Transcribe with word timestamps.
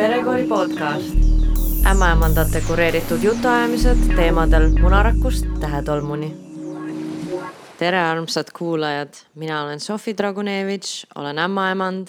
perekooli 0.00 0.44
podcast. 0.44 1.14
ämmaemandate 1.90 2.60
kureeritud 2.60 3.22
jutuajamised 3.22 3.98
teemadel 4.16 4.68
munarakust 4.80 5.46
tähetolmuni. 5.60 6.36
tere, 7.78 8.00
armsad 8.00 8.46
kuulajad, 8.58 9.14
mina 9.34 9.62
olen 9.62 9.80
Sofi 9.80 10.16
Dragunevitš, 10.16 11.06
olen 11.14 11.38
ämmaemand. 11.38 12.08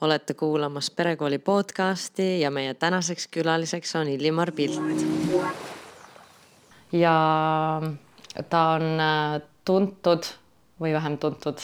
olete 0.00 0.34
kuulamas 0.34 0.90
Perekooli 0.90 1.38
podcasti 1.38 2.40
ja 2.40 2.50
meie 2.50 2.74
tänaseks 2.74 3.28
külaliseks 3.28 3.96
on 3.96 4.08
Illimar 4.08 4.52
Pilt. 4.52 5.06
ja 6.92 7.82
ta 8.48 8.68
on 8.68 8.82
äh, 8.82 9.42
tuntud 9.64 10.22
või 10.80 10.92
vähem 10.92 11.18
tuntud 11.18 11.58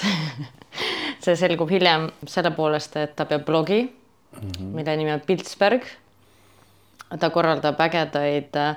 see 1.25 1.37
selgub 1.37 1.71
hiljem 1.71 2.11
selle 2.27 2.51
poolest, 2.51 2.97
et 2.97 3.17
ta 3.17 3.25
peab 3.25 3.45
blogi 3.45 4.06
mm, 4.43 4.49
-hmm. 4.49 4.75
mille 4.75 4.97
nimi 4.97 5.13
on 5.13 5.21
Piltsberg. 5.21 5.83
ta 7.21 7.31
korraldab 7.31 7.81
ägedaid 7.81 8.57
äh, 8.57 8.77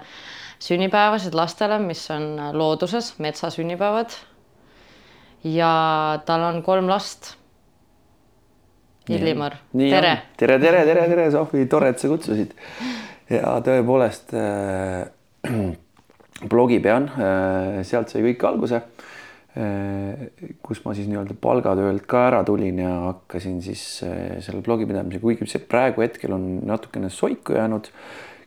sünnipäevasid 0.60 1.34
lastele, 1.34 1.80
mis 1.80 2.12
on 2.12 2.40
äh, 2.40 2.54
looduses, 2.54 3.20
metsasünnipäevad. 3.20 4.10
ja 5.44 6.20
tal 6.26 6.42
on 6.42 6.64
kolm 6.64 6.90
last. 6.90 7.36
Illimar, 9.10 9.56
tere. 9.78 10.22
tere, 10.38 10.60
tere, 10.60 10.86
tere, 10.86 11.08
tere, 11.10 11.32
Sofi, 11.32 11.66
tore, 11.66 11.90
et 11.90 12.00
sa 12.00 12.08
kutsusid. 12.08 12.52
ja 13.30 13.56
tõepoolest 13.66 14.36
äh, 14.38 15.08
blogi 16.52 16.80
pean 16.80 17.10
äh,, 17.10 17.80
sealt 17.84 18.10
sai 18.10 18.22
kõik 18.28 18.46
alguse. 18.46 18.82
Kus 20.64 20.80
ma 20.86 20.94
siis 20.96 21.10
nii-öelda 21.10 21.36
palgatöölt 21.42 22.06
ka 22.10 22.26
ära 22.30 22.42
tulin 22.48 22.80
ja 22.80 22.92
hakkasin 23.10 23.58
siis 23.66 23.84
äh, 24.08 24.38
selle 24.46 24.62
blogi 24.66 24.88
pidamisega, 24.88 25.24
kuigi 25.24 25.48
see 25.50 25.64
praegu 25.72 26.04
hetkel 26.06 26.36
on 26.38 26.46
natukene 26.70 27.10
soiku 27.14 27.58
jäänud. 27.58 27.90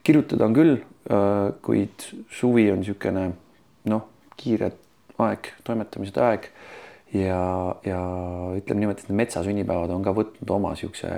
kirjutada 0.03 0.47
on 0.49 0.55
küll 0.55 0.79
äh,, 0.79 1.53
kuid 1.63 2.07
suvi 2.31 2.71
on 2.73 2.81
niisugune 2.83 3.27
noh, 3.91 4.07
kiire 4.37 4.73
aeg, 5.23 5.53
toimetamised 5.67 6.17
aeg 6.19 6.49
ja, 7.15 7.43
ja 7.87 8.01
ütleme 8.57 8.83
niimoodi, 8.83 9.05
et 9.05 9.11
need 9.11 9.21
metsasünnipäevad 9.23 9.93
on 9.95 10.07
ka 10.07 10.15
võtnud 10.17 10.55
oma 10.57 10.73
niisuguse 10.75 11.13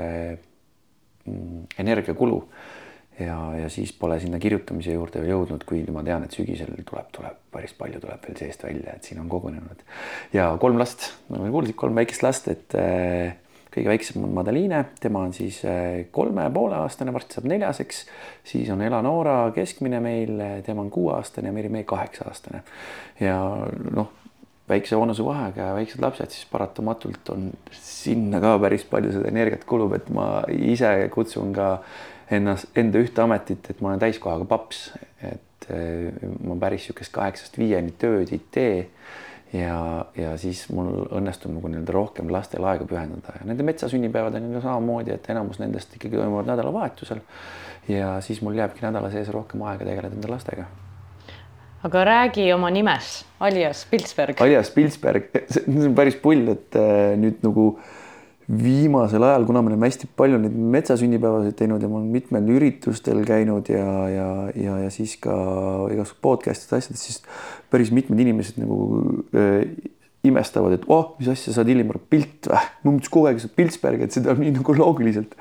mm, 1.29 1.67
energiakulu 1.85 2.43
ja, 3.21 3.39
ja 3.59 3.69
siis 3.73 3.93
pole 3.99 4.19
sinna 4.23 4.41
kirjutamise 4.43 4.95
juurde 4.95 5.23
jõudnud, 5.29 5.65
kuigi 5.69 5.95
ma 5.95 6.03
tean, 6.07 6.27
et 6.27 6.35
sügisel 6.35 6.73
tuleb, 6.83 7.09
tuleb 7.15 7.39
päris 7.55 7.75
palju 7.79 8.03
tuleb 8.03 8.27
veel 8.27 8.39
seest 8.41 8.67
välja, 8.67 8.97
et 8.97 9.07
siin 9.07 9.23
on 9.23 9.31
kogunenud 9.31 9.85
ja 10.35 10.51
kolm 10.61 10.81
last, 10.81 11.13
nagu 11.31 11.51
kuulsid, 11.55 11.77
kolm 11.79 12.01
väikest 12.01 12.27
last, 12.27 12.51
et 12.53 12.77
äh, 12.81 13.37
kõige 13.75 13.91
väiksem 13.91 14.25
on 14.27 14.35
Madeliine, 14.35 14.85
tema 15.03 15.25
on 15.27 15.35
siis 15.37 15.61
äh, 15.69 16.05
kolme 16.15 16.49
poole 16.55 16.79
aastane, 16.83 17.15
varsti 17.15 17.39
saab 17.39 17.49
neljaseks. 17.51 18.05
siis 18.51 18.71
on 18.75 18.83
Eleonora 18.83 19.39
keskmine 19.55 20.03
meil, 20.03 20.43
tema 20.67 20.83
on 20.83 20.91
kuueaastane 20.95 21.51
ja 21.51 21.57
Meri 21.57 21.71
Mee 21.71 21.87
kaheksa 21.89 22.29
aastane 22.31 22.63
ja 23.21 23.39
noh 23.95 24.21
väikse 24.69 24.97
vanusevahega 24.97 25.61
ja 25.61 25.75
väiksed 25.77 26.01
lapsed, 26.01 26.33
siis 26.33 26.49
paratamatult 26.49 27.29
on 27.35 27.51
sinna 27.77 28.41
ka 28.41 28.57
päris 28.63 28.87
palju 28.89 29.13
seda 29.13 29.29
energiat 29.29 29.67
kulub, 29.69 29.93
et 29.97 30.09
ma 30.15 30.29
ise 30.49 30.93
kutsun 31.13 31.53
ka 31.57 31.69
ennast, 32.31 32.71
enda 32.79 33.03
ühte 33.03 33.23
ametit, 33.25 33.71
et 33.71 33.81
ma 33.85 33.93
olen 33.93 34.03
täiskohaga 34.03 34.47
paps, 34.49 34.87
et 35.25 35.69
eh, 35.73 36.13
ma 36.45 36.57
päris 36.61 36.87
niisugust 36.87 37.13
kaheksast 37.15 37.59
viieni 37.61 37.95
tööd 38.01 38.33
ei 38.33 38.43
tee. 38.55 38.77
ja, 39.55 40.07
ja 40.19 40.33
siis 40.41 40.65
mul 40.75 41.05
õnnestub 41.15 41.53
nagu 41.55 41.69
nii-öelda 41.71 41.93
rohkem 41.95 42.31
lastele 42.33 42.67
aega 42.73 42.87
pühendada 42.91 43.37
ja 43.39 43.47
nende 43.47 43.63
metsasünnipäevad 43.63 44.35
on 44.41 44.49
ju 44.57 44.63
samamoodi, 44.65 45.15
et 45.15 45.29
enamus 45.31 45.61
nendest 45.63 45.95
ikkagi 45.95 46.17
toimuvad 46.17 46.51
nädalavahetusel. 46.51 47.21
ja 47.89 48.17
siis 48.21 48.43
mul 48.43 48.59
jääbki 48.59 48.83
nädala 48.83 49.13
sees 49.15 49.31
rohkem 49.31 49.63
aega 49.63 49.87
tegeleda 49.87 50.17
enda 50.17 50.33
lastega 50.33 50.67
aga 51.85 52.05
räägi 52.05 52.49
oma 52.55 52.71
nimes, 52.73 53.25
alias 53.41 53.85
Pilsberg. 53.91 54.41
alias 54.41 54.71
Pilsberg, 54.71 55.29
see 55.53 55.65
on 55.69 55.95
päris 55.97 56.17
pull, 56.17 56.49
et 56.55 56.79
äh, 56.81 57.13
nüüd 57.21 57.45
nagu 57.45 57.75
viimasel 58.49 59.25
ajal, 59.25 59.47
kuna 59.49 59.63
me 59.65 59.73
oleme 59.73 59.89
hästi 59.89 60.11
palju 60.19 60.39
neid 60.43 60.55
metsasünnipäevasid 60.75 61.57
teinud 61.59 61.83
ja 61.83 61.89
ma 61.89 62.01
olen 62.01 62.13
mitmel 62.13 62.51
üritustel 62.57 63.23
käinud 63.29 63.71
ja, 63.73 63.89
ja, 64.13 64.29
ja, 64.53 64.77
ja 64.85 64.93
siis 64.93 65.17
ka 65.23 65.35
igasugu 65.95 66.21
podcast'id, 66.25 66.77
asjad, 66.77 67.01
siis 67.01 67.23
päris 67.73 67.93
mitmed 67.95 68.21
inimesed 68.21 68.61
nagu 68.61 68.79
äh, 69.33 69.65
imestavad, 70.25 70.77
et 70.77 70.87
oh, 70.93 71.15
mis 71.19 71.29
asja, 71.33 71.53
sa 71.53 71.63
oled 71.63 71.75
Illimar 71.75 71.99
Pilt 72.13 72.49
või? 72.49 72.61
ma 72.85 72.93
mõtlesin 72.93 73.17
kogu 73.17 73.29
aeg, 73.29 73.41
et 73.41 73.45
sa 73.45 73.51
oled 73.51 73.59
Piltsberg, 73.59 74.07
et 74.07 74.17
seda 74.17 74.37
nii 74.39 74.55
nagu 74.59 74.77
loogiliselt. 74.77 75.37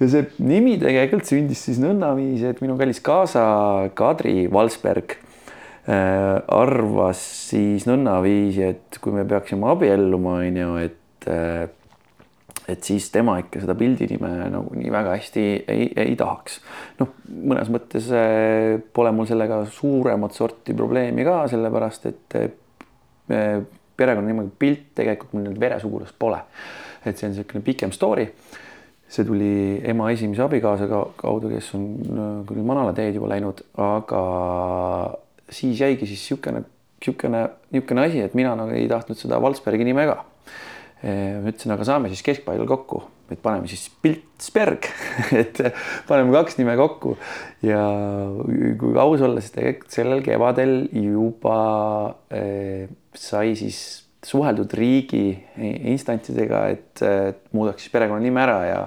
ja 0.00 0.10
see 0.12 0.26
nimi 0.40 0.76
tegelikult 0.80 1.28
sündis 1.28 1.64
siis 1.68 1.80
nõndaviisi, 1.84 2.48
et 2.48 2.60
minu 2.64 2.76
kallis 2.80 3.00
kaasa 3.04 3.48
Kadri 3.96 4.46
Valsberg 4.52 5.18
Äh, 5.88 6.42
arvas 6.52 7.20
siis 7.48 7.86
nõnnaviisi, 7.88 8.60
et 8.74 8.98
kui 9.00 9.14
me 9.14 9.22
peaksime 9.24 9.70
abielluma, 9.70 10.34
on 10.44 10.58
ju, 10.60 10.72
et 10.82 11.28
äh, 11.32 11.62
et 12.68 12.84
siis 12.84 13.08
tema 13.14 13.38
ikka 13.40 13.62
seda 13.62 13.74
pildinime 13.78 14.30
nagu 14.52 14.74
nii 14.76 14.90
väga 14.92 15.16
hästi 15.16 15.44
ei, 15.64 15.90
ei 15.96 16.16
tahaks. 16.20 16.60
noh, 17.00 17.14
mõnes 17.32 17.72
mõttes 17.72 18.08
äh, 18.12 18.78
pole 18.92 19.12
mul 19.16 19.28
sellega 19.30 19.62
suuremat 19.72 20.36
sorti 20.36 20.76
probleemi 20.76 21.24
ka, 21.26 21.42
sellepärast 21.52 22.10
et 22.12 22.40
perekonnanimega 23.98 24.54
pilt 24.58 24.92
tegelikult 24.98 25.34
mul 25.34 25.48
nüüd 25.48 25.60
veresugulast 25.60 26.16
pole. 26.18 26.40
et 27.04 27.16
see 27.16 27.28
on 27.28 27.34
niisugune 27.34 27.64
pikem 27.64 27.92
story. 27.94 28.28
see 29.08 29.24
tuli 29.24 29.80
ema 29.88 30.10
esimese 30.12 30.42
abikaasaga 30.44 30.98
kaudu, 31.16 31.48
kes 31.48 31.70
on 31.78 31.84
küll 32.48 32.64
manala 32.66 32.92
teed 32.92 33.16
juba 33.16 33.30
läinud, 33.32 33.62
aga 33.80 34.22
siis 35.48 35.80
jäigi 35.80 36.06
siis 36.06 36.26
niisugune, 36.26 36.64
niisugune, 37.00 37.46
niisugune 37.72 38.04
asi, 38.04 38.20
et 38.20 38.34
mina 38.36 38.52
nagu 38.58 38.74
ei 38.76 38.88
tahtnud 38.90 39.16
seda 39.16 39.40
Valsbergi 39.40 39.86
nime 39.88 40.04
ka. 40.10 40.18
Ma 41.02 41.52
ütlesin, 41.52 41.74
aga 41.74 41.86
saame 41.86 42.10
siis 42.10 42.24
keskpaigal 42.26 42.66
kokku, 42.66 43.02
et 43.30 43.40
paneme 43.42 43.70
siis 43.70 43.86
Piltsberg. 44.02 44.88
Et 45.42 45.60
paneme 46.08 46.34
kaks 46.34 46.58
nime 46.58 46.74
kokku. 46.80 47.14
Ja 47.62 47.84
kui 48.80 48.98
aus 48.98 49.22
olla, 49.22 49.42
siis 49.44 49.54
tegelikult 49.54 49.94
sellel 49.94 50.24
kevadel 50.26 50.76
juba 50.96 51.60
eh, 52.34 52.88
sai 53.14 53.54
siis 53.58 54.08
suheldud 54.24 54.72
riigi 54.74 55.30
instantsidega, 55.92 56.64
et, 56.74 57.02
muudaks 57.54 57.84
siis 57.84 57.94
perekonnanime 57.94 58.42
ära 58.42 58.58
ja 58.66 58.80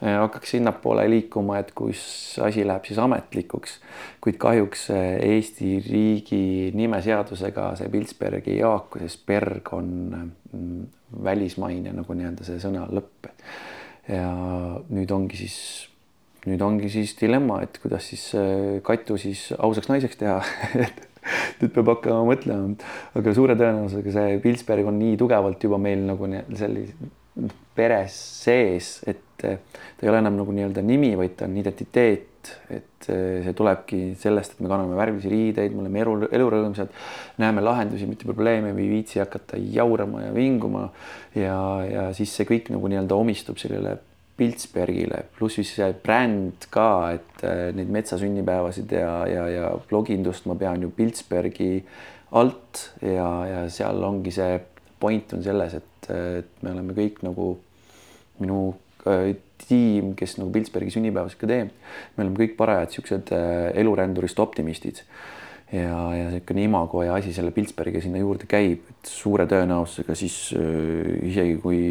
hakkaks 0.00 0.54
sinnapoole 0.54 1.04
liikuma, 1.10 1.58
et 1.60 1.74
kus 1.76 2.38
asi 2.42 2.64
läheb 2.66 2.86
siis 2.88 2.98
ametlikuks. 3.02 3.78
kuid 4.20 4.38
kahjuks 4.40 4.86
äh, 4.94 5.18
Eesti 5.20 5.74
riigi 5.84 6.70
nimeseadusega 6.76 7.74
see 7.76 7.92
Pilsberg 7.92 8.48
ei 8.48 8.62
haaku, 8.64 9.02
sest 9.04 9.26
Berg 9.28 9.68
on 9.76 9.90
mm, 10.52 10.80
välismaine 11.24 11.92
nagu 11.92 12.16
nii-öelda 12.16 12.48
see 12.48 12.62
sõna 12.62 12.86
lõpp. 12.88 13.28
ja 14.08 14.32
nüüd 14.88 15.12
ongi 15.12 15.42
siis, 15.42 15.60
nüüd 16.48 16.64
ongi 16.64 16.88
siis 16.92 17.14
dilemma, 17.20 17.60
et 17.66 17.78
kuidas 17.82 18.08
siis 18.08 18.30
äh, 18.40 18.80
Katu 18.86 19.20
siis 19.20 19.50
ausaks 19.58 19.92
naiseks 19.92 20.16
teha 20.16 20.40
et 20.86 21.06
nüüd 21.60 21.76
peab 21.76 21.92
hakkama 21.92 22.24
mõtlema, 22.32 22.72
aga 23.20 23.36
suure 23.36 23.52
tõenäosusega 23.60 24.16
see 24.16 24.42
Pilsberg 24.48 24.88
on 24.88 24.96
nii 25.02 25.20
tugevalt 25.20 25.68
juba 25.68 25.76
meil 25.76 26.08
nagu 26.08 26.32
sellise 26.56 27.10
peres 27.76 28.14
sees, 28.44 29.00
et 29.08 29.20
ta 29.40 30.04
ei 30.04 30.10
ole 30.10 30.20
enam 30.22 30.36
nagu 30.40 30.54
nii-öelda 30.56 30.84
nimi, 30.86 31.12
vaid 31.18 31.36
ta 31.38 31.48
on 31.48 31.56
identiteet, 31.60 32.52
et 32.72 33.04
see 33.04 33.52
tulebki 33.56 34.00
sellest, 34.20 34.54
et 34.54 34.62
me 34.64 34.70
kanname 34.70 34.96
värvilisi 34.96 35.32
riideid, 35.32 35.74
me 35.76 35.84
oleme 35.84 36.00
elu, 36.04 36.14
elurõõmsad, 36.38 36.92
näeme 37.42 37.64
lahendusi, 37.64 38.08
mitte 38.08 38.28
probleeme, 38.28 38.72
ei 38.72 38.88
viitsi 38.92 39.20
hakata 39.20 39.60
jaurama 39.60 40.24
ja 40.24 40.30
vinguma 40.34 40.86
ja, 41.36 41.58
ja 41.84 42.06
siis 42.16 42.32
see 42.36 42.48
kõik 42.48 42.72
nagu 42.72 42.88
nii-öelda 42.90 43.18
omistub 43.18 43.60
sellele 43.60 43.98
Piltsbergile, 44.40 45.26
pluss 45.36 45.58
siis 45.58 45.74
see 45.76 45.90
bränd 46.00 46.64
ka, 46.72 46.88
et 47.12 47.42
neid 47.76 47.90
metsasünnipäevasid 47.92 48.94
ja, 48.96 49.12
ja, 49.28 49.44
ja 49.52 49.66
blogindust 49.90 50.46
ma 50.48 50.56
pean 50.56 50.80
ju 50.80 50.88
Piltsbergi 50.96 51.74
alt 52.40 52.86
ja, 53.04 53.28
ja 53.50 53.64
seal 53.72 54.00
ongi 54.06 54.32
see 54.32 54.54
point 55.00 55.34
on 55.36 55.44
selles, 55.44 55.76
et, 55.76 56.08
et 56.40 56.64
me 56.64 56.72
oleme 56.72 56.96
kõik 56.96 57.20
nagu 57.26 57.52
minu 58.40 58.62
tiim, 59.68 60.14
kes 60.18 60.36
nagu 60.38 60.52
Piltsbergi 60.54 60.94
sünnipäevasid 60.94 61.40
ka 61.40 61.50
teeb, 61.50 61.74
me 62.16 62.24
oleme 62.24 62.38
kõik 62.40 62.56
parajad 62.58 62.96
siuksed 62.96 63.34
äh, 63.36 63.70
elurändurist 63.80 64.40
optimistid. 64.42 65.04
ja, 65.70 65.98
ja 66.16 66.30
niisugune 66.32 66.64
imago 66.66 67.04
ja 67.06 67.14
asi 67.14 67.32
selle 67.32 67.52
Piltsbergiga 67.54 68.02
sinna 68.02 68.18
juurde 68.18 68.48
käib, 68.50 68.88
et 68.90 69.10
suure 69.10 69.46
tõenäosusega 69.50 70.16
siis 70.18 70.38
äh, 70.58 71.28
isegi 71.30 71.60
kui 71.62 71.82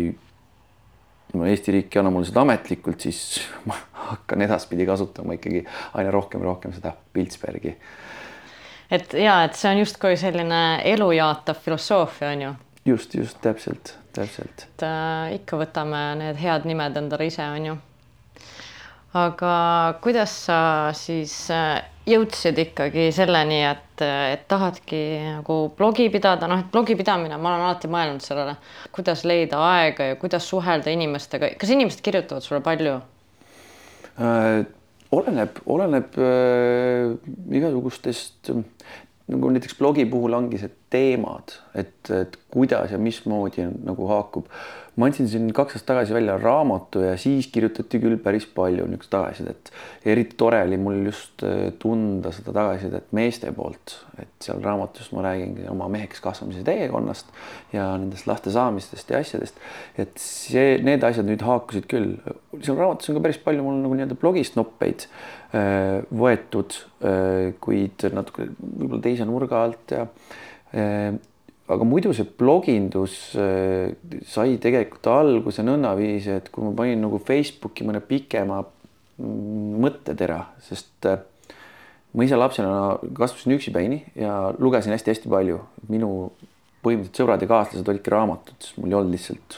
no 1.33 1.45
Eesti 1.45 1.75
riik 1.77 1.95
ei 1.95 2.01
anna 2.01 2.11
mulle 2.13 2.27
seda 2.27 2.43
ametlikult, 2.43 3.05
siis 3.05 3.39
ma 3.69 3.77
hakkan 4.09 4.45
edaspidi 4.45 4.87
kasutama 4.89 5.37
ikkagi 5.37 5.63
aina 5.93 6.11
rohkem 6.11 6.43
rohkem 6.43 6.73
seda 6.75 6.95
Piltsbergi. 7.13 7.75
et 8.91 9.13
ja, 9.13 9.43
et 9.45 9.55
see 9.55 9.71
on 9.71 9.83
justkui 9.85 10.17
selline 10.17 10.63
elu 10.89 11.11
jaatav 11.19 11.61
filosoofia 11.63 12.33
on 12.35 12.47
ju 12.47 12.55
just, 12.89 13.13
just 13.15 13.39
täpselt, 13.43 13.93
täpselt. 14.15 14.65
et 14.67 14.87
äh, 14.87 15.35
ikka 15.39 15.59
võtame 15.61 16.01
need 16.19 16.39
head 16.41 16.67
nimed 16.69 16.97
endale 16.99 17.29
ise, 17.29 17.45
on 17.45 17.67
ju. 17.69 17.75
aga 19.19 19.53
kuidas 20.03 20.33
sa 20.47 20.59
siis 20.97 21.35
äh, 21.53 21.79
jõudsid 22.09 22.57
ikkagi 22.65 23.09
selleni, 23.15 23.61
et, 23.67 24.01
et 24.05 24.47
tahadki 24.49 25.03
nagu 25.39 25.59
blogi 25.77 26.09
pidada, 26.13 26.49
noh, 26.49 26.63
et 26.63 26.73
blogi 26.73 26.97
pidamine, 26.99 27.37
ma 27.37 27.53
olen 27.53 27.67
alati 27.67 27.91
mõelnud 27.91 28.25
sellele, 28.25 28.57
kuidas 28.95 29.23
leida 29.29 29.61
aega 29.69 30.11
ja 30.11 30.19
kuidas 30.21 30.47
suhelda 30.49 30.93
inimestega, 30.93 31.53
kas 31.59 31.73
inimesed 31.75 32.03
kirjutavad 32.05 32.45
sulle 32.45 32.61
palju 32.65 32.99
äh,? 34.19 34.67
oleneb, 35.09 35.57
oleneb 35.65 36.17
äh, 36.21 37.15
igasugustest 37.57 38.51
nagu 39.29 39.49
näiteks 39.53 39.77
blogi 39.77 40.05
puhul 40.09 40.33
ongi 40.33 40.59
see 40.61 40.71
teemad, 40.89 41.53
et, 41.77 42.09
et 42.09 42.37
kuidas 42.49 42.93
ja 42.93 42.97
mismoodi 43.01 43.67
nagu 43.85 44.07
haakub 44.09 44.49
ma 44.99 45.07
andsin 45.07 45.29
siin 45.31 45.47
kaks 45.55 45.77
aastat 45.77 45.87
tagasi 45.93 46.13
välja 46.13 46.35
raamatu 46.41 47.03
ja 47.05 47.13
siis 47.19 47.47
kirjutati 47.53 48.01
küll 48.03 48.17
päris 48.19 48.45
palju 48.55 48.87
niisugust 48.89 49.11
tagasisidet. 49.13 49.71
eriti 50.05 50.35
tore 50.37 50.59
oli 50.65 50.77
mul 50.81 51.05
just 51.05 51.43
äh, 51.47 51.69
tunda 51.79 52.33
seda 52.35 52.53
tagasisidet 52.55 53.13
meeste 53.15 53.53
poolt, 53.55 53.95
et 54.19 54.31
seal 54.43 54.59
raamatus 54.63 55.11
ma 55.15 55.23
räägingi 55.29 55.69
oma 55.71 55.87
meheks 55.91 56.19
kasvamise 56.23 56.65
teekonnast 56.67 57.31
ja 57.73 57.85
nendest 57.97 58.27
laste 58.27 58.51
saamistest 58.51 59.13
ja 59.13 59.23
asjadest. 59.23 59.61
et 59.97 60.19
see, 60.19 60.77
need 60.83 61.05
asjad 61.07 61.29
nüüd 61.29 61.45
haakusid 61.47 61.87
küll. 61.91 62.17
seal 62.59 62.79
raamatus 62.79 63.11
on 63.11 63.19
ka 63.19 63.27
päris 63.29 63.39
palju 63.45 63.63
mul 63.63 63.79
nagu 63.85 63.95
nii-öelda 63.95 64.19
blogist 64.19 64.59
noppeid 64.59 65.07
võetud, 65.49 66.75
äh, 67.01 67.55
kuid 67.63 68.03
natuke 68.13 68.51
võib-olla 68.53 69.01
teise 69.01 69.25
nurga 69.25 69.63
alt 69.65 69.95
ja 69.95 70.03
aga 71.69 71.85
muidu 71.85 72.11
see 72.17 72.27
blogindus 72.39 73.15
äh, 73.37 73.93
sai 74.27 74.57
tegelikult 74.61 75.09
alguse 75.11 75.63
nõnnaviisi, 75.65 76.39
et 76.39 76.49
kui 76.53 76.65
ma 76.65 76.73
panin 76.77 77.01
nagu 77.03 77.19
Facebooki 77.21 77.85
mõne 77.87 78.01
pikema 78.05 78.61
mm, 78.63 79.75
mõttetera, 79.83 80.41
sest 80.65 81.09
äh, 81.09 81.21
ma 82.17 82.25
ise 82.25 82.39
lapsena 82.39 82.97
kasvasin 83.17 83.53
üksipäini 83.59 84.01
ja 84.17 84.49
lugesin 84.57 84.95
hästi-hästi 84.95 85.29
palju. 85.29 85.61
minu 85.91 86.09
põhimõtteliselt 86.79 87.21
sõbrad 87.21 87.41
ja 87.43 87.49
kaaslased 87.51 87.89
olidki 87.91 88.11
raamatud, 88.13 88.55
sest 88.63 88.77
mul 88.79 88.93
ei 88.93 88.97
olnud 88.97 89.13
lihtsalt 89.13 89.57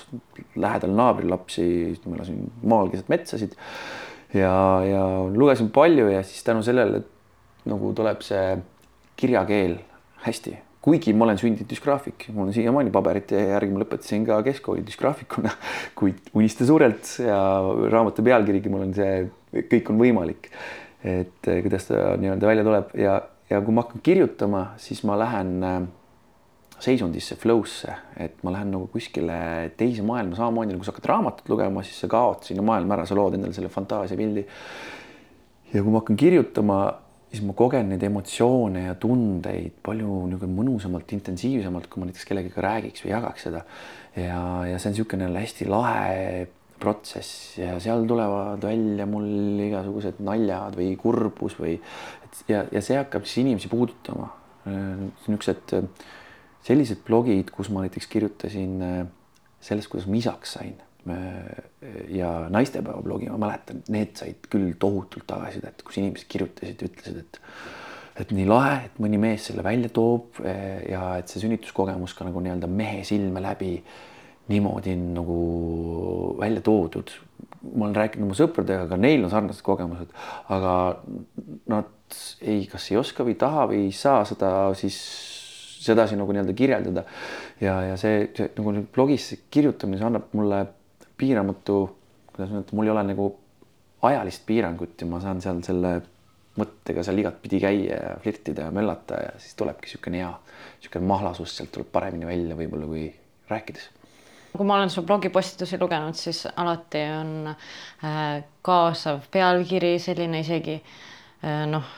lähedal 0.60 0.96
naabrilapsi, 0.98 1.66
ma 2.10 2.18
elasin 2.18 2.48
maal 2.66 2.90
keset 2.92 3.12
metsasid 3.14 3.54
ja, 4.34 4.56
ja 4.88 5.06
lugesin 5.36 5.70
palju 5.74 6.10
ja 6.12 6.24
siis 6.24 6.44
tänu 6.48 6.64
sellele 6.64 7.04
nagu 7.70 7.94
tuleb 7.98 8.24
see 8.26 8.58
kirjakeel 9.20 9.78
hästi 10.26 10.58
kuigi 10.82 11.14
ma 11.14 11.28
olen 11.28 11.38
sündinud 11.38 11.70
düsgraafik, 11.70 12.28
mul 12.34 12.48
on 12.48 12.56
siiamaani 12.56 12.92
paberite 12.94 13.38
järgi, 13.38 13.74
ma 13.74 13.84
lõpetasin 13.84 14.24
ka 14.26 14.40
keskkooli 14.46 14.84
düsgraafikuna, 14.88 15.54
kuid 16.00 16.32
unista 16.38 16.66
suurelt 16.68 17.12
ja 17.22 17.38
raamatu 17.94 18.26
pealkirigi 18.26 18.72
mul 18.74 18.88
on 18.88 18.96
see, 18.98 19.28
kõik 19.72 19.94
on 19.94 20.02
võimalik. 20.02 20.50
et 21.02 21.48
eh, 21.50 21.62
kuidas 21.66 21.88
ta 21.88 22.16
nii-öelda 22.22 22.46
välja 22.46 22.66
tuleb 22.66 22.92
ja, 22.98 23.16
ja 23.50 23.62
kui 23.66 23.74
ma 23.74 23.82
hakkan 23.86 24.02
kirjutama, 24.06 24.66
siis 24.82 25.02
ma 25.06 25.16
lähen 25.18 25.56
äh, 25.66 25.80
seisundisse, 26.82 27.38
flow'sse, 27.40 27.94
et 28.22 28.42
ma 28.46 28.56
lähen 28.56 28.72
nagu 28.74 28.88
kuskile 28.92 29.38
teise 29.78 30.06
maailma, 30.06 30.38
samamoodi 30.38 30.76
nagu 30.76 30.88
sa 30.88 30.94
hakkad 30.94 31.10
raamatut 31.12 31.52
lugema, 31.52 31.84
siis 31.86 32.02
sa 32.04 32.10
kaod 32.12 32.48
sinna 32.48 32.66
maailma 32.66 32.98
ära, 32.98 33.06
sa 33.10 33.18
lood 33.18 33.38
endale 33.38 33.56
selle 33.58 33.70
fantaasiapildi. 33.74 34.46
ja 35.72 35.82
kui 35.84 35.92
ma 35.92 36.02
hakkan 36.02 36.20
kirjutama 36.20 36.82
siis 37.32 37.44
ma 37.48 37.56
kogen 37.56 37.94
neid 37.94 38.02
emotsioone 38.04 38.88
ja 38.90 38.96
tundeid 39.00 39.78
palju 39.86 40.16
nagu 40.34 40.50
mõnusamalt, 40.52 41.14
intensiivsemalt, 41.16 41.88
kui 41.88 42.02
ma 42.02 42.10
näiteks 42.10 42.28
kellegagi 42.28 42.66
räägiks 42.66 43.06
või 43.06 43.14
jagaks 43.14 43.46
seda. 43.48 43.62
ja, 44.18 44.42
ja 44.68 44.80
see 44.82 44.92
on 44.92 44.98
niisugune 44.98 45.30
hästi 45.38 45.70
lahe 45.72 46.50
protsess 46.82 47.60
ja 47.62 47.78
seal 47.80 48.04
tulevad 48.10 48.64
välja 48.66 49.06
mul 49.08 49.62
igasugused 49.68 50.20
naljad 50.26 50.76
või 50.80 50.96
kurbus 51.00 51.56
või 51.62 51.78
ja, 52.50 52.66
ja 52.66 52.82
see 52.82 52.98
hakkab 53.00 53.28
siis 53.28 53.46
inimesi 53.46 53.72
puudutama. 53.72 54.32
niisugused 54.66 55.78
sellised 56.66 57.02
blogid, 57.08 57.50
kus 57.54 57.72
ma 57.74 57.84
näiteks 57.86 58.08
kirjutasin 58.12 58.80
sellest, 59.62 59.90
kuidas 59.90 60.08
ma 60.10 60.18
isaks 60.20 60.58
sain 60.58 60.76
ja 62.14 62.30
naistepäeva 62.54 63.02
blogi, 63.02 63.30
ma 63.34 63.40
mäletan, 63.42 63.82
need 63.90 64.14
said 64.20 64.46
küll 64.52 64.76
tohutult 64.80 65.26
tagasisidet, 65.30 65.82
kus 65.86 65.98
inimesed 65.98 66.30
kirjutasid, 66.30 66.84
ütlesid, 66.86 67.24
et 67.24 67.42
et 68.22 68.32
nii 68.36 68.46
lahe, 68.46 68.76
et 68.86 68.98
mõni 69.02 69.18
mees 69.22 69.48
selle 69.48 69.64
välja 69.66 69.90
toob 69.94 70.42
eh, 70.44 70.84
ja 70.92 71.16
et 71.22 71.32
see 71.32 71.42
sünnituskogemus 71.42 72.14
ka 72.18 72.28
nagu 72.28 72.42
nii-öelda 72.44 72.68
mehe 72.70 73.06
silme 73.08 73.42
läbi 73.42 73.78
niimoodi 74.52 74.96
nagu 75.00 75.38
välja 76.40 76.62
toodud. 76.66 77.14
ma 77.62 77.86
olen 77.86 77.96
rääkinud 77.96 78.26
oma 78.26 78.36
sõpradega, 78.36 78.88
ka 78.90 78.98
neil 78.98 79.24
on 79.24 79.30
sarnased 79.32 79.62
kogemused, 79.64 80.10
aga 80.50 80.74
nad 81.70 82.16
ei, 82.42 82.66
kas 82.66 82.88
ei 82.90 82.98
oska 82.98 83.24
või 83.24 83.36
ei 83.36 83.42
taha 83.44 83.68
või 83.70 83.84
ei 83.86 83.92
saa 83.96 84.24
seda 84.28 84.50
siis 84.78 84.98
sedasi 85.82 86.18
nagu 86.20 86.34
nii-öelda 86.34 86.54
kirjeldada. 86.58 87.04
ja, 87.62 87.76
ja 87.92 87.98
see, 87.98 88.30
see 88.38 88.52
nagu 88.58 88.74
blogis 88.94 89.32
kirjutamine, 89.54 90.00
see 90.00 90.08
annab 90.08 90.34
mulle 90.38 90.64
piiramatu, 91.18 91.78
kuidas 92.32 92.52
öelda, 92.54 92.78
mul 92.78 92.90
ei 92.90 92.96
ole 92.96 93.06
nagu 93.12 93.30
ajalist 94.10 94.46
piirangut 94.46 95.02
ja 95.02 95.08
ma 95.10 95.22
saan 95.22 95.42
seal 95.42 95.62
selle 95.66 95.96
mõttega 96.60 97.04
seal 97.06 97.22
igatpidi 97.22 97.62
käia 97.64 97.98
ja 97.98 98.16
flirtida 98.22 98.68
ja 98.68 98.76
möllata 98.76 99.22
ja 99.24 99.32
siis 99.40 99.56
tulebki 99.60 99.88
niisugune 99.88 100.20
hea, 100.20 100.32
niisugune 100.82 101.08
mahlasus 101.08 101.56
sealt 101.58 101.72
tuleb 101.72 101.92
paremini 101.94 102.28
välja 102.28 102.58
võib-olla 102.60 102.90
kui 102.90 103.06
rääkides. 103.50 103.88
kui 104.52 104.68
ma 104.68 104.76
olen 104.76 104.92
su 104.92 105.06
blogipostitusi 105.08 105.80
lugenud, 105.80 106.18
siis 106.20 106.44
alati 106.52 107.06
on 107.16 107.32
äh, 107.54 108.44
kaasav 108.62 109.24
pealkiri, 109.32 109.96
selline 110.04 110.44
isegi 110.44 110.76
äh, 110.76 111.00
noh, 111.42 111.94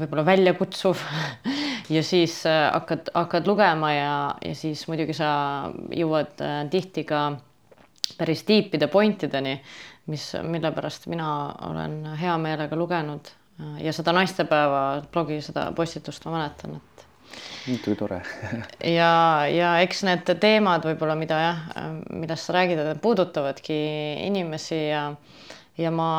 võib-olla 0.00 0.24
väljakutsuv 0.24 1.02
ja 1.96 2.02
siis 2.06 2.38
äh, 2.48 2.70
hakkad, 2.72 3.10
hakkad 3.14 3.48
lugema 3.48 3.92
ja, 3.92 4.14
ja 4.44 4.54
siis 4.56 4.86
muidugi 4.88 5.16
sa 5.16 5.28
jõuad 5.92 6.40
tihti 6.72 7.04
ka 7.08 7.26
päris 8.16 8.44
tiipide 8.48 8.88
pointideni, 8.88 9.58
mis, 10.12 10.30
mille 10.46 10.70
pärast 10.72 11.08
mina 11.12 11.28
olen 11.68 12.04
hea 12.16 12.36
meelega 12.40 12.78
lugenud 12.78 13.28
ja 13.82 13.92
seda 13.92 14.12
naistepäeva 14.16 14.82
blogi, 15.12 15.40
seda 15.44 15.70
postitust 15.76 16.24
ma 16.28 16.36
mäletan, 16.36 16.76
et. 16.76 17.06
muidugi 17.66 17.96
tore 17.98 18.20
ja, 18.98 19.12
ja 19.50 19.76
eks 19.84 20.04
need 20.08 20.32
teemad 20.40 20.86
võib-olla, 20.88 21.16
mida 21.18 21.40
jah, 21.42 21.62
millest 22.12 22.48
sa 22.48 22.56
räägid, 22.58 22.84
puudutavadki 23.02 23.78
inimesi 24.28 24.86
ja, 24.88 25.08
ja 25.80 25.92
ma 25.92 26.10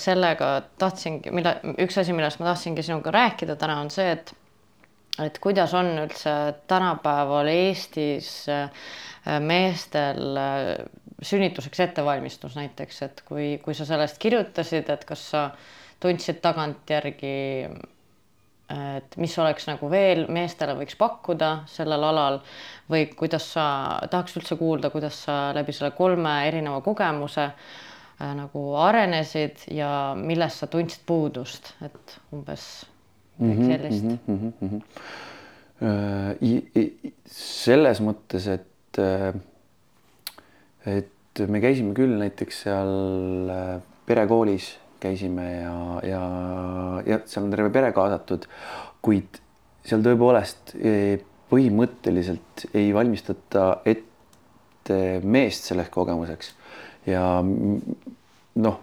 sellega 0.00 0.48
tahtsingi, 0.78 1.32
mille, 1.34 1.56
üks 1.84 1.98
asi, 2.00 2.14
millest 2.16 2.40
ma 2.40 2.50
tahtsingi 2.52 2.84
sinuga 2.86 3.12
rääkida 3.14 3.56
täna 3.60 3.80
on 3.82 3.90
see, 3.92 4.10
et 4.14 4.34
et 5.22 5.38
kuidas 5.38 5.74
on 5.78 5.92
üldse 6.02 6.30
tänapäeval 6.66 7.46
Eestis 7.52 8.46
meestel 9.40 10.38
sünnituseks 11.22 11.80
ettevalmistus 11.86 12.56
näiteks, 12.58 13.02
et 13.06 13.22
kui, 13.28 13.58
kui 13.62 13.76
sa 13.78 13.86
sellest 13.88 14.18
kirjutasid, 14.18 14.90
et 14.90 15.04
kas 15.06 15.22
sa 15.30 15.44
tundsid 16.02 16.42
tagantjärgi, 16.42 17.36
et 18.74 19.16
mis 19.20 19.38
oleks 19.38 19.68
nagu 19.70 19.88
veel 19.92 20.26
meestele 20.32 20.74
võiks 20.76 20.98
pakkuda 20.98 21.52
sellel 21.70 22.10
alal 22.10 22.40
või 22.90 23.06
kuidas 23.14 23.52
sa 23.54 23.66
tahaks 24.10 24.34
üldse 24.40 24.58
kuulda, 24.58 24.90
kuidas 24.90 25.22
sa 25.28 25.38
läbi 25.54 25.72
selle 25.72 25.94
kolme 25.96 26.40
erineva 26.48 26.82
kogemuse 26.84 27.46
äh, 27.46 27.82
nagu 28.18 28.64
arenesid 28.78 29.66
ja 29.74 30.14
millest 30.18 30.62
sa 30.62 30.68
tundsid 30.70 31.02
puudust, 31.06 31.74
et 31.82 32.18
umbes 32.32 32.84
midagi 33.38 33.72
sellist 33.72 34.04
mm. 34.04 34.18
-hmm, 34.26 34.52
mm 34.60 34.70
-hmm. 34.70 34.82
Uh, 35.84 36.30
selles 37.26 38.00
mõttes, 38.00 38.46
et 38.48 38.98
uh 39.02 39.34
et 40.86 41.48
me 41.48 41.60
käisime 41.60 41.94
küll 41.96 42.14
näiteks 42.20 42.62
seal 42.66 43.50
äh, 43.50 43.82
perekoolis 44.06 44.74
käisime 45.04 45.46
ja, 45.52 45.76
ja, 46.08 46.22
ja 47.06 47.20
seal 47.28 47.46
on 47.46 47.52
terve 47.52 47.70
pere 47.74 47.90
kaasatud, 47.96 48.46
kuid 49.04 49.40
seal 49.84 50.04
tõepoolest 50.04 50.72
e, 50.80 50.92
põhimõtteliselt 51.50 52.64
ei 52.72 52.88
valmistata 52.96 53.66
ette 53.84 55.00
meest 55.20 55.68
selleks 55.68 55.92
kogemuseks 55.92 56.54
ja 57.06 57.24
noh, 57.44 58.76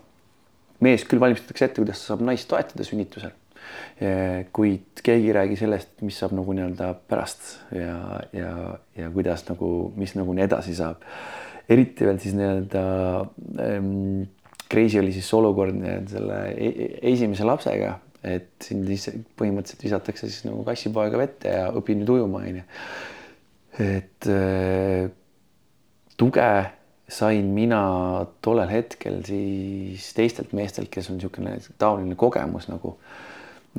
mees 0.82 1.06
küll 1.08 1.22
valmistatakse 1.22 1.70
ette, 1.70 1.84
kuidas 1.84 2.02
saab 2.08 2.26
naist 2.26 2.50
toetada 2.50 2.88
sünnitusel. 2.88 3.38
kuid 4.52 5.02
keegi 5.06 5.30
ei 5.30 5.36
räägi 5.38 5.56
sellest, 5.60 5.94
mis 6.02 6.18
saab 6.18 6.34
nagu 6.34 6.54
nii-öelda 6.58 6.88
pärast 7.08 7.52
ja, 7.78 8.20
ja, 8.34 8.54
ja 8.98 9.10
kuidas 9.14 9.46
nagu, 9.48 9.92
mis 9.96 10.16
nagu 10.18 10.34
edasi 10.42 10.74
saab 10.76 11.06
eriti 11.72 12.08
veel 12.08 12.20
siis 12.22 12.36
nii-öelda 12.38 12.84
ähm, 13.64 14.26
crazy 14.72 15.00
oli 15.00 15.14
siis 15.16 15.30
olukord 15.36 15.78
selle 16.12 16.40
e, 16.56 16.70
e 16.70 16.90
esimese 17.14 17.48
lapsega, 17.48 17.96
et 18.24 18.52
sind 18.64 18.88
lihtsalt 18.90 19.24
põhimõtteliselt 19.40 19.88
visatakse 19.88 20.30
siis 20.30 20.46
nagu 20.48 20.66
kassipoega 20.68 21.20
vette 21.20 21.56
ja 21.56 21.70
õpi 21.76 21.98
nüüd 22.00 22.12
ujuma, 22.16 22.44
onju. 22.48 22.66
et 23.86 24.30
äh, 24.32 25.10
tuge 26.20 26.52
sain 27.12 27.52
mina 27.56 27.82
tollel 28.42 28.70
hetkel 28.72 29.20
siis 29.28 30.12
teistelt 30.16 30.54
meestelt, 30.58 30.90
kes 30.94 31.10
on 31.12 31.20
niisugune 31.20 31.58
taoline 31.82 32.16
kogemus 32.16 32.70
nagu 32.72 32.96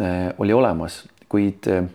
äh, 0.00 0.32
oli 0.38 0.52
olemas, 0.52 1.02
kuid 1.32 1.68
äh, 1.72 1.86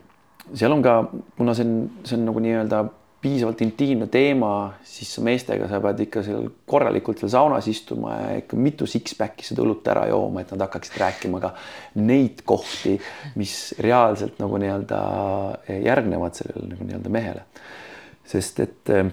seal 0.53 0.73
on 0.73 0.85
ka, 0.85 1.01
kuna 1.37 1.53
see 1.57 1.67
on, 1.67 1.75
see 2.07 2.17
on 2.17 2.25
nagu 2.31 2.41
nii-öelda 2.43 2.87
piisavalt 3.21 3.61
intiimne 3.65 4.07
teema, 4.13 4.51
siis 4.85 5.15
meestega 5.25 5.67
sa 5.69 5.79
pead 5.81 6.03
ikka 6.05 6.21
seal 6.25 6.49
korralikult 6.69 7.21
seal 7.21 7.31
saunas 7.33 7.67
istuma 7.69 8.13
ja 8.13 8.35
ikka 8.43 8.59
mitu 8.61 8.85
six-pack'i 8.89 9.45
seda 9.47 9.63
õlut 9.65 9.87
ära 9.89 10.05
jooma, 10.11 10.43
et 10.43 10.53
nad 10.53 10.65
hakkaksid 10.67 10.99
rääkima 11.01 11.41
ka 11.41 11.51
neid 11.97 12.43
kohti, 12.47 12.95
mis 13.39 13.57
reaalselt 13.83 14.37
nagu 14.41 14.61
nii-öelda 14.61 14.99
järgnevad 15.85 16.37
sellele 16.37 16.73
nagu 16.75 16.89
nii-öelda 16.89 17.13
mehele. 17.13 17.45
sest 18.27 18.59
et 18.59 18.93
äh, 18.93 19.09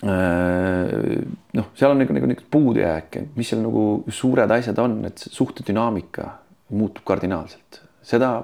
noh, 0.00 1.66
seal 1.76 1.92
on 1.92 1.98
nagu, 2.00 2.14
nagu, 2.16 2.28
nagu 2.30 2.44
puudujääk, 2.50 3.18
mis 3.36 3.50
seal 3.52 3.60
nagu 3.60 3.84
suured 4.08 4.50
asjad 4.54 4.78
on, 4.80 5.00
et 5.10 5.20
suhtedünaamika 5.20 6.28
muutub 6.72 7.04
kardinaalselt, 7.04 7.82
seda 8.06 8.38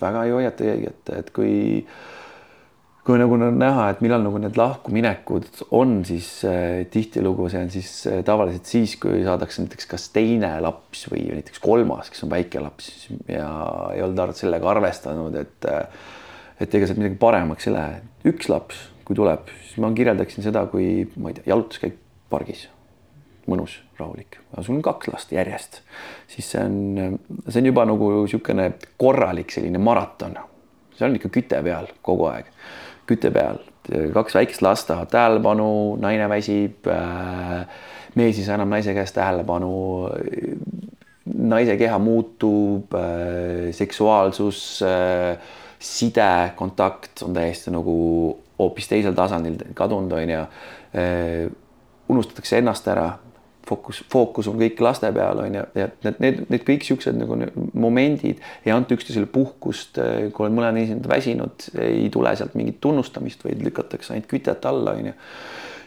väga 0.00 0.24
ei 0.26 0.34
hoiata 0.34 0.66
keegi 0.66 0.88
ette, 0.90 1.20
et 1.22 1.34
kui 1.34 1.52
kui 3.08 3.16
nagu 3.16 3.38
näha, 3.40 3.86
et 3.88 4.02
millal 4.04 4.20
nagu 4.20 4.36
need 4.42 4.58
lahkuminekud 4.60 5.62
on, 5.78 6.02
siis 6.04 6.26
äh, 6.44 6.82
tihtilugu 6.92 7.46
see 7.48 7.62
on 7.64 7.70
siis 7.72 7.92
äh, 8.10 8.18
tavaliselt 8.26 8.68
siis, 8.68 8.98
kui 9.00 9.22
saadakse 9.24 9.64
näiteks 9.64 9.88
kas 9.88 10.10
teine 10.12 10.50
laps 10.60 11.06
või 11.08 11.22
näiteks 11.38 11.62
kolmas, 11.64 12.10
kes 12.12 12.26
on 12.26 12.34
väike 12.34 12.60
laps 12.60 12.90
ja 13.24 13.48
ei 13.94 14.04
olnud 14.04 14.36
sellega 14.36 14.68
arvestanud, 14.74 15.40
et 15.40 15.70
äh, 15.72 15.86
et 16.60 16.74
ega 16.74 16.88
sealt 16.90 17.00
midagi 17.00 17.16
paremaks 17.22 17.68
ei 17.70 17.74
lähe. 17.78 17.98
üks 18.28 18.50
laps, 18.50 18.82
kui 19.08 19.16
tuleb, 19.16 19.48
siis 19.64 19.80
ma 19.80 19.88
kirjeldaksin 19.96 20.44
seda, 20.44 20.66
kui 20.68 21.06
ma 21.16 21.32
ei 21.32 21.38
tea, 21.38 21.48
jalutuskäik 21.48 21.96
pargis, 22.28 22.66
mõnus, 23.48 23.78
rahulik, 23.96 24.36
aga 24.52 24.64
sul 24.66 24.76
on 24.76 24.84
kaks 24.84 25.08
last 25.08 25.32
järjest, 25.32 25.80
siis 26.28 26.50
see 26.52 26.60
on, 26.60 27.18
see 27.48 27.62
on 27.62 27.70
juba 27.70 27.86
nagu 27.88 28.10
niisugune 28.18 28.68
korralik 29.00 29.54
selline 29.54 29.80
maraton. 29.80 30.36
see 30.98 31.06
on 31.06 31.16
ikka 31.16 31.30
küte 31.32 31.62
peal 31.64 31.88
kogu 32.02 32.26
aeg. 32.28 32.50
Küte 33.08 33.30
peal, 33.32 33.62
kaks 34.12 34.34
väikest 34.36 34.62
last 34.62 34.88
tahavad 34.90 35.08
tähelepanu, 35.14 35.96
naine 36.02 36.28
väsib, 36.28 36.84
äh, 36.92 37.64
mees 38.14 38.36
ei 38.36 38.44
saa 38.44 38.58
enam 38.58 38.74
naise 38.74 38.92
käest 38.94 39.16
tähelepanu, 39.16 39.70
naise 41.48 41.78
keha 41.80 41.96
muutub, 42.02 42.92
äh, 42.92 43.70
seksuaalsus, 43.72 44.82
äh, 44.82 45.38
side, 45.78 46.52
kontakt 46.56 47.22
on 47.22 47.32
täiesti 47.34 47.70
nagu 47.70 47.96
hoopis 48.58 48.90
teisel 48.90 49.16
tasandil 49.16 49.58
kadunud, 49.78 50.12
on 50.18 50.34
ju. 50.34 50.44
unustatakse 52.08 52.58
ennast 52.58 52.86
ära 52.88 53.10
fookus, 53.68 54.02
fookus 54.10 54.48
on 54.50 54.58
kõik 54.60 54.80
laste 54.84 55.10
peal 55.14 55.42
on 55.42 55.56
ju, 55.58 55.64
ja 55.78 55.88
need, 56.04 56.20
need, 56.22 56.42
need 56.52 56.64
kõik 56.66 56.86
siuksed 56.86 57.18
nagu 57.18 57.36
momendid 57.78 58.42
ei 58.64 58.74
anta 58.74 58.96
üksteisele 58.96 59.28
puhkust, 59.32 60.00
kui 60.32 60.46
oled 60.46 60.56
mõne 60.56 60.72
inimesega 60.74 61.12
väsinud, 61.12 61.68
ei 61.84 62.06
tule 62.14 62.34
sealt 62.38 62.56
mingit 62.58 62.80
tunnustamist, 62.84 63.44
vaid 63.46 63.62
lükatakse 63.64 64.14
ainult 64.14 64.30
kütet 64.30 64.68
alla, 64.68 64.96
on 64.96 65.10
ju. 65.10 65.16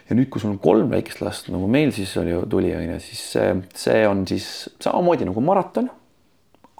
ja 0.08 0.18
nüüd, 0.18 0.30
kui 0.32 0.42
sul 0.42 0.54
on 0.54 0.60
kolm 0.62 0.92
väikest 0.92 1.24
last, 1.24 1.50
nagu 1.54 1.70
meil 1.70 1.94
siis 1.96 2.12
oli, 2.20 2.36
tuli 2.50 2.72
on 2.76 2.94
ju, 2.94 3.00
siis 3.08 3.24
see, 3.34 3.50
see 3.84 4.06
on 4.08 4.24
siis 4.30 4.46
samamoodi 4.82 5.28
nagu 5.28 5.44
maraton 5.44 5.90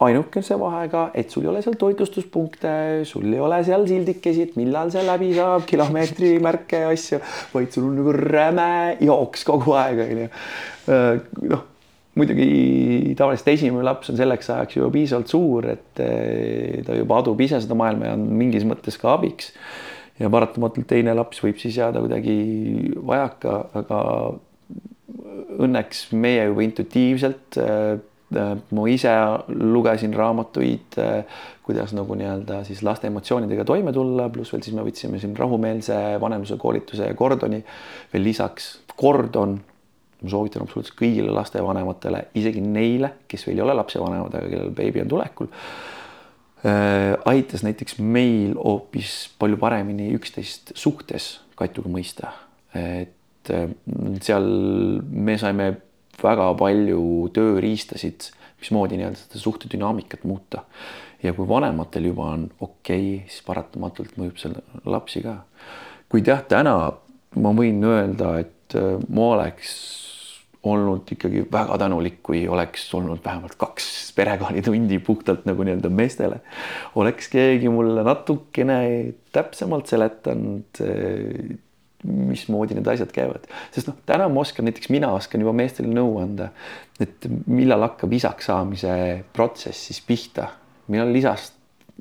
ainukese 0.07 0.57
vahega, 0.61 1.09
et 1.15 1.33
sul 1.33 1.47
ei 1.47 1.51
ole 1.53 1.63
seal 1.65 1.77
toitlustuspunkte, 1.81 2.73
sul 3.09 3.27
ei 3.33 3.41
ole 3.43 3.59
seal 3.67 3.87
sildikesi, 3.89 4.47
et 4.49 4.57
millal 4.61 4.93
see 4.95 5.05
läbi 5.07 5.33
saab, 5.37 5.67
kilomeetrimärke 5.69 6.85
ja 6.85 6.93
asju, 6.93 7.21
vaid 7.55 7.75
sul 7.75 7.89
on 7.91 7.99
nagu 8.01 8.15
räme 8.17 8.71
jooks 9.03 9.47
kogu 9.49 9.77
aeg 9.79 10.03
onju. 10.07 10.29
Äh, 10.93 11.23
noh, 11.53 11.65
muidugi 12.19 13.15
tavaliselt 13.19 13.53
esimene 13.55 13.87
laps 13.87 14.13
on 14.13 14.21
selleks 14.21 14.53
ajaks 14.53 14.79
juba 14.79 14.93
piisavalt 14.95 15.33
suur, 15.33 15.71
et 15.73 16.05
äh, 16.05 16.83
ta 16.87 16.99
juba 16.99 17.23
adub 17.23 17.41
ise 17.45 17.63
seda 17.65 17.79
maailma 17.79 18.11
ja 18.11 18.19
on 18.19 18.29
mingis 18.43 18.69
mõttes 18.69 19.01
ka 19.01 19.17
abiks. 19.17 19.53
ja 20.21 20.29
paratamatult 20.31 20.87
teine 20.87 21.15
laps 21.17 21.41
võib 21.43 21.59
siis 21.59 21.79
jääda 21.81 22.03
kuidagi 22.05 22.35
vajaka, 23.01 23.55
aga 23.81 24.01
õnneks 25.63 26.11
meie 26.17 26.45
juba 26.51 26.63
intuitiivselt 26.65 27.59
Äh, 27.59 27.99
ma 28.37 28.85
ise 28.91 29.13
lugesin 29.49 30.15
raamatuid, 30.17 30.99
äh, 31.01 31.43
kuidas 31.67 31.95
nagu 31.97 32.17
nii-öelda 32.19 32.63
siis 32.67 32.83
laste 32.87 33.09
emotsioonidega 33.11 33.65
toime 33.69 33.93
tulla, 33.95 34.29
pluss 34.33 34.53
veel 34.55 34.65
siis 34.65 34.77
me 34.77 34.85
võtsime 34.87 35.21
siin 35.23 35.37
rahumeelse 35.39 35.99
vanemluse 36.23 36.59
koolituse 36.61 37.11
ja 37.11 37.19
Gordoni 37.19 37.63
veel 38.13 38.27
lisaks. 38.27 38.73
Gordon, 38.99 39.57
ma 40.23 40.31
soovitan 40.31 40.67
absoluutselt 40.67 40.99
kõigile 40.99 41.33
lastevanematele, 41.35 42.27
isegi 42.39 42.61
neile, 42.65 43.15
kes 43.29 43.47
veel 43.49 43.59
ei 43.59 43.65
ole 43.65 43.77
lapsevanemad, 43.79 44.37
aga 44.37 44.51
kellel 44.51 44.75
beebi 44.77 45.03
on 45.03 45.11
tulekul 45.11 45.49
äh,. 45.49 47.17
aitas 47.27 47.65
näiteks 47.67 47.97
meil 47.99 48.53
hoopis 48.59 49.33
palju 49.39 49.57
paremini 49.59 50.13
üksteist 50.15 50.77
suhtes 50.79 51.39
Katuga 51.59 51.91
mõista, 51.93 52.31
et 52.75 53.51
äh, 53.51 53.73
seal 54.25 54.47
me 55.03 55.39
saime 55.39 55.73
väga 56.25 56.49
palju 56.59 57.05
tööriistasid, 57.35 58.31
mismoodi 58.63 58.99
nii-öelda 58.99 59.21
seda 59.25 59.43
suhtedünaamikat 59.43 60.25
muuta. 60.29 60.65
ja 61.23 61.33
kui 61.33 61.47
vanematel 61.49 62.09
juba 62.11 62.33
on 62.35 62.49
okei 62.61 63.17
okay,, 63.17 63.29
siis 63.29 63.45
paratamatult 63.47 64.17
mõjub 64.19 64.39
see 64.43 64.55
lapsi 64.85 65.23
ka. 65.23 65.43
kuid 66.11 66.29
jah, 66.29 66.43
täna 66.49 66.77
ma 67.41 67.53
võin 67.57 67.83
öelda, 67.85 68.37
et 68.43 68.77
äh, 68.77 68.97
ma 69.09 69.33
oleks 69.37 69.77
olnud 70.63 71.09
ikkagi 71.11 71.43
väga 71.51 71.77
tänulik, 71.83 72.21
kui 72.23 72.45
oleks 72.49 72.85
olnud 72.95 73.23
vähemalt 73.25 73.57
kaks 73.59 74.13
perekoolitundi 74.15 75.01
puhtalt 75.03 75.47
nagu 75.49 75.65
nii-öelda 75.67 75.91
meestele. 75.91 76.41
oleks 76.95 77.29
keegi 77.33 77.71
mulle 77.73 78.05
natukene 78.07 78.79
täpsemalt 79.35 79.91
seletanud 79.91 80.83
äh, 80.85 81.59
mismoodi 82.03 82.77
need 82.77 82.89
asjad 82.91 83.13
käivad, 83.15 83.47
sest 83.75 83.89
noh, 83.91 83.97
täna 84.09 84.27
ma 84.33 84.43
oskan, 84.43 84.67
näiteks 84.67 84.91
mina 84.91 85.13
oskan 85.15 85.43
juba 85.45 85.55
meestele 85.55 85.91
nõu 85.93 86.17
anda, 86.23 86.51
et 87.03 87.27
millal 87.47 87.87
hakkab 87.87 88.13
isaks 88.17 88.51
saamise 88.51 88.93
protsess 89.37 89.89
siis 89.91 90.03
pihta, 90.07 90.49
millal 90.91 91.15
isast, 91.19 91.55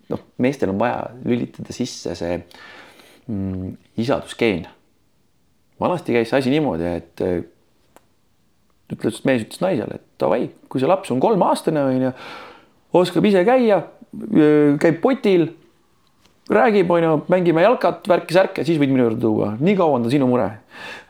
noh, 0.10 0.24
meestel 0.42 0.74
on 0.74 0.82
vaja 0.82 1.04
lülitada 1.22 1.76
sisse 1.76 2.16
see 2.18 2.40
mm, 2.40 3.78
isadusgeen. 4.02 4.66
vanasti 5.82 6.18
käis 6.18 6.30
see 6.30 6.42
asi 6.42 6.54
niimoodi, 6.54 6.90
et 6.98 7.26
ütles, 8.92 9.22
mees 9.26 9.46
ütles 9.46 9.62
naisele, 9.64 10.02
et 10.02 10.22
davai, 10.22 10.50
kui 10.70 10.82
see 10.82 10.90
laps 10.90 11.14
on 11.14 11.22
kolmeaastane 11.22 11.84
onju, 11.94 12.12
oskab 12.98 13.26
ise 13.30 13.46
käia, 13.48 13.84
käib 14.82 15.02
potil 15.04 15.52
räägib, 16.50 16.90
onju, 16.92 17.26
mängime 17.32 17.64
jalkat, 17.66 18.08
värki-särke, 18.10 18.66
siis 18.66 18.80
võid 18.82 18.92
minu 18.94 19.06
juurde 19.06 19.22
tuua, 19.22 19.52
nii 19.60 19.76
kaua 19.78 20.00
on 20.00 20.08
ta 20.08 20.14
sinu 20.14 20.28
mure. 20.30 20.50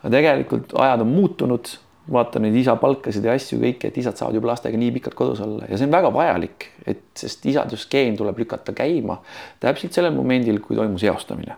aga 0.01 0.11
tegelikult 0.17 0.73
ajad 0.75 1.05
on 1.05 1.13
muutunud, 1.13 1.71
vaata 2.11 2.41
neid 2.41 2.55
isa 2.57 2.75
palkasid 2.81 3.25
ja 3.25 3.35
asju 3.37 3.59
kõike, 3.61 3.91
et 3.91 3.97
isad 4.01 4.17
saavad 4.17 4.35
juba 4.35 4.51
lastega 4.51 4.79
nii 4.79 4.91
pikalt 4.97 5.15
kodus 5.15 5.41
olla 5.45 5.67
ja 5.69 5.77
see 5.77 5.87
on 5.87 5.93
väga 5.93 6.11
vajalik, 6.13 6.67
et 6.89 7.03
sest 7.15 7.45
isadusgeen 7.47 8.17
tuleb 8.19 8.41
lükata 8.41 8.73
käima 8.75 9.19
täpselt 9.61 9.95
sellel 9.95 10.15
momendil, 10.15 10.59
kui 10.63 10.75
toimus 10.75 11.05
eostamine. 11.07 11.55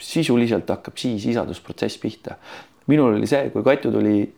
sisuliselt 0.00 0.68
hakkab 0.70 0.96
siis 0.96 1.26
isadusprotsess 1.26 1.98
pihta. 1.98 2.36
minul 2.86 3.14
oli 3.14 3.26
see, 3.26 3.50
kui 3.50 3.62
Katju 3.62 3.92
tuli 3.92 4.32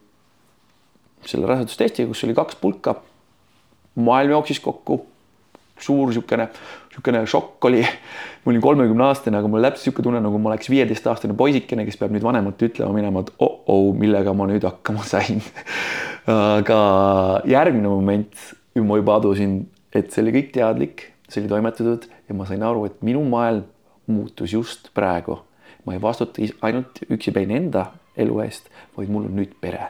selle 1.25 1.47
rasedustestiga, 1.47 2.09
kus 2.09 2.25
oli 2.25 2.35
kaks 2.35 2.57
pulka, 2.57 2.97
maailm 3.95 4.31
jooksis 4.31 4.61
kokku 4.61 5.07
suur 5.83 6.11
niisugune, 6.11 6.49
niisugune 6.91 7.23
šokk 7.29 7.69
oli. 7.69 7.83
ma 8.43 8.51
olin 8.51 8.63
kolmekümne 8.65 9.05
aastane, 9.07 9.39
aga 9.39 9.51
mul 9.51 9.63
täpselt 9.63 9.87
niisugune 9.87 10.09
tunne, 10.09 10.23
nagu 10.25 10.41
ma 10.43 10.51
oleks 10.51 10.71
viieteistaastane 10.73 11.37
poisikene, 11.39 11.85
kes 11.87 11.99
peab 12.01 12.15
nüüd 12.15 12.25
vanemate 12.27 12.71
ütlema 12.71 12.95
minema, 12.97 13.23
et 13.23 13.31
oh-oh, 13.39 13.93
millega 13.99 14.35
ma 14.35 14.49
nüüd 14.51 14.67
hakkama 14.67 15.05
sain 15.07 15.43
aga 16.27 16.81
järgmine 17.49 17.91
moment, 17.91 18.35
ma 18.79 18.99
juba 19.01 19.19
adusin, 19.21 19.63
et 19.95 20.11
see 20.13 20.25
oli 20.25 20.35
kõik 20.39 20.53
teadlik, 20.55 21.07
see 21.29 21.43
oli 21.43 21.53
toimetatud 21.53 22.09
ja 22.29 22.37
ma 22.37 22.47
sain 22.49 22.63
aru, 22.67 22.87
et 22.91 23.01
minu 23.07 23.25
maailm 23.29 23.67
muutus 24.11 24.55
just 24.55 24.93
praegu. 24.95 25.41
ma 25.83 25.97
ei 25.97 26.03
vastuta 26.03 26.45
ainult 26.63 27.01
üksipäini 27.11 27.57
enda 27.59 27.89
elu 28.17 28.37
eest, 28.45 28.69
vaid 28.95 29.09
mul 29.11 29.25
on 29.27 29.35
nüüd 29.35 29.57
pere 29.61 29.89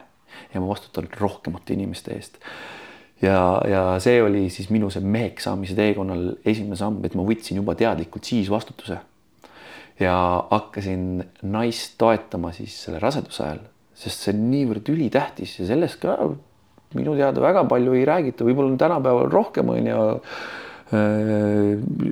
ja 0.55 0.61
ma 0.61 0.71
vastutan 0.71 1.09
rohkemate 1.21 1.75
inimeste 1.75 2.15
eest 2.17 2.39
ja, 3.23 3.41
ja 3.69 3.83
see 4.03 4.21
oli 4.23 4.47
siis 4.53 4.71
minu 4.75 4.91
see 4.93 5.05
meheks 5.05 5.47
saamise 5.49 5.77
teekonnal 5.79 6.33
esimene 6.45 6.79
samm, 6.79 7.01
et 7.07 7.17
ma 7.19 7.27
võtsin 7.27 7.61
juba 7.61 7.77
teadlikult 7.79 8.29
siis 8.29 8.51
vastutuse. 8.53 8.99
ja 10.01 10.15
hakkasin 10.51 11.23
naist 11.53 11.95
toetama 12.01 12.51
siis 12.57 12.75
selle 12.87 12.99
raseduse 13.03 13.45
ajal, 13.45 13.61
sest 13.95 14.25
see 14.25 14.35
on 14.35 14.49
niivõrd 14.51 14.89
ülitähtis 14.91 15.61
ja 15.61 15.69
sellest 15.69 16.01
ka 16.03 16.17
minu 16.97 17.15
teada 17.17 17.43
väga 17.43 17.65
palju 17.69 17.95
ei 17.97 18.07
räägita, 18.09 18.47
võib-olla 18.47 18.77
tänapäeval 18.81 19.31
rohkem 19.33 19.73
on 19.73 19.89
ju. 19.93 20.03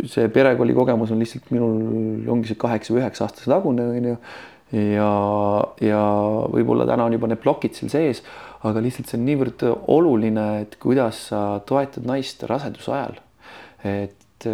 See 0.08 0.28
perekooli 0.32 0.72
kogemus 0.72 1.10
on 1.12 1.20
lihtsalt 1.20 1.50
minul 1.52 2.30
ongi 2.32 2.48
see 2.48 2.60
kaheksa 2.60 2.94
või 2.94 3.02
üheksa 3.02 3.26
aastase 3.26 3.50
tagune 3.50 3.84
on 3.90 4.06
ju. 4.12 4.14
Ja, 4.70 5.10
ja 5.82 6.00
võib-olla 6.54 6.86
täna 6.88 7.08
on 7.08 7.16
juba 7.16 7.28
need 7.28 7.42
plokid 7.42 7.76
seal 7.76 7.90
sees, 7.92 8.22
aga 8.68 8.82
lihtsalt 8.84 9.08
see 9.08 9.18
on 9.18 9.26
niivõrd 9.28 9.64
oluline, 9.88 10.46
et 10.64 10.76
kuidas 10.82 11.26
sa 11.30 11.60
toetad 11.68 12.06
naist 12.08 12.42
raseduse 12.48 12.92
ajal. 12.92 13.20
et 13.84 14.48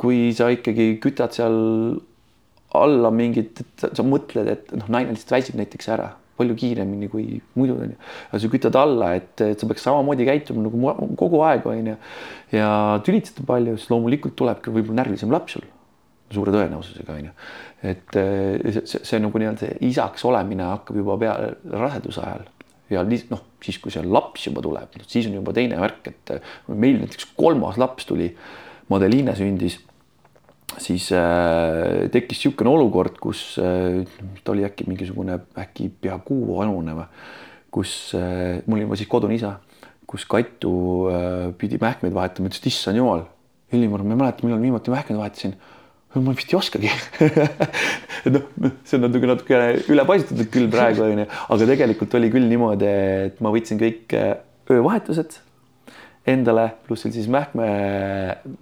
kui 0.00 0.30
sa 0.36 0.48
ikkagi 0.52 0.96
kütad 1.02 1.36
seal 1.36 1.56
alla 2.76 3.10
mingit, 3.14 3.62
sa 3.80 4.04
mõtled, 4.04 4.48
et 4.52 4.72
noh, 4.76 4.88
naine 4.92 5.14
lihtsalt 5.14 5.36
väsib 5.38 5.60
näiteks 5.60 5.92
ära 5.94 6.10
palju 6.36 6.56
kiiremini 6.60 7.08
kui 7.08 7.38
muidu 7.56 7.78
onju. 7.80 7.96
aga 8.28 8.40
sa 8.42 8.50
kütad 8.52 8.76
alla, 8.76 9.14
et, 9.16 9.32
et 9.40 9.60
sa 9.60 9.68
peaks 9.68 9.86
samamoodi 9.86 10.26
käituma 10.28 10.66
nagu 10.66 11.08
kogu 11.16 11.40
aeg 11.48 11.64
onju 11.70 11.96
ja 12.52 12.68
tülitseda 13.06 13.46
palju, 13.48 13.78
siis 13.78 13.92
loomulikult 13.92 14.36
tulebki 14.36 14.74
võib-olla 14.74 15.02
närvilisem 15.02 15.32
laps 15.32 15.56
sul 15.56 15.64
suure 16.34 16.54
tõenäosusega 16.54 17.16
onju. 17.16 17.32
et 17.86 18.16
see, 18.16 18.82
see, 18.82 19.02
see 19.06 19.22
nagu 19.22 19.38
nii-öelda 19.38 19.72
isaks 19.86 20.24
olemine 20.26 20.66
hakkab 20.66 20.96
juba 20.98 21.18
peale 21.20 21.52
raseduse 21.70 22.22
ajal 22.24 22.46
ja 22.90 23.02
noh, 23.06 23.42
siis 23.62 23.78
kui 23.82 23.94
see 23.94 24.04
laps 24.06 24.46
juba 24.46 24.62
tuleb, 24.64 24.94
siis 25.06 25.26
on 25.30 25.36
juba 25.40 25.54
teine 25.56 25.78
värk, 25.80 26.12
et 26.12 26.36
meil 26.70 27.00
näiteks 27.02 27.32
kolmas 27.38 27.78
laps 27.80 28.08
tuli, 28.08 28.30
Madeliine 28.86 29.32
sündis 29.34 29.80
siis 30.82 31.08
äh, 31.14 32.06
tekkis 32.12 32.40
niisugune 32.40 32.70
olukord, 32.70 33.18
kus 33.22 33.56
äh, 33.62 34.02
ta 34.44 34.54
oli 34.54 34.66
äkki 34.66 34.86
mingisugune 34.88 35.38
äkki 35.58 35.88
pea 36.02 36.18
kuu 36.24 36.58
vanune 36.58 36.96
või, 36.98 37.06
kus 37.74 37.92
äh, 38.18 38.60
mul 38.66 38.84
oli 38.84 38.98
siis 39.00 39.10
kodune 39.10 39.38
isa, 39.38 39.56
kus 40.06 40.26
Katu 40.30 40.74
äh, 41.10 41.54
pidi 41.58 41.80
mähkmeid 41.82 42.14
vahetama, 42.14 42.50
ütles, 42.50 42.62
et 42.62 42.70
issand 42.72 43.00
jumal, 43.00 43.26
Hellimar, 43.72 44.04
ma 44.06 44.14
ei 44.14 44.20
mäleta, 44.20 44.46
millal 44.46 44.62
viimati 44.62 44.92
mähkmeid 44.94 45.18
vahetasin. 45.18 45.56
Ma 46.24 46.34
vist 46.36 46.52
ei 46.52 46.58
oskagi. 46.58 46.92
Et 48.26 48.32
noh, 48.34 48.46
see 48.86 48.98
on 48.98 49.06
natuke, 49.06 49.30
natuke 49.30 49.62
ülepaisutatud 49.92 50.52
küll 50.52 50.70
praegu 50.72 51.04
onju, 51.06 51.26
aga 51.46 51.68
tegelikult 51.72 52.16
oli 52.18 52.30
küll 52.32 52.48
niimoodi, 52.50 52.88
et 53.30 53.42
ma 53.44 53.52
võtsin 53.54 53.78
kõik 53.78 54.16
äh, 54.18 54.32
öövahetused 54.72 55.40
endale, 56.26 56.64
pluss 56.86 57.06
siis 57.06 57.28
mähkme, 57.30 57.66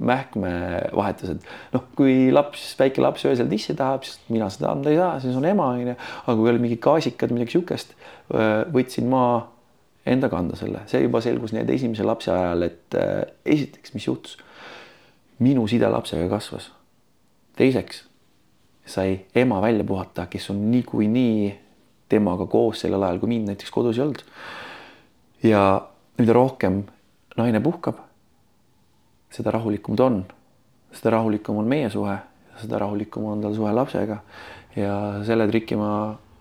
mähkmevahetused. 0.05 1.47
noh, 1.73 1.87
kui 1.97 2.29
laps, 2.35 2.67
väike 2.77 3.01
laps 3.01 3.25
öösel 3.25 3.49
tissi 3.49 3.73
tahab, 3.79 4.05
siis 4.05 4.21
mina 4.29 4.51
seda 4.53 4.75
anda 4.75 4.93
ei 4.93 5.01
saa, 5.01 5.17
siis 5.23 5.39
on 5.39 5.49
ema 5.49 5.71
onju, 5.73 5.97
aga 5.97 6.37
kui 6.37 6.53
olid 6.53 6.61
mingid 6.61 6.83
gaasikad, 6.85 7.33
midagi 7.33 7.57
siukest, 7.57 7.97
võtsin 8.75 9.09
ma 9.09 9.25
enda 10.05 10.29
kanda 10.33 10.57
selle, 10.61 10.85
see 10.91 11.05
juba 11.07 11.23
selgus 11.25 11.55
nii-öelda 11.55 11.77
esimese 11.79 12.07
lapse 12.07 12.33
ajal, 12.33 12.67
et 12.69 12.97
äh, 13.01 13.23
esiteks, 13.57 13.95
mis 13.97 14.09
juhtus, 14.09 14.37
minu 15.43 15.65
side 15.71 15.89
lapsega 15.91 16.29
kasvas. 16.31 16.69
Teiseks 17.57 18.05
sai 18.87 19.25
ema 19.35 19.61
välja 19.63 19.85
puhata, 19.85 20.27
kes 20.27 20.51
on 20.51 20.71
niikuinii 20.71 21.55
temaga 22.09 22.47
koos 22.47 22.83
sellel 22.85 23.03
ajal, 23.03 23.21
kui 23.23 23.33
mind 23.33 23.49
näiteks 23.53 23.73
kodus 23.73 23.99
ei 23.99 24.05
olnud. 24.05 24.25
ja 25.43 25.61
mida 26.19 26.33
rohkem 26.33 26.83
naine 27.37 27.61
puhkab, 27.61 28.01
seda 29.33 29.51
rahulikum 29.51 29.97
ta 29.97 30.07
on, 30.07 30.25
seda 30.93 31.17
rahulikum 31.17 31.59
on 31.59 31.69
meie 31.69 31.89
suhe, 31.91 32.17
seda 32.61 32.79
rahulikum 32.85 33.25
on 33.33 33.43
tal 33.43 33.55
suhe 33.57 33.73
lapsega 33.73 34.21
ja 34.77 34.99
selle 35.27 35.49
triki 35.49 35.77
ma 35.77 35.91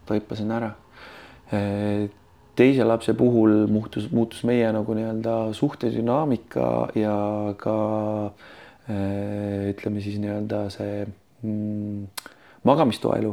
taipasin 0.06 0.52
ära. 0.52 0.74
teise 2.56 2.84
lapse 2.86 3.14
puhul 3.18 3.66
muutus, 3.72 4.12
muutus 4.12 4.44
meie 4.44 4.72
nagu 4.74 4.94
nii-öelda 4.94 5.54
suhtedünaamika 5.58 6.68
ja 6.96 7.16
ka 7.58 7.78
ütleme 8.90 10.02
siis 10.04 10.18
nii-öelda 10.20 10.66
see 10.74 11.06
mm, 11.06 12.08
magamistoaelu 12.68 13.32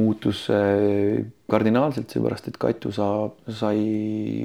muutus 0.00 0.46
kardinaalselt, 1.50 2.12
seepärast 2.12 2.48
et 2.48 2.56
Katu 2.60 2.92
saab, 2.94 3.34
sai 3.52 3.82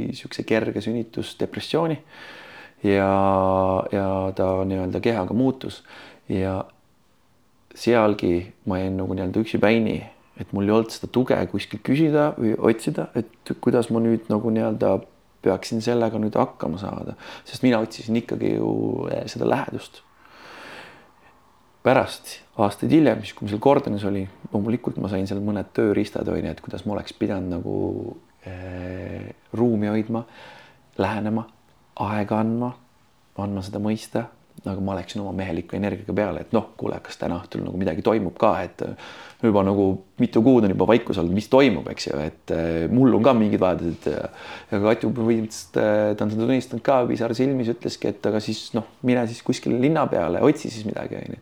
niisuguse 0.09 0.43
kerge 0.47 0.81
sünnitusdepressiooni 0.83 1.95
ja, 2.83 3.11
ja 3.91 4.07
ta 4.35 4.49
nii-öelda 4.67 4.99
kehaga 4.99 5.33
muutus. 5.33 5.83
Ja 6.29 6.65
sealgi 7.75 8.53
ma 8.65 8.79
jäin 8.79 8.97
nagu 8.97 9.13
nii-öelda 9.13 9.43
üksipäini, 9.43 9.97
et 10.39 10.53
mul 10.53 10.67
ei 10.67 10.75
olnud 10.75 10.93
seda 10.93 11.11
tuge 11.11 11.37
kuskilt 11.51 11.83
küsida 11.85 12.31
või 12.37 12.55
otsida, 12.57 13.09
et 13.15 13.53
kuidas 13.61 13.91
ma 13.93 14.01
nüüd 14.03 14.29
nagu 14.31 14.51
nii-öelda 14.51 14.97
peaksin 15.45 15.83
sellega 15.85 16.19
nüüd 16.21 16.35
hakkama 16.39 16.79
saada, 16.81 17.13
sest 17.45 17.63
mina 17.65 17.79
otsisin 17.83 18.17
ikkagi 18.17 18.55
ju 18.55 18.71
eh, 19.13 19.25
seda 19.29 19.47
lähedust 19.49 20.01
pärast 21.85 22.39
aastaid 22.61 22.93
hiljem, 22.95 23.23
siis 23.23 23.35
kui 23.35 23.45
ma 23.45 23.51
seal 23.51 23.63
Gordonis 23.63 24.05
oli, 24.07 24.23
loomulikult 24.53 24.97
ma 25.03 25.11
sain 25.11 25.27
seal 25.29 25.41
mõned 25.43 25.73
tööriistad 25.75 26.29
onju, 26.31 26.53
et 26.53 26.63
kuidas 26.63 26.85
ma 26.87 26.95
oleks 26.95 27.15
pidanud 27.19 27.51
nagu 27.57 27.75
äh, 28.47 29.27
ruumi 29.55 29.91
hoidma, 29.91 30.23
lähenema, 31.01 31.45
aega 32.05 32.39
andma, 32.39 32.71
andma 33.43 33.63
seda 33.65 33.81
mõista, 33.83 34.29
aga 34.63 34.79
ma 34.81 34.95
läksin 34.95 35.19
oma 35.21 35.33
meheliku 35.35 35.75
energiaga 35.75 36.15
peale, 36.15 36.45
et 36.45 36.53
noh, 36.55 36.71
kuule, 36.79 36.97
kas 37.03 37.19
täna 37.19 37.41
õhtul 37.41 37.65
nagu 37.65 37.77
midagi 37.77 38.05
toimub 38.05 38.37
ka, 38.39 38.53
et 38.63 38.81
juba 39.43 39.65
nagu 39.67 39.89
mitu 40.23 40.39
kuud 40.41 40.65
on 40.65 40.71
juba 40.71 40.87
vaikus 40.89 41.19
olnud, 41.19 41.35
mis 41.35 41.51
toimub, 41.51 41.89
eks 41.91 42.07
ju, 42.07 42.19
et 42.23 42.55
äh, 42.55 42.73
mul 42.87 43.19
on 43.19 43.25
ka 43.25 43.35
mingid 43.35 43.61
vajadused 43.61 44.07
ja, 44.15 44.29
Katju 44.71 45.11
põhimõtteliselt 45.11 45.81
äh, 45.83 46.11
ta 46.15 46.23
on 46.23 46.31
seda 46.33 46.47
tunnistanud 46.47 46.87
ka 46.87 47.01
pisar 47.11 47.35
silmis, 47.35 47.75
ütleski, 47.75 48.15
et 48.15 48.31
aga 48.31 48.39
siis 48.43 48.69
noh, 48.77 48.87
mine 49.03 49.27
siis 49.27 49.43
kuskile 49.43 49.75
linna 49.81 50.07
peale, 50.07 50.39
otsi 50.47 50.71
siis 50.71 50.87
midagi 50.87 51.19
onju 51.19 51.41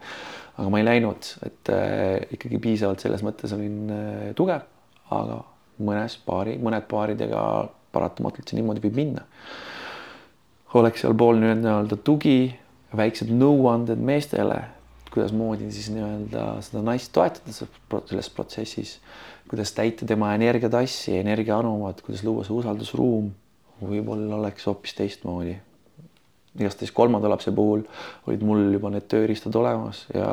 aga 0.57 0.69
ma 0.69 0.79
ei 0.81 0.85
läinud, 0.85 1.29
et 1.47 1.71
äh, 1.73 2.25
ikkagi 2.35 2.59
piisavalt 2.61 3.01
selles 3.03 3.23
mõttes 3.25 3.53
olin 3.55 3.77
äh, 3.93 4.27
tugev, 4.37 4.65
aga 5.13 5.39
mõnes 5.83 6.17
paari, 6.25 6.57
mõned 6.61 6.85
paaridega 6.89 7.41
paratamatult 7.93 8.49
see 8.49 8.59
niimoodi 8.59 8.83
võib 8.83 8.99
minna. 8.99 9.25
oleks 10.77 11.03
sealpool 11.03 11.37
nii-öelda 11.41 11.97
tugi, 12.05 12.53
väiksed 12.97 13.29
nõuanded 13.33 14.01
meestele, 14.01 14.59
kuidasmoodi 15.13 15.69
siis 15.73 15.91
nii-öelda 15.93 16.45
seda 16.65 16.81
naist 16.85 17.11
toetada 17.13 17.53
selles 17.53 18.29
protsessis, 18.33 18.95
kuidas 19.49 19.73
täita 19.77 20.07
tema 20.09 20.33
energiatassi, 20.37 21.17
energiaanumat, 21.19 22.01
kuidas 22.05 22.23
luua 22.25 22.45
see 22.45 22.55
usaldusruum, 22.57 23.29
võib-olla 23.81 24.39
oleks 24.39 24.65
hoopis 24.69 24.97
teistmoodi 24.97 25.57
igastahes 26.59 26.91
kolmanda 26.93 27.29
lapse 27.31 27.51
puhul 27.51 27.85
olid 28.27 28.43
mul 28.45 28.67
juba 28.75 28.91
need 28.93 29.07
tööriistad 29.09 29.55
olemas 29.57 30.05
ja 30.13 30.27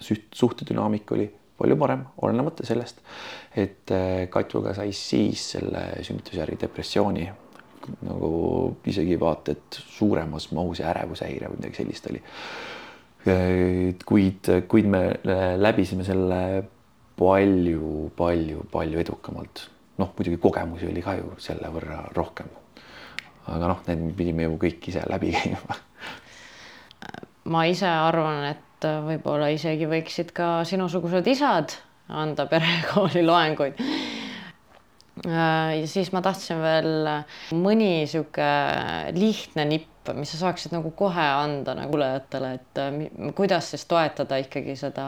suhtedünaamika 0.00 1.16
oli 1.16 1.26
palju 1.56 1.76
parem, 1.80 2.02
olenemata 2.20 2.66
sellest, 2.68 3.00
et 3.56 3.92
äh, 3.94 4.26
Katjuga 4.28 4.74
sai 4.76 4.92
siis 4.92 5.52
selle 5.54 5.88
sünnitusjärgi 6.04 6.58
depressiooni 6.60 7.26
nagu 8.06 8.30
isegi 8.90 9.18
vaata 9.20 9.54
et 9.54 9.78
suuremas 9.78 10.50
mahus 10.56 10.80
ja 10.82 10.90
ärevushäire 10.90 11.50
või 11.50 11.60
midagi 11.60 11.80
sellist 11.80 12.10
oli. 12.10 12.22
kuid, 14.06 14.50
kuid 14.70 14.90
me 14.90 15.00
läbisime 15.58 16.04
selle 16.06 16.40
palju, 17.18 18.10
palju, 18.16 18.66
palju 18.72 19.02
edukamalt. 19.02 19.66
noh, 19.98 20.12
muidugi 20.18 20.36
kogemusi 20.42 20.90
oli 20.90 21.02
ka 21.02 21.16
ju 21.16 21.32
selle 21.40 21.70
võrra 21.72 22.02
rohkem 22.14 22.50
aga 23.46 23.72
noh, 23.72 23.82
need 23.88 24.14
pidime 24.18 24.46
ju 24.46 24.58
kõik 24.60 24.88
ise 24.90 25.04
läbi 25.10 25.32
käima. 25.36 25.78
ma 27.52 27.66
ise 27.70 27.88
arvan, 27.88 28.44
et 28.50 28.86
võib-olla 29.06 29.50
isegi 29.54 29.88
võiksid 29.88 30.32
ka 30.36 30.60
sinusugused 30.68 31.26
isad 31.30 31.76
anda 32.08 32.46
perekooli 32.50 33.24
loenguid. 33.26 33.80
ja 35.26 35.86
siis 35.88 36.12
ma 36.12 36.22
tahtsin 36.22 36.60
veel 36.62 37.08
mõni 37.56 38.06
sihuke 38.10 38.48
lihtne 39.16 39.64
nipp, 39.68 40.10
mis 40.14 40.34
sa 40.34 40.44
saaksid 40.44 40.74
nagu 40.76 40.92
kohe 40.94 41.24
anda 41.24 41.74
nagu 41.74 41.94
kuulajatele, 41.94 42.52
et 42.58 43.32
kuidas 43.38 43.72
siis 43.72 43.86
toetada 43.90 44.38
ikkagi 44.42 44.76
seda 44.78 45.06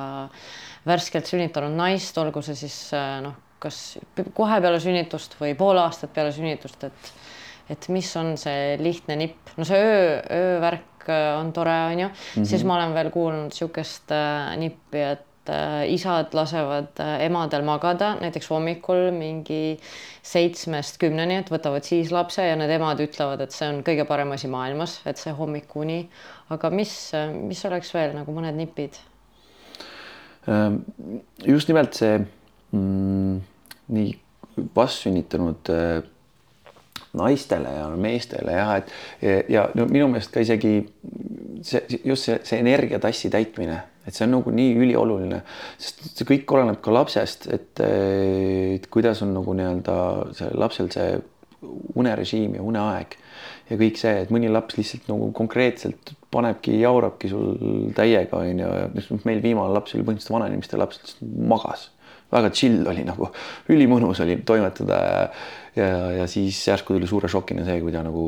värskelt 0.89 1.29
sünnitanud 1.29 1.77
naist, 1.77 2.19
olgu 2.19 2.43
see 2.43 2.57
siis 2.59 2.79
noh, 3.23 3.37
kas 3.63 3.99
kohe 4.35 4.59
peale 4.63 4.81
sünnitust 4.83 5.37
või 5.39 5.55
pool 5.59 5.79
aastat 5.83 6.15
peale 6.15 6.33
sünnitust, 6.35 6.89
et 6.89 7.13
et 7.71 7.89
mis 7.93 8.11
on 8.17 8.35
see 8.41 8.77
lihtne 8.81 9.17
nipp, 9.21 9.55
no 9.57 9.67
see 9.69 9.79
öö, 9.79 10.21
öövärk 10.39 11.09
äh, 11.09 11.33
on 11.39 11.53
tore, 11.53 11.77
onju 11.93 12.09
mm, 12.09 12.13
-hmm. 12.13 12.45
siis 12.45 12.65
ma 12.65 12.77
olen 12.77 12.95
veel 12.95 13.11
kuulnud 13.11 13.51
niisugust 13.51 14.13
äh, 14.13 14.57
nippi, 14.57 15.03
et 15.03 15.53
äh, 15.53 15.85
isad 15.93 16.35
lasevad 16.35 17.01
emadel 17.21 17.65
magada 17.65 18.15
näiteks 18.21 18.51
hommikul 18.51 19.11
mingi 19.13 19.79
seitsmest 20.23 20.99
kümneni, 20.99 21.37
et 21.43 21.51
võtavad 21.51 21.85
siis 21.85 22.13
lapse 22.13 22.45
ja 22.47 22.57
need 22.57 22.71
emad 22.71 23.01
ütlevad, 23.01 23.41
et 23.41 23.53
see 23.53 23.69
on 23.69 23.83
kõige 23.85 24.05
parem 24.09 24.33
asi 24.33 24.49
maailmas, 24.49 25.01
et 25.07 25.17
see 25.17 25.33
hommikuni. 25.33 26.09
aga 26.51 26.71
mis, 26.71 27.13
mis 27.33 27.65
oleks 27.65 27.95
veel 27.95 28.17
nagu 28.17 28.33
mõned 28.33 28.57
nipid? 28.57 28.97
Ähm, 30.49 30.77
just 31.45 31.69
nimelt 31.69 31.93
see 31.95 32.21
mm, 32.73 33.41
nii 33.93 34.13
vastsünnitanud 34.77 35.71
äh, 35.73 36.03
naistele 37.19 37.75
ja 37.75 37.87
meestele 37.99 38.57
jah, 38.57 38.75
et 38.79 39.53
ja 39.53 39.69
no 39.79 39.87
minu 39.91 40.09
meelest 40.13 40.33
ka 40.35 40.45
isegi 40.45 40.75
see 41.63 42.01
just 42.05 42.29
see, 42.29 42.39
see 42.47 42.61
energiatassi 42.63 43.31
täitmine, 43.35 43.81
et 44.07 44.15
see 44.17 44.27
on 44.27 44.37
nagu 44.39 44.53
nii 44.55 44.77
ülioluline, 44.79 45.43
sest 45.81 46.05
see 46.13 46.29
kõik 46.29 46.57
oleneb 46.57 46.81
ka 46.85 46.95
lapsest, 46.95 47.49
et, 47.55 47.83
kuidas 48.93 49.23
on 49.27 49.35
nagu 49.37 49.57
nii-öelda 49.59 49.99
see 50.39 50.53
lapsel 50.59 50.93
see 50.95 51.19
unerežiim 51.99 52.55
ja 52.55 52.63
uneaeg 52.63 53.19
ja 53.69 53.77
kõik 53.77 53.99
see, 54.01 54.15
et 54.23 54.33
mõni 54.33 54.51
laps 54.53 54.79
lihtsalt 54.79 55.09
nagu 55.11 55.29
konkreetselt 55.37 56.15
panebki, 56.33 56.79
jaurabki 56.83 57.31
sul 57.33 57.55
täiega 57.97 58.41
onju, 58.41 58.73
meil 59.29 59.43
viimane 59.45 59.75
laps 59.75 59.95
oli 59.97 60.05
põhimõtteliselt 60.07 60.35
vanainimeste 60.37 60.81
laps, 60.81 61.17
magas, 61.23 61.89
väga 62.33 62.53
chill 62.55 62.87
oli 62.89 63.05
nagu, 63.09 63.31
ülimõnus 63.73 64.23
oli 64.25 64.39
toimetada 64.47 65.01
ja, 65.05 65.21
ja, 65.79 66.11
ja 66.23 66.27
siis 66.31 66.61
järsku 66.69 66.97
tuli 66.97 67.09
suure 67.11 67.31
šokina 67.31 67.65
see, 67.67 67.81
kui 67.83 67.95
ta 67.95 68.03
nagu 68.07 68.27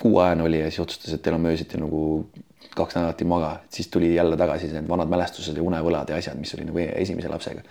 kuuajane 0.00 0.42
oli 0.42 0.60
ja 0.60 0.70
siis 0.70 0.80
otsustas, 0.84 1.14
et 1.14 1.22
teil 1.22 1.36
on 1.36 1.50
öösiti 1.50 1.80
nagu 1.80 2.00
kaks 2.76 2.96
nädalat 2.96 3.20
ei 3.20 3.28
maga, 3.28 3.50
siis 3.72 3.88
tuli 3.88 4.14
jälle 4.14 4.36
tagasi 4.36 4.70
need 4.72 4.88
vanad 4.88 5.10
mälestused 5.10 5.56
ja 5.56 5.64
unevõlad 5.64 6.10
ja 6.10 6.18
asjad, 6.20 6.38
mis 6.40 6.54
oli 6.54 6.68
nagu 6.68 6.82
esimese 6.86 7.28
lapsega. 7.28 7.64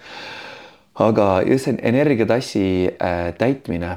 aga 1.00 1.28
just 1.48 1.70
see 1.70 1.78
energiatassi 1.88 2.64
äh, 2.92 3.30
täitmine, 3.40 3.94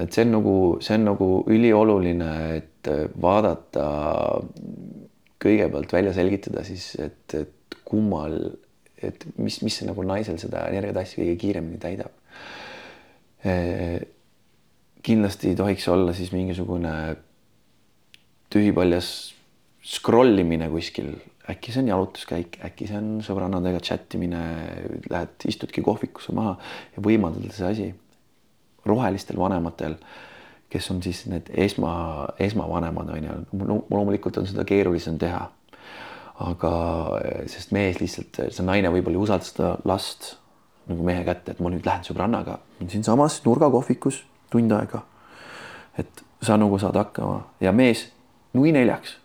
et 0.00 0.12
see 0.12 0.24
on 0.24 0.32
nagu, 0.38 0.54
see 0.80 0.96
on 0.96 1.04
nagu 1.10 1.28
ülioluline, 1.52 2.32
et 2.56 2.90
vaadata 3.20 3.86
kõigepealt 5.42 5.92
välja 5.92 6.14
selgitada 6.16 6.64
siis, 6.64 6.94
et, 7.02 7.36
et 7.36 7.76
kummal, 7.84 8.38
et 9.02 9.26
mis, 9.36 9.60
mis 9.62 9.76
see 9.76 9.86
nagu 9.86 10.06
naisel 10.06 10.40
seda 10.40 10.64
energiatassi 10.72 11.20
kõige 11.20 11.36
kiiremini 11.44 11.82
täidab 11.82 12.10
äh, 12.14 12.21
kindlasti 15.02 15.50
ei 15.50 15.58
tohiks 15.58 15.88
olla 15.90 16.12
siis 16.14 16.32
mingisugune 16.32 17.16
tühipaljas 18.52 19.08
scroll 19.82 20.38
imine 20.38 20.68
kuskil, 20.70 21.14
äkki 21.50 21.72
see 21.74 21.82
on 21.82 21.90
jalutuskäik, 21.90 22.58
äkki 22.66 22.86
see 22.86 22.98
on 22.98 23.08
sõbrannadega 23.26 23.80
chat 23.82 24.14
imine, 24.18 24.42
lähed 25.10 25.48
istudki 25.50 25.82
kohvikusse 25.84 26.34
maha 26.36 26.54
ja 26.96 27.04
võimaldada 27.04 27.54
see 27.54 27.70
asi. 27.70 27.88
rohelistel 28.86 29.38
vanematel, 29.38 29.94
kes 30.70 30.88
on 30.90 31.02
siis 31.02 31.24
need 31.30 31.50
esma, 31.54 31.92
esmavanemad 32.42 33.10
on 33.14 33.26
ju, 33.28 33.34
loomulikult 33.90 34.40
on 34.40 34.46
seda 34.50 34.64
keerulisem 34.66 35.18
teha. 35.18 35.48
aga 36.42 36.70
sest 37.46 37.70
mees 37.70 38.00
lihtsalt, 38.00 38.38
see 38.50 38.64
naine 38.66 38.90
võib-olla 38.90 39.18
ei 39.18 39.22
usalda 39.22 39.46
seda 39.46 39.74
last 39.86 40.32
nagu 40.90 41.06
mehe 41.06 41.24
kätte, 41.24 41.54
et 41.54 41.60
ma 41.62 41.70
nüüd 41.70 41.86
lähen 41.86 42.04
sõbrannaga 42.06 42.58
siinsamas 42.90 43.40
nurgakohvikus 43.44 44.22
tund 44.50 44.72
aega. 44.72 45.02
et 45.98 46.24
sa 46.42 46.56
nagu 46.56 46.78
saad 46.78 46.96
hakkama 46.96 47.42
ja 47.60 47.72
mees 47.72 48.08
nui 48.52 48.72
neljaks 48.72 49.16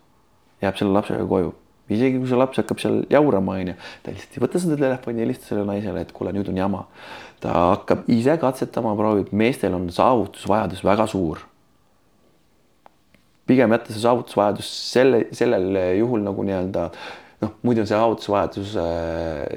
jääb 0.62 0.78
selle 0.78 0.94
lapsega 0.94 1.26
koju. 1.28 1.54
isegi 1.90 2.20
kui 2.20 2.28
see 2.28 2.40
laps 2.40 2.60
hakkab 2.60 2.82
seal 2.84 2.98
jaurama, 3.10 3.54
onju, 3.62 3.74
ta 4.04 4.12
lihtsalt 4.12 4.34
ei 4.36 4.42
võta 4.44 4.60
seda 4.60 4.76
telefoni, 4.80 5.24
helistab 5.24 5.54
sellele 5.54 5.70
naisele, 5.70 6.02
et 6.04 6.10
kuule, 6.16 6.34
nüüd 6.36 6.50
on 6.52 6.58
jama. 6.60 6.82
ta 7.40 7.54
hakkab 7.74 8.10
ise 8.12 8.36
katsetama, 8.42 8.96
proovib, 9.00 9.32
meestel 9.32 9.78
on 9.78 9.88
saavutusvajadus 9.94 10.84
väga 10.84 11.08
suur. 11.08 11.46
pigem 13.48 13.72
jätta 13.72 13.94
see 13.94 14.04
saavutusvajadus 14.04 14.74
selle, 14.92 15.24
sellel 15.32 15.80
juhul 15.98 16.26
nagu 16.26 16.44
nii-öelda 16.44 16.90
noh, 17.44 17.54
muidu 17.66 17.84
see 17.86 17.94
saavutusvajadus, 17.94 18.74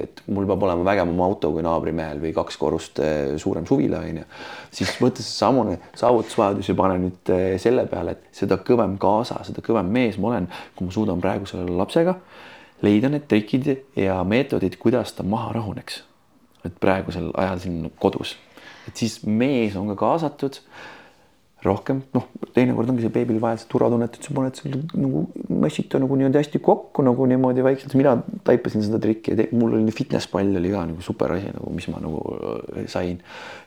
et 0.03 0.21
mul 0.29 0.45
peab 0.49 0.65
olema 0.67 0.85
vägevam 0.85 1.23
auto 1.25 1.49
kui 1.55 1.63
naabrimehel 1.65 2.21
või 2.21 2.33
kaks 2.35 2.59
korrust 2.61 3.01
eh, 3.01 3.33
suurem 3.41 3.65
suvila 3.69 4.03
onju, 4.05 4.27
siis 4.73 4.93
võta 5.01 5.23
seesamune 5.25 5.79
saavutusvajadus 5.97 6.69
ja 6.71 6.77
pane 6.77 6.99
nüüd 7.01 7.33
eh, 7.33 7.55
selle 7.61 7.87
peale, 7.89 8.17
et 8.17 8.41
seda 8.43 8.59
kõvem 8.67 8.97
kaasa, 9.01 9.41
seda 9.47 9.65
kõvem 9.65 9.89
mees 9.93 10.19
ma 10.21 10.33
olen, 10.33 10.49
kui 10.77 10.87
ma 10.87 10.95
suudan 10.95 11.23
praegu 11.23 11.49
selle 11.49 11.73
lapsega 11.81 12.17
leida 12.85 13.11
need 13.13 13.27
trikid 13.29 13.67
ja 13.97 14.21
meetodid, 14.25 14.77
kuidas 14.81 15.13
ta 15.17 15.23
maha 15.23 15.53
rahuneks. 15.59 16.03
et 16.61 16.75
praegusel 16.77 17.31
ajal 17.41 17.57
siin 17.57 17.85
kodus, 17.97 18.35
et 18.85 18.93
siis 18.93 19.23
mees 19.25 19.73
on 19.73 19.87
ka 19.89 19.95
kaasatud 19.97 20.59
rohkem, 21.65 21.99
noh, 22.15 22.25
teinekord 22.55 22.89
ongi 22.89 23.03
see 23.05 23.13
beebil 23.13 23.37
vaja 23.41 23.59
seda 23.61 23.69
turvatunnet, 23.73 24.15
et 24.17 24.25
sa 24.25 24.33
paned 24.33 24.57
selle 24.57 24.79
nagu 24.97 25.23
massita 25.61 25.99
nagu 26.01 26.17
niimoodi 26.17 26.39
hästi 26.39 26.61
kokku 26.65 27.05
nagu 27.05 27.27
niimoodi 27.29 27.65
vaikselt, 27.65 27.93
mina 27.99 28.15
taipasin 28.47 28.85
seda 28.85 28.97
trikki, 29.03 29.35
mul 29.57 29.77
oli 29.77 29.93
fitnesspall 29.95 30.57
oli 30.57 30.73
ka 30.73 30.87
nagu 30.89 31.05
super 31.05 31.35
asi 31.35 31.51
nagu, 31.53 31.69
mis 31.75 31.87
ma 31.93 32.01
nagu 32.01 32.23
äh, 32.33 32.87
sain. 32.91 33.21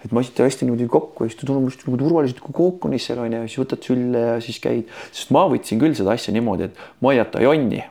et 0.04 0.16
massita 0.16 0.48
hästi 0.48 0.66
niimoodi 0.66 0.90
kokku 0.90 1.24
ja 1.24 1.30
siis 1.30 1.40
ta 1.40 1.48
tunneb 1.50 1.70
just 1.70 1.86
nagu 1.86 2.00
turvaliselt 2.02 2.42
kui 2.42 2.56
kookonis 2.58 3.06
seal 3.10 3.22
on 3.22 3.38
ju, 3.38 3.46
siis 3.46 3.62
võtad 3.62 3.86
sülle 3.86 4.26
ja 4.26 4.36
siis 4.42 4.58
käid, 4.64 4.90
sest 5.14 5.30
ma 5.34 5.46
võtsin 5.50 5.82
küll 5.82 5.94
seda 5.94 6.16
asja 6.18 6.34
niimoodi, 6.34 6.70
et 6.70 6.84
ma 7.04 7.14
ei 7.14 7.22
jäta 7.22 7.42
jonni. 7.44 7.84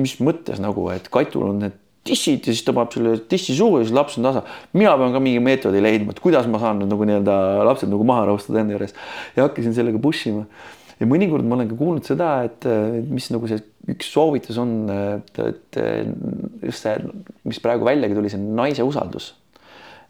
mis 0.00 0.14
mõttes 0.24 0.56
nagu, 0.62 0.86
et 0.88 1.10
Katul 1.12 1.50
on 1.50 1.58
need 1.60 1.74
tissid 2.06 2.46
ja 2.48 2.54
siis 2.54 2.66
paneb 2.66 2.92
selle 2.94 3.14
tissi 3.30 3.54
suhu 3.56 3.80
ja 3.80 3.86
siis 3.86 3.94
laps 3.94 4.18
on 4.18 4.26
tasa. 4.26 4.42
mina 4.74 4.94
pean 4.98 5.14
ka 5.14 5.22
mingi 5.22 5.42
meetodi 5.42 5.82
leidma, 5.82 6.14
et 6.14 6.22
kuidas 6.22 6.48
ma 6.50 6.60
saan 6.62 6.82
nagu 6.88 7.08
nii-öelda 7.08 7.36
lapsed 7.68 7.90
nagu 7.92 8.06
maha 8.08 8.26
rahustada 8.30 8.62
enda 8.62 8.76
juures 8.76 8.94
ja 9.36 9.46
hakkasin 9.46 9.76
sellega 9.76 10.00
push 10.02 10.30
ima. 10.30 10.46
ja 10.98 11.08
mõnikord 11.10 11.46
ma 11.46 11.58
olen 11.58 11.70
ka 11.70 11.78
kuulnud 11.78 12.08
seda, 12.08 12.32
et 12.48 12.66
mis 13.08 13.30
nagu 13.34 13.50
see 13.50 13.62
üks 13.92 14.12
soovitus 14.14 14.58
on, 14.62 14.76
et, 14.90 15.38
et 15.42 15.80
just 16.62 16.84
see, 16.84 16.98
mis 17.48 17.58
praegu 17.62 17.86
väljagi 17.86 18.18
tuli, 18.18 18.30
see 18.30 18.42
naise 18.42 18.86
usaldus. 18.86 19.32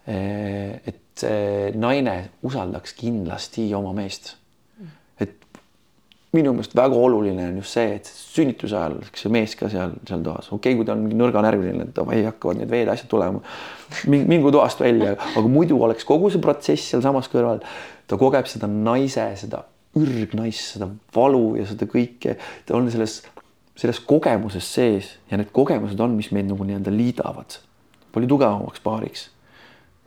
et 0.09 1.01
see 1.21 1.73
naine 1.79 2.17
usaldaks 2.43 2.97
kindlasti 2.99 3.69
oma 3.79 3.93
meest 3.97 4.37
minu 6.33 6.55
meelest 6.57 6.75
väga 6.77 6.97
oluline 6.97 7.49
on 7.51 7.59
just 7.61 7.77
see, 7.77 7.97
et 7.99 8.09
sünnituse 8.09 8.77
ajal 8.79 8.97
oleks 8.99 9.25
see 9.25 9.33
mees 9.33 9.57
ka 9.59 9.69
seal, 9.73 9.93
seal 10.09 10.23
toas, 10.25 10.49
okei 10.49 10.73
okay,, 10.73 10.79
kui 10.79 10.89
ta 10.89 10.95
on 10.97 11.05
nõrganärviline, 11.21 11.89
et 11.89 11.97
davai, 11.97 12.23
hakkavad 12.25 12.63
need 12.63 12.73
veed, 12.73 12.89
asjad 12.93 13.11
tulema. 13.13 13.43
mingu 14.09 14.53
toast 14.55 14.81
välja, 14.81 15.17
aga 15.21 15.45
muidu 15.53 15.81
oleks 15.85 16.09
kogu 16.09 16.31
see 16.33 16.41
protsess 16.43 16.93
sealsamas 16.95 17.29
kõrval. 17.33 17.61
ta 18.09 18.19
kogeb 18.21 18.49
seda 18.49 18.71
naise, 18.71 19.27
seda 19.41 19.67
ürgnaist, 19.99 20.79
seda 20.79 20.89
valu 21.15 21.59
ja 21.61 21.67
seda 21.69 21.89
kõike, 21.89 22.39
ta 22.67 22.79
on 22.79 22.89
selles, 22.93 23.21
selles 23.77 24.01
kogemuses 24.01 24.65
sees 24.65 25.17
ja 25.31 25.37
need 25.41 25.53
kogemused 25.53 26.01
on, 26.01 26.17
mis 26.17 26.33
meid 26.33 26.49
nagu 26.49 26.65
nii-öelda 26.65 26.93
liidavad 26.93 27.61
palju 28.13 28.29
tugevamaks 28.29 28.83
paariks. 28.85 29.29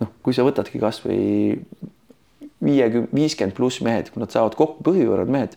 noh, 0.02 0.12
kui 0.26 0.36
sa 0.36 0.44
võtadki 0.44 0.80
kasvõi 0.82 1.20
viiekümne, 2.66 3.08
viiskümmend 3.16 3.56
pluss 3.56 3.82
mehed, 3.86 4.10
kui 4.12 4.22
nad 4.22 4.34
saavad 4.34 4.58
kokku, 4.60 4.84
põhivõõrad 4.86 5.32
mehed 5.32 5.56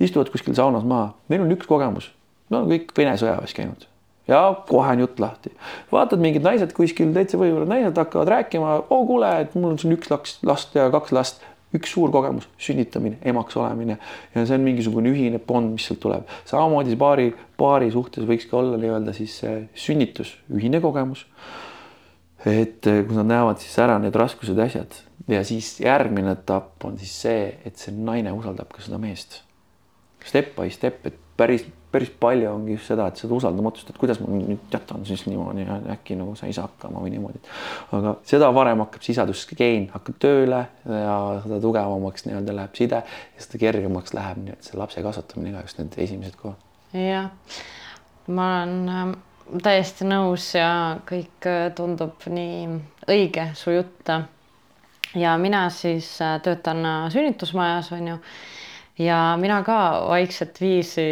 istuvad 0.00 0.32
kuskil 0.32 0.56
saunas 0.58 0.86
maha, 0.88 1.12
neil 1.28 1.44
on 1.44 1.54
üks 1.54 1.68
kogemus, 1.68 2.12
no 2.50 2.64
kõik 2.70 2.92
Vene 2.96 3.16
sõjaväes 3.20 3.54
käinud 3.56 3.88
ja 4.28 4.62
kohe 4.68 4.92
on 4.92 5.00
jutt 5.00 5.20
lahti. 5.20 5.52
vaatad 5.92 6.20
mingid 6.20 6.44
naised 6.44 6.72
kuskil 6.76 7.12
täitsa 7.16 7.40
võivad 7.40 7.68
naised 7.70 7.96
hakkavad 7.96 8.28
rääkima, 8.28 8.74
oo 8.90 9.06
kuule, 9.06 9.30
et 9.40 9.54
mul 9.56 9.72
on 9.72 9.78
siin 9.80 9.96
üks 9.96 10.10
laks, 10.12 10.38
last 10.46 10.76
ja 10.76 10.88
kaks 10.92 11.14
last, 11.16 11.46
üks 11.74 11.92
suur 11.92 12.12
kogemus, 12.12 12.48
sünnitamine, 12.60 13.18
emaks 13.28 13.56
olemine 13.60 13.98
ja 14.34 14.44
see 14.44 14.56
on 14.56 14.64
mingisugune 14.64 15.12
ühine 15.12 15.40
bond, 15.40 15.72
mis 15.74 15.88
sealt 15.88 16.00
tuleb. 16.04 16.28
samamoodi 16.48 16.96
paari, 17.00 17.32
paari 17.60 17.90
suhtes 17.92 18.28
võikski 18.28 18.56
olla 18.56 18.80
nii-öelda 18.80 19.16
siis 19.16 19.40
sünnitus, 19.76 20.36
ühine 20.52 20.80
kogemus. 20.84 21.26
et 22.46 22.84
kui 22.84 23.16
nad 23.16 23.26
näevad 23.26 23.60
siis 23.64 23.74
ära 23.82 23.98
need 23.98 24.14
raskused 24.16 24.56
ja 24.56 24.68
asjad 24.68 25.02
ja 25.28 25.42
siis 25.44 25.80
järgmine 25.80 26.36
etapp 26.36 26.84
on 26.84 26.96
siis 27.00 27.16
see, 27.24 27.42
et 27.66 27.76
see 27.76 27.92
naine 27.96 28.32
usaldab 28.32 28.70
ka 28.72 28.84
seda 28.84 29.00
meest 29.02 29.42
step 30.28 30.54
by 30.56 30.70
step, 30.72 31.06
et 31.08 31.18
päris, 31.38 31.64
päris 31.92 32.10
palju 32.20 32.50
ongi 32.50 32.74
just 32.76 32.90
seda, 32.92 33.08
et 33.08 33.20
seda 33.20 33.36
usaldamatust, 33.36 33.92
et 33.92 34.00
kuidas 34.00 34.20
ma 34.22 34.30
nüüd 34.32 34.74
jätan 34.74 35.06
siis 35.08 35.24
niimoodi 35.28 35.66
äkki 35.94 36.18
nagu 36.18 36.34
sa 36.38 36.48
ei 36.48 36.56
saa 36.56 36.66
hakkama 36.66 37.04
või 37.04 37.14
niimoodi. 37.14 37.40
aga 37.98 38.16
seda 38.28 38.50
varem 38.54 38.82
hakkab 38.84 39.06
sisadusgeen 39.06 39.88
hakkab 39.94 40.18
tööle 40.22 40.64
ja 40.84 41.16
seda 41.44 41.60
tugevamaks 41.64 42.28
nii-öelda 42.28 42.56
läheb 42.60 42.76
side 42.78 43.02
ja 43.04 43.46
seda 43.46 43.62
kergemaks 43.64 44.14
läheb 44.18 44.42
nii-öelda 44.42 44.70
see 44.70 44.80
lapse 44.80 45.06
kasvatamine 45.06 45.54
ka 45.56 45.64
just 45.66 45.80
need 45.80 45.98
esimesed 46.06 46.36
kohad. 46.42 46.60
jah, 46.92 47.30
ma 48.26 48.50
olen 48.58 48.92
äh, 48.92 49.16
täiesti 49.62 50.06
nõus 50.08 50.50
ja 50.56 50.70
kõik 51.08 51.46
äh, 51.48 51.68
tundub 51.76 52.26
nii 52.28 52.66
õige 53.08 53.50
su 53.56 53.72
jutt. 53.72 54.10
ja 55.14 55.36
mina 55.38 55.68
siis 55.70 56.20
äh, 56.22 56.40
töötan 56.42 56.84
äh, 56.84 57.10
sünnitusmajas 57.12 57.92
on 57.92 58.08
ju 58.08 58.18
ja 58.98 59.36
mina 59.40 59.62
ka 59.66 59.78
vaikset 60.08 60.60
viisi 60.60 61.08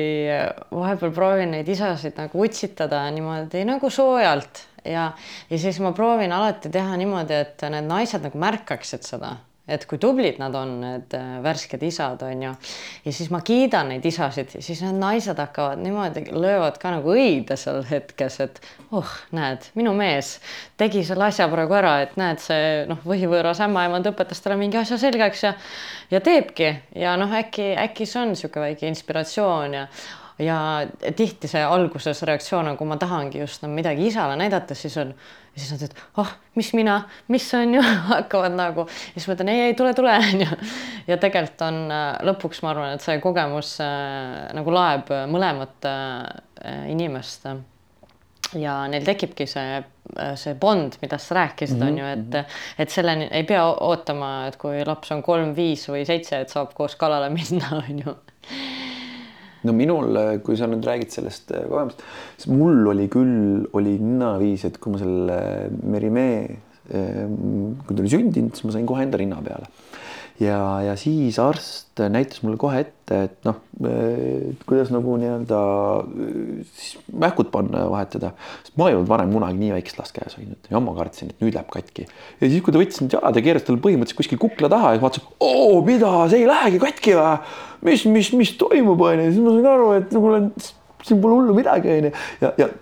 vahepeal 0.75 1.13
proovin 1.15 1.55
neid 1.55 1.69
isasid 1.69 2.19
nagu 2.19 2.47
utsitada 2.47 3.05
niimoodi 3.15 3.65
nagu 3.69 3.91
soojalt. 3.91 4.65
Ja, 4.87 5.11
ja 5.51 5.59
siis 5.59 5.81
ma 5.83 5.91
proovin 5.93 6.33
alati 6.33 6.71
teha 6.71 6.95
niimoodi, 6.97 7.35
et 7.43 7.63
need 7.71 7.89
naised 7.91 8.23
nagu 8.23 8.39
märkaksid 8.39 9.03
seda 9.03 9.35
et 9.69 9.87
kui 9.91 9.99
tublid 9.99 10.39
nad 10.39 10.55
on, 10.55 10.77
need 10.83 11.15
äh, 11.19 11.39
värsked 11.43 11.83
isad 11.83 12.23
on 12.23 12.43
ju. 12.43 12.53
ja 13.05 13.13
siis 13.13 13.31
ma 13.35 13.41
kiidan 13.47 13.91
neid 13.91 14.07
isasid, 14.07 14.55
siis 14.61 14.83
need 14.85 15.01
naised 15.01 15.39
hakkavad 15.43 15.83
niimoodi, 15.83 16.27
löövad 16.33 16.79
ka 16.83 16.95
nagu 16.95 17.15
õide 17.15 17.59
seal 17.59 17.83
hetkes, 17.89 18.39
et 18.45 18.61
oh, 18.95 19.17
näed, 19.37 19.67
minu 19.79 19.95
mees 19.97 20.37
tegi 20.79 21.03
selle 21.07 21.29
asja 21.31 21.49
praegu 21.51 21.79
ära, 21.79 21.97
et 22.07 22.15
näed, 22.21 22.43
see 22.43 22.85
noh, 22.91 23.03
võhivõõras 23.07 23.63
ämmaemand 23.67 24.07
õpetas 24.13 24.43
talle 24.45 24.61
mingi 24.61 24.79
asja 24.81 25.01
selgeks 25.03 25.47
ja 25.49 25.57
ja 26.11 26.21
teebki 26.21 26.71
ja 26.95 27.17
noh, 27.19 27.33
äkki, 27.35 27.73
äkki 27.81 28.07
see 28.07 28.23
on 28.23 28.33
niisugune 28.35 28.69
väike 28.69 28.87
inspiratsioon 28.91 29.75
ja 29.75 29.87
ja 30.39 30.87
tihti 31.17 31.49
see 31.49 31.65
alguses 31.65 32.21
reaktsioon 32.29 32.69
on, 32.69 32.77
kui 32.77 32.89
ma 32.89 32.99
tahangi 33.01 33.41
just 33.41 33.63
no, 33.65 33.71
midagi 33.73 34.09
isale 34.11 34.37
näidata, 34.37 34.77
siis 34.77 34.97
on, 35.01 35.15
siis 35.55 35.71
nad 35.73 35.85
ütlevad, 35.87 36.03
oh, 36.21 36.33
mis 36.61 36.73
mina, 36.77 36.97
mis 37.33 37.47
on 37.57 37.77
ju, 37.79 37.85
hakkavad 38.13 38.57
nagu, 38.57 38.87
siis 39.15 39.29
ma 39.29 39.37
ütlen 39.37 39.53
ei, 39.53 39.63
ei 39.71 39.79
tule, 39.79 39.95
tule 39.97 40.13
on 40.33 40.45
ju. 40.45 40.59
ja 41.09 41.19
tegelikult 41.23 41.65
on 41.69 41.81
lõpuks 42.29 42.61
ma 42.65 42.75
arvan, 42.75 42.97
et 42.97 43.07
see 43.07 43.17
kogemus 43.25 43.79
äh, 43.85 44.45
nagu 44.57 44.77
laeb 44.77 45.13
mõlemat 45.33 45.89
äh, 45.89 46.85
inimest. 46.93 47.49
ja 48.61 48.79
neil 48.93 49.05
tekibki 49.09 49.49
see, 49.49 49.81
see 50.39 50.55
bond, 50.61 51.01
mida 51.01 51.17
sa 51.19 51.41
rääkisid, 51.41 51.81
on 51.83 51.97
ju, 51.99 52.13
et, 52.13 52.29
mhm. 52.29 52.59
et 52.85 52.93
selleni 52.93 53.31
ei 53.33 53.49
pea 53.49 53.65
ootama, 53.65 54.51
et 54.51 54.61
kui 54.61 54.85
laps 54.85 55.17
on 55.17 55.25
kolm, 55.25 55.57
viis 55.57 55.89
või 55.89 56.05
seitse, 56.05 56.45
et 56.45 56.53
saab 56.53 56.77
koos 56.77 57.01
kalale 57.01 57.33
minna, 57.39 57.81
on 57.81 58.05
ju 58.05 58.21
no 59.67 59.75
minul, 59.77 60.21
kui 60.47 60.59
sa 60.59 60.69
nüüd 60.71 60.87
räägid 60.87 61.15
sellest 61.15 61.53
äh, 61.55 61.67
kogemust, 61.71 62.05
siis 62.39 62.51
mul 62.53 62.87
oli 62.93 63.09
küll, 63.13 63.67
oli 63.77 63.97
ninnaviis, 63.99 64.67
et 64.69 64.81
kui 64.83 64.95
ma 64.95 65.03
selle 65.03 65.39
Merimee, 65.83 66.41
äh, 66.93 67.23
kui 67.27 67.93
ta 67.93 68.03
oli 68.03 68.13
sündinud, 68.13 68.55
siis 68.57 68.69
ma 68.69 68.77
sain 68.77 68.89
kohe 68.89 69.07
enda 69.07 69.21
rinna 69.21 69.43
peale 69.45 69.71
ja, 70.41 70.59
ja 70.85 70.95
siis 71.01 71.39
arst 71.41 72.01
näitas 72.13 72.43
mulle 72.45 72.59
kohe 72.61 72.83
ette, 72.85 73.19
et 73.29 73.47
noh, 73.47 73.59
kuidas 74.69 74.91
nagu 74.93 75.17
nii-öelda 75.21 75.61
siis 76.77 76.97
mähkud 77.13 77.51
panna 77.53 77.85
ja 77.85 77.91
vahetada. 77.93 78.33
ma 78.77 78.89
ei 78.91 78.97
olnud 78.97 79.09
varem 79.09 79.33
kunagi 79.33 79.61
nii 79.61 79.75
väikest 79.77 80.01
last 80.01 80.17
käes 80.17 80.37
hoidnud 80.39 80.71
ja 80.71 80.81
ma 80.83 80.95
kartsin, 80.97 81.33
et 81.33 81.45
nüüd 81.45 81.57
läheb 81.57 81.71
katki. 81.73 82.07
ja 82.41 82.51
siis, 82.51 82.63
kui 82.63 82.75
ta 82.75 82.83
võttis 82.83 83.03
need 83.03 83.17
jalad 83.17 83.41
ja 83.41 83.45
keeras 83.49 83.67
talle 83.67 83.83
põhimõtteliselt 83.85 84.23
kuskil 84.23 84.43
kukla 84.43 84.73
taha 84.73 84.97
ja 84.97 85.03
vaatas, 85.03 85.27
oo, 85.41 85.83
mida, 85.87 86.13
see 86.33 86.45
ei 86.45 86.51
lähegi 86.51 86.83
katki 86.83 87.17
või? 87.19 87.37
mis, 87.91 88.09
mis, 88.11 88.33
mis 88.37 88.57
toimub, 88.61 89.07
onju, 89.09 89.31
siis 89.31 89.45
ma 89.45 89.55
sain 89.57 89.71
aru, 89.73 89.93
et 90.01 90.19
mul 90.19 90.41
on, 90.41 90.51
siin 91.07 91.23
pole 91.23 91.41
hullu 91.41 91.57
midagi, 91.57 91.97
onju. 92.01 92.13
ja, 92.45 92.53
ja 92.61 92.73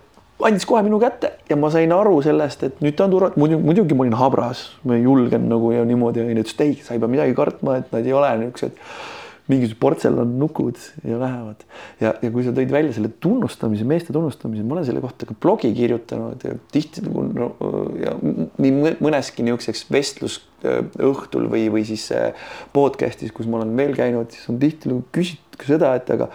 andis 0.45 0.67
kohe 0.69 0.85
minu 0.85 1.01
kätte 1.03 1.33
ja 1.49 1.57
ma 1.61 1.71
sain 1.73 1.93
aru 1.95 2.21
sellest, 2.25 2.63
et 2.69 2.85
nüüd 2.85 2.97
ta 2.99 3.09
on 3.09 3.17
turvatud, 3.17 3.41
muidu 3.41 3.59
muidugi 3.63 3.97
ma 3.97 4.07
olin 4.07 4.17
habras, 4.21 4.67
ma 4.85 4.99
ei 4.99 5.05
julgenud 5.07 5.51
nagu 5.51 5.73
ja 5.75 5.85
niimoodi 5.89 6.25
onju, 6.25 6.39
ütles, 6.45 6.57
et 6.57 6.65
ei, 6.67 6.79
sa 6.85 6.97
ei 6.97 7.03
pea 7.03 7.13
midagi 7.13 7.37
kartma, 7.37 7.79
et 7.81 7.93
nad 7.95 8.07
ei 8.07 8.17
ole 8.17 8.33
niisugused 8.43 8.81
mingisugused 9.49 9.81
portselannukud 9.81 10.79
ja 11.05 11.19
lähevad. 11.21 11.65
ja, 12.01 12.15
ja 12.23 12.31
kui 12.33 12.45
sa 12.47 12.53
tõid 12.57 12.73
välja 12.73 12.95
selle 12.97 13.11
tunnustamise, 13.21 13.85
meeste 13.89 14.13
tunnustamise, 14.17 14.65
ma 14.65 14.79
olen 14.79 14.87
selle 14.89 15.03
kohta 15.05 15.29
ka 15.29 15.37
blogi 15.37 15.69
kirjutanud 15.77 16.47
ja 16.49 16.55
tihti 16.73 17.05
nagu 17.05 17.27
no, 17.29 17.51
ja 18.01 18.15
nii 18.25 18.97
mõneski 19.05 19.45
niisuguseks 19.45 19.85
vestlusõhtul 19.93 21.51
või, 21.53 21.67
või 21.73 21.85
siis 21.89 22.09
podcast'is, 22.73 23.35
kus 23.37 23.51
ma 23.51 23.61
olen 23.61 23.77
veel 23.77 23.93
käinud, 23.99 24.33
siis 24.33 24.49
on 24.53 24.61
tihti 24.63 24.93
nagu 24.93 25.05
küsitud 25.13 25.61
ka 25.61 25.69
seda, 25.75 25.93
et 26.01 26.09
aga 26.17 26.31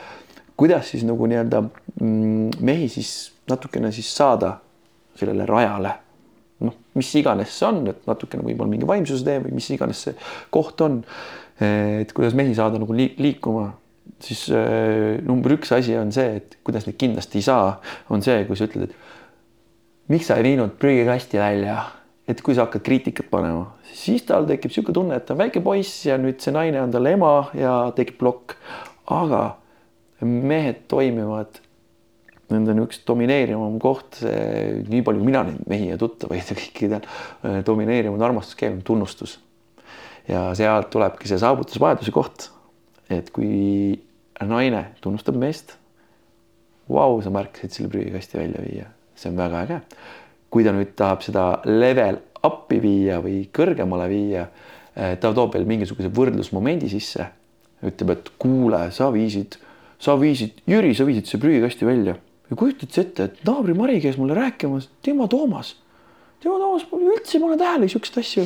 kuidas 0.59 0.93
siis 0.93 1.05
nagu 1.07 1.25
nii-öelda 1.31 1.63
mm, 1.65 2.61
mehi 2.61 2.91
siis 2.93 3.31
natukene 3.49 3.91
siis 3.95 4.11
saada 4.15 4.57
sellele 5.19 5.45
rajale. 5.49 5.93
noh, 6.59 6.75
mis 6.99 7.09
iganes 7.15 7.53
see 7.55 7.67
on, 7.69 7.85
et 7.87 8.07
natukene 8.07 8.43
võib-olla 8.43 8.73
mingi 8.73 8.87
vaimsuse 8.87 9.23
tee 9.23 9.39
või 9.45 9.53
mis 9.55 9.69
iganes 9.71 10.01
see 10.07 10.15
koht 10.51 10.81
on. 10.83 11.03
et 11.59 12.11
kuidas 12.15 12.35
mehi 12.39 12.55
saada 12.55 12.79
nagu 12.79 12.95
liikuma, 12.95 13.73
siis 14.23 14.45
äh, 14.55 15.19
number 15.27 15.57
üks 15.57 15.73
asi 15.75 15.97
on 15.99 16.11
see, 16.15 16.39
et 16.39 16.57
kuidas 16.63 16.87
neid 16.87 16.99
kindlasti 16.99 17.41
ei 17.41 17.47
saa, 17.47 17.77
on 18.09 18.23
see, 18.23 18.43
kui 18.47 18.59
sa 18.59 18.67
ütled, 18.69 18.89
et 18.89 20.11
miks 20.11 20.31
sa 20.31 20.39
ei 20.39 20.47
viinud 20.47 20.77
prügikasti 20.79 21.41
välja 21.41 21.81
et 22.29 22.43
kui 22.45 22.53
sa 22.53 22.67
hakkad 22.67 22.83
kriitikat 22.85 23.29
panema, 23.31 23.71
siis 23.89 24.21
tal 24.27 24.45
tekib 24.49 24.69
niisugune 24.69 24.95
tunne, 24.95 25.17
et 25.17 25.25
ta 25.25 25.33
on 25.33 25.41
väike 25.41 25.63
poiss 25.65 26.03
ja 26.05 26.17
nüüd 26.21 26.37
see 26.43 26.53
naine 26.53 26.81
on 26.83 26.93
talle 26.93 27.15
ema 27.17 27.33
ja 27.57 27.73
tekib 27.97 28.19
plokk. 28.21 28.55
aga 29.09 29.57
mehed 30.21 30.83
toimivad 30.91 31.57
nende 32.53 32.73
niisugust 32.73 33.05
domineerivam 33.07 33.77
koht, 33.81 34.21
nii 34.23 35.01
palju 35.05 35.25
mina 35.25 35.43
neid 35.47 35.65
mehi 35.69 35.91
ja 35.91 35.97
tuttavaid 36.01 36.49
ja 36.49 36.57
kõiki 36.57 36.89
tean, 36.89 37.05
äh, 37.45 37.59
domineerivam 37.65 38.21
armastuskeel 38.29 38.77
on 38.77 38.83
tunnustus. 38.85 39.39
ja 40.29 40.51
sealt 40.53 40.91
tulebki 40.93 41.25
see 41.25 41.39
saavutusvajaduse 41.41 42.11
koht. 42.13 42.49
et 43.09 43.29
kui 43.33 43.99
naine 44.45 44.85
tunnustab 45.01 45.35
meest, 45.35 45.75
vau, 46.89 47.21
sa 47.21 47.29
märkasid 47.33 47.73
selle 47.73 47.89
prügikasti 47.89 48.37
välja 48.37 48.61
viia, 48.65 48.85
see 49.15 49.31
on 49.31 49.37
väga 49.37 49.63
äge. 49.65 49.81
kui 50.49 50.63
ta 50.63 50.73
nüüd 50.73 50.95
tahab 50.97 51.21
seda 51.21 51.61
level 51.65 52.17
up'i 52.45 52.79
viia 52.81 53.19
või 53.21 53.43
kõrgemale 53.53 54.07
viia, 54.09 54.47
äh, 54.95 55.17
ta 55.19 55.33
toob 55.33 55.53
veel 55.53 55.69
mingisuguse 55.69 56.09
võrdlusmomendi 56.09 56.89
sisse, 56.89 57.29
ütleb, 57.85 58.15
et 58.15 58.31
kuule, 58.41 58.89
sa 58.91 59.11
viisid, 59.13 59.59
sa 59.99 60.17
viisid, 60.19 60.63
Jüri, 60.67 60.95
sa 60.95 61.05
viisid 61.05 61.29
see 61.29 61.39
prügikasti 61.39 61.85
välja 61.85 62.17
ja 62.49 62.57
kujutad 62.57 62.93
sa 62.93 63.03
ette, 63.03 63.29
et 63.29 63.45
naabri 63.47 63.75
Mari 63.77 63.99
käis 64.03 64.17
mulle 64.17 64.37
rääkimas, 64.37 64.89
tema 65.05 65.27
Toomas, 65.29 65.75
tema 66.43 66.57
Toomas 66.61 66.87
üldse 66.95 67.37
ei 67.37 67.43
pane 67.43 67.57
tähele 67.59 67.89
siukseid 67.91 68.21
asju. 68.23 68.45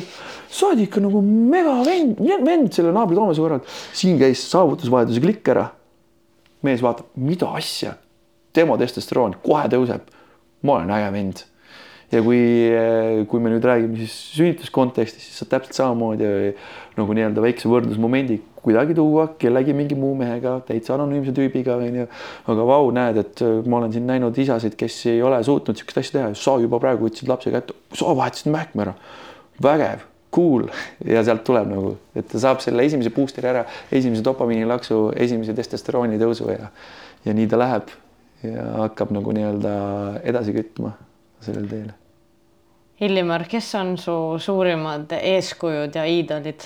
sa 0.50 0.68
oled 0.68 0.84
ikka 0.84 1.00
nagu 1.04 1.22
mega 1.24 1.78
vend, 1.86 2.20
vend 2.44 2.72
selle 2.76 2.92
naabri 2.94 3.16
Toomase 3.16 3.42
kõrval. 3.42 3.64
siin 3.96 4.18
käis 4.20 4.44
saavutusvajaduse 4.50 5.24
klikk 5.24 5.54
ära. 5.54 5.70
mees 6.62 6.82
vaatab, 6.82 7.10
mida 7.16 7.48
asja, 7.56 7.96
tema 8.52 8.78
testosteroon 8.80 9.36
kohe 9.42 9.68
tõuseb. 9.72 10.12
ma 10.62 10.78
olen 10.78 10.90
äge 10.90 11.12
vend 11.12 11.44
ja 12.14 12.22
kui, 12.24 12.40
kui 13.28 13.42
me 13.42 13.52
nüüd 13.52 13.64
räägime 13.66 13.98
siis 14.00 14.16
sünnituskontekstis, 14.38 15.28
siis 15.28 15.42
saab 15.42 15.52
täpselt 15.56 15.78
samamoodi 15.78 16.28
nagu 16.98 17.16
nii-öelda 17.16 17.42
väikse 17.42 17.70
võrdlusmomendi 17.70 18.40
kuidagi 18.64 18.94
tuua 18.96 19.26
kellegi 19.38 19.74
mingi 19.76 19.96
muu 19.98 20.14
mehega, 20.16 20.56
täitsa 20.64 20.94
anonüümse 20.96 21.34
tüübiga 21.36 21.76
onju. 21.76 22.06
aga 22.48 22.66
vau, 22.70 22.88
näed, 22.96 23.20
et 23.20 23.42
ma 23.68 23.80
olen 23.80 23.92
siin 23.92 24.06
näinud 24.08 24.38
isasid, 24.40 24.76
kes 24.80 24.96
ei 25.12 25.22
ole 25.22 25.42
suutnud 25.44 25.76
siukest 25.76 26.00
asja 26.00 26.16
teha, 26.18 26.32
sa 26.38 26.56
juba 26.62 26.80
praegu 26.82 27.08
võtsid 27.08 27.28
lapse 27.28 27.52
kätte, 27.52 27.76
sa 27.92 28.14
vahetasid 28.16 28.52
mähkme 28.54 28.86
ära. 28.86 28.94
vägev, 29.62 30.06
cool. 30.34 30.68
Ja 31.06 31.22
sealt 31.26 31.44
tuleb 31.46 31.68
nagu, 31.70 31.96
et 32.16 32.28
ta 32.30 32.40
saab 32.42 32.62
selle 32.64 32.86
esimese 32.88 33.12
boosteri 33.14 33.52
ära, 33.52 33.66
esimese 33.92 34.24
dopamiinilaksu, 34.26 35.02
esimese 35.26 35.54
testosterooni 35.54 36.18
tõusu 36.20 36.48
ja, 36.50 36.70
ja 37.26 37.36
nii 37.36 37.50
ta 37.50 37.60
läheb. 37.60 37.92
Ja 38.44 38.64
hakkab 38.82 39.12
nagu 39.14 39.32
nii-öelda 39.32 39.74
edasi 40.28 40.52
kütma 40.52 40.90
sellel 41.44 41.68
teel 41.70 41.92
Illimar, 43.02 43.42
kes 43.50 43.72
on 43.74 43.96
su 43.98 44.14
suurimad 44.38 45.10
eeskujud 45.18 45.96
ja 45.98 46.04
iidolid? 46.06 46.62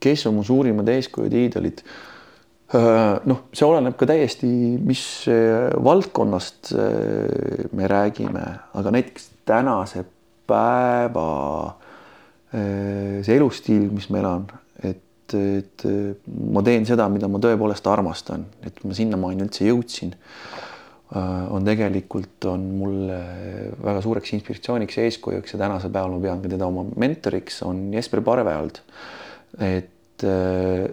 kes 0.00 0.24
on 0.28 0.36
mu 0.36 0.44
suurimad 0.44 0.88
eeskujud, 0.88 1.32
iidolid? 1.32 1.80
noh, 3.28 3.40
see 3.56 3.66
oleneb 3.66 3.96
ka 3.98 4.06
täiesti, 4.08 4.48
mis 4.84 5.02
valdkonnast 5.84 6.74
me 7.76 7.88
räägime, 7.90 8.44
aga 8.76 8.92
näiteks 8.94 9.30
tänase 9.48 10.04
päeva 10.48 11.26
see 12.52 13.36
elustiil, 13.36 13.88
mis 13.94 14.10
ma 14.12 14.20
elan, 14.22 14.46
et, 14.84 15.34
et 15.34 15.86
ma 16.52 16.62
teen 16.66 16.86
seda, 16.88 17.08
mida 17.12 17.28
ma 17.32 17.40
tõepoolest 17.42 17.88
armastan, 17.90 18.44
et 18.66 18.84
ma 18.84 18.96
sinnamaani 18.96 19.48
üldse 19.48 19.68
jõudsin 19.68 20.14
Äh, 20.14 20.59
on 21.16 21.66
tegelikult, 21.66 22.44
on 22.46 22.66
mulle 22.78 23.18
väga 23.82 24.02
suureks 24.04 24.34
inspiratsiooniks 24.36 24.98
ja 24.98 25.06
eeskujuks 25.08 25.54
ja 25.54 25.58
tänasel 25.58 25.90
päeval 25.90 26.14
ma 26.14 26.22
pean 26.22 26.42
ka 26.42 26.50
teda 26.52 26.68
oma 26.70 26.84
mentoriks, 27.02 27.62
on 27.66 27.88
Jesper 27.94 28.22
Parveald. 28.22 28.78
et 29.58 30.24
äh, 30.24 30.86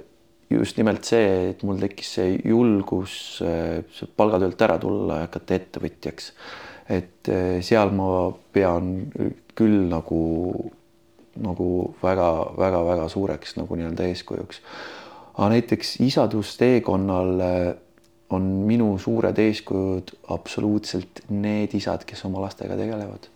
just 0.49 0.77
nimelt 0.77 1.05
see, 1.05 1.51
et 1.51 1.61
mul 1.67 1.77
tekkis 1.81 2.13
see 2.17 2.33
julgus 2.49 3.43
äh, 3.45 3.83
palgatöölt 4.17 4.61
ära 4.65 4.79
tulla 4.81 5.21
ja 5.21 5.27
hakata 5.27 5.59
ettevõtjaks. 5.59 6.31
et 6.89 7.29
seal 7.61 7.91
ma 7.91 8.31
pean 8.55 9.11
küll 9.57 9.89
nagu, 9.91 10.21
nagu 11.43 11.67
väga-väga-väga 12.01 13.09
suureks 13.11 13.57
nagu 13.59 13.75
nii-öelda 13.75 14.07
eeskujuks. 14.09 14.63
aga 15.35 15.49
näiteks 15.53 15.99
isadusteekonnal 16.07 17.43
on 18.35 18.47
minu 18.67 18.91
suured 18.99 19.37
eeskujud 19.39 20.11
absoluutselt 20.35 21.23
need 21.31 21.75
isad, 21.77 22.03
kes 22.07 22.25
oma 22.27 22.43
lastega 22.43 22.77
tegelevad. 22.79 23.29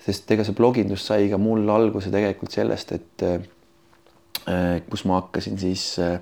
sest 0.00 0.30
ega 0.32 0.44
see 0.46 0.56
blogindus 0.56 1.02
sai 1.04 1.26
ka 1.28 1.36
mul 1.36 1.68
alguse 1.68 2.08
tegelikult 2.12 2.54
sellest, 2.54 2.92
et 2.96 3.24
äh, 3.26 4.78
kus 4.88 5.04
ma 5.04 5.18
hakkasin 5.18 5.58
siis 5.60 5.82
äh, 6.00 6.16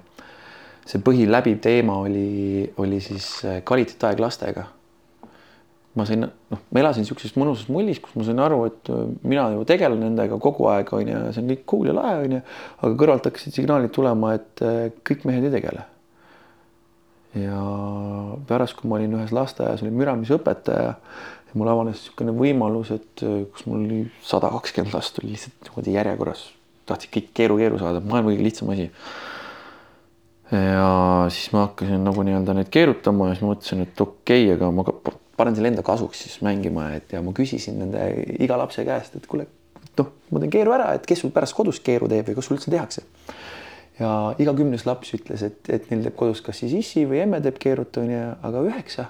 see 0.88 0.98
põhiläbiv 1.04 1.60
teema 1.62 2.00
oli, 2.02 2.66
oli 2.82 2.98
siis 3.04 3.28
äh, 3.46 3.60
kvaliteetaeg 3.62 4.18
lastega. 4.24 4.66
ma 5.98 6.04
sain, 6.06 6.22
noh, 6.22 6.58
ma 6.70 6.82
elasin 6.82 7.02
niisuguses 7.02 7.32
mõnusas 7.38 7.70
mullis, 7.74 7.98
kus 8.02 8.14
ma 8.18 8.26
sain 8.26 8.38
aru, 8.42 8.58
et 8.68 8.90
mina 9.26 9.48
ju 9.54 9.64
tegelen 9.66 10.02
nendega 10.04 10.36
kogu 10.42 10.68
aeg 10.70 10.90
on 10.94 11.10
ju, 11.10 11.22
see 11.34 11.42
on 11.42 11.54
kõik 11.54 11.64
cool 11.70 11.90
ja 11.90 11.94
lahe 11.96 12.18
on 12.24 12.34
ju, 12.36 12.42
aga 12.82 12.98
kõrvalt 13.02 13.30
hakkasid 13.30 13.56
signaalid 13.56 13.94
tulema, 13.94 14.34
et 14.38 14.62
kõik 15.06 15.26
mehed 15.26 15.48
ei 15.48 15.54
tegele 15.54 15.86
ja 17.36 17.62
pärast, 18.48 18.76
kui 18.78 18.88
ma 18.88 18.96
olin 18.96 19.18
ühes 19.18 19.34
lasteaias, 19.36 19.82
olin 19.84 19.96
müramisõpetaja 19.98 20.94
ja 21.48 21.56
mul 21.58 21.70
avanes 21.72 22.00
niisugune 22.00 22.34
võimalus, 22.36 22.92
et 22.94 23.24
äh, 23.26 23.42
kus 23.52 23.66
mul 23.68 23.84
oli 23.84 24.00
sada 24.24 24.50
kakskümmend 24.52 24.96
last 24.96 25.20
oli 25.22 25.34
lihtsalt 25.34 25.68
niimoodi 25.68 25.96
järjekorras, 25.96 26.44
tahtsid 26.88 27.12
kõik 27.14 27.30
keeru-keeru 27.40 27.80
saada, 27.80 28.02
maailma 28.04 28.32
kõige 28.32 28.46
lihtsam 28.48 28.72
asi. 28.74 28.90
ja 30.52 30.90
siis 31.28 31.52
ma 31.52 31.66
hakkasin 31.66 32.04
nagu 32.04 32.24
nii-öelda 32.24 32.56
neid 32.56 32.70
keerutama 32.72 33.30
ja 33.30 33.36
siis 33.36 33.44
mõtlesin, 33.44 33.84
et 33.84 34.00
okei 34.00 34.46
okay,, 34.48 34.54
aga 34.56 34.70
ma 34.72 34.84
panen 35.38 35.56
selle 35.56 35.70
enda 35.72 35.84
kasuks 35.86 36.24
siis 36.24 36.40
mängima, 36.44 36.90
et 36.96 37.12
ja 37.14 37.22
ma 37.22 37.34
küsisin 37.36 37.78
nende 37.82 38.08
iga 38.42 38.56
lapse 38.58 38.84
käest, 38.86 39.16
et 39.20 39.28
kuule, 39.30 39.46
noh, 40.00 40.10
ma 40.32 40.42
teen 40.42 40.52
keeru 40.52 40.74
ära, 40.74 40.90
et 40.96 41.06
kes 41.06 41.22
sul 41.22 41.32
pärast 41.34 41.56
kodus 41.56 41.80
keeru 41.84 42.08
teeb 42.10 42.30
või 42.30 42.38
kas 42.38 42.48
sul 42.48 42.58
üldse 42.58 42.72
tehakse. 42.74 43.04
Ja 43.98 44.10
iga 44.40 44.54
kümnes 44.56 44.84
laps 44.86 45.14
ütles, 45.16 45.44
et, 45.46 45.60
et 45.72 45.88
neil 45.90 46.04
teeb 46.06 46.16
kodus 46.18 46.42
kas 46.44 46.60
siis 46.62 46.74
issi 46.78 47.04
või 47.08 47.22
emme 47.24 47.40
teeb 47.44 47.58
keerut 47.62 48.00
onju, 48.00 48.24
aga 48.46 48.64
üheksa. 48.66 49.08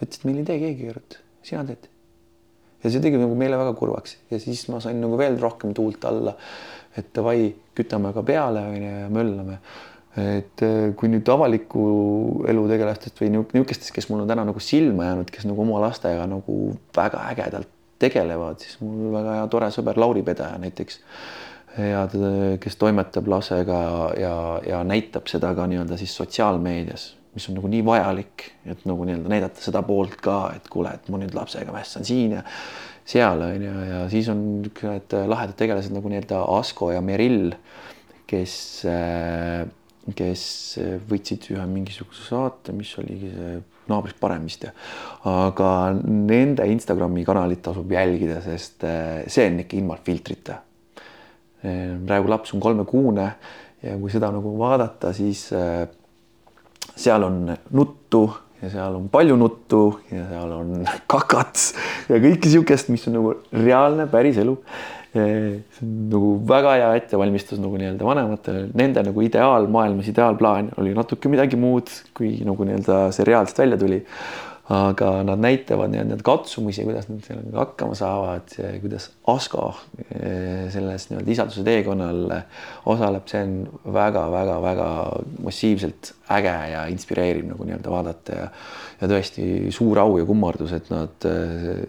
Ütles, 0.00 0.20
et 0.20 0.28
meil 0.28 0.40
ei 0.42 0.46
tee 0.48 0.60
keegi 0.62 0.86
keerut, 0.86 1.18
sina 1.46 1.64
teed. 1.68 1.90
ja 2.84 2.92
see 2.92 3.00
tegi 3.00 3.20
nagu 3.20 3.36
meile 3.38 3.56
väga 3.60 3.72
kurvaks. 3.78 4.18
Ja 4.32 4.40
siis 4.42 4.66
ma 4.72 4.80
sain 4.84 5.00
nagu 5.00 5.18
veel 5.20 5.38
rohkem 5.40 5.72
tuult 5.76 6.04
alla, 6.08 6.36
et 6.96 7.12
davai, 7.16 7.52
kütame 7.76 8.12
ka 8.14 8.24
peale 8.26 8.64
onju 8.72 8.94
ja 9.00 9.10
möllame. 9.12 9.58
Et 10.20 10.62
äh, 10.62 10.92
kui 10.94 11.08
nüüd 11.10 11.26
avaliku 11.32 11.84
elu 12.46 12.68
tegelastest 12.70 13.18
või 13.18 13.32
niisugustest, 13.34 13.90
kes 13.96 14.06
mul 14.12 14.22
on 14.22 14.28
täna 14.30 14.44
nagu 14.46 14.60
silma 14.62 15.08
jäänud, 15.08 15.32
kes 15.34 15.48
nagu 15.48 15.64
oma 15.64 15.80
lastega 15.82 16.28
nagu 16.30 16.58
väga 16.94 17.24
ägedalt 17.32 17.72
tegelevad, 17.98 18.62
siis 18.62 18.78
mul 18.82 19.10
väga 19.14 19.40
hea 19.40 19.48
tore 19.50 19.70
sõber 19.74 19.98
Lauri 19.98 20.22
Pedaja 20.26 20.58
näiteks 20.62 21.00
ja 21.78 22.04
kes 22.60 22.78
toimetab 22.80 23.28
lapsega 23.28 23.78
ja, 24.20 24.38
ja 24.66 24.80
näitab 24.86 25.28
seda 25.30 25.54
ka 25.56 25.66
nii-öelda 25.70 25.98
siis 26.00 26.14
sotsiaalmeedias, 26.16 27.06
mis 27.34 27.48
on 27.50 27.58
nagu 27.58 27.70
nii 27.70 27.84
vajalik, 27.86 28.48
et 28.70 28.84
nagu 28.88 29.06
nii-öelda 29.08 29.32
näidata 29.32 29.62
seda 29.64 29.82
poolt 29.86 30.18
ka, 30.22 30.38
et 30.56 30.68
kuule, 30.70 30.94
et 30.94 31.08
ma 31.10 31.20
nüüd 31.22 31.34
lapsega 31.36 31.74
mässan 31.74 32.06
siin 32.06 32.38
ja 32.38 32.44
seal 33.04 33.42
on 33.44 33.64
ju, 33.68 33.78
ja 33.90 34.02
siis 34.12 34.28
on 34.32 34.44
niisugused 34.62 35.16
lahedad 35.28 35.58
tegelased 35.58 35.94
nagu 35.94 36.12
nii-öelda 36.12 36.44
Asko 36.58 36.92
ja 36.94 37.02
Merill, 37.04 37.52
kes 38.30 38.54
kes 40.12 40.42
võtsid 41.08 41.46
ühe 41.54 41.64
mingisuguse 41.68 42.26
saate, 42.28 42.74
mis 42.76 42.90
oligi 43.00 43.30
see 43.32 43.54
naabrist 43.88 44.18
parem 44.20 44.44
vist 44.48 44.64
ja, 44.66 44.72
aga 45.28 45.68
nende 46.04 46.66
Instagrami 46.72 47.24
kanalit 47.26 47.62
tasub 47.64 47.90
jälgida, 47.92 48.40
sest 48.44 48.84
eh, 48.88 49.24
see 49.28 49.48
on 49.50 49.60
ikka 49.64 49.78
ilma 49.80 49.98
filtrita. 50.04 50.60
Eh, 51.64 51.92
praegu 52.04 52.28
laps 52.28 52.52
on 52.52 52.60
kolmekuune 52.60 53.28
ja 53.84 53.98
kui 54.00 54.10
seda 54.12 54.28
nagu 54.34 54.50
vaadata, 54.58 55.14
siis 55.16 55.46
eh, 55.56 55.86
seal 56.92 57.24
on 57.24 57.46
nuttu 57.72 58.26
ja 58.60 58.68
seal 58.72 58.98
on 58.98 59.06
palju 59.12 59.38
nuttu 59.40 59.80
ja 60.12 60.26
seal 60.28 60.52
on 60.58 60.74
kakat 61.14 61.62
ja 62.10 62.18
kõike 62.18 62.50
niisugust, 62.50 62.92
mis 62.92 63.08
on 63.08 63.16
nagu 63.18 63.32
reaalne 63.56 64.08
päris 64.12 64.42
elu 64.44 64.58
see 65.14 65.60
on 65.86 65.90
nagu 66.10 66.30
väga 66.48 66.72
hea 66.74 66.88
ettevalmistus 66.98 67.60
nagu 67.62 67.78
nii-öelda 67.78 68.02
vanematele, 68.02 68.64
nende 68.74 69.04
nagu 69.06 69.22
ideaalmaailmas, 69.22 70.08
ideaalplaan 70.10 70.72
oli 70.82 70.94
natuke 70.96 71.30
midagi 71.30 71.56
muud, 71.60 71.92
kui 72.18 72.40
nagu 72.44 72.66
nii-öelda 72.66 73.06
see 73.14 73.28
reaalselt 73.28 73.60
välja 73.62 73.78
tuli. 73.78 74.00
Aga 74.72 75.10
nad 75.28 75.42
näitavad 75.44 75.92
nii-öelda 75.92 76.16
katsumusi, 76.24 76.86
kuidas 76.86 77.10
nad 77.10 77.20
sellega 77.26 77.58
hakkama 77.60 77.96
saavad, 77.98 78.54
kuidas 78.80 79.10
Asko 79.28 79.66
eh, 80.08 80.70
selles 80.72 81.10
nii-öelda 81.10 81.34
isalduse 81.34 81.66
teekonnal 81.66 82.38
osaleb, 82.88 83.26
see 83.28 83.42
on 83.44 83.58
väga-väga-väga 83.98 84.88
massiivselt 85.44 86.14
äge 86.32 86.56
ja 86.72 86.86
inspireeriv 86.92 87.44
nagu 87.50 87.68
nii-öelda 87.68 87.92
vaadata 87.92 88.40
ja 88.40 88.48
ja 89.00 89.10
tõesti 89.10 89.44
suur 89.74 89.98
au 90.00 90.18
ja 90.18 90.26
kummardus, 90.28 90.72
et 90.76 90.90
nad 90.92 91.28
eh, 91.28 91.84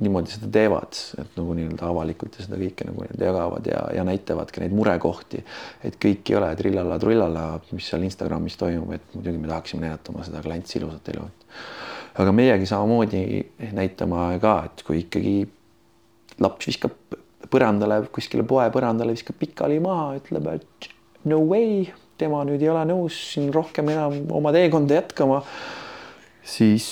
niimoodi 0.00 0.32
seda 0.32 0.48
teevad, 0.54 0.96
et 1.20 1.34
nagu 1.36 1.56
nii-öelda 1.56 1.88
avalikult 1.90 2.38
ja 2.38 2.46
seda 2.46 2.60
kõike 2.60 2.86
nagu 2.88 3.04
nii-öelda 3.04 3.28
jagavad 3.28 3.68
ja, 3.68 3.82
ja 3.98 4.04
näitavad 4.06 4.52
ka 4.52 4.62
neid 4.62 4.76
murekohti, 4.76 5.42
et 5.84 5.98
kõik 6.00 6.32
ei 6.32 6.38
ole 6.38 6.48
trillala-trullala, 6.56 7.44
mis 7.74 7.90
seal 7.90 8.06
Instagramis 8.06 8.56
toimub, 8.60 8.94
et 8.96 9.16
muidugi 9.16 9.42
me 9.42 9.50
tahaksime 9.50 9.84
näidata 9.84 10.14
oma 10.14 10.24
seda 10.28 10.42
klantsi 10.44 10.80
ilusat 10.80 11.12
elu. 11.14 11.26
Aga 12.20 12.32
meiegi 12.36 12.68
samamoodi 12.68 13.22
näitama 13.76 14.28
ka, 14.42 14.54
et 14.68 14.84
kui 14.86 15.02
ikkagi 15.04 15.34
laps 16.40 16.70
viskab 16.70 16.96
põrandale, 17.50 18.02
kuskile 18.14 18.44
poe 18.46 18.66
põrandale, 18.72 19.14
viskab 19.16 19.38
pikali 19.40 19.80
maha, 19.82 20.14
ütleb, 20.20 20.48
et 20.54 20.90
no 21.30 21.40
way, 21.50 21.86
tema 22.20 22.42
nüüd 22.46 22.62
ei 22.62 22.70
ole 22.72 22.84
nõus 22.90 23.16
siin 23.32 23.50
rohkem 23.54 23.88
enam 23.92 24.18
oma 24.36 24.52
teekonda 24.54 25.00
jätkama, 25.00 25.40
siis 26.46 26.90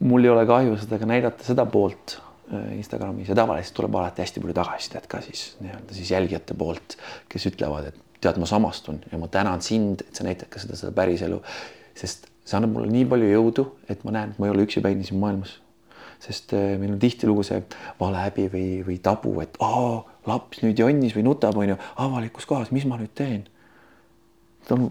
mul 0.00 0.24
ei 0.24 0.32
ole 0.32 0.46
kahju 0.48 0.78
seda 0.80 0.98
ka 1.00 1.08
näidata 1.08 1.44
seda 1.44 1.66
poolt 1.68 2.16
äh, 2.16 2.72
Instagramis. 2.78 3.28
Ja 3.28 3.36
tavaliselt 3.38 3.76
tuleb 3.76 3.96
alati 4.00 4.24
hästi 4.24 4.42
palju 4.44 4.56
tagasisidet 4.56 5.08
ka 5.10 5.20
siis 5.24 5.50
nii-öelda 5.62 5.96
siis 5.96 6.12
jälgijate 6.14 6.56
poolt, 6.58 6.96
kes 7.28 7.48
ütlevad, 7.50 7.90
et 7.92 8.22
tead, 8.24 8.40
ma 8.40 8.48
samastun 8.50 9.02
ja 9.12 9.20
ma 9.20 9.28
tänan 9.32 9.62
sind, 9.64 10.02
et 10.06 10.16
sa 10.16 10.26
näitad 10.26 10.50
ka 10.52 10.62
seda, 10.62 10.78
seda 10.80 10.94
päriselu, 10.96 11.38
sest 11.98 12.26
see 12.48 12.56
annab 12.56 12.76
mulle 12.76 12.90
nii 12.92 13.06
palju 13.08 13.28
jõudu, 13.28 13.64
et 13.92 14.04
ma 14.06 14.14
näen, 14.16 14.32
et 14.32 14.40
ma 14.40 14.48
ei 14.48 14.54
ole 14.54 14.64
üksipäini 14.64 15.06
siin 15.06 15.20
maailmas. 15.20 15.58
sest 16.18 16.50
äh, 16.56 16.72
meil 16.80 16.96
on 16.96 16.98
tihtilugu 16.98 17.44
see 17.46 17.60
valehäbi 18.00 18.48
või, 18.50 18.68
või 18.86 18.96
tabu, 19.02 19.36
et 19.44 19.54
aa, 19.62 20.00
laps 20.26 20.64
nüüd 20.64 20.80
jonnis 20.80 21.14
või 21.14 21.28
nutab, 21.28 21.56
onju, 21.60 21.76
avalikus 22.02 22.48
kohas, 22.48 22.72
mis 22.74 22.86
ma 22.88 22.98
nüüd 22.98 23.12
teen? 23.14 23.44
tal 24.66 24.80
on, 24.80 24.88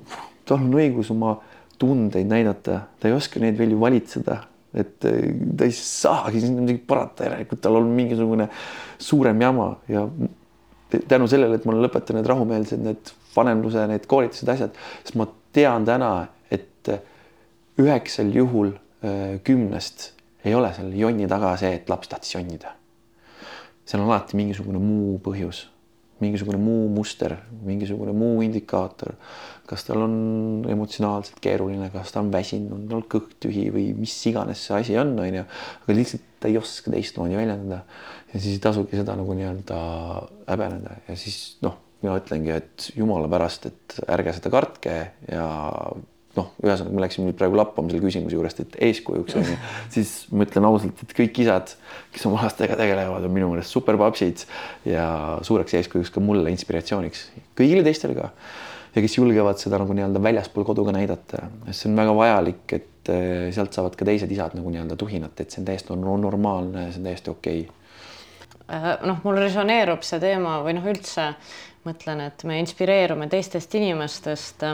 tal 0.47 0.61
on 0.61 0.77
õigus 0.79 1.11
oma 1.13 1.35
tundeid 1.77 2.29
näidata, 2.29 2.79
ta 2.97 3.09
ei 3.09 3.17
oska 3.17 3.41
neid 3.43 3.57
veel 3.59 3.75
ju 3.75 3.81
valitseda. 3.81 4.39
Et 4.77 5.05
äh, 5.09 5.27
ta 5.57 5.67
ei 5.67 5.75
saagi 5.75 6.41
sinna 6.43 6.63
midagi 6.63 6.81
parata, 6.87 7.27
järelikult 7.27 7.61
tal 7.65 7.81
on 7.81 7.91
mingisugune 7.97 8.47
suurem 9.01 9.41
jama. 9.41 9.67
Ja 9.91 10.07
tänu 11.09 11.27
sellele, 11.27 11.59
et 11.59 11.67
ma 11.67 11.73
olen 11.73 11.85
lõpetanud 11.89 12.31
rahumeelsed, 12.31 12.81
need 12.85 13.13
vanemluse, 13.35 13.83
need 13.89 14.07
koolitused, 14.09 14.49
asjad, 14.53 14.81
siis 15.03 15.17
ma 15.19 15.27
tean 15.53 15.85
täna, 15.87 16.11
et 16.53 16.93
üheksal 17.81 18.33
juhul 18.33 18.75
kümnest 19.45 20.11
ei 20.45 20.55
ole 20.57 20.71
seal 20.73 20.93
jonni 20.97 21.27
taga 21.29 21.53
see, 21.59 21.73
et 21.77 21.89
laps 21.89 22.09
tahtis 22.09 22.33
jonnida. 22.33 22.73
seal 23.85 24.01
on 24.01 24.09
alati 24.09 24.37
mingisugune 24.39 24.79
muu 24.81 25.19
põhjus, 25.23 25.67
mingisugune 26.19 26.57
muu 26.59 26.87
muster, 26.91 27.37
mingisugune 27.63 28.15
muu 28.17 28.41
indikaator 28.41 29.13
kas 29.67 29.83
tal 29.83 30.05
on 30.05 30.13
emotsionaalselt 30.71 31.41
keeruline, 31.43 31.89
kas 31.91 32.13
ta 32.13 32.21
on 32.23 32.31
väsinud, 32.31 32.71
on 32.77 32.85
tal 32.91 33.03
kõht 33.11 33.35
tühi 33.43 33.67
või 33.73 33.89
mis 33.97 34.13
iganes 34.29 34.63
see 34.63 34.77
asi 34.77 34.95
on, 34.99 35.11
onju, 35.19 35.43
aga 35.83 35.95
lihtsalt 35.95 36.23
ta 36.41 36.51
ei 36.51 36.55
oska 36.59 36.93
teistmoodi 36.93 37.35
väljendada. 37.35 37.81
ja 38.31 38.39
siis 38.39 38.55
ei 38.55 38.63
tasugi 38.63 38.99
seda 38.99 39.17
nagu 39.19 39.35
nii-öelda 39.35 39.79
häbeneda 40.47 40.99
ja 41.09 41.17
siis 41.19 41.57
noh, 41.65 41.75
mina 42.03 42.15
ütlengi, 42.21 42.53
et 42.55 42.91
jumala 42.95 43.27
pärast, 43.31 43.67
et 43.67 43.97
ärge 44.07 44.35
seda 44.37 44.53
kartke 44.53 44.95
ja 45.27 45.47
noh, 46.37 46.51
ühesõnaga 46.63 46.95
me 46.95 47.03
läksime 47.03 47.27
nüüd 47.27 47.37
praegu 47.39 47.57
lappama 47.57 47.91
selle 47.91 48.03
küsimuse 48.03 48.37
juurest, 48.37 48.61
et 48.63 48.77
eeskujuks 48.89 49.37
on 49.39 49.45
ju, 49.47 49.57
siis 49.95 50.13
ma 50.31 50.47
ütlen 50.47 50.67
ausalt, 50.69 51.03
et 51.03 51.13
kõik 51.17 51.41
isad, 51.43 51.73
kes 52.13 52.27
oma 52.29 52.43
lastega 52.45 52.77
tegelevad, 52.79 53.25
on 53.27 53.33
minu 53.33 53.51
meelest 53.51 53.73
super 53.73 53.99
papsid 53.99 54.45
ja 54.87 55.07
suureks 55.47 55.77
eeskujuks 55.81 56.13
ka 56.13 56.23
mulle 56.23 56.53
inspiratsiooniks, 56.53 57.27
kõigile 57.57 57.85
teistele 57.87 58.17
ka. 58.17 58.31
Ja 58.95 59.03
kes 59.03 59.17
julgevad 59.19 59.59
seda 59.61 59.77
nagu 59.77 59.93
nii-öelda 59.93 60.21
väljaspool 60.23 60.65
kodu 60.65 60.87
ka 60.87 60.93
näidata, 60.95 61.43
see 61.69 61.89
on 61.91 61.99
väga 61.99 62.13
vajalik, 62.17 62.63
et 62.73 63.11
eh, 63.13 63.49
sealt 63.53 63.75
saavad 63.75 63.97
ka 63.99 64.07
teised 64.07 64.31
isad 64.33 64.55
nagu 64.57 64.71
nii-öelda 64.73 64.97
tuhinat, 64.97 65.37
et 65.43 65.53
see 65.53 65.61
on 65.61 65.67
täiesti 65.67 65.97
normaalne, 66.01 66.87
see 66.89 67.03
on 67.03 67.09
täiesti 67.11 67.33
okei. 67.33 67.65
Okay. 67.67 68.63
Äh, 68.73 68.87
noh, 69.05 69.21
mul 69.23 69.37
resoneerub 69.39 70.01
see 70.07 70.17
teema 70.23 70.57
või 70.65 70.73
noh, 70.79 70.87
üldse 70.89 71.29
mõtlen, 71.87 72.25
et 72.25 72.43
me 72.47 72.57
inspireerume 72.63 73.29
teistest 73.31 73.75
inimestest 73.77 74.65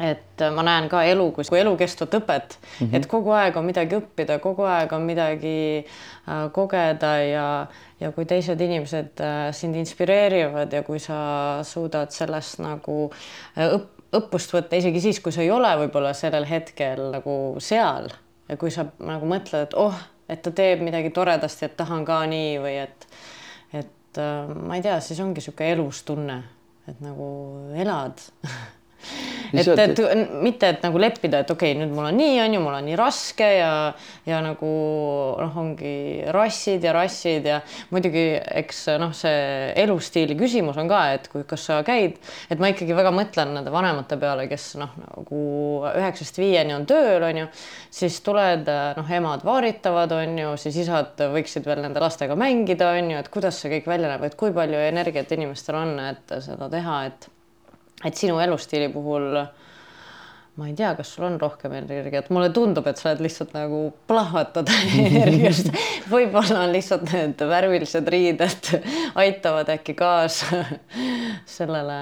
et 0.00 0.44
ma 0.54 0.62
näen 0.62 0.88
ka 0.90 1.02
elu 1.10 1.26
kui, 1.34 1.44
kui 1.48 1.58
elukestvat 1.60 2.14
õpet 2.20 2.56
mm, 2.58 2.86
-hmm. 2.86 2.96
et 2.96 3.06
kogu 3.10 3.32
aeg 3.34 3.56
on 3.56 3.64
midagi 3.66 3.96
õppida, 3.98 4.38
kogu 4.38 4.62
aeg 4.62 4.92
on 4.92 5.02
midagi 5.02 5.84
äh, 5.84 6.50
kogeda 6.52 7.12
ja, 7.22 7.66
ja 8.00 8.12
kui 8.12 8.24
teised 8.24 8.60
inimesed 8.60 9.20
äh, 9.20 9.52
sind 9.52 9.76
inspireerivad 9.76 10.72
ja 10.72 10.82
kui 10.82 10.98
sa 10.98 11.58
suudad 11.62 12.14
sellest 12.14 12.62
nagu 12.62 13.10
äh, 13.58 13.74
õpp, 13.74 13.90
õppust 14.12 14.54
võtta 14.54 14.76
isegi 14.76 15.00
siis, 15.00 15.20
kui 15.20 15.32
sa 15.32 15.42
ei 15.42 15.50
ole 15.50 15.74
võib-olla 15.82 16.14
sellel 16.14 16.46
hetkel 16.48 17.10
nagu 17.12 17.56
seal 17.58 18.08
ja 18.48 18.56
kui 18.56 18.70
sa 18.70 18.86
nagu 18.98 19.26
mõtled, 19.26 19.68
et 19.68 19.74
oh, 19.76 19.98
et 20.28 20.42
ta 20.42 20.52
teeb 20.52 20.82
midagi 20.84 21.10
toredasti, 21.10 21.66
et 21.66 21.76
tahan 21.76 22.04
ka 22.08 22.22
nii 22.28 22.56
või 22.62 22.74
et, 22.84 23.06
et 23.72 24.20
äh, 24.20 24.48
ma 24.54 24.78
ei 24.78 24.84
tea, 24.84 25.00
siis 25.00 25.20
ongi 25.24 25.40
niisugune 25.40 25.72
elus 25.74 26.02
tunne, 26.08 26.42
et 26.88 27.00
nagu 27.04 27.28
elad 27.76 28.22
et, 29.52 29.68
et 29.68 30.00
mitte, 30.42 30.68
et 30.68 30.82
nagu 30.84 31.00
leppida, 31.00 31.42
et 31.42 31.50
okei 31.50 31.72
okay,, 31.72 31.80
nüüd 31.80 31.94
mul 31.94 32.08
on 32.10 32.18
nii, 32.18 32.36
on 32.42 32.56
ju, 32.56 32.62
mul 32.64 32.76
on 32.78 32.86
nii 32.88 32.98
raske 32.98 33.48
ja, 33.58 33.70
ja 34.28 34.40
nagu 34.44 34.70
noh, 35.38 35.58
ongi 35.62 35.94
rassid 36.34 36.84
ja 36.84 36.92
rassid 36.96 37.48
ja 37.48 37.60
muidugi 37.94 38.26
eks 38.62 38.84
noh, 39.00 39.14
see 39.16 39.70
elustiili 39.80 40.36
küsimus 40.38 40.78
on 40.80 40.90
ka, 40.90 41.04
et 41.16 41.30
kui, 41.32 41.44
kas 41.48 41.68
sa 41.70 41.80
käid, 41.86 42.18
et 42.50 42.60
ma 42.60 42.72
ikkagi 42.72 42.96
väga 42.96 43.12
mõtlen 43.14 43.54
nende 43.56 43.72
vanemate 43.74 44.18
peale, 44.20 44.48
kes 44.50 44.70
noh, 44.80 44.92
nagu 45.06 45.42
üheksast 45.94 46.40
viieni 46.40 46.76
on 46.76 46.86
tööl, 46.88 47.24
on 47.24 47.42
ju, 47.44 47.48
siis 48.00 48.20
tuled, 48.26 48.68
noh, 48.98 49.16
emad 49.20 49.46
vaaritavad, 49.46 50.12
on 50.18 50.36
ju, 50.42 50.52
siis 50.60 50.82
isad 50.84 51.24
võiksid 51.32 51.66
veel 51.68 51.82
nende 51.84 52.02
lastega 52.02 52.36
mängida, 52.38 52.92
on 52.98 53.14
ju, 53.14 53.22
et 53.22 53.32
kuidas 53.32 53.62
see 53.62 53.72
kõik 53.78 53.90
välja 53.90 54.12
näeb, 54.12 54.28
et 54.28 54.38
kui 54.38 54.52
palju 54.54 54.86
energiat 54.90 55.32
inimestel 55.38 55.80
on, 55.80 55.98
et 56.10 56.38
seda 56.44 56.70
teha, 56.72 57.00
et 57.08 57.32
et 58.04 58.14
sinu 58.14 58.38
elustiili 58.42 58.92
puhul 58.92 59.32
ma 60.58 60.66
ei 60.66 60.74
tea, 60.74 60.90
kas 60.98 61.12
sul 61.14 61.28
on 61.28 61.36
rohkem 61.38 61.74
energiat, 61.78 62.32
mulle 62.34 62.50
tundub, 62.54 62.86
et 62.90 62.98
sa 62.98 63.12
oled 63.12 63.22
lihtsalt 63.22 63.54
nagu 63.54 63.82
plahvatad 64.10 64.70
energiast. 65.04 65.70
võib-olla 66.10 66.64
on 66.64 66.74
lihtsalt 66.74 67.06
need 67.14 67.44
värvilised 67.52 68.10
riided 68.10 68.72
aitavad 69.22 69.70
äkki 69.76 69.94
kaasa 69.98 70.64
sellele. 71.58 72.00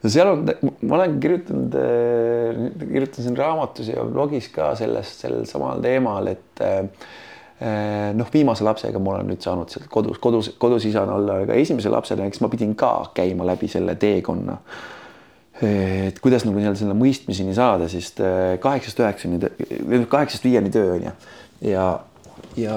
no 0.00 0.14
seal 0.16 0.32
on, 0.32 0.48
ma 0.80 1.00
olen 1.02 1.20
kirjutanud, 1.20 1.78
kirjutasin 2.80 3.36
raamatus 3.36 3.92
ja 3.92 4.04
blogis 4.08 4.48
ka 4.54 4.72
sellest, 4.78 5.20
sellel 5.26 5.44
samal 5.50 5.84
teemal, 5.84 6.32
et 6.32 6.68
noh, 8.16 8.28
viimase 8.32 8.64
lapsega 8.64 9.00
ma 9.02 9.18
olen 9.18 9.34
nüüd 9.34 9.44
saanud 9.44 9.68
sealt 9.68 9.90
kodus, 9.92 10.16
kodus, 10.22 10.54
kodus 10.62 10.88
isana 10.88 11.20
olla, 11.20 11.42
aga 11.44 11.58
esimese 11.60 11.92
lapsena, 11.92 12.30
eks 12.30 12.40
ma 12.40 12.48
pidin 12.48 12.72
ka 12.78 13.10
käima 13.12 13.44
läbi 13.44 13.68
selle 13.68 13.98
teekonna 14.00 14.56
et 15.62 16.18
kuidas 16.22 16.44
nagu 16.46 16.58
nii-öelda 16.60 16.78
selle 16.78 16.94
mõistmiseni 16.94 17.54
saada, 17.56 17.88
siis 17.90 18.12
äh, 18.22 18.54
kaheksast 18.62 19.00
üheksani, 19.02 19.40
kaheksast 20.10 20.46
viieni 20.46 20.70
töö 20.74 20.94
on 20.94 21.08
ju. 21.08 21.14
ja, 21.72 21.86
ja 22.58 22.76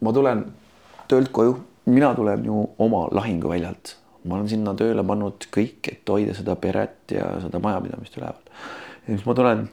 ma 0.00 0.14
tulen 0.16 0.46
töölt 1.10 1.28
koju, 1.34 1.58
mina 1.92 2.14
tulen 2.16 2.46
ju 2.48 2.62
oma 2.80 3.04
lahinguväljalt, 3.12 3.94
ma 4.24 4.38
olen 4.38 4.48
sinna 4.48 4.72
tööle 4.78 5.04
pannud 5.04 5.48
kõik, 5.52 5.92
et 5.92 6.08
hoida 6.08 6.36
seda 6.36 6.56
peret 6.60 7.12
ja 7.12 7.34
seda 7.44 7.60
majapidamist 7.60 8.16
üleval. 8.16 8.40
ja 9.04 9.12
siis 9.12 9.28
ma 9.28 9.36
tulen, 9.36 9.68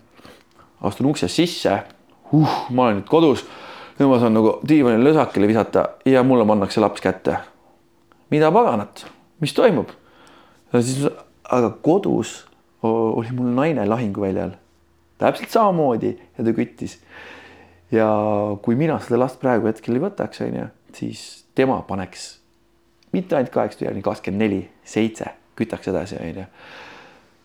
astun 0.83 1.11
uksest 1.13 1.39
sisse 1.39 1.79
uh,, 2.33 2.59
ma 2.69 2.89
olen 2.89 2.99
nüüd 2.99 3.09
kodus, 3.11 3.47
nüüd 3.95 4.11
ma 4.11 4.19
saan 4.19 4.35
nagu 4.35 4.57
diivanile 4.67 5.07
lösakile 5.07 5.47
visata 5.47 5.87
ja 6.05 6.27
mulle 6.27 6.43
pannakse 6.47 6.83
laps 6.83 6.99
kätte. 6.99 7.39
mida 8.29 8.51
paganat, 8.51 9.05
mis 9.39 9.55
toimub? 9.55 9.95
ja 10.73 10.83
siis 10.83 11.07
aga 11.51 11.71
kodus 11.83 12.41
oli 12.87 13.33
mul 13.35 13.51
naine 13.55 13.85
lahinguväljal 13.85 14.55
täpselt 15.21 15.53
samamoodi 15.53 16.15
ja 16.37 16.45
ta 16.45 16.53
küttis. 16.55 16.97
ja 17.91 18.07
kui 18.63 18.75
mina 18.75 18.97
seda 19.03 19.19
last 19.19 19.39
praegu 19.41 19.67
hetkel 19.69 19.97
ei 19.97 20.03
võtaks, 20.03 20.41
onju, 20.45 20.69
siis 20.95 21.43
tema 21.55 21.81
paneks 21.87 22.37
mitte 23.11 23.35
ainult 23.35 23.51
kaheksa 23.53 23.81
tühjani, 23.81 24.03
kakskümmend 24.05 24.45
neli, 24.45 24.61
seitse, 24.87 25.33
kütaks 25.59 25.91
edasi, 25.91 26.17
onju. 26.23 26.45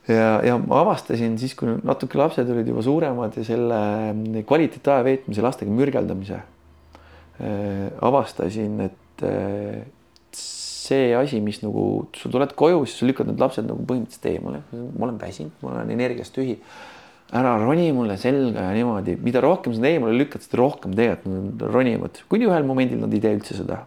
ja, 0.08 0.30
ja 0.46 0.58
ma 0.62 0.80
avastasin 0.84 1.36
siis, 1.40 1.56
kui 1.58 1.74
natuke 1.82 2.20
lapsed 2.20 2.50
olid 2.54 2.70
juba 2.70 2.84
suuremad 2.86 3.36
ja 3.36 3.44
selle 3.44 3.80
kvaliteetaja 4.46 5.04
veetmise 5.06 5.44
lastega 5.44 5.74
mürgeldamise 5.74 6.38
äh, 6.38 7.90
avastasin, 8.06 8.80
et 8.86 9.26
äh, 9.26 9.82
see 10.86 11.14
asi, 11.16 11.40
mis 11.44 11.60
nagu 11.62 12.06
sa 12.16 12.30
tuled 12.32 12.52
koju, 12.58 12.84
siis 12.86 13.00
sa 13.00 13.08
lükkad 13.08 13.30
need 13.30 13.42
lapsed 13.42 13.66
nagu 13.68 13.86
põhimõtteliselt 13.88 14.28
eemale. 14.32 14.62
ma 14.72 15.08
olen 15.08 15.18
väsinud, 15.20 15.56
ma 15.62 15.72
olen 15.72 15.92
energiast 15.96 16.36
tühi. 16.36 16.58
ära 17.34 17.56
roni 17.58 17.88
mulle 17.90 18.14
selga 18.22 18.68
ja 18.68 18.74
niimoodi, 18.76 19.16
mida 19.18 19.40
rohkem 19.42 19.74
sa 19.74 19.82
eemale 19.88 20.14
lükkad, 20.14 20.44
seda 20.46 20.60
rohkem 20.62 20.94
tegelikult 20.94 21.32
nad 21.34 21.64
ronivad, 21.74 22.20
kuni 22.30 22.46
ühel 22.46 22.66
momendil 22.68 23.00
nad 23.02 23.14
ei 23.14 23.22
tee 23.24 23.34
üldse 23.38 23.58
seda. 23.58 23.82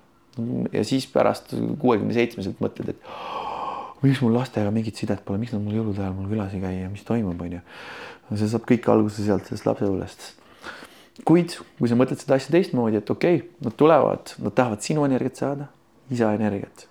ja 0.72 0.84
siis 0.88 1.08
pärast 1.12 1.56
kuuekümne 1.80 2.16
seitsmeselt 2.16 2.60
mõtled, 2.64 2.92
et 2.94 3.08
oh, 3.08 3.96
miks 4.04 4.22
mul 4.24 4.36
lastega 4.36 4.72
mingit 4.72 5.00
sidet 5.00 5.24
pole, 5.26 5.40
miks 5.40 5.56
nad 5.56 5.64
mul 5.64 5.80
jõulude 5.80 6.04
ajal 6.04 6.16
mul 6.16 6.30
külas 6.32 6.54
ei 6.56 6.64
käi 6.64 6.76
ja 6.82 6.92
mis 6.92 7.08
toimub, 7.08 7.40
onju. 7.48 7.64
see 8.36 8.52
saab 8.52 8.68
kõik 8.70 8.92
alguse 8.92 9.26
sealt 9.26 9.48
sellest 9.48 9.68
lapsepõlvest 9.68 10.30
kuid 11.28 11.56
kui 11.80 11.90
sa 11.90 11.98
mõtled 12.00 12.22
seda 12.22 12.38
asja 12.40 12.54
teistmoodi, 12.54 13.00
et 13.00 13.10
okei 13.12 13.42
okay,, 13.42 13.50
nad 13.66 13.76
tulevad, 13.80 14.34
nad 14.44 14.56
tahavad 14.56 14.84
sinu 14.86 15.06
energiat 15.08 15.40
saada, 15.42 15.68
isa 16.10 16.34
energiat 16.38 16.90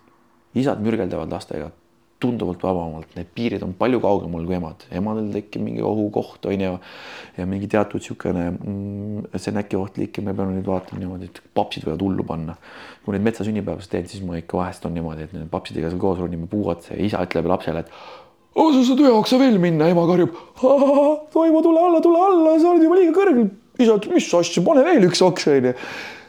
isad 0.58 0.80
mürgeldavad 0.84 1.30
lastega 1.32 1.70
tunduvalt 2.18 2.62
vabamalt, 2.66 3.12
need 3.14 3.28
piirid 3.34 3.62
on 3.62 3.76
palju 3.78 4.00
kaugemal 4.02 4.42
kui 4.46 4.56
emad, 4.56 4.82
emadel 5.00 5.28
tekib 5.36 5.62
mingi 5.62 5.84
ohukoht 5.86 6.48
on 6.50 6.64
ju. 6.64 6.72
ja 7.36 7.46
mingi 7.46 7.68
teatud 7.70 8.02
niisugune 8.02 8.48
mm,, 8.50 9.28
see 9.36 9.52
on 9.52 9.60
äkki 9.62 9.78
ohtlik 9.78 10.18
ja 10.18 10.24
me 10.26 10.34
peame 10.34 10.56
nüüd 10.56 10.66
vaatama 10.66 10.98
niimoodi, 10.98 11.28
et 11.30 11.38
papsid 11.54 11.86
võivad 11.86 12.02
hullu 12.02 12.26
panna. 12.26 12.56
kui 13.04 13.14
neid 13.14 13.26
metsasünnipäevasid 13.28 13.94
teen, 13.94 14.10
siis 14.10 14.26
ma 14.26 14.40
ikka 14.40 14.58
vahest 14.58 14.90
on 14.90 14.98
niimoodi, 14.98 15.28
et 15.28 15.36
need 15.36 15.46
papsidega 15.52 15.92
seal 15.92 16.02
koos 16.02 16.18
ronime 16.18 16.50
puu 16.50 16.66
otsa 16.74 16.96
ja 16.96 17.06
isa 17.06 17.22
ütleb 17.22 17.46
lapsele, 17.54 17.86
et 17.86 17.94
oh, 18.58 18.74
sa 18.74 18.82
saad 18.82 19.06
ühe 19.06 19.14
oksa 19.14 19.38
veel 19.38 19.62
minna, 19.62 19.86
ema 19.86 20.10
karjub. 20.10 20.34
toimu, 21.38 21.62
tule 21.62 21.86
alla, 21.86 22.02
tule 22.02 22.26
alla, 22.32 22.58
sa 22.58 22.74
oled 22.74 22.88
juba 22.88 22.98
liiga 22.98 23.14
kõrgel. 23.14 23.46
isa 23.78 23.94
ütleb, 23.94 24.18
mis 24.18 24.32
asja, 24.42 24.66
pane 24.66 24.82
veel 24.90 25.06
üks 25.12 25.22
oks 25.22 25.52
onju 25.54 25.78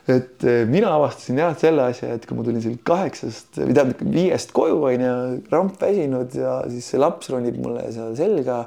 et 0.10 0.44
eh, 0.48 0.66
mina 0.70 0.92
avastasin 0.96 1.38
jah 1.38 1.56
selle 1.60 1.86
asja, 1.92 2.14
et 2.16 2.26
kui 2.26 2.38
ma 2.38 2.44
tulin 2.46 2.64
sealt 2.64 2.82
kaheksast 2.88 3.60
või 3.62 3.76
tähendab 3.78 4.04
viiest 4.16 4.54
koju 4.56 4.82
onju, 4.90 5.16
ramp 5.52 5.82
väsinud 5.82 6.36
ja 6.38 6.60
siis 6.72 6.88
see 6.94 7.02
laps 7.02 7.30
ronib 7.30 7.60
mulle 7.62 7.86
seal 7.94 8.16
selga. 8.18 8.62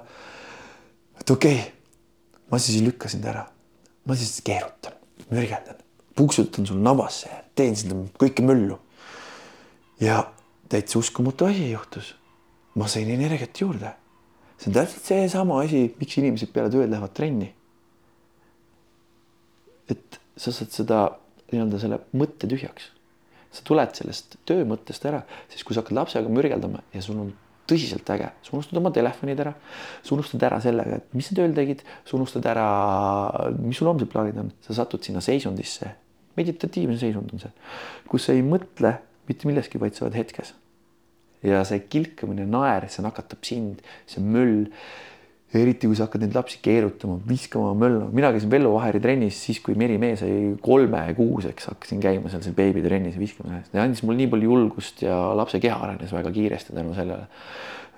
et 1.20 1.30
okei 1.36 1.58
okay,, 1.58 1.70
ma 2.52 2.60
siis 2.62 2.82
lükkasin 2.84 3.24
ta 3.24 3.32
ära, 3.34 3.46
ma 4.06 4.18
siis 4.18 4.38
keerutan, 4.46 4.94
mürgeldan, 5.30 5.80
puksutan 6.18 6.68
sul 6.68 6.82
nabasse 6.84 7.42
teen 7.58 7.76
sinna 7.76 8.06
kõike 8.20 8.44
möllu. 8.46 8.78
ja 10.00 10.24
täitsa 10.68 10.98
uskumatu 10.98 11.46
asi 11.46 11.70
juhtus. 11.70 12.14
ma 12.74 12.88
sain 12.88 13.10
energiat 13.10 13.60
juurde. 13.60 13.94
see 14.58 14.70
on 14.70 14.74
täpselt 14.78 15.04
seesama 15.04 15.60
asi, 15.64 15.88
miks 15.98 16.18
inimesed 16.18 16.52
peale 16.52 16.70
tööd 16.70 16.90
lähevad 16.90 17.12
trenni. 17.12 17.52
et 19.90 20.20
sa 20.36 20.52
saad 20.52 20.70
seda 20.70 21.00
nii-öelda 21.54 21.80
selle 21.82 22.00
mõtte 22.16 22.50
tühjaks. 22.50 22.90
sa 23.52 23.60
tuled 23.68 23.90
sellest 23.92 24.38
töömõttest 24.48 25.04
ära, 25.04 25.18
siis 25.52 25.64
kui 25.64 25.76
sa 25.76 25.82
hakkad 25.82 25.98
lapsega 25.98 26.30
mürgeldama 26.32 26.80
ja 26.94 27.02
sul 27.04 27.18
on 27.20 27.32
tõsiselt 27.68 28.08
äge, 28.14 28.30
sa 28.42 28.54
unustad 28.56 28.78
oma 28.80 28.90
telefonid 28.94 29.40
ära, 29.44 29.52
sa 30.02 30.14
unustad 30.16 30.42
ära 30.48 30.58
sellega, 30.62 30.98
et 30.98 31.14
mis 31.16 31.28
sa 31.28 31.36
tööl 31.36 31.54
tegid, 31.56 31.84
sa 32.08 32.16
unustad 32.18 32.46
ära, 32.50 32.66
mis 33.60 33.78
sul 33.78 33.90
homsed 33.90 34.10
plaanid 34.12 34.40
on, 34.42 34.50
sa 34.64 34.76
satud 34.80 35.04
sinna 35.04 35.22
seisundisse, 35.24 35.92
meditatiivne 36.38 36.96
seisund 37.00 37.32
on 37.34 37.44
see, 37.44 37.52
kus 38.08 38.26
sa 38.26 38.36
ei 38.36 38.42
mõtle 38.46 38.96
mitte 39.28 39.48
millestki, 39.48 39.80
vaid 39.82 39.96
sa 39.96 40.06
oled 40.06 40.18
hetkes. 40.18 40.56
ja 41.42 41.64
see 41.66 41.80
kilkamine, 41.90 42.44
naer, 42.46 42.86
see 42.90 43.02
nakatab 43.02 43.42
sind, 43.46 43.80
see 44.06 44.22
möll 44.22 44.68
eriti, 45.52 45.88
kui 45.88 45.96
sa 45.96 46.06
hakkad 46.06 46.22
neid 46.24 46.36
lapsi 46.36 46.60
keerutama, 46.64 47.18
viskama 47.28 47.74
möllu, 47.76 48.06
mina 48.14 48.30
käisin 48.32 48.50
Vello 48.52 48.72
Vaheri 48.72 49.02
trennis 49.04 49.36
siis, 49.44 49.60
kui 49.64 49.76
Merimee 49.78 50.16
sai 50.16 50.54
kolmekuuseks, 50.64 51.68
hakkasin 51.74 52.00
käima 52.00 52.32
seal 52.32 52.44
seal 52.44 52.56
beebitrennis 52.56 53.18
viskama, 53.20 53.60
see 53.68 53.82
andis 53.82 54.00
mulle 54.06 54.22
nii 54.22 54.30
palju 54.32 54.48
julgust 54.48 55.04
ja 55.04 55.18
lapse 55.36 55.60
keha 55.60 55.76
arenes 55.84 56.14
väga 56.16 56.32
kiiresti 56.32 56.76
tänu 56.76 56.96
sellele. 56.96 57.28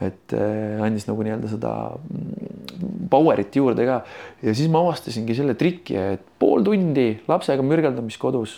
et 0.02 0.34
äh, 0.34 0.82
andis 0.82 1.06
nagu 1.06 1.22
nii-öelda 1.22 1.48
seda 1.52 1.72
mm, 1.94 3.04
power'it 3.12 3.54
juurde 3.54 3.84
ka. 3.86 4.00
Ja 4.42 4.50
siis 4.50 4.66
ma 4.68 4.80
avastasingi 4.82 5.36
selle 5.38 5.54
triki, 5.54 5.94
et 5.94 6.24
pool 6.42 6.66
tundi 6.66 7.12
lapsega 7.30 7.62
mürgeldamist 7.62 8.18
kodus 8.18 8.56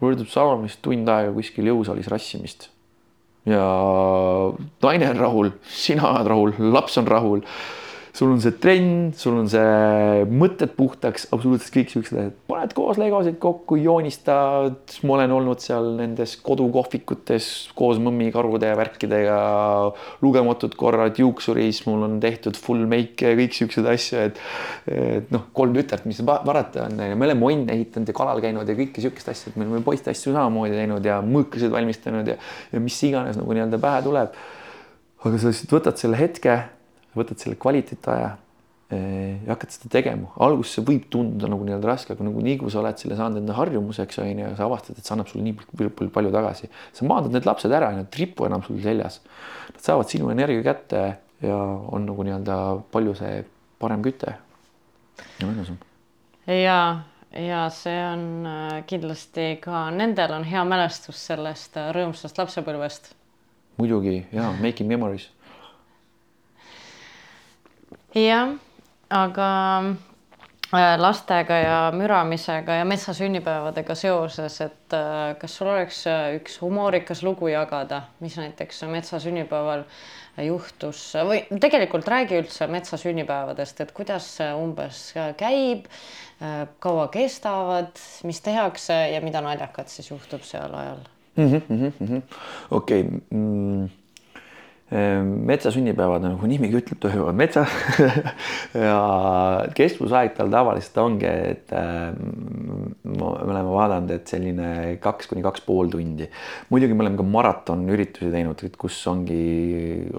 võrdub 0.00 0.30
sama, 0.32 0.56
mis 0.62 0.78
tund 0.80 1.12
aega 1.12 1.34
kuskil 1.36 1.68
jõusaalis 1.68 2.08
rassimist. 2.08 2.70
Ja 3.44 3.60
naine 4.80 5.12
on 5.12 5.20
rahul, 5.20 5.52
sina 5.68 6.08
oled 6.14 6.32
rahul, 6.32 6.56
laps 6.72 6.96
on 7.02 7.12
rahul 7.12 7.44
sul 8.14 8.30
on 8.30 8.38
see 8.38 8.54
trenn, 8.62 9.10
sul 9.18 9.40
on 9.40 9.48
see 9.50 10.24
mõtted 10.30 10.76
puhtaks, 10.76 11.26
absoluutselt 11.34 11.74
kõik 11.74 11.90
siuksed 11.90 12.18
asjad, 12.20 12.34
paned 12.46 12.74
koos 12.76 12.98
legosid 13.00 13.40
kokku, 13.42 13.74
joonistad. 13.82 14.76
ma 15.02 15.16
olen 15.16 15.34
olnud 15.34 15.62
seal 15.62 15.88
nendes 15.98 16.36
kodukohvikutes 16.46 17.48
koos 17.74 17.98
mõmmikarude 18.02 18.70
ja 18.70 18.76
värkidega 18.78 19.38
lugematud 20.22 20.76
korrad 20.78 21.18
juuksuris, 21.18 21.82
mul 21.88 22.06
on 22.06 22.20
tehtud 22.22 22.58
full 22.60 22.86
make 22.90 23.26
ja 23.26 23.34
kõik 23.38 23.58
siuksed 23.58 23.90
asju, 23.94 24.22
et. 24.28 24.38
et 24.94 25.34
noh, 25.34 25.48
kolm 25.56 25.74
tütart, 25.74 26.06
mis 26.06 26.20
varata 26.22 26.86
on, 26.86 27.02
me 27.02 27.26
oleme 27.26 27.50
onne 27.50 27.74
ehitanud 27.74 28.10
ja 28.10 28.14
kalal 28.14 28.42
käinud 28.44 28.68
ja 28.68 28.78
kõike 28.78 29.02
siukest 29.02 29.32
asja, 29.32 29.50
et 29.50 29.58
me 29.58 29.66
oleme 29.66 29.82
poiste 29.86 30.14
asju 30.14 30.30
samamoodi 30.36 30.78
teinud 30.78 31.10
ja 31.10 31.18
mõõkasid 31.24 31.74
valmistanud 31.74 32.30
ja, 32.30 32.38
ja 32.70 32.84
mis 32.84 33.00
iganes 33.08 33.40
nagu 33.40 33.58
nii-öelda 33.58 33.82
pähe 33.82 34.06
tuleb. 34.06 34.38
aga 35.24 35.40
sa 35.40 35.50
lihtsalt 35.50 35.78
võtad 35.80 35.98
selle 35.98 36.20
hetke 36.20 36.58
võtad 37.14 37.40
selle 37.42 37.58
kvaliteetaja 37.60 38.30
eh, 38.94 39.40
ja 39.44 39.54
hakkad 39.54 39.74
seda 39.74 39.90
tegema, 39.96 40.30
alguses 40.44 40.76
see 40.76 40.86
võib 40.86 41.08
tunduda 41.12 41.50
nagu 41.50 41.66
nii-öelda 41.66 41.90
raske, 41.90 42.16
aga 42.16 42.26
nagu 42.26 42.44
nii 42.44 42.58
kui 42.62 42.72
sa 42.74 42.82
oled 42.82 43.00
selle 43.00 43.18
saanud 43.18 43.42
enda 43.42 43.56
harjumuseks 43.58 44.22
on 44.22 44.44
ju, 44.44 44.52
sa 44.58 44.68
avastad, 44.68 44.98
et 44.98 45.06
see 45.06 45.16
annab 45.16 45.30
sulle 45.30 45.46
nii 45.46 45.58
palju, 45.72 46.10
palju 46.14 46.32
tagasi. 46.34 46.70
sa 46.92 47.10
maandad 47.10 47.36
need 47.36 47.48
lapsed 47.48 47.72
ära, 47.72 47.92
nad 47.96 48.08
ei 48.10 48.24
ripu 48.24 48.48
enam 48.48 48.64
sul 48.66 48.80
seljas. 48.84 49.20
Nad 49.72 49.82
saavad 49.84 50.10
sinu 50.10 50.30
energia 50.34 50.64
kätte 50.66 51.04
ja 51.44 51.58
on 51.92 52.06
nagu 52.08 52.26
nii-öelda 52.26 52.60
palju 52.94 53.14
see 53.18 53.42
parem 53.82 54.04
küte 54.04 54.36
ja 55.40 55.48
mõnusam. 55.48 55.78
ja, 56.46 56.78
ja 57.32 57.64
see 57.74 57.98
on 58.06 58.24
äh, 58.48 58.78
kindlasti 58.88 59.54
ka 59.64 59.88
nendel 59.94 60.36
on 60.38 60.46
hea 60.48 60.64
mälestus 60.68 61.20
sellest 61.30 61.78
äh, 61.80 61.90
rõõmsast 61.96 62.38
lapsepõlvest. 62.40 63.12
muidugi 63.80 64.20
ja 64.32 64.52
making 64.60 64.88
memories 64.90 65.30
jah, 68.14 68.54
aga 69.10 69.48
äh, 70.74 70.96
lastega 71.00 71.56
ja 71.58 71.78
müramisega 71.94 72.80
ja 72.80 72.84
metsasünnipäevadega 72.88 73.94
seoses, 73.98 74.60
et 74.64 74.96
äh, 74.96 75.34
kas 75.40 75.56
sul 75.58 75.70
oleks 75.72 76.04
äh, 76.10 76.34
üks 76.38 76.60
humoorikas 76.62 77.24
lugu 77.26 77.50
jagada, 77.52 78.04
mis 78.24 78.36
näiteks 78.40 78.84
metsasünnipäeval 78.90 79.84
juhtus 80.44 81.00
või 81.28 81.44
tegelikult 81.62 82.08
räägi 82.10 82.40
üldse 82.40 82.66
metsa 82.66 82.98
sünnipäevadest, 82.98 83.84
et 83.84 83.92
kuidas 83.94 84.26
see 84.40 84.48
umbes 84.58 85.12
käib, 85.38 85.86
kaua 86.82 87.04
kestavad, 87.14 87.94
mis 88.26 88.42
tehakse 88.42 88.96
ja 89.12 89.20
mida 89.22 89.44
naljakat 89.46 89.94
siis 89.94 90.10
juhtub 90.10 90.42
seal 90.42 90.74
ajal 90.74 91.04
mm 91.36 91.52
-hmm,? 91.54 92.22
okei 92.70 93.06
okay. 93.06 93.20
mm 93.30 94.03
metsa 94.92 95.70
sünnipäevad, 95.72 96.22
nagu 96.26 96.46
nimigi 96.46 96.76
ütleb, 96.76 96.98
toimuvad 97.00 97.36
metsas 97.38 97.72
ja 98.86 98.98
kestvusaeg 99.74 100.34
tal 100.36 100.52
tavaliselt 100.52 101.00
ongi, 101.00 101.30
et 101.54 101.72
ähm, 101.72 102.92
me 103.08 103.30
oleme 103.30 103.72
vaadanud, 103.72 104.12
et 104.12 104.28
selline 104.28 104.68
kaks 105.02 105.30
kuni 105.30 105.42
kaks 105.44 105.64
pool 105.64 105.88
tundi. 105.90 106.28
muidugi 106.68 106.94
me 106.94 107.06
oleme 107.06 107.16
ka 107.16 107.26
maratonüritusi 107.26 108.28
teinud, 108.34 108.60
kus 108.78 109.00
ongi, 109.08 109.40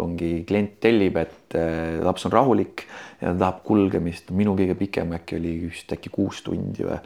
ongi 0.02 0.32
klient 0.50 0.80
tellib, 0.84 1.22
et 1.22 1.60
äh, 1.62 2.02
laps 2.04 2.26
on 2.26 2.34
rahulik 2.34 2.88
ja 3.22 3.32
ta 3.32 3.38
tahab 3.46 3.64
kulgemist. 3.70 4.34
minu 4.34 4.58
kõige 4.58 4.76
pikem 4.82 5.14
äkki 5.20 5.38
oli 5.38 5.56
vist 5.70 5.94
äkki 5.94 6.10
kuus 6.10 6.42
tundi 6.44 6.84
või 6.84 6.98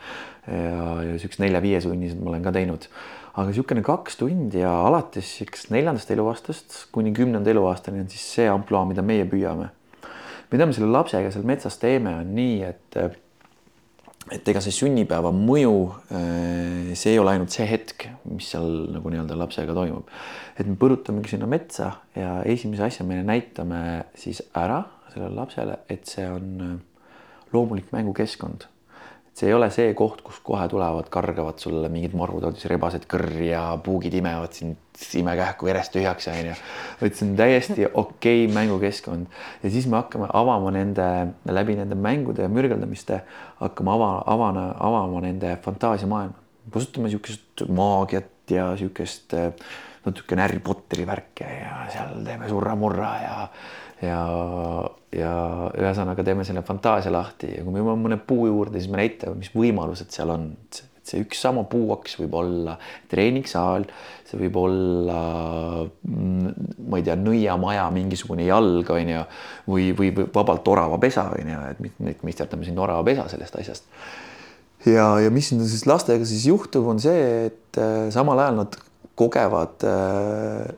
ja, 0.50 0.86
ja 1.06 1.16
siuksed 1.22 1.44
nelja-viietunnised 1.44 2.24
ma 2.24 2.34
olen 2.34 2.46
ka 2.48 2.54
teinud 2.56 2.88
aga 3.34 3.46
niisugune 3.50 3.84
kaks 3.86 4.18
tundi 4.20 4.64
ja 4.64 4.72
alates 4.88 5.30
siuksest 5.38 5.72
neljandast 5.74 6.12
eluaastast 6.14 6.78
kuni 6.96 7.14
kümnenda 7.16 7.52
eluaastani 7.52 8.04
on 8.04 8.10
siis 8.12 8.26
see 8.36 8.48
ampluaa, 8.50 8.86
mida 8.90 9.06
meie 9.06 9.26
püüame. 9.30 9.70
mida 10.52 10.66
me 10.66 10.74
selle 10.74 10.90
lapsega 10.90 11.32
seal 11.32 11.46
metsas 11.46 11.78
teeme, 11.78 12.16
on 12.24 12.32
nii, 12.36 12.62
et 12.66 13.02
et 14.30 14.50
ega 14.52 14.62
see 14.62 14.74
sünnipäeva 14.74 15.32
mõju, 15.34 15.76
eh, 16.14 16.90
see 16.98 17.16
ei 17.16 17.20
ole 17.22 17.34
ainult 17.34 17.54
see 17.54 17.66
hetk, 17.66 18.06
mis 18.30 18.50
seal 18.52 18.68
nagu 18.94 19.10
nii-öelda 19.10 19.38
lapsega 19.38 19.74
toimub. 19.74 20.10
et 20.60 20.68
me 20.68 20.76
põrutamegi 20.76 21.36
sinna 21.36 21.48
metsa 21.48 21.92
ja 22.16 22.42
esimese 22.44 22.84
asja 22.84 23.06
me 23.06 23.22
näitame 23.24 24.06
siis 24.16 24.42
ära 24.54 24.84
sellele 25.14 25.36
lapsele, 25.36 25.80
et 25.90 26.06
see 26.06 26.28
on 26.30 26.50
eh, 26.66 26.76
loomulik 27.54 27.94
mängukeskkond 27.94 28.68
see 29.40 29.48
ei 29.48 29.56
ole 29.56 29.70
see 29.72 29.94
koht, 29.98 30.22
kus 30.26 30.40
kohe 30.44 30.66
tulevad, 30.72 31.08
kargavad 31.14 31.62
sulle 31.62 31.90
mingid 31.92 32.16
marutaudis 32.18 32.66
rebased 32.72 33.06
kõrri 33.10 33.52
ja 33.54 33.64
puugid 33.84 34.18
imevad 34.20 34.56
sind 34.58 35.06
imekähku 35.16 35.70
verest 35.70 35.94
tühjaks 35.96 36.28
onju. 36.32 36.56
vaid 37.00 37.16
see 37.16 37.28
on 37.28 37.36
täiesti 37.40 37.88
okei 38.04 38.44
okay 38.46 38.56
mängukeskkond 38.56 39.30
ja 39.64 39.72
siis 39.72 39.88
me 39.88 40.00
hakkame 40.02 40.28
avama 40.42 40.74
nende 40.76 41.08
läbi 41.48 41.78
nende 41.80 41.96
mängude 41.96 42.44
ja 42.44 42.52
mürgeldamiste 42.52 43.22
hakkame 43.62 43.96
ava, 43.96 44.12
avana, 44.28 44.70
avama 44.80 45.24
nende 45.24 45.56
fantaasiamaailma. 45.64 46.48
kasutame 46.74 47.08
niisugust 47.08 47.68
maagiat 47.68 48.52
ja 48.52 48.72
niisugust 48.74 49.38
natukene 50.06 50.42
Harry 50.42 50.60
Potteri 50.64 51.06
värke 51.08 51.48
ja 51.62 51.86
seal 51.94 52.20
teeme 52.26 52.50
surra-murra 52.52 53.14
ja 53.24 53.38
ja, 54.04 54.20
ja 55.16 55.34
ühesõnaga 55.78 56.26
teeme 56.26 56.46
selle 56.48 56.64
fantaasia 56.68 57.12
lahti 57.14 57.54
ja 57.58 57.64
kui 57.64 57.74
me 57.74 57.82
jõuame 57.82 58.06
mõne 58.08 58.20
puu 58.22 58.48
juurde, 58.50 58.80
siis 58.80 58.92
me 58.92 59.02
näitame, 59.02 59.40
mis 59.42 59.52
võimalused 59.56 60.14
seal 60.16 60.36
on. 60.36 60.54
see 61.10 61.24
üks 61.24 61.40
sama 61.42 61.64
puuoks 61.66 62.20
võib 62.20 62.36
olla 62.38 62.76
treeningsaal, 63.10 63.88
see 64.30 64.38
võib 64.44 64.60
olla, 64.62 65.22
mm, 66.06 66.68
ma 66.86 67.00
ei 67.00 67.06
tea, 67.08 67.16
nõiamaja 67.18 67.88
mingisugune 67.96 68.46
jalg 68.46 68.92
on 68.94 69.10
ju, 69.16 69.24
või, 69.74 69.88
või 69.98 70.12
vabalt 70.36 70.68
oravapesa 70.70 71.32
on 71.34 71.50
ju, 71.50 71.62
et 71.72 71.82
nüüd 71.82 72.22
meisterdame 72.28 72.68
siin 72.68 72.78
oravapesa 72.78 73.26
sellest 73.32 73.58
asjast 73.58 73.90
ja, 74.86 75.08
ja 75.24 75.32
mis 75.34 75.50
nüüd 75.56 75.68
siis 75.72 75.88
lastega 75.90 76.28
siis 76.28 76.46
juhtub, 76.50 76.88
on 76.94 77.02
see, 77.02 77.50
et 77.50 77.80
äh, 77.82 78.08
samal 78.14 78.40
ajal 78.44 78.62
nad 78.62 78.78
kogevad 79.20 79.88
äh, 79.88 80.70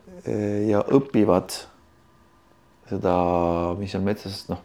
ja 0.69 0.81
õpivad 0.93 1.59
seda, 2.91 3.15
mis 3.79 3.93
on 3.97 4.05
metsas, 4.05 4.43
noh, 4.51 4.61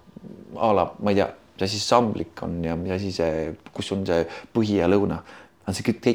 a 0.57 0.73
la 0.77 0.87
ma 1.01 1.13
ei 1.13 1.21
tea, 1.21 1.29
mis 1.57 1.67
asi 1.69 1.81
samblik 1.83 2.43
on 2.47 2.59
ja 2.65 2.77
mis 2.79 2.95
asi 2.97 3.13
see, 3.15 3.53
kus 3.77 3.93
on 3.97 4.05
see 4.09 4.27
põhi 4.55 4.81
ja 4.81 4.91
lõuna. 4.91 5.23
see 5.73 5.87
kõik 5.87 6.11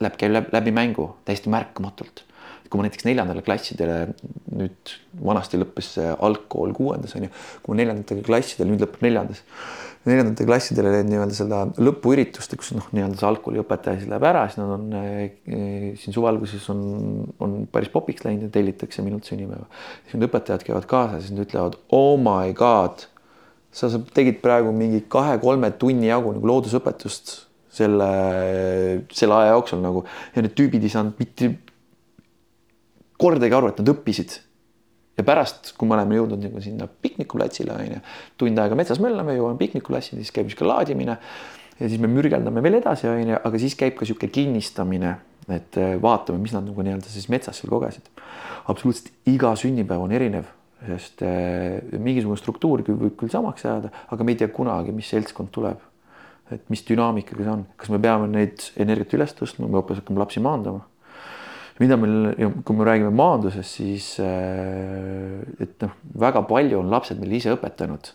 läheb, 0.00 0.16
käib 0.18 0.32
läbi, 0.32 0.52
läbi 0.54 0.72
mängu 0.74 1.10
täiesti 1.24 1.52
märkamatult. 1.52 2.24
kui 2.66 2.80
ma 2.80 2.88
näiteks 2.88 3.06
neljandale 3.06 3.42
klassidele 3.46 3.98
nüüd 4.50 4.94
vanasti 5.22 5.58
lõppes 5.60 5.92
algkool 6.02 6.72
kuuendas 6.74 7.14
on 7.14 7.28
ju, 7.28 7.34
kui 7.62 7.74
ma 7.74 7.82
neljandatele 7.82 8.24
klassidele, 8.26 8.72
nüüd 8.72 8.82
lõpeb 8.82 9.04
neljandas 9.06 9.44
neljandatele 10.06 10.48
klassidele 10.48 11.00
nii-öelda 11.06 11.34
seda 11.34 11.62
lõpuüritust, 11.82 12.54
kus 12.58 12.72
noh, 12.76 12.86
nii-öelda 12.94 13.18
see 13.18 13.28
algkooliõpetaja 13.28 14.00
siis 14.00 14.10
läheb 14.10 14.26
ära, 14.28 14.44
siis 14.50 14.60
nad 14.60 14.74
on 14.76 14.86
eh, 15.00 15.96
siin 16.00 16.14
suve 16.14 16.30
alguses 16.30 16.68
on, 16.72 16.80
on 17.42 17.58
päris 17.72 17.90
popiks 17.92 18.26
läinud 18.26 18.46
ja 18.46 18.52
tellitakse 18.54 19.04
minult 19.06 19.26
sünnipäeva. 19.28 19.66
siis 20.04 20.14
need 20.16 20.28
õpetajad 20.28 20.66
käivad 20.66 20.86
kaasas, 20.90 21.26
siis 21.26 21.34
nad 21.34 21.46
ütlevad 21.46 21.78
oh 21.96 22.14
my 22.22 22.54
god, 22.56 23.08
sa 23.74 23.90
tegid 24.16 24.40
praegu 24.44 24.72
mingi 24.72 25.02
kahe-kolme 25.12 25.72
tunni 25.80 26.08
jagu 26.08 26.32
nagu 26.36 26.52
loodusõpetust 26.52 27.34
selle, 27.76 28.10
selle 29.12 29.40
aja 29.42 29.54
jooksul 29.56 29.82
nagu 29.84 30.06
ja 30.36 30.44
need 30.44 30.54
tüübid 30.56 30.86
ei 30.86 30.92
saanud 30.92 31.18
mitte 31.20 31.56
kordagi 33.20 33.56
aru, 33.56 33.72
et 33.72 33.82
nad 33.82 33.96
õppisid 33.96 34.38
ja 35.16 35.24
pärast, 35.24 35.72
kui 35.78 35.88
me 35.88 35.96
oleme 35.96 36.18
jõudnud 36.18 36.42
nagu 36.44 36.62
sinna 36.64 36.88
piknikuplatsile 36.88 37.72
onju, 37.72 38.00
tund 38.40 38.60
aega 38.60 38.76
metsas 38.78 39.00
möllame, 39.02 39.36
jõuame 39.38 39.58
piknikuplatsile, 39.60 40.20
siis 40.20 40.34
käib 40.34 40.50
sihuke 40.50 40.68
laadimine 40.68 41.16
ja 41.16 41.88
siis 41.88 42.00
me 42.02 42.10
mürgeldame 42.10 42.62
veel 42.64 42.78
edasi 42.80 43.08
onju, 43.10 43.40
aga 43.48 43.62
siis 43.62 43.76
käib 43.78 43.96
ka 43.98 44.08
sihuke 44.08 44.28
kinnistamine, 44.32 45.16
et 45.52 45.78
äh, 45.80 45.96
vaatame, 46.02 46.40
mis 46.42 46.54
nad 46.56 46.66
nagu 46.66 46.84
nii-öelda 46.84 47.10
siis 47.12 47.30
metsas 47.32 47.60
seal 47.60 47.72
kogesid. 47.72 48.08
absoluutselt 48.66 49.12
iga 49.30 49.52
sünnipäev 49.56 50.02
on 50.04 50.12
erinev, 50.12 50.48
sest 50.86 51.22
äh, 51.24 51.78
mingisugune 51.96 52.40
struktuur 52.40 52.82
võib 52.88 53.14
küll 53.20 53.32
samaks 53.32 53.64
jääda, 53.64 53.92
aga 54.12 54.24
me 54.24 54.34
ei 54.34 54.40
tea 54.42 54.50
kunagi, 54.52 54.92
mis 54.92 55.08
seltskond 55.12 55.52
tuleb. 55.54 55.80
et 56.50 56.68
mis 56.70 56.84
dünaamikaga 56.86 57.42
see 57.42 57.50
on, 57.50 57.62
kas 57.74 57.88
me 57.90 57.98
peame 57.98 58.28
neid 58.30 58.68
energiat 58.78 59.16
üles 59.16 59.32
tõstma, 59.34 59.66
me 59.66 59.80
hoopis 59.80 59.98
hakkame 59.98 60.20
lapsi 60.20 60.38
maandama 60.44 60.84
mida 61.80 61.96
meil, 62.00 62.30
kui 62.64 62.76
me 62.76 62.86
räägime 62.88 63.12
maandusest, 63.16 63.78
siis 63.78 64.08
äh, 64.22 65.42
et 65.62 65.76
noh, 65.84 65.96
väga 66.26 66.42
palju 66.48 66.80
on 66.80 66.92
lapsed 66.92 67.20
meil 67.20 67.36
ise 67.38 67.52
õpetanud. 67.54 68.12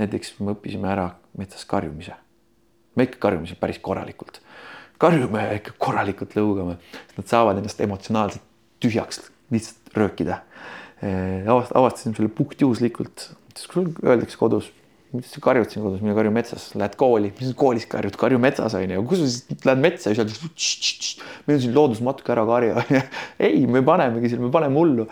näiteks 0.00 0.38
me 0.40 0.54
õppisime 0.54 0.88
ära 0.88 1.10
metsas 1.38 1.66
karjumise. 1.68 2.14
me 2.96 3.04
ikka 3.08 3.18
karjume 3.18 3.58
päris 3.60 3.78
korralikult. 3.78 4.40
karjume 4.98 5.48
ikka 5.58 5.76
korralikult 5.78 6.36
lõugame, 6.38 6.78
nad 7.16 7.26
saavad 7.28 7.58
ennast 7.58 7.80
emotsionaalselt 7.80 8.44
tühjaks 8.80 9.20
lihtsalt 9.52 9.96
röökida. 9.96 10.42
Äh, 11.02 11.48
avastasime 11.48 12.14
selle 12.16 12.32
puhtjuhuslikult, 12.32 13.32
kui 13.68 13.90
öeldakse 14.02 14.38
kodus 14.40 14.72
mis 15.12 15.28
sa 15.28 15.42
karjud 15.44 15.68
siin 15.68 15.84
kodus, 15.84 16.00
mine 16.00 16.14
karju 16.16 16.32
metsas, 16.32 16.70
lähed 16.78 16.96
kooli, 17.00 17.32
mis 17.36 17.50
sa 17.50 17.56
koolis 17.58 17.84
karjud, 17.90 18.16
karju 18.20 18.40
metsas 18.40 18.74
on 18.78 18.94
ju, 18.94 19.04
kus 19.10 19.20
sa 19.20 19.28
siis 19.28 19.64
lähed 19.68 19.82
metsa 19.84 20.12
ja 20.12 20.24
siis 20.24 20.40
ütled, 20.40 21.24
meil 21.46 21.58
on 21.58 21.62
siin 21.66 21.74
loodusmatuke 21.76 22.32
ära 22.34 22.44
karju 22.48 22.76
on 22.80 22.92
ju. 22.96 23.02
ei, 23.48 23.64
me 23.68 23.82
panemegi 23.86 24.32
seal, 24.32 24.44
me 24.44 24.52
paneme 24.54 24.80
hullu. 24.80 25.08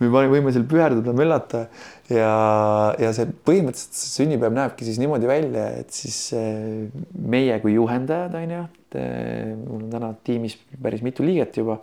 me 0.00 0.08
võime 0.08 0.48
seal 0.54 0.64
püherdada, 0.64 1.12
möllata 1.12 1.66
ja, 2.08 2.30
ja 2.98 3.10
see 3.12 3.28
põhimõtteliselt 3.46 3.98
see 4.00 4.22
sünnipäev 4.22 4.54
näebki 4.56 4.86
siis 4.88 4.98
niimoodi 5.02 5.28
välja, 5.28 5.66
et 5.82 5.92
siis 5.94 6.18
eh, 6.34 6.88
meie 7.12 7.58
kui 7.62 7.76
juhendajad 7.76 8.38
on 8.40 8.54
ju, 8.56 8.62
et 8.80 8.98
eh, 9.02 9.52
mul 9.60 9.84
on 9.84 9.90
täna 9.92 10.14
tiimis 10.26 10.56
päris 10.80 11.04
mitu 11.06 11.26
liiget 11.26 11.60
juba. 11.60 11.82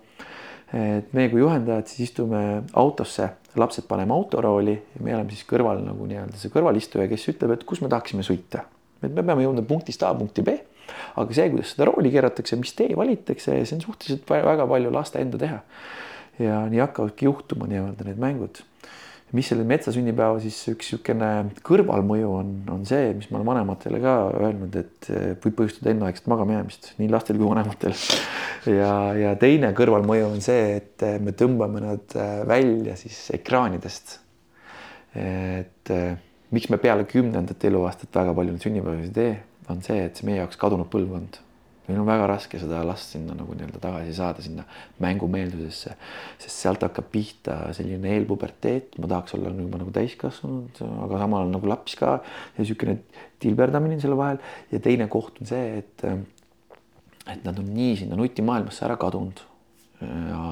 et 0.73 1.13
meie 1.15 1.29
kui 1.31 1.39
juhendajad 1.39 1.87
siis 1.87 2.09
istume 2.09 2.41
autosse 2.75 3.29
lapsed 3.59 3.87
paneme 3.89 4.13
autorooli 4.15 4.75
ja 4.75 5.03
me 5.03 5.15
oleme 5.15 5.33
siis 5.33 5.47
kõrval 5.49 5.81
nagu 5.83 6.07
nii-öelda 6.09 6.39
see 6.39 6.53
kõrvalistuja, 6.53 7.07
kes 7.11 7.27
ütleb, 7.33 7.55
et 7.57 7.65
kus 7.67 7.81
me 7.83 7.91
tahaksime 7.91 8.25
sõita. 8.25 8.65
et 9.01 9.11
me 9.13 9.23
peame 9.23 9.45
jõudma 9.45 9.65
punktist 9.67 10.03
A 10.03 10.13
punkti 10.17 10.45
B. 10.45 10.57
aga 11.15 11.33
see, 11.33 11.49
kuidas 11.53 11.73
seda 11.75 11.89
rooli 11.89 12.11
keeratakse, 12.13 12.55
mis 12.59 12.73
tee 12.73 12.95
valitakse, 12.95 13.57
see 13.65 13.75
on 13.75 13.83
suhteliselt 13.83 14.29
väga 14.29 14.67
palju 14.67 14.93
laste 14.93 15.21
enda 15.21 15.37
teha. 15.41 15.59
ja 16.39 16.63
nii 16.69 16.81
hakkavadki 16.85 17.25
juhtuma 17.25 17.67
nii-öelda 17.69 18.05
need 18.07 18.21
mängud 18.21 18.63
mis 19.35 19.49
selle 19.49 19.65
metsasünnipäeva 19.67 20.39
siis 20.39 20.57
üks 20.71 20.93
niisugune 20.93 21.59
kõrvalmõju 21.67 22.29
on, 22.31 22.51
on 22.71 22.85
see, 22.87 23.09
mis 23.17 23.27
ma 23.31 23.39
olen 23.39 23.49
vanematele 23.49 23.99
ka 24.03 24.13
öelnud, 24.39 24.77
et 24.79 25.09
eh, 25.11 25.25
võib 25.43 25.57
põhjustada 25.57 25.91
enneaegset 25.91 26.29
magamajäämist 26.31 26.93
nii 27.01 27.09
lastel 27.11 27.39
kui 27.39 27.49
vanematel. 27.49 27.95
ja, 28.71 28.93
ja 29.19 29.33
teine 29.39 29.73
kõrvalmõju 29.75 30.29
on 30.29 30.39
see, 30.45 30.77
et 30.79 31.03
eh, 31.07 31.17
me 31.23 31.35
tõmbame 31.35 31.83
nad 31.83 32.15
eh, 32.15 32.37
välja 32.47 32.95
siis 32.99 33.25
ekraanidest. 33.35 34.19
et 35.17 35.89
miks 36.53 36.67
me 36.69 36.77
peale 36.77 37.07
kümnendat 37.09 37.63
eluaastat 37.65 38.13
väga 38.19 38.35
palju 38.37 38.53
neid 38.53 38.65
sünnipäevasid 38.67 39.07
ei 39.07 39.15
tee, 39.15 39.31
on 39.73 39.81
see, 39.81 40.03
et 40.05 40.19
see 40.19 40.27
meie 40.27 40.43
jaoks 40.43 40.59
kadunud 40.61 40.91
põlvkond 40.93 41.39
meil 41.87 42.01
on 42.01 42.07
väga 42.07 42.27
raske 42.29 42.59
seda 42.61 42.81
last 42.85 43.13
sinna 43.15 43.35
nagu 43.37 43.55
nii-öelda 43.55 43.81
tagasi 43.83 44.15
saada 44.15 44.43
sinna 44.43 44.65
mängumeelsusesse, 45.03 45.95
sest 46.43 46.63
sealt 46.65 46.83
hakkab 46.83 47.07
pihta 47.13 47.59
selline 47.77 48.11
eelpuberteet, 48.17 48.97
ma 49.01 49.09
tahaks 49.11 49.37
olla 49.37 49.53
juba 49.55 49.81
nagu 49.81 49.93
täiskasvanud, 49.95 50.81
aga 51.07 51.21
samal 51.23 51.45
ajal 51.45 51.53
nagu 51.55 51.71
laps 51.71 51.95
ka 51.99 52.17
ja 52.19 52.57
niisugune 52.59 52.99
tilberdamine 53.43 53.99
selle 54.03 54.19
vahel. 54.19 54.41
Ja 54.73 54.81
teine 54.83 55.07
koht 55.11 55.41
on 55.41 55.49
see, 55.49 55.79
et 55.83 56.05
et 57.27 57.43
nad 57.43 57.57
on 57.59 57.71
nii 57.75 57.95
sinna 58.03 58.15
nutimaailmasse 58.19 58.85
ära 58.87 58.95
kadunud. 58.99 59.41
Ja 60.01 60.43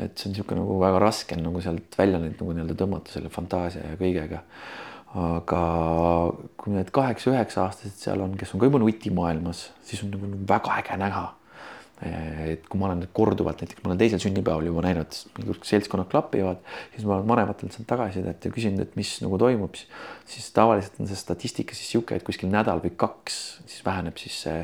et 0.00 0.14
see 0.18 0.28
on 0.28 0.34
niisugune 0.34 0.62
nagu 0.62 0.78
väga 0.80 1.00
raske 1.02 1.36
on 1.36 1.44
nagu 1.48 1.62
sealt 1.64 1.98
välja 1.98 2.20
neid 2.22 2.38
nagu 2.38 2.54
nii-öelda 2.54 2.76
tõmmata 2.78 3.14
selle 3.14 3.32
fantaasia 3.32 3.92
ja 3.92 3.98
kõigega. 4.00 4.44
Aga 5.18 5.60
kui 6.60 6.76
need 6.76 6.90
kaheksa-üheksa-aastased 6.94 7.98
seal 7.98 8.22
on, 8.22 8.36
kes 8.38 8.54
on 8.54 8.62
ka 8.62 8.68
juba 8.68 8.80
nutimaailmas, 8.82 9.68
siis 9.86 10.04
on 10.06 10.12
nagu 10.14 10.30
väga 10.48 10.76
äge 10.78 10.98
näha. 11.00 11.26
Et 12.00 12.62
kui 12.70 12.80
ma 12.80 12.86
olen 12.88 13.02
korduvalt, 13.12 13.60
näiteks 13.60 13.82
ma 13.84 13.90
olen 13.90 13.98
teisel 14.00 14.22
sünnipäeval 14.22 14.64
juba 14.70 14.84
näinud, 14.86 15.18
mingi 15.36 15.56
seltskonnad 15.68 16.08
klapivad, 16.08 16.62
siis 16.94 17.04
ma 17.04 17.18
olen 17.18 17.28
vanematelt 17.28 17.74
sealt 17.74 17.90
tagasisidet 17.90 18.46
ja 18.46 18.52
küsinud, 18.54 18.80
et 18.86 18.94
mis 18.96 19.10
nagu 19.20 19.36
toimub, 19.42 19.76
siis 20.30 20.46
tavaliselt 20.56 20.96
on 21.02 21.10
see 21.10 21.20
statistika 21.20 21.76
siis 21.76 21.90
niisugune, 21.90 22.22
et 22.22 22.24
kuskil 22.24 22.48
nädal 22.52 22.80
või 22.80 22.94
kaks 22.96 23.36
siis 23.66 23.84
väheneb 23.84 24.16
siis 24.22 24.38
see 24.46 24.62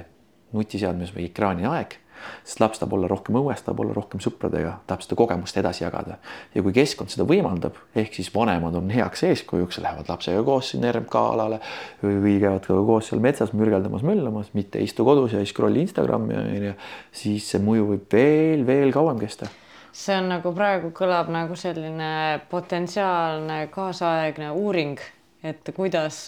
nutiseadmes 0.57 1.13
või 1.13 1.29
ekraani 1.29 1.69
aeg 1.69 1.99
sest 2.45 2.61
laps 2.63 2.81
tahab 2.81 2.95
olla 2.97 3.11
rohkem 3.11 3.39
õues, 3.41 3.63
tahab 3.65 3.83
olla 3.85 3.97
rohkem 3.97 4.23
sõpradega, 4.23 4.77
tahab 4.87 5.05
seda 5.05 5.19
kogemust 5.19 5.59
edasi 5.61 5.85
jagada. 5.85 6.19
ja 6.55 6.63
kui 6.63 6.75
keskkond 6.77 7.13
seda 7.13 7.27
võimaldab, 7.29 7.79
ehk 7.95 8.15
siis 8.19 8.31
vanemad 8.35 8.75
on 8.79 8.91
heaks 8.91 9.27
eeskujuks, 9.29 9.81
lähevad 9.85 10.09
lapsega 10.13 10.43
koos 10.47 10.73
sinna 10.73 10.93
RMK 10.93 11.21
alale 11.21 11.61
või, 12.03 12.17
või 12.23 12.39
käivad 12.43 12.67
ka 12.67 12.81
koos 12.91 13.11
seal 13.11 13.23
metsas 13.25 13.53
mürgeldamas, 13.57 14.05
möllamas, 14.07 14.53
mitte 14.55 14.81
ei 14.81 14.89
istu 14.91 15.05
kodus 15.07 15.37
ja 15.37 15.43
ei 15.43 15.51
scroll'i 15.51 15.85
Instagrami 15.87 16.37
onju, 16.41 16.75
siis 17.15 17.51
see 17.53 17.63
mõju 17.63 17.93
võib 17.93 18.19
veel, 18.19 18.67
veel 18.67 18.93
kauem 18.95 19.21
kesta. 19.23 19.51
See 19.97 20.13
on 20.13 20.27
nagu 20.29 20.51
praegu 20.53 20.91
kõlab 20.93 21.31
nagu 21.33 21.57
selline 21.57 22.43
potentsiaalne 22.51 23.63
kaasaegne 23.73 24.51
uuring, 24.53 25.01
et 25.47 25.71
kuidas 25.77 26.27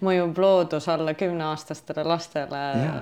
mõjub 0.00 0.38
loodus 0.40 0.88
alla 0.88 1.12
kümneaastastele 1.18 2.06
lastele. 2.08 2.62
Ja 2.80 2.94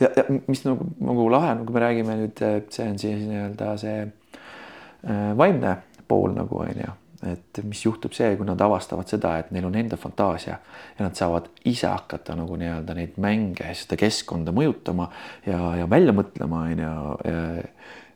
ja, 0.00 0.10
ja 0.16 0.24
mis 0.46 0.62
nagu, 0.66 0.86
nagu 1.00 1.26
lahe 1.32 1.54
on, 1.54 1.64
kui 1.66 1.76
me 1.76 1.82
räägime 1.82 2.20
nüüd, 2.20 2.44
see 2.72 2.86
on 2.90 3.00
siis 3.00 3.24
nii-öelda 3.24 3.72
see 3.80 3.98
äh, 4.04 5.32
vaimne 5.38 5.76
pool 6.08 6.34
nagu 6.36 6.60
on 6.62 6.82
ju, 6.82 6.94
et 7.32 7.60
mis 7.66 7.82
juhtub 7.86 8.14
see, 8.16 8.34
kui 8.38 8.46
nad 8.48 8.60
avastavad 8.62 9.08
seda, 9.10 9.36
et 9.40 9.52
neil 9.54 9.66
on 9.68 9.78
enda 9.78 9.98
fantaasia 10.00 10.58
ja 10.58 11.06
nad 11.06 11.16
saavad 11.18 11.48
ise 11.66 11.88
hakata 11.90 12.36
nagu 12.38 12.58
nii-öelda 12.60 12.96
neid 12.98 13.16
mänge, 13.22 13.72
seda 13.78 13.98
keskkonda 14.00 14.54
mõjutama 14.56 15.08
ja, 15.48 15.60
ja 15.80 15.88
välja 15.90 16.14
mõtlema 16.16 16.66
on 16.68 16.84
ju. 16.84 17.32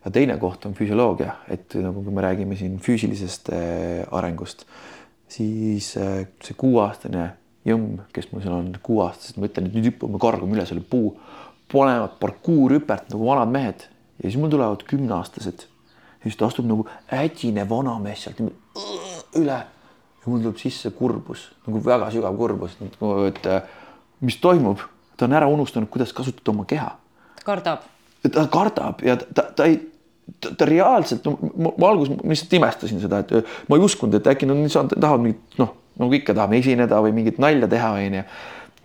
ja 0.04 0.14
teine 0.14 0.38
koht 0.40 0.64
on 0.68 0.76
füsioloogia, 0.76 1.34
et 1.52 1.74
nagu 1.80 2.04
kui 2.04 2.14
me 2.14 2.24
räägime 2.24 2.56
siin 2.60 2.78
füüsilisest 2.82 3.52
äh, 3.56 4.06
arengust, 4.16 4.66
siis 5.30 5.94
äh, 6.00 6.26
see 6.44 6.56
kuueaastane 6.58 7.30
jõmm, 7.66 8.00
kes 8.14 8.30
mul 8.32 8.44
seal 8.44 8.56
on 8.56 8.70
kuueaastased, 8.82 9.36
ma 9.40 9.48
ütlen, 9.50 9.68
et 9.68 9.76
nüüd 9.76 9.90
hüppame, 9.90 10.20
kargame 10.22 10.56
üle 10.56 10.64
selle 10.68 10.84
puu 10.86 11.12
panevad 11.72 12.16
parkuurhüpet 12.22 13.10
nagu 13.14 13.26
vanad 13.26 13.52
mehed 13.52 13.84
ja 14.20 14.28
siis 14.28 14.38
mul 14.40 14.52
tulevad 14.52 14.82
kümneaastased 14.88 15.66
ja 16.20 16.24
siis 16.24 16.36
ta 16.36 16.48
astub 16.50 16.68
nagu 16.68 16.86
ädine 17.16 17.66
vanamees 17.68 18.26
sealt 18.26 18.42
üle 19.38 19.60
ja 20.20 20.26
mul 20.26 20.42
tuleb 20.42 20.58
sisse 20.60 20.92
kurbus, 20.96 21.46
nagu 21.66 21.80
väga 21.84 22.10
sügav 22.12 22.36
kurbus, 22.36 22.76
nagu 22.82 23.12
et 23.28 23.46
mis 24.20 24.36
toimub, 24.42 24.82
ta 25.16 25.28
on 25.28 25.36
ära 25.36 25.48
unustanud, 25.48 25.88
kuidas 25.92 26.12
kasutada 26.16 26.52
oma 26.52 26.66
keha. 26.68 26.90
kardab. 27.44 27.86
ta 28.32 28.46
kardab 28.52 29.00
ja 29.04 29.16
ta, 29.16 29.46
ta, 29.56 29.64
ei, 29.64 29.78
ta, 30.40 30.52
ta 30.52 30.68
reaalselt 30.68 31.24
ma, 31.56 31.72
alguses 31.88 32.20
lihtsalt 32.20 32.58
imestasin 32.60 33.00
seda, 33.00 33.22
et 33.24 33.52
ma 33.68 33.78
ei 33.78 33.84
uskunud, 33.84 34.18
et 34.20 34.28
äkki 34.34 34.48
nad 34.48 34.60
no, 34.60 34.88
tahavad 34.92 35.24
mingit 35.24 35.60
noh, 35.60 35.72
nagu 36.00 36.16
ikka 36.16 36.36
tahame 36.36 36.60
esineda 36.60 37.00
või 37.04 37.14
mingit 37.16 37.40
nalja 37.42 37.68
teha, 37.70 37.94
onju. 37.96 38.24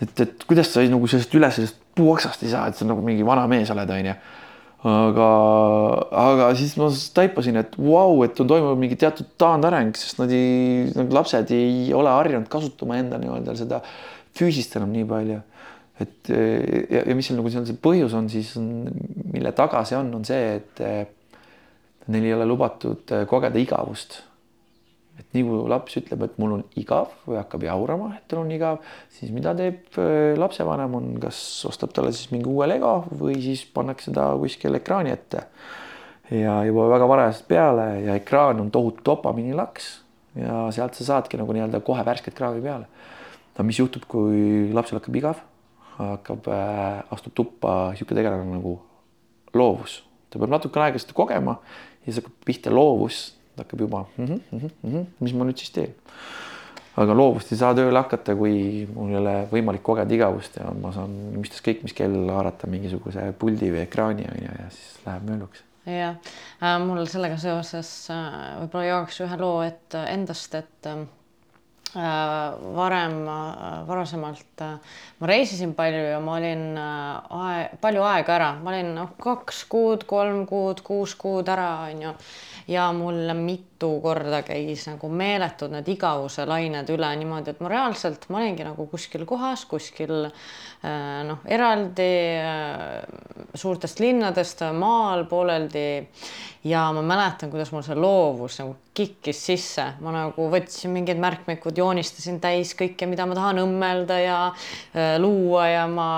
Et, 0.01 0.19
et 0.19 0.47
kuidas 0.47 0.71
sa 0.73 0.83
nagu 0.89 1.07
sellest 1.09 1.35
üle 1.37 1.49
sellest 1.53 1.79
puuoksast 1.95 2.43
ei 2.43 2.51
saa, 2.51 2.67
et 2.69 2.79
sa 2.79 2.87
nagu 2.87 3.03
mingi 3.05 3.25
vana 3.27 3.45
mees 3.51 3.71
oled, 3.73 3.93
onju. 3.97 4.15
aga, 4.91 5.29
aga 6.21 6.49
siis 6.59 6.75
ma 6.77 6.91
taipasin, 7.17 7.57
et 7.63 7.77
vau 7.79 8.11
wow,, 8.17 8.25
et 8.27 8.39
on 8.43 8.51
toimunud 8.51 8.81
mingi 8.81 8.99
teatud 9.01 9.31
taandareng, 9.41 9.95
sest 9.97 10.19
nad 10.21 10.33
ei, 10.35 10.85
need 10.91 11.15
lapsed 11.15 11.55
ei 11.55 11.89
ole 11.95 12.11
harjunud 12.13 12.51
kasutama 12.51 12.99
enda 13.01 13.19
nii-öelda 13.21 13.57
seda 13.57 13.81
füüsist 14.35 14.75
enam 14.77 14.93
nii 14.93 15.07
palju. 15.09 15.41
et 16.03 16.29
ja, 16.29 17.05
ja 17.07 17.15
mis 17.15 17.29
seal 17.29 17.39
nagu 17.39 17.49
seal 17.53 17.65
see 17.65 17.79
põhjus 17.79 18.13
on 18.19 18.27
siis, 18.29 18.51
mille 18.59 19.55
taga 19.55 19.85
see 19.87 19.97
on, 19.97 20.11
on 20.19 20.27
see, 20.27 20.59
et 20.59 22.09
neil 22.11 22.27
ei 22.27 22.35
ole 22.35 22.45
lubatud 22.51 23.15
kogeda 23.31 23.57
igavust 23.61 24.19
et 25.19 25.27
nii 25.35 25.45
kui 25.47 25.63
laps 25.71 25.95
ütleb, 26.01 26.23
et 26.27 26.37
mul 26.41 26.57
on 26.57 26.63
igav 26.79 27.13
või 27.27 27.37
hakkab 27.39 27.63
jaurama, 27.65 28.11
et 28.17 28.25
tal 28.31 28.41
on 28.41 28.51
igav, 28.51 28.81
siis 29.13 29.31
mida 29.35 29.53
teeb 29.57 29.99
äh, 30.01 30.35
lapsevanem 30.39 30.97
on, 30.99 31.11
kas 31.23 31.39
ostab 31.69 31.93
talle 31.95 32.11
siis 32.15 32.31
mingi 32.33 32.49
uue 32.51 32.67
Lego 32.67 32.97
või 33.15 33.37
siis 33.43 33.63
pannakse 33.75 34.13
ta 34.15 34.33
kuskil 34.39 34.75
ekraani 34.81 35.13
ette. 35.15 35.45
ja 36.33 36.63
juba 36.65 36.87
väga 36.89 37.07
varajasest 37.07 37.47
peale 37.47 37.85
ja 38.01 38.15
ekraan 38.17 38.59
on 38.59 38.71
tohutu 38.73 39.05
dopamiinilaks 39.05 39.91
ja 40.41 40.65
sealt 40.73 40.97
sa 40.97 41.05
saadki 41.11 41.37
nagu 41.37 41.53
nii-öelda 41.53 41.79
kohe 41.85 42.05
värsket 42.05 42.35
kraavi 42.35 42.61
peale. 42.61 42.87
no 43.57 43.63
mis 43.63 43.79
juhtub, 43.79 44.03
kui 44.07 44.71
lapsel 44.73 44.99
hakkab 44.99 45.15
igav, 45.15 45.39
hakkab 45.99 46.49
äh,, 46.51 47.03
astub 47.15 47.33
tuppa 47.37 47.77
niisugune 47.93 48.19
tegelane 48.19 48.57
nagu 48.57 48.79
loovus, 49.55 50.01
ta 50.29 50.41
peab 50.41 50.51
natukene 50.57 50.89
aega 50.89 50.99
seda 50.99 51.15
kogema 51.15 51.59
ja 52.03 52.09
siis 52.09 52.19
hakkab 52.19 52.35
pihta 52.45 52.73
loovus 52.73 53.34
hakkab 53.61 53.85
juba 53.85 54.05
mm, 54.17 54.25
-hmm, 54.25 54.41
mm 54.51 54.91
-hmm, 54.91 55.05
mis 55.19 55.33
ma 55.33 55.45
nüüd 55.45 55.61
siis 55.61 55.71
teen. 55.71 55.93
aga 56.97 57.13
loovust 57.13 57.51
ei 57.51 57.57
saa 57.59 57.73
tööle 57.75 57.99
hakata, 57.99 58.35
kui 58.35 58.87
mul 58.93 59.09
ei 59.11 59.17
ole 59.19 59.35
võimalik 59.51 59.83
kogeda 59.83 60.13
igavust 60.15 60.55
ja 60.57 60.71
ma 60.81 60.91
saan 60.95 61.11
mis 61.35 61.51
ükskõik 61.51 61.83
mis 61.83 61.93
kell 61.93 62.29
haarata 62.29 62.67
mingisuguse 62.67 63.33
puldi 63.39 63.71
või 63.71 63.83
ekraani 63.83 64.27
on 64.31 64.43
ju 64.43 64.51
ja 64.59 64.69
siis 64.69 64.99
läheb 65.05 65.29
mölluks 65.29 65.63
jah. 65.85 66.15
Äh,, 66.61 66.79
mul 66.85 67.05
sellega 67.09 67.37
seoses 67.37 67.91
äh, 68.13 68.55
võib-olla 68.61 68.87
jagaks 68.89 69.21
ühe 69.25 69.37
loo, 69.39 69.59
et 69.65 69.97
äh, 69.97 70.07
endast, 70.13 70.55
et 70.57 70.89
äh, 70.89 71.05
varem, 71.95 73.21
äh, 73.29 73.87
varasemalt 73.87 74.63
äh, 74.65 74.97
ma 75.19 75.29
reisisin 75.29 75.75
palju 75.77 76.01
ja 76.09 76.19
ma 76.23 76.39
olin 76.39 76.65
ae, 76.79 77.69
palju 77.81 78.03
aega 78.03 78.35
ära, 78.39 78.51
ma 78.59 78.73
olin 78.73 78.93
noh, 78.97 79.13
kaks 79.21 79.63
kuud, 79.71 80.07
kolm 80.09 80.45
kuud, 80.49 80.81
kuus 80.85 81.15
kuud 81.19 81.49
ära, 81.53 81.69
onju 81.91 82.15
ja 82.67 82.87
mul 82.93 83.29
mitu 83.37 83.99
korda 84.01 84.41
käis 84.45 84.87
nagu 84.89 85.09
meeletud 85.09 85.73
need 85.73 85.89
igavuse 85.93 86.47
lained 86.49 86.89
üle 86.93 87.11
niimoodi, 87.19 87.53
et 87.53 87.61
ma 87.61 87.69
reaalselt, 87.69 88.25
ma 88.33 88.41
olingi 88.41 88.65
nagu 88.65 88.87
kuskil 88.89 89.25
kohas, 89.29 89.67
kuskil 89.69 90.15
äh, 90.25 91.21
noh, 91.27 91.43
eraldi 91.45 92.09
äh, 92.41 93.03
suurtest 93.53 94.01
linnadest 94.01 94.65
maal 94.77 95.27
pooleldi. 95.29 95.85
Ja 96.65 96.87
ma 96.89 97.03
mäletan, 97.05 97.51
kuidas 97.51 97.69
mul 97.69 97.83
see 97.85 97.93
loovus 97.93 98.55
nagu 98.57 98.71
kikkis 98.97 99.37
sisse, 99.51 99.83
ma 100.01 100.09
nagu 100.15 100.47
võtsin 100.49 100.95
mingid 100.95 101.19
märkmikud, 101.21 101.77
joonistasin 101.77 102.39
täis 102.41 102.71
kõike, 102.73 103.05
mida 103.05 103.27
ma 103.29 103.37
tahan 103.37 103.61
õmmelda 103.61 104.17
ja 104.23 104.39
äh, 104.49 105.13
luua 105.21 105.67
ja 105.69 105.85
ma 105.85 106.09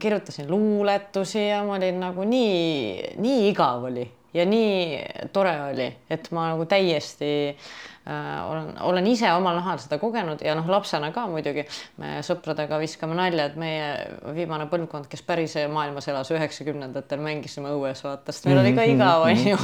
kirjutasin 0.00 0.48
luuletusi 0.48 1.44
ja 1.50 1.60
ma 1.68 1.76
olin 1.76 2.00
nagu 2.06 2.24
nii, 2.24 3.20
nii 3.20 3.46
igav 3.52 3.84
oli 3.92 4.08
ja 4.34 4.44
nii 4.48 5.00
tore 5.32 5.52
oli, 5.70 5.88
et 6.10 6.28
ma 6.32 6.48
nagu 6.52 6.64
täiesti 6.68 7.30
äh, 7.52 8.38
olen, 8.48 8.70
olen 8.80 9.08
ise 9.10 9.30
omal 9.32 9.58
nahal 9.60 9.80
seda 9.82 9.98
kogenud 10.00 10.42
ja 10.44 10.54
noh, 10.58 10.68
lapsena 10.72 11.12
ka 11.14 11.26
muidugi 11.30 11.66
me 12.00 12.14
sõpradega 12.24 12.80
viskame 12.82 13.16
nalja, 13.18 13.50
et 13.50 13.58
meie 13.60 13.90
viimane 14.36 14.68
põlvkond, 14.72 15.08
kes 15.12 15.24
päris 15.26 15.56
maailmas 15.72 16.08
elas 16.12 16.32
üheksakümnendatel, 16.32 17.22
mängisime 17.24 17.74
õues, 17.76 18.04
vaata, 18.06 18.32
sest 18.32 18.48
meil 18.48 18.62
oli 18.62 18.74
ka 18.76 18.88
igav, 18.88 19.26
onju. 19.28 19.58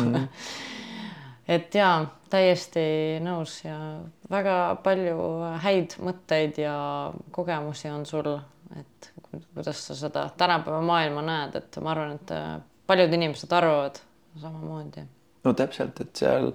et 1.57 1.79
ja 1.81 1.93
täiesti 2.29 2.83
nõus 3.25 3.63
ja 3.65 3.79
väga 4.31 4.59
palju 4.85 5.21
häid 5.65 5.97
mõtteid 6.05 6.61
ja 6.61 6.75
kogemusi 7.33 7.89
on 7.93 8.05
sul, 8.09 8.35
et 8.77 9.13
kuidas 9.55 9.81
sa 9.89 9.97
seda 9.97 10.29
tänapäeva 10.37 10.83
maailma 10.85 11.25
näed, 11.25 11.57
et 11.57 11.81
ma 11.81 11.95
arvan, 11.95 12.19
et 12.19 12.37
paljud 12.89 13.17
inimesed 13.17 13.53
arvavad 13.53 14.03
samamoodi. 14.41 15.05
no 15.45 15.55
täpselt, 15.57 16.01
et 16.03 16.19
seal 16.19 16.51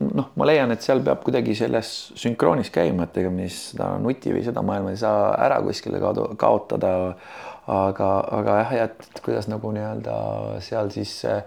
noh, 0.00 0.30
ma 0.40 0.48
leian, 0.48 0.72
et 0.74 0.82
seal 0.82 1.02
peab 1.04 1.22
kuidagi 1.26 1.54
selles 1.58 1.90
sünkroonis 2.18 2.72
käima, 2.74 3.06
et 3.06 3.20
ega 3.22 3.32
me 3.34 3.48
seda 3.52 3.92
nuti 4.02 4.32
või 4.34 4.44
seda 4.46 4.64
maailma 4.66 4.94
ei 4.94 5.00
saa 5.00 5.34
ära 5.46 5.60
kuskile 5.64 6.00
kaotada. 6.40 6.94
aga, 7.70 8.06
aga 8.34 8.54
jah, 8.64 8.72
et 8.88 9.20
kuidas 9.22 9.46
nagu 9.46 9.70
nii-öelda 9.70 10.14
seal 10.64 10.88
siis 10.90 11.12
äh, 11.28 11.44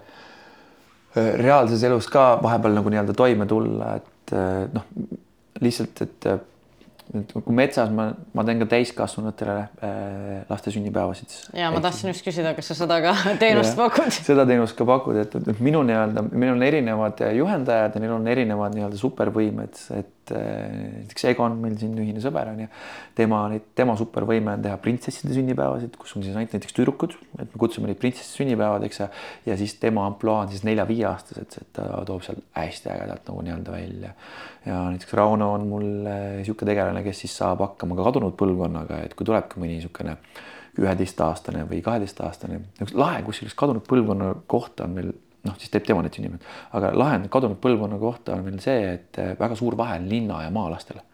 reaalses 1.14 1.82
elus 1.84 2.06
ka 2.08 2.38
vahepeal 2.42 2.78
nagu 2.78 2.92
nii-öelda 2.92 3.16
toime 3.18 3.46
tulla, 3.50 3.96
et 3.98 4.32
äh, 4.32 4.64
noh, 4.72 4.86
lihtsalt, 5.60 6.00
et 6.06 6.30
kui 7.12 7.54
metsas 7.54 7.90
ma, 7.94 8.08
ma 8.34 8.44
teen 8.46 8.62
ka 8.62 8.68
täiskasvanutele 8.70 9.56
äh, 9.60 10.44
laste 10.48 10.72
sünnipäevasid. 10.74 11.36
ja 11.58 11.70
ma 11.74 11.82
tahtsin 11.84 12.10
just 12.10 12.24
küsida, 12.26 12.54
kas 12.56 12.72
sa 12.72 12.78
seda 12.78 13.00
ka 13.04 13.14
teenust 13.42 13.76
pakud? 13.78 14.10
seda 14.14 14.46
teenust 14.48 14.76
ka 14.78 14.86
pakud, 14.88 15.18
et, 15.20 15.36
et 15.36 15.60
minu 15.64 15.84
nii-öelda, 15.86 16.24
meil 16.32 16.54
on 16.54 16.64
erinevad 16.66 17.20
juhendajad 17.36 17.96
ja 17.96 18.02
neil 18.02 18.16
on 18.16 18.28
erinevad 18.32 18.76
nii-öelda 18.76 19.00
supervõimed, 19.00 19.84
et 19.98 20.23
näiteks 20.32 21.26
Egon, 21.30 21.56
meil 21.60 21.76
siin 21.80 21.96
ühine 22.00 22.22
sõber 22.22 22.50
on 22.52 22.62
ju, 22.64 22.68
tema, 23.18 23.40
tema 23.76 23.96
supervõime 23.98 24.54
on 24.56 24.64
teha 24.64 24.78
printsesside 24.82 25.34
sünnipäevasid, 25.36 25.98
kus 26.00 26.14
on 26.16 26.24
siis 26.24 26.36
ainult 26.36 26.54
näiteks 26.56 26.76
tüdrukud, 26.76 27.16
et 27.38 27.50
me 27.50 27.60
kutsume 27.60 27.90
neid 27.90 28.00
printsessi 28.00 28.40
sünnipäevad, 28.40 28.86
eks 28.88 29.02
ja, 29.02 29.10
ja 29.50 29.58
siis 29.60 29.76
tema 29.82 30.06
ampluaa 30.10 30.46
on 30.46 30.52
siis 30.54 30.64
nelja-viieaastased, 30.68 31.58
et 31.60 31.72
ta 31.76 31.90
toob 32.08 32.24
seal 32.26 32.40
hästi 32.56 32.92
ägedalt 32.94 33.28
nagu 33.30 33.44
nii-öelda 33.44 33.76
välja. 33.76 34.14
ja 34.64 34.80
näiteks 34.94 35.14
Rauno 35.20 35.52
on 35.58 35.68
mul 35.68 35.86
niisugune 36.38 36.72
tegelane, 36.72 37.04
kes 37.04 37.24
siis 37.26 37.36
saab 37.42 37.64
hakkama 37.66 37.98
ka 37.98 38.08
kadunud 38.08 38.38
põlvkonnaga, 38.40 39.04
et 39.04 39.14
kui 39.18 39.26
tulebki 39.28 39.60
mõni 39.60 39.78
niisugune 39.78 40.16
üheteistaastane 40.80 41.68
või 41.70 41.82
kaheteistaastane, 41.86 42.60
lahe, 42.98 43.22
kusjuures 43.26 43.54
kadunud 43.58 43.84
põlvkonna 43.86 44.32
kohta 44.50 44.88
on 44.88 44.96
meil 44.96 45.12
noh, 45.44 45.56
siis 45.60 45.72
teeb 45.72 45.86
tema 45.86 46.04
need 46.04 46.16
sünnipäevad, 46.16 46.44
aga 46.78 46.92
lahend 46.96 47.30
kadunud 47.32 47.60
põlvkonna 47.62 47.98
kohta 48.00 48.36
on 48.36 48.44
meil 48.46 48.60
see, 48.64 48.94
et 48.96 49.20
eh, 49.22 49.34
väga 49.40 49.58
suur 49.58 49.76
vahe 49.78 49.98
on 50.00 50.08
linna 50.10 50.44
ja 50.46 50.54
maalastele. 50.54 51.04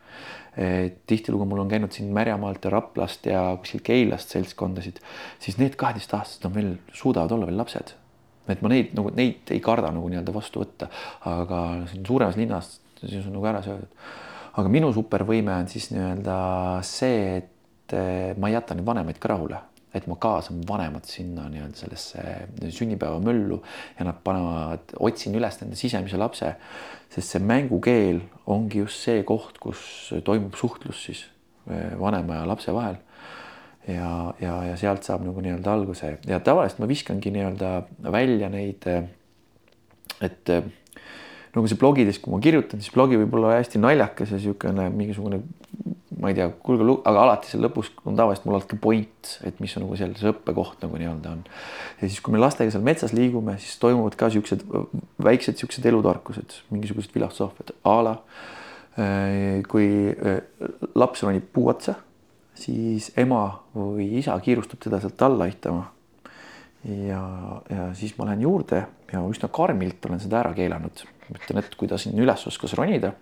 tihtilugu 1.06 1.44
mul 1.46 1.60
on 1.62 1.68
käinud 1.70 1.94
siin 1.94 2.08
Märjamaalt 2.12 2.64
ja 2.66 2.70
Raplast 2.74 3.26
ja 3.26 3.42
kuskilt 3.60 3.84
Keilast 3.86 4.32
seltskondasid, 4.34 4.98
siis 5.38 5.60
need 5.60 5.76
kaheteistaastased 5.78 6.44
on 6.48 6.54
veel, 6.54 6.72
suudavad 6.92 7.30
olla 7.30 7.46
veel 7.46 7.56
lapsed. 7.60 7.94
et 8.50 8.62
ma 8.62 8.68
neid 8.72 8.90
nagu 8.98 9.12
neid 9.14 9.52
ei 9.54 9.60
karda 9.62 9.92
nagu 9.94 10.08
nii-öelda 10.10 10.34
vastu 10.34 10.64
võtta, 10.64 10.88
aga 11.30 11.60
siin 11.92 12.02
suuremas 12.06 12.36
linnas 12.36 12.72
siis 13.06 13.26
on 13.26 13.38
nagu 13.38 13.46
ära 13.46 13.62
söödud. 13.62 13.88
aga 14.58 14.68
minu 14.68 14.92
supervõime 14.92 15.54
on 15.54 15.68
siis 15.70 15.90
nii-öelda 15.94 16.36
see, 16.82 17.36
et 17.38 17.94
eh, 17.94 18.36
ma 18.36 18.50
ei 18.50 18.58
jäta 18.58 18.74
neid 18.74 18.86
vanemaid 18.86 19.22
ka 19.22 19.30
rahule 19.36 19.62
et 19.94 20.06
ma 20.06 20.16
kaasan 20.22 20.60
vanemad 20.68 21.06
sinna 21.10 21.48
nii-öelda 21.50 21.78
sellesse 21.80 22.70
sünnipäevamöllu 22.76 23.58
ja 23.98 24.06
nad 24.06 24.20
panevad, 24.24 24.94
otsin 25.02 25.34
üles 25.38 25.58
nende 25.62 25.78
sisemise 25.78 26.20
lapse, 26.20 26.52
sest 27.10 27.34
see 27.34 27.42
mängukeel 27.42 28.22
ongi 28.50 28.84
just 28.84 29.02
see 29.06 29.24
koht, 29.26 29.58
kus 29.62 29.82
toimub 30.26 30.54
suhtlus 30.58 31.04
siis 31.08 31.24
eh, 31.70 31.96
vanema 31.98 32.40
ja 32.40 32.48
lapse 32.48 32.74
vahel. 32.74 33.00
ja, 33.88 34.34
ja, 34.40 34.56
ja 34.68 34.76
sealt 34.78 35.06
saab 35.06 35.24
nagu 35.26 35.40
nii-öelda 35.42 35.72
alguse 35.72 36.18
ja 36.28 36.38
tavaliselt 36.44 36.82
ma 36.82 36.88
viskangi 36.90 37.32
nii-öelda 37.34 37.70
välja 38.12 38.50
neid, 38.52 38.86
eh, 38.86 39.08
et 40.20 40.54
eh, 40.54 40.68
nagu 41.56 41.66
see 41.66 41.80
blogides, 41.80 42.20
kui 42.22 42.30
ma 42.30 42.38
kirjutan, 42.42 42.82
siis 42.82 42.94
blogi 42.94 43.18
võib 43.18 43.34
olla 43.40 43.56
hästi 43.56 43.80
naljakas 43.82 44.30
ja 44.30 44.38
niisugune 44.38 44.86
mingisugune 44.94 45.42
ma 46.20 46.30
ei 46.30 46.36
tea, 46.36 46.48
kuulge, 46.64 46.84
aga 47.08 47.22
alati 47.24 47.48
seal 47.50 47.62
lõpus 47.64 47.90
on 48.08 48.16
tavaliselt 48.18 48.46
mul 48.46 48.58
alati 48.58 48.78
point, 48.80 49.30
et 49.46 49.60
mis 49.62 49.72
on 49.78 49.86
nagu 49.86 49.96
seal 49.98 50.12
see 50.18 50.32
õppekoht 50.32 50.82
nagu 50.84 51.00
nii-öelda 51.00 51.32
on. 51.32 51.44
ja 52.00 52.08
siis, 52.08 52.20
kui 52.24 52.34
me 52.34 52.42
lastega 52.42 52.72
seal 52.74 52.84
metsas 52.86 53.14
liigume, 53.16 53.56
siis 53.62 53.78
toimuvad 53.82 54.16
ka 54.20 54.28
siuksed 54.34 54.66
väiksed 55.24 55.60
siuksed 55.60 55.88
elutarkused, 55.90 56.58
mingisugused 56.74 57.14
filosoofiad 57.14 57.72
a 57.88 57.96
la 58.04 58.14
äh, 59.00 59.62
kui 59.70 59.88
äh, 60.12 60.42
laps 60.98 61.24
ronib 61.24 61.48
puu 61.54 61.70
otsa, 61.72 61.96
siis 62.58 63.10
ema 63.20 63.46
või 63.76 64.10
isa 64.20 64.36
kiirustab 64.44 64.84
teda 64.84 65.00
sealt 65.00 65.24
alla 65.24 65.48
aitama. 65.48 65.88
ja, 66.84 67.24
ja 67.68 67.90
siis 67.96 68.14
ma 68.18 68.28
lähen 68.28 68.44
juurde 68.44 68.84
ja 69.12 69.24
üsna 69.28 69.48
karmilt 69.52 70.04
olen 70.08 70.20
seda 70.20 70.40
ära 70.44 70.54
keelanud, 70.56 71.04
ütlen, 71.32 71.60
et 71.60 71.74
kui 71.76 71.88
ta 71.88 71.98
siin 72.00 72.18
üles 72.20 72.46
oskas 72.48 72.76
ronida, 72.76 73.14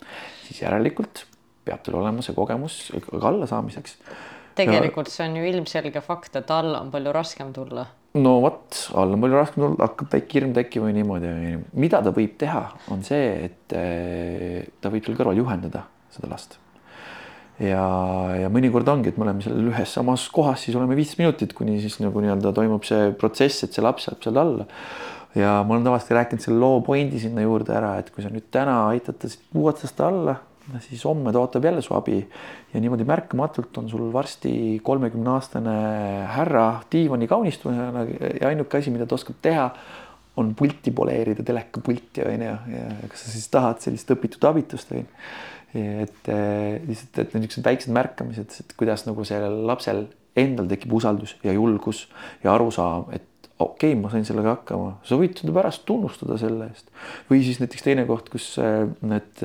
siis 0.46 0.62
järelikult 0.62 1.26
peab 1.68 1.84
tal 1.84 2.00
olema 2.00 2.24
see 2.24 2.36
kogemus 2.36 2.80
allasaamiseks. 3.12 3.96
tegelikult 4.58 5.12
see 5.12 5.28
on 5.28 5.38
ju 5.38 5.48
ilmselge 5.52 6.02
fakt, 6.04 6.36
et 6.40 6.50
alla 6.50 6.82
on 6.82 6.92
palju 6.94 7.14
raskem 7.14 7.52
tulla. 7.56 7.86
no 8.18 8.38
vot, 8.44 8.84
alla 8.94 9.18
on 9.18 9.26
palju 9.26 9.42
raskem 9.42 9.64
tulla, 9.64 9.82
hakkab 9.86 10.14
väike 10.16 10.40
hirm 10.40 10.54
tekkima 10.56 10.92
ja 10.92 11.00
niimoodi. 11.00 11.34
mida 11.72 12.02
ta 12.04 12.14
võib 12.14 12.38
teha, 12.40 12.64
on 12.94 13.04
see, 13.06 13.50
et 13.50 13.76
eh, 13.76 14.64
ta 14.80 14.94
võib 14.94 15.06
seal 15.06 15.20
kõrval 15.20 15.44
juhendada 15.44 15.86
seda 16.14 16.32
last 16.32 16.58
ja, 17.62 17.84
ja 18.44 18.48
mõnikord 18.52 18.88
ongi, 18.90 19.12
et 19.12 19.18
me 19.18 19.26
oleme 19.26 19.44
seal 19.44 19.70
ühes 19.70 19.92
samas 19.98 20.26
kohas, 20.34 20.62
siis 20.64 20.76
oleme 20.78 20.96
viisteist 20.98 21.20
minutit, 21.20 21.54
kuni 21.56 21.78
siis 21.82 21.98
nagu 22.02 22.22
nii-öelda 22.22 22.52
toimub 22.56 22.86
see 22.86 23.12
protsess, 23.18 23.64
et 23.66 23.74
see 23.74 23.84
laps 23.84 24.08
jääb 24.08 24.22
seal 24.24 24.42
alla. 24.42 24.68
ja 25.36 25.58
ma 25.62 25.74
olen 25.74 25.86
tavaliselt 25.86 26.16
rääkinud 26.16 26.44
selle 26.44 26.60
loo 26.62 26.80
pointi 26.86 27.20
sinna 27.22 27.44
juurde 27.44 27.74
ära, 27.76 27.96
et 28.00 28.10
kui 28.14 28.24
sa 28.24 28.30
nüüd 28.32 28.48
täna 28.54 28.80
aitad 28.92 29.18
ta 29.20 29.30
siit 29.30 29.44
puu 29.52 29.66
otsast 29.70 30.00
alla 30.02 30.38
siis 30.84 31.04
homme 31.08 31.32
ta 31.32 31.40
ootab 31.40 31.64
jälle 31.64 31.82
su 31.84 31.94
abi 31.96 32.18
ja 32.72 32.80
niimoodi 32.80 33.06
märkamatult 33.08 33.78
on 33.80 33.88
sul 33.90 34.10
varsti 34.12 34.80
kolmekümne 34.84 35.30
aastane 35.34 35.76
härra 36.34 36.66
diivani 36.92 37.28
kaunistusena 37.30 38.04
ja 38.40 38.50
ainuke 38.50 38.80
asi, 38.80 38.92
mida 38.94 39.06
ta 39.06 39.16
oskab 39.16 39.40
teha, 39.42 39.68
on 40.38 40.54
pulti 40.54 40.92
poleerida, 40.94 41.42
telekapulti 41.42 42.24
on 42.26 42.44
ju, 42.46 42.56
ja 42.74 42.84
kas 43.10 43.24
sa 43.24 43.32
siis 43.34 43.48
tahad 43.52 43.80
sellist 43.82 44.10
õpitud 44.14 44.44
abitust 44.48 44.92
on 44.94 45.02
ju. 45.02 45.08
et 45.78 46.30
lihtsalt, 46.88 47.18
et 47.20 47.34
niisugused 47.36 47.66
väiksed 47.66 47.92
märkamised, 47.92 48.54
et 48.62 48.76
kuidas 48.78 49.04
nagu 49.04 49.24
sellel 49.28 49.58
lapsel 49.68 50.06
endal 50.38 50.68
tekib 50.70 50.94
usaldus 50.96 51.34
ja 51.44 51.52
julgus 51.52 52.06
ja 52.44 52.54
arusaam, 52.54 53.10
et 53.12 53.26
okei 53.58 53.92
okay,, 53.92 53.98
ma 54.00 54.12
sain 54.12 54.24
sellega 54.24 54.54
hakkama, 54.54 54.94
sa 55.04 55.18
võid 55.20 55.36
seda 55.40 55.52
pärast 55.56 55.84
tunnustada 55.88 56.38
selle 56.40 56.70
eest. 56.70 56.88
või 57.30 57.42
siis 57.44 57.60
näiteks 57.60 57.84
teine 57.84 58.06
koht, 58.08 58.30
kus 58.32 58.54
need 58.58 59.44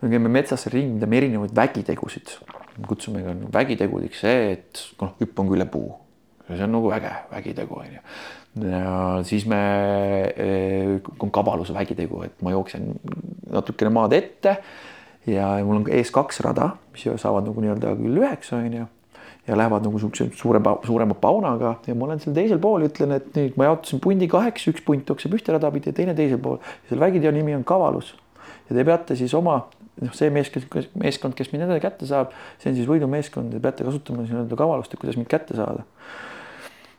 me 0.00 0.10
käime 0.10 0.32
metsas 0.32 0.66
ringi, 0.72 0.98
teeme 1.00 1.18
erinevaid 1.20 1.54
vägitegusid, 1.56 2.34
kutsume 2.88 3.22
ka 3.24 3.34
vägitegudeks 3.58 4.22
see, 4.24 4.52
et 4.56 4.84
noh, 5.00 5.16
hüppan 5.20 5.50
üle 5.52 5.66
puu. 5.70 5.92
see 6.50 6.64
on 6.66 6.72
nagu 6.74 6.90
äge 6.90 7.10
vägitegu 7.30 7.76
on 7.78 7.90
ju. 7.94 8.00
ja 8.66 8.94
siis 9.24 9.44
me, 9.46 9.60
eh, 10.34 11.10
on 11.20 11.30
kabaluse 11.30 11.74
vägitegu, 11.74 12.22
et 12.26 12.40
ma 12.42 12.50
jooksen 12.50 12.94
natukene 13.50 13.90
maad 13.94 14.16
ette 14.16 14.56
ja 15.26 15.58
mul 15.64 15.82
on 15.82 15.90
ees 15.92 16.10
kaks 16.10 16.40
rada, 16.40 16.72
mis 16.94 17.04
saavad 17.20 17.46
nagu 17.46 17.60
nii-öelda 17.60 17.94
küll 18.00 18.24
üheks 18.24 18.52
on 18.56 18.72
ju 18.72 18.86
ja 19.46 19.56
lähevad 19.56 19.84
nagu 19.84 19.98
siukse 19.98 20.30
suure, 20.36 20.60
suurema 20.86 21.14
paunaga 21.14 21.76
ja 21.86 21.94
ma 21.94 22.06
olen 22.06 22.20
seal 22.22 22.34
teisel 22.36 22.60
pool, 22.62 22.84
ütlen, 22.88 23.14
et 23.16 23.30
nüüd 23.36 23.56
ma 23.60 23.70
jaotasin 23.70 24.00
pundi 24.02 24.28
kaheks, 24.30 24.66
üks 24.72 24.84
punt 24.86 25.08
jookseb 25.08 25.34
ühte 25.36 25.54
rada 25.54 25.70
pidi 25.74 25.92
ja 25.92 25.96
teine 25.96 26.14
teisel 26.16 26.40
pool. 26.42 26.58
selle 26.88 27.04
vägiteo 27.04 27.32
nimi 27.34 27.54
on 27.56 27.64
kavalus 27.64 28.14
ja 28.68 28.76
te 28.76 28.84
peate 28.84 29.16
siis 29.18 29.34
oma 29.34 29.60
noh, 30.00 30.16
see 30.16 30.32
meeskond, 30.32 30.66
meeskond, 31.00 31.36
kes 31.38 31.52
mind 31.52 31.66
endale 31.66 31.82
kätte 31.82 32.08
saab, 32.08 32.34
see 32.60 32.72
on 32.72 32.76
siis 32.78 32.88
võidumeeskond, 32.88 33.52
te 33.54 33.62
peate 33.62 33.86
kasutama 33.86 34.24
nii-öelda 34.24 34.58
kavalust, 34.58 34.94
et 34.94 35.02
kuidas 35.02 35.18
mind 35.20 35.30
kätte 35.30 35.56
saada. 35.58 35.84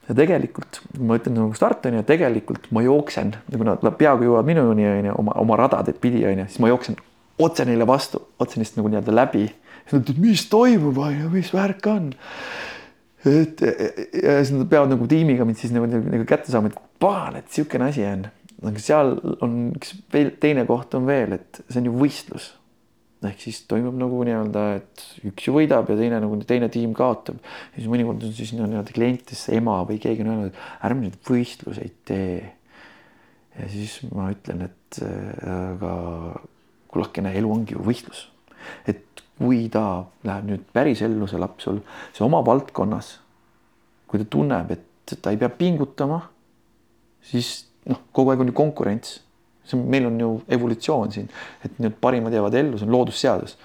ja 0.07 0.15
tegelikult 0.17 0.81
ma 0.99 1.17
ütlen 1.19 1.37
nagu 1.37 1.55
start 1.57 1.85
on 1.87 1.99
ju, 1.99 2.03
tegelikult 2.07 2.67
ma 2.75 2.83
jooksen, 2.85 3.35
kui 3.51 3.67
nad 3.67 3.85
peaaegu 3.99 4.27
jõuavad 4.27 4.49
minuni 4.49 4.87
on 4.89 5.07
ju 5.09 5.15
oma, 5.23 5.37
oma 5.43 5.59
radadeid 5.61 6.01
pidi 6.03 6.25
on 6.27 6.43
ju, 6.43 6.49
siis 6.49 6.63
ma 6.63 6.71
jooksen 6.71 6.99
otse 7.41 7.65
neile 7.65 7.87
vastu, 7.89 8.21
otse 8.41 8.59
neist 8.61 8.77
nagu 8.77 8.91
nii-öelda 8.91 9.15
läbi. 9.15 9.47
siis 9.85 9.95
nad 9.95 10.03
ütlevad, 10.03 10.25
mis 10.25 10.45
toimub 10.49 10.99
on 11.01 11.15
ju, 11.15 11.31
mis 11.33 11.53
värk 11.53 11.87
on. 11.89 12.11
et 13.25 13.61
ja 13.61 14.37
siis 14.41 14.53
nad 14.57 14.67
peavad 14.69 14.93
nagu 14.93 15.07
tiimiga 15.07 15.45
mind 15.45 15.61
siis 15.61 15.73
nagu, 15.73 15.89
nagu 15.89 16.25
kätte 16.29 16.53
saama, 16.53 16.73
et 16.73 16.77
pahan, 16.99 17.37
et 17.37 17.49
niisugune 17.49 17.89
asi 17.89 18.05
on 18.05 18.29
aga 18.61 18.81
seal 18.81 19.15
on 19.41 19.53
üks 19.73 19.95
veel 20.13 20.35
teine 20.41 20.65
koht 20.69 20.93
on 20.97 21.07
veel, 21.09 21.37
et 21.37 21.61
see 21.67 21.81
on 21.81 21.87
ju 21.89 21.93
võistlus 21.97 22.51
ehk 23.29 23.43
siis 23.43 23.59
toimub 23.69 23.97
nagu 24.01 24.21
nii-öelda, 24.25 24.63
et 24.79 25.03
üks 25.29 25.45
ju 25.45 25.53
võidab 25.53 25.89
ja 25.91 25.97
teine 25.99 26.21
nagu 26.23 26.39
teine 26.47 26.71
tiim 26.73 26.95
kaotab. 26.97 27.37
siis 27.75 27.89
mõnikord 27.91 28.23
on 28.25 28.33
siis 28.33 28.53
nii-öelda 28.57 28.95
klientidest 28.95 29.51
ema 29.53 29.81
või 29.85 29.99
keegi 30.01 30.25
on 30.25 30.31
öelnud, 30.33 30.49
et 30.49 30.87
ärme 30.89 31.05
nüüd 31.05 31.19
võistluseid 31.27 31.99
tee. 32.09 32.41
ja 33.59 33.69
siis 33.69 33.99
ma 34.09 34.31
ütlen, 34.33 34.65
et 34.69 35.01
äh, 35.05 35.53
aga 35.75 35.93
kullakene, 36.91 37.33
elu 37.37 37.53
ongi 37.53 37.77
ju 37.77 37.85
võistlus. 37.85 38.27
et 38.89 39.05
kui 39.37 39.65
ta 39.73 40.05
läheb 40.27 40.49
nüüd 40.49 40.65
päris 40.73 41.01
ellu, 41.05 41.27
see 41.29 41.41
laps 41.41 41.65
sul, 41.65 41.81
see 42.13 42.25
oma 42.25 42.41
valdkonnas, 42.45 43.15
kui 44.09 44.21
ta 44.21 44.27
tunneb, 44.29 44.73
et 44.73 45.17
ta 45.21 45.33
ei 45.33 45.39
pea 45.41 45.49
pingutama, 45.49 46.21
siis 47.25 47.67
noh, 47.89 48.01
kogu 48.13 48.33
aeg 48.33 48.43
on 48.43 48.51
ju 48.51 48.57
konkurents 48.57 49.19
see 49.67 49.79
meil 49.79 50.09
on 50.09 50.19
ju 50.19 50.33
evolutsioon 50.51 51.13
siin, 51.13 51.31
et 51.65 51.79
nüüd 51.81 51.97
parimad 52.01 52.33
jäävad 52.35 52.57
ellu, 52.61 52.79
see 52.79 52.87
on 52.89 52.95
loodusseadus. 52.95 53.57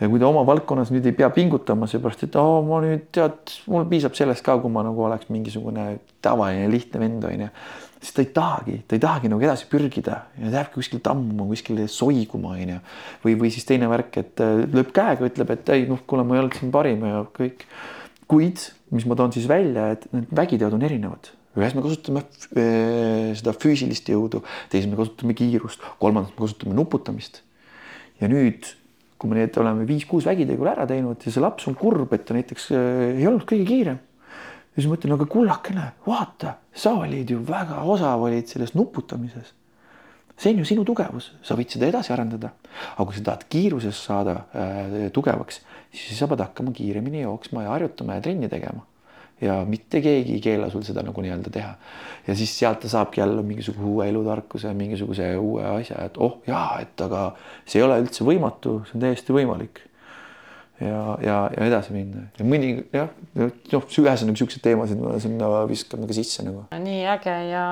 ja 0.00 0.08
kui 0.10 0.18
ta 0.18 0.26
oma 0.26 0.42
valdkonnas 0.46 0.90
nüüd 0.90 1.06
ei 1.06 1.14
pea 1.14 1.28
pingutama, 1.30 1.86
seepärast 1.90 2.26
et 2.26 2.36
oh, 2.40 2.58
ma 2.66 2.80
nüüd 2.82 3.06
tead, 3.14 3.54
mul 3.70 3.86
piisab 3.90 4.16
sellest 4.18 4.44
ka, 4.46 4.56
kui 4.62 4.72
ma 4.72 4.82
nagu 4.86 5.04
oleks 5.06 5.30
mingisugune 5.30 5.96
tavaline 6.24 6.66
lihtne 6.72 7.02
vend 7.02 7.26
onju, 7.28 7.48
siis 8.00 8.16
ta 8.16 8.24
ei 8.24 8.30
tahagi, 8.34 8.76
ta 8.88 8.98
ei 8.98 9.02
tahagi 9.04 9.30
nagu 9.30 9.46
edasi 9.46 9.68
pürgida 9.70 10.18
ja 10.40 10.48
ta 10.48 10.62
jääbki 10.62 10.80
kuskil 10.80 11.02
tammuma, 11.04 11.46
kuskile 11.50 11.86
soiguma 11.90 12.56
onju. 12.56 12.78
või, 13.24 13.38
või 13.44 13.54
siis 13.54 13.68
teine 13.68 13.90
värk, 13.92 14.22
et 14.24 14.42
äh, 14.42 14.64
lööb 14.66 14.94
käega, 14.96 15.28
ütleb, 15.28 15.54
et 15.54 15.74
ei 15.76 15.86
noh, 15.90 16.02
kuule, 16.06 16.26
ma 16.26 16.38
ei 16.38 16.44
olnud 16.44 16.58
siin 16.58 16.74
parim 16.74 17.04
ja 17.06 17.26
kõik. 17.38 17.66
kuid 18.32 18.70
mis 18.92 19.06
ma 19.08 19.16
toon 19.18 19.32
siis 19.34 19.48
välja, 19.48 19.92
et 19.94 20.04
need 20.12 20.32
vägiteod 20.36 20.76
on 20.76 20.84
erinevad 20.88 21.32
ühes 21.58 21.74
me 21.76 21.82
kasutame 21.84 22.22
eh, 22.56 23.32
seda 23.36 23.52
füüsilist 23.56 24.08
jõudu, 24.08 24.40
teises 24.72 24.88
me 24.88 24.96
kasutame 24.96 25.36
kiirust, 25.36 25.82
kolmandas 26.00 26.32
me 26.32 26.46
kasutame 26.46 26.76
nuputamist. 26.76 27.42
ja 28.20 28.28
nüüd, 28.30 28.68
kui 29.18 29.30
me 29.30 29.38
need 29.38 29.56
oleme 29.60 29.84
viis-kuus 29.86 30.24
vägitegu 30.28 30.66
ära 30.70 30.86
teinud 30.88 31.20
ja 31.22 31.32
see 31.34 31.42
laps 31.42 31.66
on 31.68 31.76
kurb, 31.78 32.12
et 32.14 32.24
ta 32.26 32.36
näiteks 32.36 32.70
eh, 32.72 33.08
ei 33.18 33.26
olnud 33.28 33.44
kõige 33.48 33.66
kiirem. 33.68 33.98
siis 34.74 34.88
ma 34.88 34.96
ütlen, 34.96 35.16
aga 35.18 35.26
kullakene, 35.28 35.88
vaata, 36.06 36.56
sa 36.72 36.94
olid 37.02 37.34
ju 37.34 37.42
väga 37.44 37.82
osav 37.84 38.24
olid 38.24 38.48
selles 38.48 38.72
nuputamises. 38.78 39.52
see 40.38 40.54
on 40.54 40.62
ju 40.62 40.70
sinu 40.70 40.86
tugevus, 40.88 41.34
sa 41.44 41.54
võid 41.58 41.68
seda 41.74 41.90
edasi 41.92 42.14
arendada. 42.16 42.54
aga 42.96 43.04
kui 43.04 43.18
sa 43.18 43.26
tahad 43.28 43.44
kiiruses 43.52 44.00
saada 44.08 44.38
äh, 44.56 45.10
tugevaks, 45.12 45.60
siis 45.92 46.16
sa 46.16 46.30
pead 46.30 46.40
hakkama 46.46 46.72
kiiremini 46.72 47.26
jooksma 47.26 47.66
ja 47.66 47.76
harjutama 47.76 48.16
ja 48.16 48.24
trenni 48.24 48.48
tegema. 48.48 48.86
Ja 49.42 49.58
mitte 49.68 50.00
keegi 50.04 50.36
ei 50.38 50.42
keela 50.42 50.70
sul 50.70 50.84
seda 50.86 51.02
nagu 51.04 51.22
nii-öelda 51.24 51.50
teha. 51.52 51.74
ja 52.26 52.34
siis 52.38 52.52
sealt 52.58 52.80
ta 52.84 52.88
saabki 52.88 53.20
jälle 53.20 53.42
mingisuguse 53.42 53.84
uue 53.84 54.08
elutarkuse, 54.08 54.74
mingisuguse 54.74 55.32
uue 55.36 55.64
asja, 55.66 56.04
et 56.06 56.18
oh 56.18 56.38
jaa, 56.46 56.78
et 56.82 57.00
aga 57.00 57.32
see 57.64 57.80
ei 57.80 57.86
ole 57.86 57.98
üldse 58.04 58.26
võimatu, 58.26 58.80
see 58.86 58.98
on 58.98 59.06
täiesti 59.08 59.34
võimalik 59.34 59.82
ja, 60.80 61.18
ja, 61.22 61.38
ja 61.56 61.66
edasi 61.68 61.94
minna 61.94 62.26
ja 62.38 62.46
mõni 62.46 62.74
jah, 62.94 63.10
noh, 63.38 63.54
ühesõnaga 63.72 64.38
siukseid 64.38 64.64
teemasid 64.64 65.02
ma 65.02 65.16
sinna 65.22 65.50
viskan 65.70 66.02
nagu 66.04 66.16
sisse 66.16 66.46
nagu. 66.46 66.66
nii 66.72 67.02
äge 67.16 67.36
ja 67.50 67.66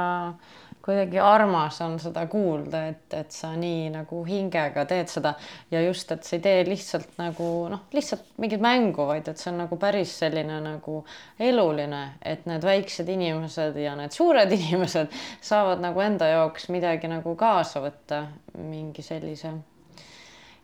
kuidagi 0.91 1.21
armas 1.23 1.79
on 1.85 1.95
seda 2.03 2.25
kuulda, 2.31 2.83
et, 2.91 3.07
et 3.15 3.31
sa 3.35 3.53
nii 3.55 3.89
nagu 3.95 4.25
hingega 4.27 4.85
teed 4.91 5.11
seda 5.13 5.35
ja 5.71 5.83
just, 5.85 6.11
et 6.11 6.27
sa 6.27 6.35
ei 6.37 6.43
tee 6.45 6.65
lihtsalt 6.67 7.15
nagu 7.21 7.47
noh, 7.71 7.87
lihtsalt 7.95 8.35
mingit 8.43 8.63
mängu, 8.65 9.07
vaid 9.07 9.31
et 9.31 9.39
see 9.39 9.53
on 9.53 9.63
nagu 9.63 9.79
päris 9.81 10.17
selline 10.25 10.59
nagu 10.65 11.01
eluline, 11.39 12.03
et 12.27 12.43
need 12.51 12.67
väiksed 12.67 13.09
inimesed 13.15 13.79
ja 13.79 13.95
need 13.99 14.17
suured 14.17 14.51
inimesed 14.59 15.15
saavad 15.41 15.83
nagu 15.85 16.03
enda 16.03 16.33
jaoks 16.33 16.69
midagi 16.75 17.11
nagu 17.11 17.37
kaasa 17.39 17.85
võtta, 17.87 18.25
mingi 18.59 19.07
sellise 19.07 19.55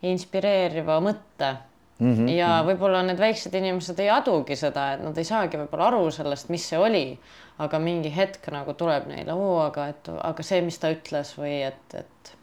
inspireeriva 0.07 0.99
mõtte 1.05 1.55
Mm 1.99 2.15
-hmm. 2.15 2.29
ja 2.29 2.49
mhm. 2.63 2.69
võib-olla 2.69 3.03
need 3.03 3.19
väiksed 3.19 3.55
inimesed 3.55 3.99
ei 4.05 4.11
adugi 4.11 4.57
seda, 4.57 4.93
et 4.93 5.03
nad 5.03 5.19
ei 5.19 5.25
saagi 5.25 5.57
võib-olla 5.57 5.87
aru 5.87 6.11
sellest, 6.11 6.49
mis 6.53 6.69
see 6.69 6.79
oli, 6.79 7.19
aga 7.59 7.79
mingi 7.79 8.13
hetk 8.17 8.51
nagu 8.53 8.75
tuleb 8.75 9.07
neile, 9.09 9.33
oo, 9.33 9.61
aga 9.65 9.89
et, 9.89 10.11
aga 10.23 10.43
see, 10.43 10.61
mis 10.61 10.79
ta 10.79 10.91
ütles 10.93 11.33
või 11.39 11.63
et, 11.65 11.95
et 11.95 12.37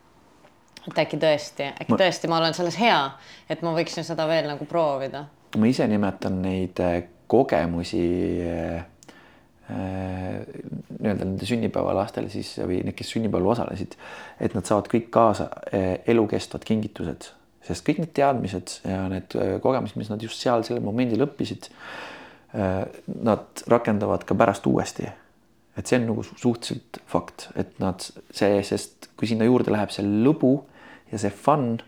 et 0.87 1.03
äkki 1.05 1.19
tõesti, 1.19 1.67
äkki 1.71 1.93
ma... 1.93 1.99
tõesti 2.01 2.29
ma 2.31 2.39
olen 2.41 2.55
selles 2.57 2.77
hea, 2.79 2.99
et 3.49 3.61
ma 3.63 3.73
võiksin 3.75 4.05
seda 4.07 4.25
veel 4.27 4.49
nagu 4.51 4.65
proovida. 4.69 5.25
ma 5.57 5.69
ise 5.69 5.87
nimetan 5.87 6.41
neid 6.41 6.79
äh, 6.83 7.03
kogemusi 7.27 8.01
äh, 8.41 8.83
äh, 9.69 10.41
nii-öelda 10.99 11.29
nende 11.29 11.47
sünnipäevalastele 11.47 12.29
siis 12.33 12.55
või 12.59 12.81
need, 12.83 12.97
kes 12.97 13.13
sünnipäeval 13.15 13.53
osalesid, 13.55 13.95
et 14.41 14.57
nad 14.57 14.67
saavad 14.67 14.89
kõik 14.91 15.07
kaasa 15.13 15.49
elukestvad 16.07 16.65
kingitused 16.67 17.29
sest 17.67 17.85
kõik 17.87 18.01
need 18.03 18.13
teadmised 18.17 18.79
ja 18.87 19.05
need 19.11 19.35
äh, 19.39 19.55
kogemused, 19.63 19.97
mis 19.99 20.11
nad 20.11 20.23
just 20.23 20.41
seal 20.41 20.65
sellel 20.65 20.83
momendil 20.85 21.25
õppisid, 21.25 21.69
äh, 22.57 22.83
nad 23.23 23.65
rakendavad 23.71 24.25
ka 24.27 24.37
pärast 24.37 24.67
uuesti. 24.69 25.09
et 25.73 25.89
see 25.89 25.97
on 25.97 26.03
nagu 26.11 26.21
suhteliselt 26.21 26.99
fakt, 27.09 27.47
et 27.57 27.71
nad 27.81 28.03
see, 28.29 28.59
sest 28.61 29.09
kui 29.17 29.25
sinna 29.25 29.47
juurde 29.47 29.73
läheb 29.73 29.89
see 29.89 30.05
lõbu 30.05 30.59
ja 31.09 31.17
see 31.17 31.33
fun, 31.33 31.79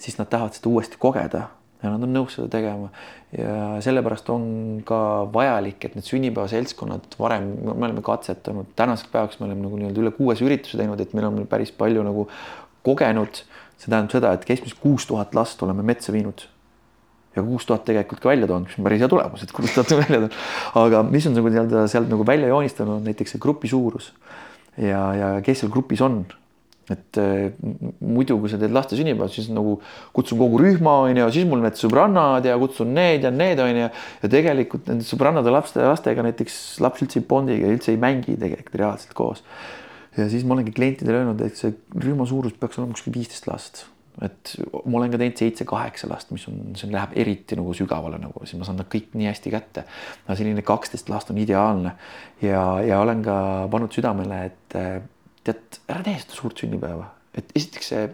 siis 0.00 0.16
nad 0.16 0.30
tahavad 0.32 0.56
seda 0.56 0.70
uuesti 0.70 0.96
kogeda 1.00 1.48
ja 1.84 1.92
nad 1.92 2.06
on 2.06 2.14
nõus 2.16 2.36
seda 2.38 2.48
tegema. 2.52 2.88
ja 3.34 3.80
sellepärast 3.84 4.28
on 4.32 4.46
ka 4.86 4.98
vajalik, 5.34 5.84
et 5.84 5.96
need 5.98 6.06
sünnipäevaseltskonnad 6.06 7.18
varem, 7.18 7.50
me 7.66 7.74
oleme 7.74 8.04
katsetanud, 8.04 8.72
tänaseks 8.78 9.10
päevaks 9.12 9.40
me 9.40 9.48
oleme 9.48 9.66
nagu 9.66 9.80
nii-öelda 9.80 10.04
üle 10.04 10.12
kuues 10.14 10.40
ürituse 10.44 10.78
teinud, 10.80 11.00
et 11.02 11.12
meil 11.16 11.28
on 11.28 11.42
päris 11.50 11.74
palju 11.74 12.04
nagu 12.06 12.28
kogenud 12.86 13.42
see 13.78 13.90
tähendab 13.90 14.12
seda, 14.14 14.32
et 14.34 14.44
keskmiselt 14.48 14.80
kuus 14.82 15.06
tuhat 15.10 15.34
last 15.36 15.62
oleme 15.66 15.84
metsa 15.86 16.12
viinud. 16.14 16.46
ja 17.34 17.42
kuus 17.42 17.66
tuhat 17.66 17.82
tegelikult 17.84 18.20
ka 18.22 18.30
välja 18.30 18.46
toonud, 18.46 18.68
mis 18.68 18.78
on 18.78 18.86
päris 18.86 19.00
hea 19.02 19.10
tulemus, 19.10 19.42
et 19.42 19.52
kuus 19.52 19.74
tuhat 19.74 19.90
välja 19.90 20.22
toonud. 20.22 20.38
aga 20.84 21.02
mis 21.08 21.26
on 21.26 21.36
nagu 21.38 21.50
nii-öelda 21.50 21.88
sealt 21.90 22.08
nagu 22.12 22.26
välja 22.26 22.48
joonistanud, 22.52 23.02
näiteks 23.04 23.34
see 23.34 23.42
grupi 23.42 23.70
suurus 23.70 24.12
ja, 24.78 25.02
ja 25.18 25.28
kes 25.44 25.64
seal 25.64 25.72
grupis 25.74 26.02
on 26.04 26.24
et 26.92 27.16
äh, 27.16 27.52
muidu, 28.04 28.36
kui 28.40 28.50
sa 28.52 28.58
teed 28.60 28.74
laste 28.74 28.96
sünnipäevad, 28.98 29.32
siis 29.32 29.48
nagu 29.52 29.78
kutsun 30.16 30.40
kogu 30.40 30.58
rühma 30.60 30.98
onju, 31.06 31.28
siis 31.32 31.46
mul 31.48 31.62
need 31.64 31.78
sõbrannad 31.80 32.44
ja 32.44 32.58
kutsun 32.60 32.92
need 32.96 33.24
ja 33.24 33.32
need 33.32 33.62
onju. 33.62 33.86
ja 34.22 34.30
tegelikult 34.32 34.90
nende 34.90 35.06
sõbrannade 35.08 35.52
laste, 35.54 35.80
lastega 35.80 36.26
näiteks 36.26 36.58
laps 36.84 37.04
üldse 37.06 37.22
ei 37.22 37.28
bondigi, 37.28 37.70
üldse 37.72 37.94
ei 37.94 38.00
mängi 38.00 38.36
tegelikult 38.36 38.80
reaalselt 38.82 39.16
koos 39.16 39.44
ja 40.16 40.28
siis 40.30 40.44
ma 40.46 40.56
olengi 40.56 40.74
klientidele 40.74 41.22
öelnud, 41.22 41.42
et 41.44 41.58
see 41.58 41.74
rühma 42.04 42.26
suurus 42.28 42.54
peaks 42.58 42.78
olema 42.78 42.96
kuskil 42.96 43.14
viisteist 43.16 43.48
last. 43.50 43.84
et 44.22 44.52
ma 44.86 45.00
olen 45.00 45.10
ka 45.10 45.18
teinud 45.18 45.40
seitse-kaheksa 45.40 46.06
last, 46.06 46.28
mis 46.30 46.44
on, 46.46 46.60
see 46.78 46.86
läheb 46.92 47.16
eriti 47.18 47.56
nagu 47.58 47.72
sügavale 47.74 48.20
nagu, 48.22 48.44
siis 48.46 48.60
ma 48.60 48.68
saan 48.68 48.78
nad 48.78 48.86
kõik 48.92 49.16
nii 49.18 49.26
hästi 49.26 49.50
kätte. 49.50 49.84
aga 50.26 50.36
selline 50.38 50.62
kaksteist 50.66 51.10
last 51.10 51.32
on 51.34 51.40
ideaalne. 51.42 51.96
Ja, 52.44 52.62
ja 52.86 53.00
olen 53.02 53.24
ka 53.26 53.36
pannud 53.72 53.94
südamele, 53.94 54.40
et 54.52 54.78
tead, 55.44 55.80
ära 55.90 56.06
tee 56.06 56.16
seda 56.22 56.38
suurt 56.38 56.62
sünnipäeva, 56.62 57.10
et 57.34 57.50
esiteks 57.58 57.90
see 57.90 58.06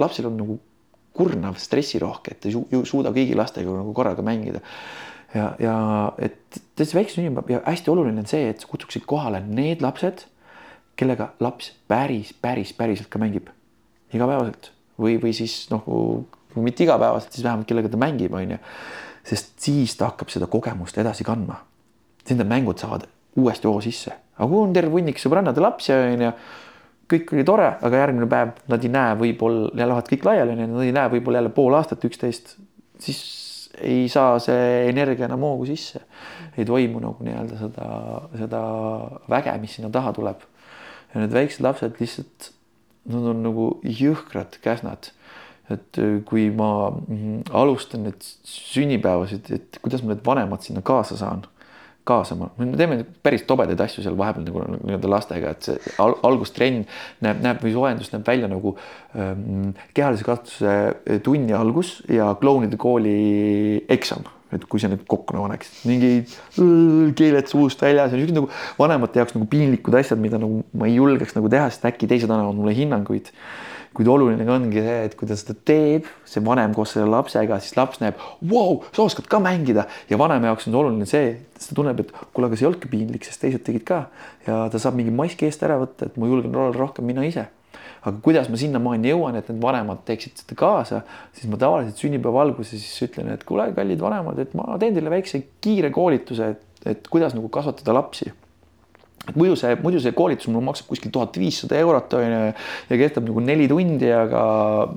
lapsel 0.00 0.30
on 0.30 0.40
nagu 0.40 0.58
kurnav, 1.12 1.60
stressirohke, 1.60 2.32
et 2.32 2.48
ei 2.48 2.54
su 2.54 2.64
suuda 2.88 3.12
kõigi 3.12 3.36
lastega 3.36 3.76
nagu 3.76 3.92
korraga 3.96 4.24
mängida. 4.24 4.64
Ja, 5.36 5.50
ja 5.60 5.76
et 6.20 6.60
tead 6.72 6.88
see 6.88 6.96
väike 6.96 7.12
sünnipäev. 7.12 7.52
Ja 7.52 7.60
hästi 7.66 7.92
oluline 7.92 8.24
on 8.24 8.28
see, 8.28 8.48
et 8.48 8.64
sa 8.64 8.72
kutsuksid 8.72 9.04
kohale 9.08 9.44
need 9.44 9.84
lapsed 9.84 10.24
kellega 10.96 11.32
laps 11.40 11.72
päris, 11.88 12.32
päris, 12.32 12.72
päriselt 12.76 13.10
ka 13.12 13.20
mängib 13.22 13.48
igapäevaselt 14.12 14.70
või, 15.00 15.16
või 15.22 15.32
siis 15.36 15.66
noh, 15.72 15.84
kui 16.52 16.64
mitte 16.64 16.84
igapäevaselt, 16.84 17.32
siis 17.32 17.46
vähemalt 17.46 17.68
kellega 17.68 17.90
ta 17.92 18.00
mängib, 18.00 18.34
onju. 18.36 18.58
sest 19.26 19.54
siis 19.62 19.96
ta 19.96 20.10
hakkab 20.10 20.32
seda 20.32 20.48
kogemust 20.50 20.98
edasi 20.98 21.24
kandma. 21.24 21.62
siis 22.24 22.38
need 22.38 22.50
mängud 22.50 22.78
saavad 22.78 23.06
uuesti 23.36 23.68
hoo 23.68 23.80
sisse, 23.80 24.12
aga 24.36 24.48
kui 24.48 24.60
on 24.60 24.72
terve 24.76 24.92
hunnik 24.92 25.18
sõbrannade 25.18 25.62
lapsi, 25.64 25.92
onju, 25.96 26.32
kõik 27.12 27.32
oli 27.34 27.44
tore, 27.44 27.68
aga 27.82 28.02
järgmine 28.04 28.28
päev 28.30 28.52
nad 28.68 28.84
ei 28.84 28.92
näe 28.92 29.16
võib-olla 29.20 29.70
ja 29.74 29.88
lähevad 29.88 30.10
kõik 30.12 30.26
laiali, 30.28 30.56
nad 30.60 30.84
ei 30.84 30.92
näe 30.94 31.12
võib-olla 31.16 31.40
jälle 31.40 31.54
pool 31.56 31.76
aastat 31.76 32.04
üksteist, 32.08 32.56
siis 33.00 33.22
ei 33.80 34.04
saa 34.12 34.36
see 34.42 34.88
energia 34.90 35.26
enam 35.26 35.42
hoogu 35.48 35.66
sisse. 35.66 36.04
ei 36.56 36.64
toimu 36.68 37.00
nagu 37.00 37.24
nii-öelda 37.24 37.58
seda, 37.58 37.86
seda 38.36 38.62
väge, 39.32 39.54
mis 39.60 39.78
sinna 39.78 39.88
taha 39.90 40.12
tuleb 40.12 40.42
ja 41.12 41.22
need 41.22 41.34
väiksed 41.34 41.64
lapsed 41.64 41.98
lihtsalt, 42.00 42.52
nad 43.12 43.32
on 43.32 43.42
nagu 43.44 43.66
jõhkrad 43.82 44.60
käsnad. 44.64 45.12
et 45.70 45.96
äh, 46.02 46.18
kui 46.26 46.50
ma 46.52 46.90
mm, 46.90 47.46
alustan 47.54 48.02
nüüd 48.04 48.24
sünnipäevasid, 48.44 49.46
et 49.54 49.78
kuidas 49.80 50.02
ma 50.02 50.12
need 50.12 50.24
vanemad 50.26 50.60
sinna 50.60 50.82
kaasa 50.84 51.16
saan, 51.16 51.46
kaasama, 52.04 52.48
me 52.58 52.66
teeme 52.76 52.98
päris 53.22 53.44
tobedaid 53.46 53.80
asju 53.80 54.02
seal 54.02 54.18
vahepeal 54.18 54.44
nagu 54.48 54.64
nii-öelda 54.74 55.08
lastega, 55.08 55.54
et 55.54 55.68
see 55.68 55.94
al 56.02 56.16
algustrenn 56.26 56.82
näeb, 57.24 57.40
näeb 57.46 57.62
või 57.62 57.72
soojendus 57.76 58.10
näeb 58.12 58.26
välja 58.26 58.50
nagu 58.50 58.74
ähm, 59.14 59.70
kehalise 59.94 60.26
kasvatuse 60.26 60.74
äh, 60.74 61.22
tunni 61.24 61.54
algus 61.56 62.00
ja 62.10 62.32
klounide 62.42 62.76
kooli 62.82 63.86
eksam 63.96 64.26
et 64.52 64.64
kui 64.68 64.80
sa 64.82 64.90
nüüd 64.92 65.04
kokku 65.08 65.36
nagu 65.36 65.48
paneksid, 65.48 65.82
mingid 65.88 66.32
keeled 67.18 67.50
suust 67.50 67.82
väljas 67.82 68.12
ja 68.12 68.18
niisugused 68.18 68.38
nagu 68.38 68.50
vanemate 68.78 69.22
jaoks 69.22 69.36
nagu 69.36 69.48
piinlikud 69.52 69.96
asjad, 69.98 70.20
mida 70.20 70.40
nagu 70.40 70.62
ma 70.76 70.88
ei 70.88 70.96
julgeks 70.98 71.36
nagu 71.38 71.50
teha, 71.52 71.68
sest 71.72 71.86
äkki 71.88 72.08
teised 72.10 72.30
annavad 72.30 72.58
mulle 72.58 72.74
hinnanguid. 72.76 73.32
kuid 73.92 74.08
oluline 74.08 74.46
ongi 74.48 74.80
see, 74.80 75.00
et 75.04 75.14
kui 75.20 75.28
ta 75.28 75.36
seda 75.36 75.52
teeb, 75.68 76.06
see 76.24 76.40
vanem 76.40 76.72
koos 76.72 76.94
selle 76.94 77.10
lapsega, 77.12 77.58
siis 77.60 77.74
laps 77.76 78.00
näeb, 78.00 78.16
vau, 78.48 78.78
sa 78.96 79.04
oskad 79.04 79.26
ka 79.28 79.36
mängida. 79.44 79.84
Ja 80.08 80.16
vanema 80.16 80.48
jaoks 80.48 80.70
on 80.70 80.78
oluline 80.80 81.04
see, 81.04 81.34
ta 81.60 81.76
tunneb, 81.76 82.00
et 82.00 82.14
kuule, 82.32 82.48
aga 82.48 82.56
see 82.56 82.64
ei 82.64 82.70
olnudki 82.70 82.88
piinlik, 82.88 83.28
sest 83.28 83.44
teised 83.44 83.66
tegid 83.66 83.84
ka. 83.84 84.06
Ja 84.46 84.62
ta 84.72 84.80
saab 84.80 84.96
mingi 84.96 85.12
maski 85.12 85.44
eest 85.44 85.60
ära 85.68 85.76
võtta, 85.82 86.08
et 86.08 86.16
ma 86.16 86.30
julgen 86.30 86.56
rohkem 86.56 87.04
mina 87.04 87.26
ise 87.28 87.50
aga 88.02 88.16
kuidas 88.24 88.50
ma 88.50 88.58
sinnamaani 88.58 89.12
jõuan, 89.12 89.38
et 89.38 89.48
need 89.50 89.62
vanemad 89.62 90.02
teeksid 90.08 90.42
seda 90.42 90.58
kaasa, 90.58 91.02
siis 91.36 91.50
ma 91.50 91.58
tavaliselt 91.60 92.02
sünnipäeva 92.02 92.42
alguses 92.42 92.82
siis 92.82 93.08
ütlen, 93.08 93.30
et 93.34 93.46
kuule, 93.48 93.68
kallid 93.76 94.02
vanemad, 94.02 94.38
et 94.42 94.54
ma 94.58 94.74
teen 94.82 94.96
teile 94.96 95.12
väikse 95.12 95.44
kiire 95.62 95.92
koolituse, 95.94 96.54
et, 96.56 96.88
et 96.94 97.12
kuidas 97.12 97.36
nagu 97.38 97.50
kasvatada 97.52 97.94
lapsi 97.94 98.32
et 99.22 99.36
muidu 99.38 99.54
see, 99.58 99.74
muidu 99.78 100.00
see 100.02 100.14
koolitus 100.18 100.48
mul 100.50 100.64
maksab 100.66 100.88
kuskil 100.90 101.12
tuhat 101.14 101.36
viissada 101.38 101.78
eurot 101.78 102.14
on 102.18 102.24
ju 102.24 102.40
ja 102.88 102.98
kestab 102.98 103.28
nagu 103.28 103.42
neli 103.44 103.68
tundi, 103.70 104.08
aga 104.10 104.40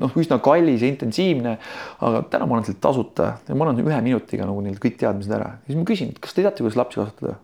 noh, 0.01 0.15
üsna 0.17 0.39
kallis 0.41 0.81
ja 0.81 0.89
intensiivne. 0.89 1.57
aga 2.01 2.23
täna 2.31 2.47
ma 2.49 2.57
olen 2.57 2.65
seal 2.65 2.79
tasuta 2.81 3.35
ja 3.45 3.57
ma 3.57 3.67
annan 3.67 3.85
ühe 3.85 3.99
minutiga 4.01 4.47
nagu 4.49 4.63
neil 4.65 4.79
kõik 4.81 4.97
teadmised 5.01 5.35
ära. 5.37 5.59
siis 5.67 5.77
ma 5.77 5.85
küsin, 5.85 6.15
kas 6.17 6.33
te 6.33 6.41
teate, 6.41 6.65
kuidas 6.65 6.79
lapsi 6.79 7.03
kasvatada? 7.03 7.37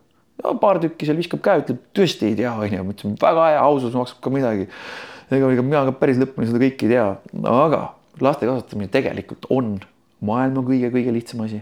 paar 0.61 0.81
tükki 0.81 1.05
seal 1.05 1.19
viskab 1.21 1.43
käe, 1.45 1.61
ütleb 1.61 1.85
tõesti 1.93 2.31
ei 2.31 2.35
tea, 2.39 2.55
onju, 2.57 2.81
ma 2.81 2.95
ütlesin 2.95 3.17
väga 3.21 3.47
hea, 3.51 3.61
ausus 3.61 3.93
maksab 3.93 4.23
ka 4.25 4.33
midagi 4.33 4.65
ega, 5.37 5.63
mina 5.63 5.85
ka 5.87 5.95
päris 5.95 6.19
lõpuni 6.19 6.49
seda 6.49 6.61
kõike 6.61 6.87
ei 6.87 6.93
tea, 6.95 7.05
aga 7.47 7.81
laste 8.23 8.47
kasvatamine 8.47 8.91
tegelikult 8.91 9.47
on 9.53 9.75
maailma 10.27 10.63
kõige-kõige 10.65 11.13
lihtsam 11.15 11.45
asi. 11.45 11.61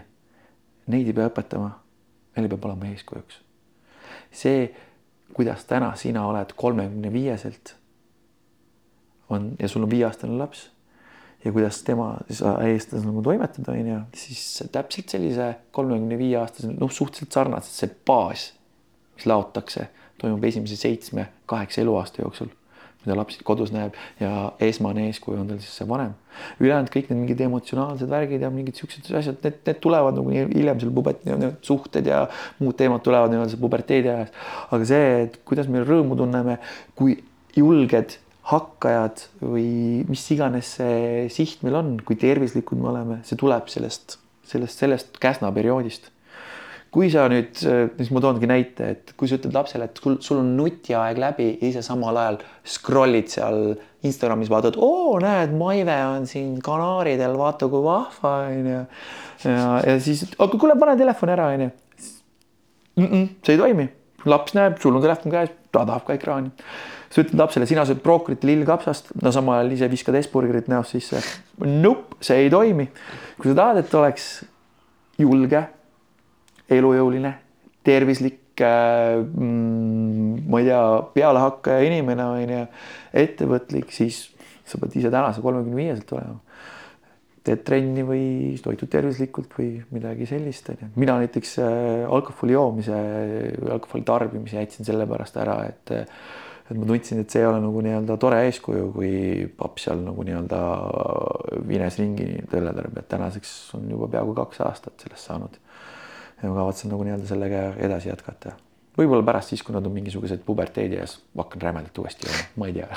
Neid 0.90 1.08
ei 1.08 1.14
pea 1.16 1.30
õpetama, 1.30 1.70
neil 2.36 2.50
peab 2.50 2.66
olema 2.66 2.90
eeskujuks. 2.90 3.40
see, 4.30 4.68
kuidas 5.34 5.64
täna 5.66 5.94
sina 5.98 6.26
oled 6.26 6.52
kolmekümne 6.56 7.12
viieselt, 7.12 7.74
on 9.30 9.54
ja 9.58 9.68
sul 9.68 9.86
on 9.86 9.90
viieaastane 9.90 10.36
laps 10.38 10.68
ja 11.44 11.52
kuidas 11.52 11.82
tema 11.86 12.12
eestlasena 12.66 13.10
nagu 13.10 13.22
toimetada, 13.22 13.72
onju, 13.72 14.00
siis 14.14 14.64
täpselt 14.72 15.14
sellise 15.14 15.54
kolmekümne 15.70 16.18
viie 16.18 16.38
aastase, 16.38 16.70
noh, 16.74 16.90
suhteliselt 16.90 17.32
sarnaselt 17.32 17.74
see 17.74 17.98
baas, 18.06 18.50
mis 19.16 19.26
laotakse, 19.30 19.88
toimub 20.18 20.44
esimese 20.44 20.76
seitsme-kaheksa 20.76 21.84
eluaasta 21.84 22.22
jooksul 22.22 22.50
mida 23.04 23.16
laps 23.16 23.38
kodus 23.46 23.72
näeb 23.72 23.96
ja 24.20 24.50
esmane 24.62 25.06
eeskuju 25.08 25.40
on 25.40 25.48
tal 25.48 25.60
siis 25.62 25.78
see 25.80 25.88
vanem. 25.88 26.12
ülejäänud 26.60 26.92
kõik 26.92 27.10
need 27.10 27.20
mingid 27.22 27.42
emotsionaalsed 27.46 28.10
värgid 28.10 28.44
ja 28.44 28.50
mingid 28.52 28.78
siuksed 28.78 29.08
asjad, 29.16 29.38
need, 29.44 29.60
need 29.66 29.80
tulevad 29.82 30.18
nagu 30.18 30.34
hiljem 30.34 30.80
seal 30.82 30.92
pubert-, 30.96 31.24
suhted 31.66 32.06
ja 32.06 32.22
muud 32.60 32.76
teemad 32.78 33.04
tulevad 33.06 33.32
nii-öelda 33.32 33.60
puberteedi 33.60 34.12
ajas. 34.12 34.32
aga 34.70 34.90
see, 34.92 35.10
et 35.24 35.40
kuidas 35.48 35.70
me 35.72 35.84
rõõmu 35.84 36.18
tunneme, 36.20 36.58
kui 36.98 37.16
julged 37.56 38.18
hakkajad 38.50 39.26
või 39.42 40.04
mis 40.08 40.24
iganes 40.34 40.76
see 40.78 41.26
siht 41.32 41.64
meil 41.66 41.80
on, 41.80 41.92
kui 42.04 42.18
tervislikud 42.20 42.80
me 42.80 42.90
oleme, 42.92 43.20
see 43.26 43.38
tuleb 43.40 43.68
sellest, 43.72 44.18
sellest, 44.48 44.84
sellest 44.84 45.20
Käsna 45.22 45.52
perioodist 45.54 46.10
kui 46.90 47.10
sa 47.12 47.28
nüüd, 47.30 47.54
siis 47.54 48.10
ma 48.10 48.22
toongi 48.22 48.48
näite, 48.50 48.88
et 48.96 49.12
kui 49.18 49.30
sa 49.30 49.38
ütled 49.38 49.54
lapsele, 49.54 49.86
et 49.86 50.00
sul, 50.02 50.16
sul 50.24 50.40
on 50.42 50.50
nutiaeg 50.58 51.20
läbi 51.22 51.46
ja 51.52 51.70
ise 51.70 51.84
samal 51.86 52.18
ajal 52.18 52.40
scroll'id 52.66 53.30
seal 53.30 53.60
Instagramis, 54.06 54.50
vaatad, 54.50 54.78
oo, 54.80 55.18
näed, 55.22 55.54
Maive 55.54 55.96
on 56.08 56.26
siin 56.26 56.56
kanaaridel, 56.64 57.36
vaata 57.38 57.68
kui 57.70 57.84
vahva 57.84 58.34
onju. 58.48 58.82
ja, 59.44 59.64
ja 59.86 59.96
siis, 60.02 60.24
aga 60.38 60.58
kuule, 60.58 60.74
pane 60.80 60.98
telefon 60.98 61.34
ära 61.36 61.48
onju. 61.54 61.70
see 62.98 63.54
ei 63.54 63.60
toimi, 63.60 63.86
laps 64.26 64.58
näeb, 64.58 64.80
sul 64.82 64.98
on 64.98 65.04
telefon 65.04 65.36
käes, 65.36 65.54
ta 65.70 65.86
tahab 65.86 66.08
ka 66.08 66.18
ekraani. 66.18 66.50
sa 67.10 67.22
ütled 67.22 67.38
lapsele, 67.38 67.70
sina 67.70 67.86
sööd 67.86 68.02
brookolit 68.02 68.42
lillkapsast, 68.46 69.14
no 69.22 69.30
samal 69.34 69.60
ajal 69.60 69.76
ise 69.78 69.90
viskad 69.92 70.18
Esburgerit 70.18 70.66
näost 70.70 70.96
sisse. 70.96 71.22
Nope, 71.62 72.18
see 72.24 72.46
ei 72.46 72.50
toimi. 72.50 72.90
kui 73.38 73.52
sa 73.52 73.60
tahad, 73.62 73.84
et 73.84 73.94
oleks 73.94 74.32
julge 75.20 75.68
elujõuline, 76.70 77.32
tervislik 77.86 78.60
äh,, 78.64 79.16
mm, 79.20 80.44
ma 80.50 80.60
ei 80.60 80.68
tea, 80.68 80.82
pealehakkaja 81.14 81.86
inimene 81.88 82.26
on 82.26 82.54
ju, 82.54 82.60
ettevõtlik, 83.24 83.90
siis 83.94 84.28
sa 84.70 84.78
pead 84.80 84.94
ise 85.00 85.10
tänase 85.12 85.42
kolmekümne 85.44 85.78
viieselt 85.78 86.14
olema. 86.16 86.38
teed 87.40 87.62
trenni 87.64 88.02
või 88.04 88.24
toitud 88.60 88.90
tervislikult 88.92 89.54
või 89.56 89.78
midagi 89.96 90.26
sellist, 90.28 90.66
on 90.68 90.82
ju. 90.82 90.88
mina 91.00 91.16
näiteks 91.22 91.54
äh, 91.64 92.04
alkoholi 92.04 92.52
joomise 92.52 92.98
alkoholi 93.78 94.04
tarbimise 94.04 94.60
jätsin 94.60 94.86
sellepärast 94.86 95.40
ära, 95.40 95.56
et 95.70 95.94
et 96.70 96.78
ma 96.78 96.86
tundsin, 96.86 97.18
et 97.18 97.32
see 97.32 97.40
ei 97.42 97.48
ole 97.48 97.58
nagu 97.64 97.80
nii-öelda 97.82 98.14
tore 98.22 98.44
eeskuju, 98.46 98.90
kui 98.94 99.14
paps 99.58 99.88
seal 99.88 100.04
nagu 100.04 100.22
nii-öelda 100.22 100.60
vines 101.66 101.96
ringi 101.98 102.28
tõlledab, 102.52 102.92
et 103.00 103.08
tänaseks 103.10 103.54
on 103.80 103.88
juba 103.90 104.06
peaaegu 104.12 104.36
kaks 104.36 104.60
aastat 104.68 105.02
sellest 105.02 105.32
saanud 105.32 105.56
ja 106.42 106.48
ma 106.48 106.54
kavatsen 106.54 106.90
nagu 106.92 107.04
nii-öelda 107.04 107.26
sellega 107.28 107.62
edasi 107.78 108.08
jätkata. 108.08 108.52
võib-olla 108.98 109.24
pärast 109.24 109.48
siis, 109.54 109.62
kui 109.62 109.74
nad 109.74 109.86
on 109.86 109.92
mingisugused 109.92 110.38
puberteedi 110.46 110.96
ees, 111.00 111.20
hakkan 111.36 111.62
rämedalt 111.62 111.98
uuesti 111.98 112.26
jooma, 112.28 112.44
ma 112.56 112.66
ei 112.66 112.72
tea 112.76 112.88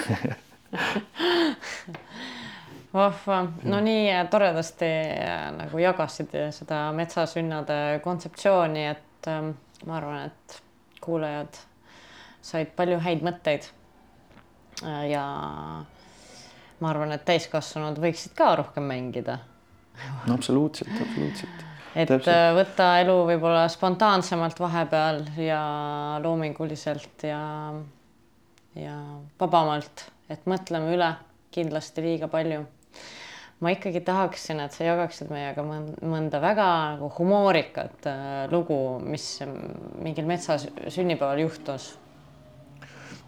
vahva, 2.94 3.48
no 3.64 3.80
nii 3.84 4.12
toredasti 4.32 4.86
äh, 4.86 5.52
nagu 5.58 5.78
jagasid 5.82 6.30
seda 6.56 6.86
metsasünnade 6.96 8.00
kontseptsiooni, 8.04 8.84
et 8.96 9.24
ähm, 9.32 9.50
ma 9.88 9.98
arvan, 10.00 10.20
et 10.30 10.62
kuulajad 11.04 11.54
said 12.44 12.68
palju 12.78 13.00
häid 13.04 13.22
mõtteid. 13.26 13.64
Äh, 14.84 15.10
ja 15.14 15.26
ma 16.80 16.92
arvan, 16.92 17.12
et 17.16 17.26
täiskasvanud 17.28 17.98
võiksid 18.02 18.32
ka 18.38 18.56
rohkem 18.60 18.84
mängida 18.90 19.40
no 20.28 20.34
absoluutselt, 20.34 21.02
absoluutselt 21.02 21.73
et 21.96 22.10
Täpselt. 22.10 22.30
Äh, 22.34 22.50
võtta 22.58 22.90
elu 23.02 23.16
võib-olla 23.30 23.66
spontaansemalt 23.72 24.60
vahepeal 24.60 25.24
ja 25.42 25.62
loominguliselt 26.24 27.26
ja, 27.28 27.42
ja 28.80 28.96
vabamalt, 29.40 30.08
et 30.34 30.46
mõtleme 30.50 30.94
üle 30.96 31.14
kindlasti 31.54 32.06
liiga 32.06 32.30
palju. 32.32 32.66
ma 33.64 33.72
ikkagi 33.72 34.02
tahaksin, 34.04 34.60
et 34.60 34.74
sa 34.76 34.84
jagaksid 34.84 35.30
meiega 35.32 35.64
mõnda 35.64 36.42
väga 36.44 36.68
nagu 36.98 37.12
humoorikat 37.18 38.10
äh, 38.12 38.28
lugu, 38.52 39.00
mis 39.00 39.40
mingil 40.04 40.28
metsa 40.28 40.58
sünnipäeval 40.60 41.46
juhtus 41.46 41.94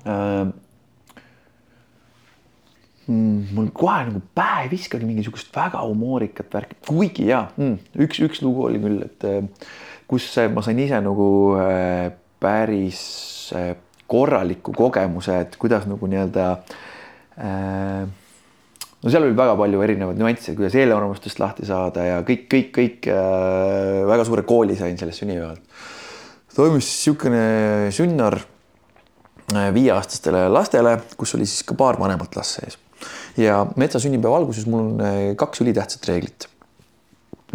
äh 0.05 0.64
mm,. 3.07 3.55
mul 3.55 3.71
kohe 3.73 4.03
nagu 4.09 4.21
pähe 4.35 4.65
ei 4.65 4.71
viskagi 4.71 5.07
mingisugust 5.07 5.51
väga 5.55 5.81
humoorikat 5.85 6.53
värki, 6.53 6.79
kuigi 6.87 7.29
ja 7.31 7.45
mm, 7.57 7.77
üks, 8.05 8.21
üks 8.25 8.43
lugu 8.45 8.67
oli 8.69 8.81
küll, 8.83 9.01
et 9.05 9.27
äh, 9.29 9.67
kus 10.09 10.27
ma 10.53 10.63
sain 10.65 10.79
ise 10.81 10.99
nagu 11.03 11.29
äh, 11.59 12.11
päris 12.41 13.01
korraliku 14.07 14.73
kogemuse, 14.75 15.39
et 15.45 15.57
kuidas 15.61 15.87
nagu 15.89 16.07
nii-öelda 16.09 16.45
äh, 17.41 18.05
no 19.01 19.13
seal 19.13 19.25
oli 19.25 19.37
väga 19.37 19.55
palju 19.59 19.83
erinevaid 19.85 20.21
nüansse, 20.21 20.55
kuidas 20.57 20.77
eelarvamustest 20.77 21.41
lahti 21.41 21.67
saada 21.67 22.05
ja 22.05 22.19
kõik, 22.25 22.47
kõik, 22.51 22.71
kõik 22.75 23.09
äh, 23.13 24.01
väga 24.09 24.27
suure 24.27 24.45
kooli 24.47 24.77
sain 24.77 24.97
sellest 25.01 25.23
sünnipäevalt. 25.23 25.61
toimus 26.55 26.85
niisugune 26.87 27.91
sünnar 27.91 28.39
viieaastastele 29.45 30.47
lastele, 30.49 30.95
kus 31.17 31.35
oli 31.37 31.45
siis 31.45 31.61
ka 31.67 31.75
paar 31.77 31.99
vanemat 32.01 32.33
last 32.37 32.57
sees 32.57 32.79
ja 33.39 33.61
metsa 33.79 33.99
sünnipäeva 34.01 34.39
alguses 34.39 34.67
mul 34.69 34.81
on 34.81 35.05
eh, 35.05 35.29
kaks 35.39 35.63
ülitähtsat 35.65 36.07
reeglit. 36.09 36.49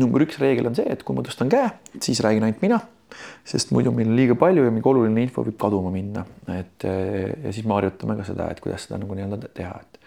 number 0.00 0.22
üks 0.24 0.38
reegel 0.40 0.70
on 0.70 0.76
see, 0.76 0.86
et 0.88 1.02
kui 1.04 1.16
ma 1.16 1.24
tõstan 1.26 1.50
käe, 1.52 1.68
siis 2.00 2.22
räägin 2.24 2.46
ainult 2.46 2.62
mina, 2.64 2.78
sest 3.44 3.72
muidu 3.74 3.92
meil 3.92 4.08
on 4.08 4.16
liiga 4.16 4.36
palju 4.38 4.64
ja 4.64 4.72
mingi 4.72 4.88
oluline 4.88 5.24
info 5.26 5.44
võib 5.44 5.58
kaduma 5.60 5.92
minna, 5.92 6.24
et 6.54 6.88
eh, 6.88 7.32
ja 7.46 7.54
siis 7.54 7.66
me 7.68 7.76
harjutame 7.76 8.16
ka 8.20 8.28
seda, 8.28 8.50
et 8.52 8.62
kuidas 8.64 8.86
seda 8.86 9.00
nagu 9.02 9.16
nii-öelda 9.16 9.52
teha, 9.56 9.80
et 9.80 10.00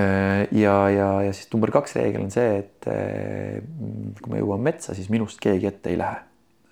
eh, 0.00 0.42
ja, 0.62 0.76
ja, 0.94 1.10
ja 1.28 1.34
siis 1.36 1.50
number 1.54 1.74
kaks 1.74 1.98
reegel 1.98 2.26
on 2.26 2.32
see, 2.34 2.62
et 2.62 2.90
kui 4.22 4.32
me 4.32 4.42
jõuame 4.42 4.72
metsa, 4.72 4.96
siis 4.96 5.10
minust 5.12 5.42
keegi 5.42 5.70
ette 5.70 5.92
ei 5.92 6.00
lähe. 6.00 6.22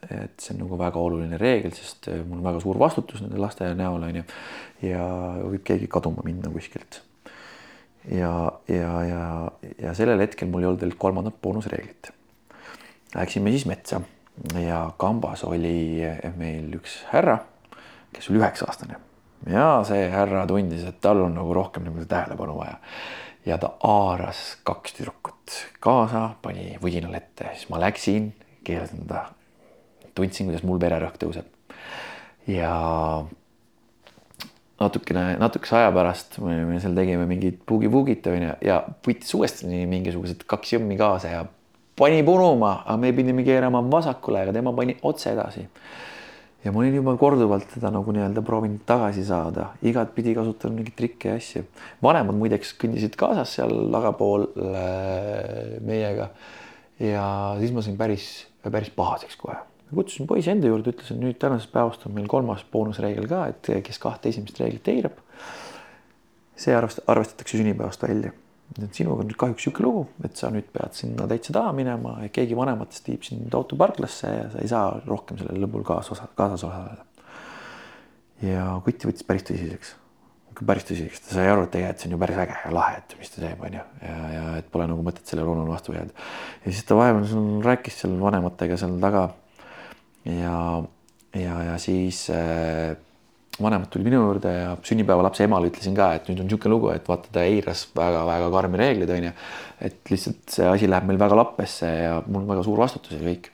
et 0.05 0.37
see 0.37 0.53
on 0.53 0.59
nagu 0.61 0.77
väga 0.77 1.01
oluline 1.01 1.39
reegel, 1.41 1.73
sest 1.73 2.11
mul 2.13 2.43
on 2.43 2.45
väga 2.45 2.61
suur 2.61 2.77
vastutus 2.77 3.23
nende 3.25 3.41
laste 3.41 3.71
näol 3.79 4.03
on 4.05 4.21
ju 4.21 4.25
ja 4.85 5.07
võib 5.41 5.65
keegi 5.65 5.89
kaduma 5.89 6.21
minna 6.27 6.51
kuskilt 6.53 7.01
ja, 8.11 8.35
ja, 8.69 8.93
ja, 9.09 9.25
ja 9.79 9.95
sellel 9.95 10.21
hetkel 10.21 10.51
mul 10.51 10.65
ei 10.65 10.71
olnud 10.73 10.85
veel 10.85 10.99
kolmandat 10.99 11.41
boonusreeglit. 11.43 12.13
Läksime 13.15 13.55
siis 13.55 13.67
metsa 13.71 14.01
ja 14.59 14.85
kambas 14.99 15.45
oli 15.47 16.03
meil 16.37 16.73
üks 16.81 17.05
härra, 17.13 17.39
kes 18.13 18.31
oli 18.31 18.43
üheksa 18.43 18.67
aastane 18.69 18.99
ja 19.51 19.69
see 19.87 20.09
härra 20.13 20.47
tundis, 20.49 20.85
et 20.89 21.01
tal 21.05 21.25
on 21.27 21.37
nagu 21.37 21.55
rohkem 21.55 21.85
nagu 21.85 22.05
tähelepanu 22.09 22.57
vaja. 22.59 22.77
ja 23.47 23.59
ta 23.59 23.75
haaras 23.83 24.57
kaks 24.65 24.97
tüdrukut 24.97 25.57
kaasa, 25.81 26.31
pani 26.43 26.79
võdinal 26.81 27.15
ette, 27.19 27.51
siis 27.53 27.69
ma 27.69 27.81
läksin, 27.81 28.33
keelasin 28.65 29.07
ta. 29.09 29.27
tundsin, 30.15 30.49
kuidas 30.49 30.65
mul 30.65 30.81
vererõhk 30.81 31.19
tõuseb. 31.21 31.49
ja 32.47 32.73
natukene, 34.85 35.25
natukese 35.41 35.79
aja 35.81 35.91
pärast 35.95 36.39
me 36.45 36.79
seal 36.83 36.95
tegime 36.97 37.27
mingit 37.31 37.63
bugi-bugit 37.69 38.27
onju 38.31 38.57
ja 38.65 38.81
võttis 39.07 39.35
uuesti 39.37 39.85
mingisugused 39.91 40.45
kaks 40.51 40.77
jõmmi 40.77 40.99
kaasa 41.01 41.33
ja 41.33 41.45
pani 41.99 42.23
punuma, 42.27 42.81
aga 42.85 42.97
me 43.01 43.13
pidime 43.17 43.45
keerama 43.47 43.83
vasakule, 43.91 44.45
aga 44.45 44.55
tema 44.57 44.75
pani 44.77 44.97
otse 45.03 45.33
edasi. 45.33 45.67
ja 46.65 46.73
ma 46.73 46.81
olin 46.81 46.95
juba 46.97 47.13
korduvalt 47.21 47.67
teda 47.75 47.91
nagu 47.93 48.13
nii-öelda 48.17 48.43
proovinud 48.45 48.87
tagasi 48.89 49.25
saada, 49.29 49.69
igatpidi 49.85 50.33
kasutanud 50.37 50.81
mingeid 50.81 50.97
trikke 50.97 51.35
ja 51.35 51.37
asju. 51.41 51.67
vanemad 52.03 52.39
muideks 52.41 52.73
kõndisid 52.81 53.19
kaasas 53.21 53.59
seal 53.59 53.77
tagapool 53.93 54.49
äh, 54.55 55.77
meiega. 55.85 56.31
ja 56.99 57.29
siis 57.61 57.73
ma 57.77 57.85
sain 57.85 58.01
päris, 58.01 58.33
päris 58.65 58.91
pahaseks 58.97 59.37
kohe 59.39 59.61
kutsusin 59.97 60.29
poisi 60.31 60.53
enda 60.53 60.71
juurde, 60.71 60.93
ütlesin 60.95 61.21
nüüd 61.23 61.39
tänasest 61.43 61.73
päevast 61.73 62.07
on 62.09 62.15
meil 62.17 62.29
kolmas 62.31 62.65
boonusreegel 62.73 63.29
ka, 63.31 63.47
et 63.53 63.71
kes 63.87 64.01
kahte 64.03 64.31
esimest 64.31 64.61
reeglit 64.61 64.91
eirab, 64.93 65.21
see 66.57 66.75
arvest-, 66.77 67.03
arvestatakse 67.11 67.59
sünnipäevast 67.59 68.03
välja. 68.03 68.33
et 68.83 68.97
sinuga 68.97 69.23
on 69.23 69.29
nüüd 69.29 69.37
kahjuks 69.39 69.61
niisugune 69.61 69.87
lugu, 69.87 70.05
et 70.25 70.39
sa 70.41 70.49
nüüd 70.51 70.67
pead 70.73 70.97
sinna 70.97 71.27
täitsa 71.31 71.53
taha 71.55 71.75
minema 71.77 72.15
ja 72.25 72.31
keegi 72.33 72.57
vanematest 72.57 73.11
viib 73.11 73.27
sind 73.27 73.53
autoparklasse 73.55 74.31
ja 74.31 74.47
sa 74.51 74.63
ei 74.63 74.71
saa 74.71 74.87
rohkem 75.07 75.39
sellel 75.39 75.61
lõbul 75.67 75.85
kaasosa, 75.87 76.27
kaasas 76.35 76.65
osaleda. 76.65 77.05
ja 78.43 78.65
kutt 78.87 79.05
võttis 79.07 79.29
päris 79.29 79.47
tõsiseks, 79.51 79.93
päris 80.63 80.89
tõsiseks, 80.89 81.23
ta 81.27 81.37
sai 81.37 81.47
aru, 81.53 81.69
et 81.69 81.75
tegelikult 81.77 82.03
see 82.03 82.09
on 82.09 82.17
ju 82.17 82.21
päris 82.25 82.41
äge 82.47 82.59
ja 82.65 82.75
lahe, 82.75 82.99
et 83.03 83.15
mis 83.21 83.35
ta 83.35 83.45
teeb, 83.45 83.63
onju, 83.69 83.85
ja, 84.09 84.19
ja 84.33 84.45
et 84.63 84.73
pole 84.73 84.89
nagu 84.91 85.07
mõtet 85.07 85.29
sellele 85.29 85.55
unule 85.55 85.71
vastu 85.71 85.95
jääda. 85.95 86.27
ja 86.65 86.73
siis 86.73 86.85
ta 86.89 86.99
vahepeal 86.99 87.65
rääkis 87.69 88.01
seal 88.01 88.17
vanematega 88.23 88.81
seal 88.81 88.97
taga 89.03 89.29
ja, 90.25 90.85
ja, 91.35 91.57
ja 91.71 91.79
siis 91.79 92.27
äh, 92.33 92.97
vanemad 93.61 93.91
tuli 93.91 94.07
minu 94.07 94.19
juurde 94.23 94.51
ja 94.51 94.73
sünnipäeva 94.83 95.23
lapse 95.27 95.45
emale 95.47 95.69
ütlesin 95.71 95.95
ka, 95.97 96.11
et 96.17 96.27
nüüd 96.29 96.41
on 96.43 96.49
niisugune 96.49 96.73
lugu, 96.73 96.91
et 96.95 97.07
vaata, 97.09 97.31
ta 97.35 97.45
eiras 97.47 97.85
väga-väga 97.95 98.49
karmi 98.55 98.81
reegleid, 98.81 99.13
onju. 99.15 99.31
et 99.89 100.11
lihtsalt 100.11 100.57
see 100.57 100.67
asi 100.71 100.91
läheb 100.91 101.07
meil 101.09 101.21
väga 101.21 101.39
lappesse 101.39 101.91
ja 101.91 102.17
mul 102.27 102.43
on 102.43 102.51
väga 102.51 102.65
suur 102.67 102.83
vastutus 102.83 103.15
ja 103.15 103.23
kõik. 103.23 103.53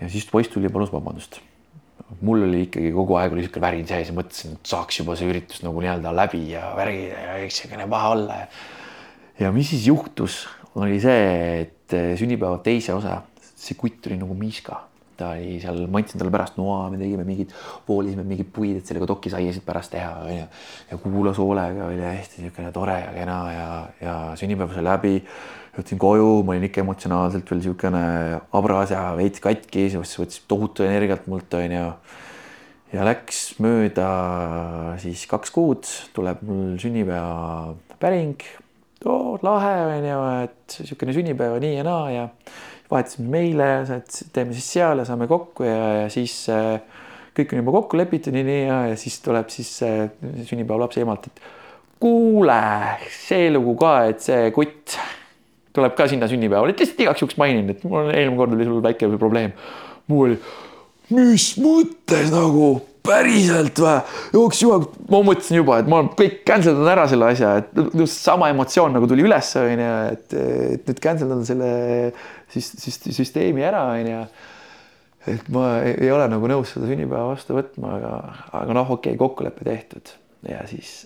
ja 0.00 0.10
siis 0.12 0.28
poiss 0.28 0.52
tuli 0.52 0.68
ja 0.68 0.74
palus 0.74 0.92
vabandust. 0.92 1.40
mul 2.20 2.44
oli 2.44 2.66
ikkagi 2.66 2.92
kogu 2.92 3.16
aeg 3.16 3.32
oli 3.32 3.44
niisugune 3.44 3.64
värin 3.64 3.88
sees 3.88 4.12
ja 4.12 4.16
mõtlesin, 4.16 4.58
et 4.58 4.72
saaks 4.74 5.00
juba 5.00 5.16
see 5.16 5.30
üritus 5.32 5.64
nagu 5.64 5.80
nii-öelda 5.80 6.12
läbi 6.12 6.44
ja 6.50 6.74
värgid 6.76 7.14
ja 7.14 7.40
eks 7.40 7.62
niisugune 7.62 7.88
paha 7.88 8.14
olla 8.18 8.40
ja. 8.42 8.46
ja 9.46 9.52
mis 9.52 9.72
siis 9.72 9.88
juhtus, 9.88 10.42
oli 10.76 11.00
see, 11.00 11.62
et 11.64 12.00
sünnipäeva 12.20 12.60
teise 12.64 12.92
osa, 12.92 13.22
see 13.40 13.78
kutt 13.80 14.10
oli 14.10 14.20
nagu 14.20 14.36
miiska 14.36 14.82
ta 15.16 15.32
oli 15.36 15.56
seal, 15.62 15.84
ma 15.90 16.00
andsin 16.00 16.20
talle 16.20 16.32
pärast 16.34 16.58
noa, 16.58 16.86
me 16.92 16.98
tegime 17.00 17.24
mingid, 17.26 17.52
voolisime 17.88 18.24
mingeid 18.26 18.50
puid, 18.54 18.78
et 18.80 18.88
sellega 18.88 19.08
dokisaiasid 19.10 19.64
pärast 19.66 19.92
teha, 19.94 20.12
onju. 20.26 20.46
ja 20.90 20.98
kuulas 21.02 21.40
hoolega, 21.42 21.88
oli 21.88 22.00
hästi 22.02 22.42
niisugune 22.42 22.72
tore 22.74 22.98
ja 23.00 23.12
kena 23.14 23.38
ja, 23.52 23.68
ja 24.00 24.16
sünnipäev 24.40 24.74
sai 24.74 24.86
läbi. 24.86 25.14
jõudsin 25.76 26.00
koju, 26.00 26.32
ma 26.44 26.52
olin 26.52 26.66
ikka 26.68 26.82
emotsionaalselt 26.82 27.48
veel 27.48 27.62
niisugune 27.62 28.02
habras 28.52 28.92
ja 28.92 29.04
veits 29.16 29.40
katki, 29.44 29.86
siis 29.92 30.18
võttis 30.20 30.42
tohutu 30.48 30.86
energiat 30.88 31.28
mult, 31.32 31.54
onju. 31.60 31.86
ja 32.92 33.06
läks 33.08 33.44
mööda 33.64 34.08
siis 35.02 35.24
kaks 35.30 35.54
kuud, 35.54 35.88
tuleb 36.16 36.42
mul 36.48 36.76
sünnipäevapäring. 36.82 38.44
oo, 39.04 39.38
lahe 39.44 39.78
onju, 39.94 40.20
et 40.48 40.82
niisugune 40.82 41.16
sünnipäev 41.16 41.56
nii 41.62 41.78
ja 41.78 41.88
naa 41.88 42.04
ja 42.12 42.28
vahetasime 42.90 43.30
meile, 43.32 43.70
et 43.96 44.20
teeme 44.34 44.56
siis 44.56 44.68
seal 44.76 45.02
ja 45.02 45.06
saame 45.08 45.28
kokku 45.30 45.66
ja, 45.66 45.78
ja 46.02 46.10
siis 46.12 46.34
äh, 46.52 46.80
kõik 47.36 47.54
on 47.54 47.62
juba 47.62 47.74
kokku 47.78 48.00
lepitud 48.00 48.36
ja 48.36 48.44
nii 48.44 48.60
ja, 48.66 48.78
ja 48.92 49.00
siis 49.00 49.18
tuleb 49.24 49.50
siis 49.52 49.72
äh, 49.86 50.06
sünnipäeva 50.48 50.84
lapse 50.84 51.02
emalt, 51.04 51.30
et 51.30 51.44
kuule, 52.02 52.60
see 53.14 53.50
lugu 53.54 53.76
ka, 53.80 53.94
et 54.10 54.24
see 54.24 54.50
kutt 54.54 54.96
tuleb 55.72 55.96
ka 55.96 56.08
sinna 56.10 56.28
sünnipäevale, 56.28 56.74
et 56.74 56.82
lihtsalt 56.82 57.00
igaks 57.04 57.24
juhuks 57.24 57.38
mainin, 57.40 57.70
et 57.72 57.84
mul 57.88 58.10
eelmine 58.12 58.38
kord 58.40 58.56
oli 58.56 58.68
sul 58.68 58.82
väike 58.84 59.08
probleem. 59.16 59.54
mul 60.10 60.26
oli, 60.26 60.40
mis 61.12 61.52
mõttes 61.62 62.32
nagu 62.32 62.74
päriselt 63.02 63.80
või? 63.82 63.94
jooks 64.36 64.60
jumal, 64.62 64.84
ma 65.10 65.22
mõtlesin 65.26 65.58
juba, 65.58 65.80
et 65.82 65.88
ma 65.90 66.02
kõik 66.18 66.42
cancel 66.48 66.76
dan 66.78 66.92
ära 66.94 67.06
selle 67.10 67.32
asja, 67.32 67.54
et 67.62 68.04
sama 68.10 68.50
emotsioon 68.52 68.94
nagu 68.96 69.08
tuli 69.10 69.24
üles, 69.26 69.54
onju, 69.58 69.88
et, 70.12 70.36
et 70.76 70.90
nüüd 70.90 71.02
cancel 71.02 71.32
dan 71.32 71.42
selle 71.48 71.72
siis, 72.52 72.72
siis 72.78 72.98
süsteemi 73.16 73.64
ära, 73.64 73.84
onju. 73.96 74.24
et 75.32 75.48
ma 75.54 75.68
ei, 75.84 75.96
ei 76.06 76.10
ole 76.14 76.26
nagu 76.30 76.50
nõus 76.50 76.74
seda 76.74 76.88
sünnipäeva 76.90 77.30
vastu 77.32 77.56
võtma, 77.56 77.96
aga, 77.98 78.12
aga 78.62 78.76
noh, 78.80 78.94
okei 78.98 79.14
okay,, 79.14 79.20
kokkulepe 79.20 79.66
tehtud 79.68 80.14
ja 80.48 80.64
siis 80.70 81.02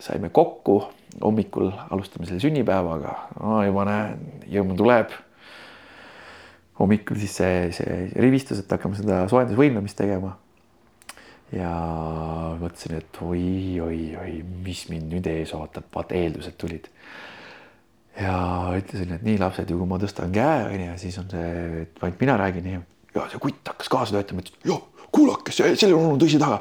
saime 0.00 0.30
kokku, 0.30 0.82
hommikul 1.22 1.72
alustame 1.90 2.28
selle 2.28 2.42
sünnipäevaga 2.42 3.14
no,, 3.40 3.62
juba 3.66 3.86
näen, 3.88 4.20
jõmm 4.50 4.76
tuleb. 4.78 5.14
hommikul 6.78 7.18
siis 7.18 7.34
see, 7.40 7.54
see 7.74 7.96
rivistus, 8.22 8.60
et 8.62 8.70
hakkame 8.70 8.98
seda 8.98 9.24
soojendusvõimlemist 9.30 9.98
tegema. 9.98 10.36
ja 11.52 11.72
mõtlesin, 12.60 13.00
et 13.00 13.22
oi-oi-oi, 13.24 14.42
mis 14.64 14.84
mind 14.92 15.16
nüüd 15.16 15.26
ees 15.32 15.54
ootab, 15.56 15.88
vaata 15.94 16.14
eeldused 16.18 16.58
tulid 16.60 16.90
ja 18.18 18.36
ütlesin, 18.78 19.14
et 19.14 19.24
nii 19.26 19.38
lapsed 19.40 19.70
ju, 19.70 19.78
kui 19.80 19.90
ma 19.90 19.98
tõstan 20.02 20.34
käe, 20.34 20.62
onju, 20.72 20.94
siis 21.00 21.18
on 21.20 21.28
see, 21.32 21.50
et 21.84 22.00
ainult 22.02 22.22
mina 22.22 22.38
räägin 22.40 22.70
ja, 22.72 22.80
see 23.30 23.42
kutt 23.42 23.70
hakkas 23.70 23.92
kaasa 23.92 24.18
töötama, 24.18 24.44
ütles 24.44 24.58
jah, 24.68 24.82
kuulake, 25.14 25.54
sellel 25.54 25.96
on 25.96 26.20
tõsi 26.20 26.40
taga. 26.40 26.58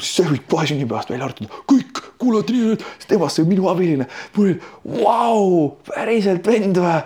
see 0.00 0.26
võib 0.26 0.48
kohe 0.50 0.66
sünnipäevast 0.70 1.12
välja 1.12 1.28
arvutada, 1.28 1.62
kõik 1.70 2.02
kuulavad 2.20 2.50
nii, 2.54 2.74
et 2.74 3.06
temast 3.10 3.38
sai 3.38 3.46
minu 3.48 3.68
abiline. 3.70 4.08
mul 4.36 4.50
oli 4.50 4.58
vau, 5.04 5.70
päriselt 5.88 6.46
vend 6.46 6.80
või? 6.82 6.98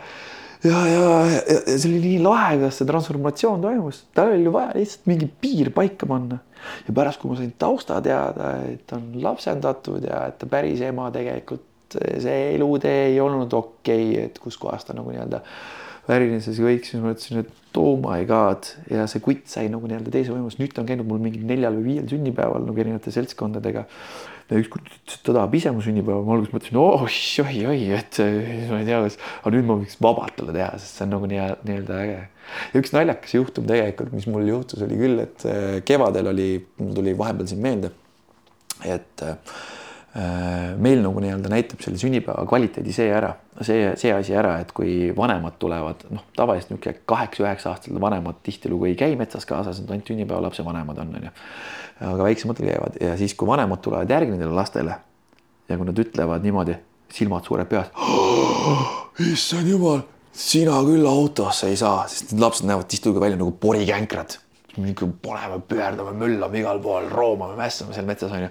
ja, 0.65 0.79
ja, 0.91 1.03
ja, 1.31 1.41
ja 1.67 1.77
see 1.77 1.91
oli 1.91 2.01
nii 2.03 2.19
lahe, 2.25 2.57
kuidas 2.57 2.81
see 2.81 2.89
transformatsioon 2.89 3.63
toimus, 3.63 4.03
tal 4.17 4.33
oli 4.35 4.53
vaja 4.53 4.75
lihtsalt 4.79 5.11
mingi 5.11 5.31
piir 5.41 5.73
paika 5.75 6.09
panna. 6.09 6.41
ja 6.87 6.95
pärast, 6.95 7.21
kui 7.21 7.33
ma 7.33 7.39
sain 7.39 7.53
tausta 7.59 8.01
teada, 8.05 8.55
et 8.73 8.97
on 8.97 9.11
lapsendatud 9.23 10.07
ja 10.09 10.27
et 10.31 10.39
ta 10.41 10.49
päris 10.51 10.83
ema 10.87 11.11
tegelikult 11.15 11.68
see 11.97 12.39
elutee 12.55 13.13
ei 13.13 13.21
olnud 13.23 13.53
okei 13.55 14.11
okay,, 14.13 14.25
et 14.29 14.41
kuskohast 14.43 14.91
ta 14.91 14.97
nagu 14.97 15.13
nii-öelda 15.15 15.43
värines 16.09 16.49
ja 16.49 16.55
see 16.57 16.65
kõik, 16.65 16.87
siis 16.89 17.03
ma 17.03 17.11
mõtlesin, 17.11 17.43
et 17.45 17.79
oh 17.79 17.99
my 18.01 18.25
god 18.29 18.67
ja 18.91 19.05
see 19.11 19.23
kutt 19.25 19.45
sai 19.51 19.69
nagu 19.73 19.89
nii-öelda 19.89 20.13
teise 20.13 20.33
võimaluse, 20.33 20.61
nüüd 20.61 20.73
ta 20.75 20.83
on 20.83 20.89
käinud 20.89 21.09
mul 21.09 21.21
mingil 21.23 21.45
neljal 21.49 21.77
või 21.77 21.93
viiel 21.93 22.09
sünnipäeval 22.11 22.65
nagu 22.65 22.83
erinevate 22.83 23.13
seltskondadega. 23.15 23.85
ja 24.49 24.57
ükskord 24.63 24.89
ütles, 24.89 25.19
et 25.19 25.25
ta 25.27 25.35
tahab 25.37 25.55
ise 25.59 25.71
mu 25.77 25.85
sünnipäeva, 25.85 26.23
ma 26.25 26.39
alguses 26.39 26.55
mõtlesin 26.55 26.81
oh, 26.81 27.05
oi-oi, 27.45 27.83
et 27.99 28.21
ma 28.71 28.81
ei 28.81 28.89
tea, 28.89 29.03
kas, 29.05 29.19
aga 29.43 29.53
nüüd 29.55 29.69
ma 29.69 29.77
võiks 29.83 29.99
vabalt 30.01 30.39
talle 30.41 30.57
teha, 30.57 30.71
sest 30.81 30.97
see 30.97 31.05
on 31.05 31.13
nagu 31.19 31.29
nii-öelda 31.29 31.69
nii 31.69 31.99
äge. 31.99 32.19
ja 32.73 32.83
üks 32.83 32.95
naljakas 32.97 33.37
juhtum 33.37 33.69
tegelikult, 33.69 34.17
mis 34.17 34.29
mul 34.33 34.49
juhtus, 34.49 34.81
oli 34.89 34.97
küll, 34.97 35.21
et 35.27 35.45
äh, 35.45 35.67
kevadel 35.85 36.33
oli, 36.33 36.49
mul 36.81 36.97
tuli 36.97 37.13
vahepeal 37.19 37.53
siin 37.53 37.61
meelde, 37.69 37.93
et 38.89 39.29
Äh, 39.29 39.37
meil 40.81 41.03
nagu 41.05 41.21
nii-öelda 41.21 41.51
näitab 41.53 41.83
selle 41.85 41.99
sünnipäeva 42.01 42.47
kvaliteedi 42.49 42.95
see 42.97 43.11
ära, 43.13 43.35
see, 43.61 43.91
see 44.01 44.13
asi 44.15 44.33
ära, 44.35 44.55
et 44.63 44.73
kui 44.75 45.11
vanemad 45.17 45.59
tulevad, 45.61 46.07
noh, 46.15 46.25
tavaliselt 46.37 46.73
niisugune 46.73 47.05
kaheksa-üheksa-aastased 47.13 48.01
vanemad 48.01 48.41
tihtilugu 48.47 48.89
ei 48.89 48.97
käi 48.99 49.19
metsas 49.21 49.47
kaasas, 49.49 49.83
nad 49.83 49.93
ainult 49.93 50.09
sünnipäevalapse 50.09 50.65
vanemad 50.65 51.03
on, 51.05 51.13
onju. 51.21 51.35
aga 52.09 52.29
väiksemadel 52.31 52.71
käivad 52.73 52.99
ja 53.05 53.19
siis, 53.21 53.37
kui 53.37 53.51
vanemad 53.51 53.85
tulevad 53.85 54.17
järgi 54.17 54.33
nendele 54.33 54.57
lastele 54.57 54.97
ja 55.69 55.77
kui 55.77 55.91
nad 55.91 56.03
ütlevad 56.07 56.49
niimoodi, 56.49 56.81
silmad 57.13 57.45
suured 57.45 57.69
peas 57.69 57.93
issand 59.29 59.69
jumal, 59.69 60.03
sina 60.33 60.81
küll 60.89 61.07
autosse 61.09 61.69
ei 61.69 61.77
saa, 61.77 62.09
sest 62.09 62.33
need 62.33 62.49
lapsed 62.49 62.69
näevad 62.69 62.89
tihtilugu 62.89 63.21
välja 63.21 63.37
nagu 63.37 63.53
porikänkrad. 63.61 64.41
paneme, 64.79 65.59
pöördame, 65.69 66.13
möllame 66.13 66.59
igal 66.59 66.79
pool, 66.81 67.09
roomame, 67.11 67.57
mässame 67.59 67.93
seal 67.93 68.07
metsas 68.07 68.33
onju 68.33 68.49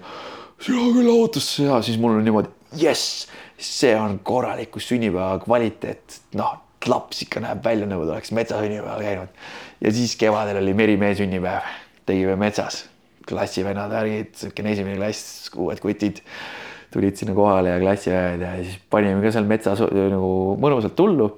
sina 0.62 0.86
küll 0.94 1.10
autosse 1.12 1.66
ja 1.66 1.80
siis 1.84 1.98
mul 2.00 2.18
on 2.18 2.24
niimoodi, 2.26 2.50
jess, 2.80 3.26
see 3.58 3.94
on 3.98 4.18
korraliku 4.26 4.82
sünnipäeva 4.82 5.38
kvaliteet, 5.42 6.20
noh, 6.38 6.56
laps 6.88 7.24
ikka 7.26 7.42
näeb 7.44 7.64
välja 7.64 7.88
nagu 7.90 8.06
ta 8.06 8.16
oleks 8.16 8.32
metsasünnipäeval 8.36 9.02
käinud. 9.02 9.42
ja 9.80 9.92
siis 9.92 10.16
kevadel 10.16 10.62
oli 10.62 10.74
Merimehe 10.74 11.14
sünnipäev, 11.18 11.66
tegime 12.06 12.36
metsas, 12.40 12.86
klassivennad, 13.28 13.92
värgid, 13.92 14.34
siukene 14.38 14.72
esimene 14.72 14.96
klass, 14.96 15.50
uued 15.56 15.82
kutid 15.84 16.22
tulid 16.92 17.18
sinna 17.20 17.34
kohale 17.36 17.74
ja 17.74 17.80
klassiõed 17.82 18.42
ja 18.42 18.52
siis 18.62 18.78
panime 18.90 19.20
ka 19.20 19.32
seal 19.34 19.48
metsas 19.48 19.82
nagu 19.84 20.30
mõnusalt 20.60 20.96
tullu. 20.96 21.34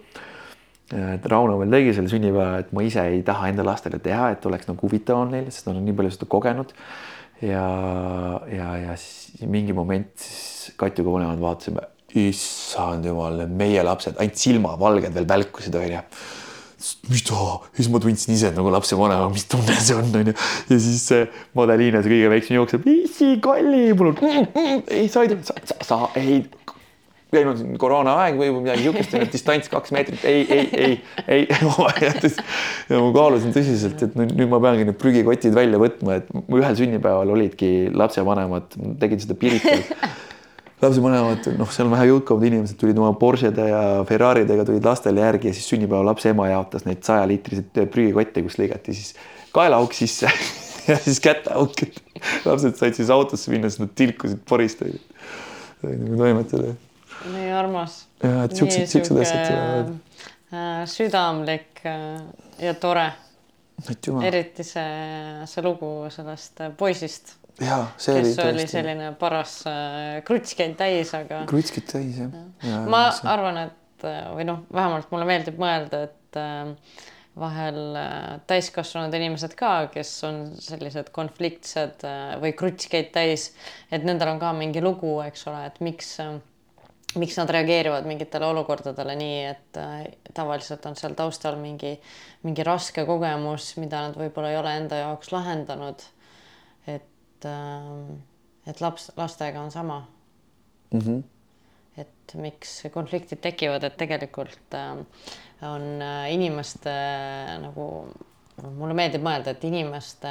et 0.91 1.27
Rauno 1.31 1.57
veel 1.59 1.71
tegi 1.71 1.93
selle 1.95 2.11
sünnipäeva, 2.11 2.61
et 2.65 2.73
ma 2.75 2.83
ise 2.83 3.03
ei 3.13 3.23
taha 3.27 3.49
enda 3.51 3.63
lastele 3.67 4.01
teha, 4.03 4.31
et 4.35 4.47
oleks 4.47 4.67
nagu 4.67 4.83
huvitavam 4.83 5.31
neile, 5.31 5.51
sest 5.55 5.69
nad 5.69 5.79
on 5.79 5.85
nii 5.87 5.97
palju 5.99 6.15
seda 6.15 6.27
kogenud 6.31 6.73
ja, 7.45 7.65
ja, 8.51 8.69
ja 8.85 8.99
siis 9.01 9.47
mingi 9.49 9.77
moment 9.77 10.13
siis 10.21 10.77
Katjuga 10.81 11.17
vanemad 11.17 11.41
vaatasime, 11.43 11.87
issand 12.21 13.07
jumal, 13.07 13.45
meie 13.49 13.83
lapsed, 13.87 14.19
ainult 14.21 14.39
silmavalged 14.41 15.17
veel 15.17 15.29
välkusid, 15.31 15.77
onju 15.81 16.05
mida, 17.11 17.41
siis 17.77 17.89
ma 17.93 18.01
tundsin 18.01 18.35
ise 18.35 18.51
nagu 18.57 18.71
lapsevanema, 18.73 19.29
mis 19.33 19.45
tunne 19.51 19.77
see 19.77 19.97
on, 19.99 20.09
onju. 20.23 20.33
ja 20.71 20.79
siis 20.81 21.03
see 21.11 21.27
Madaliina, 21.59 22.01
see 22.01 22.15
kõige 22.15 22.31
väiksem 22.33 22.57
jookseb, 22.57 22.87
issi, 22.89 23.35
Kalli, 23.45 23.91
mul 23.93 24.13
on 24.15 24.23
mm,, 24.23 24.47
mm, 24.57 24.85
ei, 24.97 25.11
sa 25.13 25.27
ei, 25.27 25.37
sa, 25.45 25.57
sa, 25.69 25.77
sa 25.85 25.99
ei, 26.21 26.41
meil 27.35 27.51
on 27.51 27.59
siin 27.59 27.77
koroonaaeg 27.81 28.39
või 28.39 28.51
midagi 28.57 28.87
niisugust, 28.87 29.15
distants 29.33 29.71
kaks 29.71 29.93
meetrit, 29.95 30.23
ei, 30.27 30.43
ei, 30.51 30.71
ei, 30.75 30.97
ei. 31.27 31.45
ja 32.91 33.03
ma 33.03 33.11
kaalusin 33.15 33.55
tõsiselt, 33.55 34.03
et 34.07 34.17
nüüd 34.19 34.49
ma 34.51 34.61
peangi 34.63 34.89
need 34.89 34.99
prügikotid 35.01 35.55
välja 35.55 35.79
võtma, 35.81 36.19
et 36.21 36.33
ühel 36.33 36.81
sünnipäeval 36.81 37.31
olidki 37.37 37.71
lapsevanemad, 37.95 38.75
tegid 39.03 39.23
seda 39.25 39.39
Pirital. 39.39 39.85
lapsevanemad, 40.83 41.47
noh, 41.61 41.71
seal 41.71 41.87
on 41.91 41.95
vähe 41.95 42.09
jõukamad 42.09 42.49
inimesed 42.49 42.81
tulid 42.81 42.99
oma 42.99 43.13
Porschede 43.21 43.69
ja 43.69 43.83
Ferraridega 44.09 44.65
tulid 44.67 44.87
lastele 44.89 45.23
järgi 45.23 45.51
ja 45.51 45.57
siis 45.59 45.69
sünnipäeva 45.71 46.03
lapse 46.09 46.33
ema 46.33 46.49
jaotas 46.51 46.87
neid 46.89 47.05
sajaliitriseid 47.07 47.85
prügikotte, 47.93 48.43
kus 48.47 48.57
lõigati 48.59 48.97
siis 48.97 49.15
kaelaauk 49.55 49.95
sisse 49.95 50.31
ja 50.89 50.99
siis 50.99 51.21
käteauk, 51.23 51.85
lapsed 52.49 52.81
said 52.81 52.97
siis 52.97 53.13
autosse 53.13 53.53
minna, 53.53 53.71
sest 53.71 53.85
nad 53.85 53.93
tilkusid 53.99 54.41
porist. 54.49 54.83
toimetada 55.85 56.73
nii 57.29 57.51
armas. 57.53 58.05
ja, 58.23 58.45
et 58.45 58.57
siuksed, 58.57 58.87
siuksed 58.91 59.21
asjad 59.21 59.45
tulevad 59.49 59.91
äh,. 60.53 60.87
südamlik 60.91 61.83
äh, 61.87 62.23
ja 62.59 62.75
tore. 62.75 63.11
eriti 64.25 64.65
see, 64.65 65.45
see 65.49 65.65
lugu 65.65 65.93
sellest 66.13 66.65
poisist. 66.79 67.37
ja, 67.61 67.85
see 67.97 68.17
oli. 68.17 68.33
kes 68.33 68.43
oli, 68.47 68.67
selline 68.71 69.13
paras 69.21 69.61
äh, 69.69 70.19
krutskid 70.25 70.77
täis, 70.81 71.15
aga. 71.17 71.45
krutskid 71.51 71.89
täis 71.93 72.19
jah 72.25 72.33
ja. 72.33 72.73
ja. 72.73 72.83
ma 72.89 73.07
see... 73.13 73.29
arvan, 73.31 73.65
et 73.69 74.09
äh, 74.09 74.27
või 74.35 74.49
noh, 74.49 74.67
vähemalt 74.73 75.13
mulle 75.15 75.29
meeldib 75.29 75.61
mõelda, 75.61 76.05
et 76.09 76.17
vahel 77.41 77.97
täiskasvanud 78.51 79.15
inimesed 79.17 79.55
ka, 79.59 79.89
kes 79.91 80.11
on 80.29 80.37
sellised 80.61 81.09
konfliktsed 81.15 82.05
või 82.43 82.53
krutskeid 82.59 83.09
täis, 83.15 83.49
et 83.91 84.05
nendel 84.07 84.35
on 84.35 84.39
ka 84.43 84.53
mingi 84.55 84.83
lugu, 84.83 85.17
eks 85.25 85.47
ole, 85.51 85.65
et 85.71 85.81
miks 85.83 86.13
miks 87.19 87.37
nad 87.37 87.51
reageerivad 87.51 88.07
mingitele 88.07 88.47
olukordadele 88.47 89.17
nii, 89.19 89.43
et 89.51 89.77
äh, 89.81 90.07
tavaliselt 90.35 90.87
on 90.87 90.97
seal 90.97 91.15
taustal 91.19 91.57
mingi, 91.59 91.97
mingi 92.43 92.63
raske 92.67 93.05
kogemus, 93.07 93.77
mida 93.83 94.07
nad 94.07 94.17
võib-olla 94.19 94.53
ei 94.53 94.61
ole 94.61 94.77
enda 94.85 95.05
jaoks 95.05 95.33
lahendanud 95.33 96.07
et, 96.89 97.49
et 98.67 98.81
laps, 98.81 99.11
lastega 99.17 99.61
on 99.61 99.71
sama 99.71 100.07
mm. 100.91 101.01
-hmm. 101.01 101.23
et 101.97 102.35
miks 102.35 102.83
konfliktid 102.93 103.41
tekivad, 103.41 103.85
et 103.85 103.97
tegelikult 103.97 104.77
on 105.63 106.03
inimeste 106.29 106.93
nagu, 107.61 107.87
mulle 108.63 108.95
meeldib 108.95 109.23
mõelda, 109.25 109.51
et 109.51 109.65
inimeste 109.65 110.31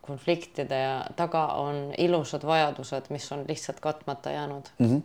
konfliktide 0.00 0.80
taga 1.16 1.46
on 1.60 1.92
ilusad 1.98 2.44
vajadused, 2.46 3.10
mis 3.10 3.32
on 3.32 3.44
lihtsalt 3.48 3.80
katmata 3.80 4.30
jäänud 4.30 4.68
mm. 4.78 4.86
-hmm. 4.86 5.02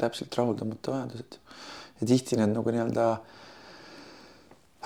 Täpselt 0.00 0.36
rahuldamata 0.38 0.94
vajadused 0.94 1.38
ja 2.00 2.08
tihti 2.08 2.38
need 2.38 2.52
nagu 2.54 2.74
nii-öelda 2.74 3.06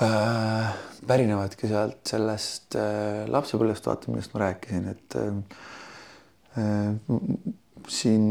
äh, 0.05 0.77
pärinevadki 1.09 1.71
sealt 1.71 2.01
sellest 2.09 2.77
äh, 2.79 3.25
lapsepõlvest, 3.33 3.89
vaata, 3.89 4.13
millest 4.13 4.35
ma 4.35 4.45
rääkisin, 4.47 4.89
et 4.93 5.19
äh, 5.19 5.29
äh 6.63 7.19
siin 7.89 8.25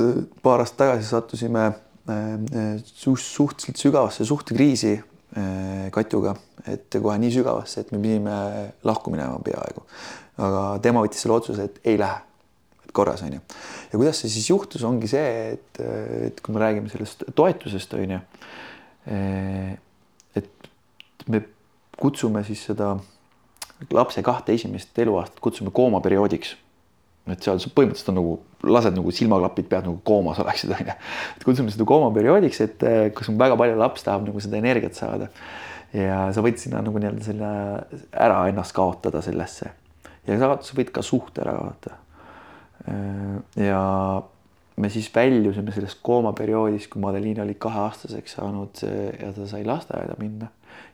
äh, 0.00 0.18
paar 0.44 0.62
aastat 0.62 0.78
tagasi 0.84 1.08
sattusime 1.08 1.66
äh, 1.66 2.74
suhteliselt 2.86 3.80
sügavasse 3.80 4.24
suhtekriisi 4.24 4.98
Katjuga, 5.94 6.32
et 6.66 6.96
kohe 6.98 7.14
nii 7.22 7.30
sügavasse, 7.30 7.84
et 7.84 7.92
me 7.94 8.00
pidime 8.02 8.32
lahku 8.82 9.12
minema 9.14 9.36
peaaegu. 9.46 9.84
Aga 10.42 10.62
tema 10.82 11.04
võttis 11.04 11.22
selle 11.22 11.36
otsuse, 11.36 11.68
et 11.68 11.78
ei 11.86 11.94
lähe, 12.00 12.18
korras 12.96 13.22
on 13.26 13.36
ju. 13.36 13.40
ja 13.92 13.98
kuidas 13.98 14.22
see 14.22 14.32
siis 14.32 14.50
juhtus, 14.50 14.84
ongi 14.86 15.10
see, 15.10 15.54
et, 15.54 15.80
et 16.30 16.42
kui 16.44 16.54
me 16.54 16.62
räägime 16.62 16.92
sellest 16.92 17.24
toetusest 17.36 17.94
on 17.98 18.16
ju. 18.16 18.20
et 20.40 20.68
me 21.28 21.42
kutsume 22.00 22.44
siis 22.46 22.64
seda 22.70 22.94
lapse 23.92 24.22
kahte 24.24 24.54
esimest 24.56 24.98
eluaastat 24.98 25.40
kutsume 25.40 25.72
koomaperioodiks. 25.74 26.56
et 27.30 27.42
seal 27.44 27.60
põhimõtteliselt 27.60 28.12
on 28.12 28.18
nagu 28.18 28.36
lased 28.66 28.96
nagu 28.96 29.12
silmaklapid 29.14 29.68
pead 29.70 29.88
nagu 29.88 30.00
koomas 30.04 30.40
oleksid 30.42 30.72
onju. 30.76 30.94
et 31.36 31.44
kutsume 31.48 31.72
seda 31.72 31.88
koomaperioodiks, 31.88 32.62
et 32.66 32.86
kus 33.16 33.32
on 33.32 33.40
väga 33.40 33.58
palju 33.60 33.76
laps 33.80 34.06
tahab 34.06 34.28
nagu 34.28 34.40
seda 34.42 34.60
energiat 34.60 34.98
saada 34.98 35.30
ja 35.96 36.22
sa 36.34 36.42
võid 36.44 36.58
sinna 36.60 36.82
nagu 36.84 37.02
nii-öelda 37.02 37.26
selle 37.26 37.50
ära 38.14 38.42
ennast 38.50 38.74
kaotada 38.76 39.22
sellesse 39.24 39.72
ja 40.28 40.38
sa 40.38 40.76
võid 40.76 40.92
ka 40.94 41.02
suhte 41.04 41.42
ära 41.44 41.56
kaotada. 41.56 41.98
Äh, 42.88 43.64
ja 43.66 43.82
me 44.80 44.90
siis 44.90 45.10
väljusime 45.14 45.74
sellest 45.74 46.00
koomaperioodist, 46.02 46.88
kui 46.92 47.02
Madeliin 47.02 47.42
oli 47.42 47.56
kaheaastaseks 47.60 48.38
saanud 48.38 48.84
ja 49.20 49.32
ta 49.36 49.48
sai 49.50 49.64
lasteaeda 49.68 50.16
minna 50.18 50.48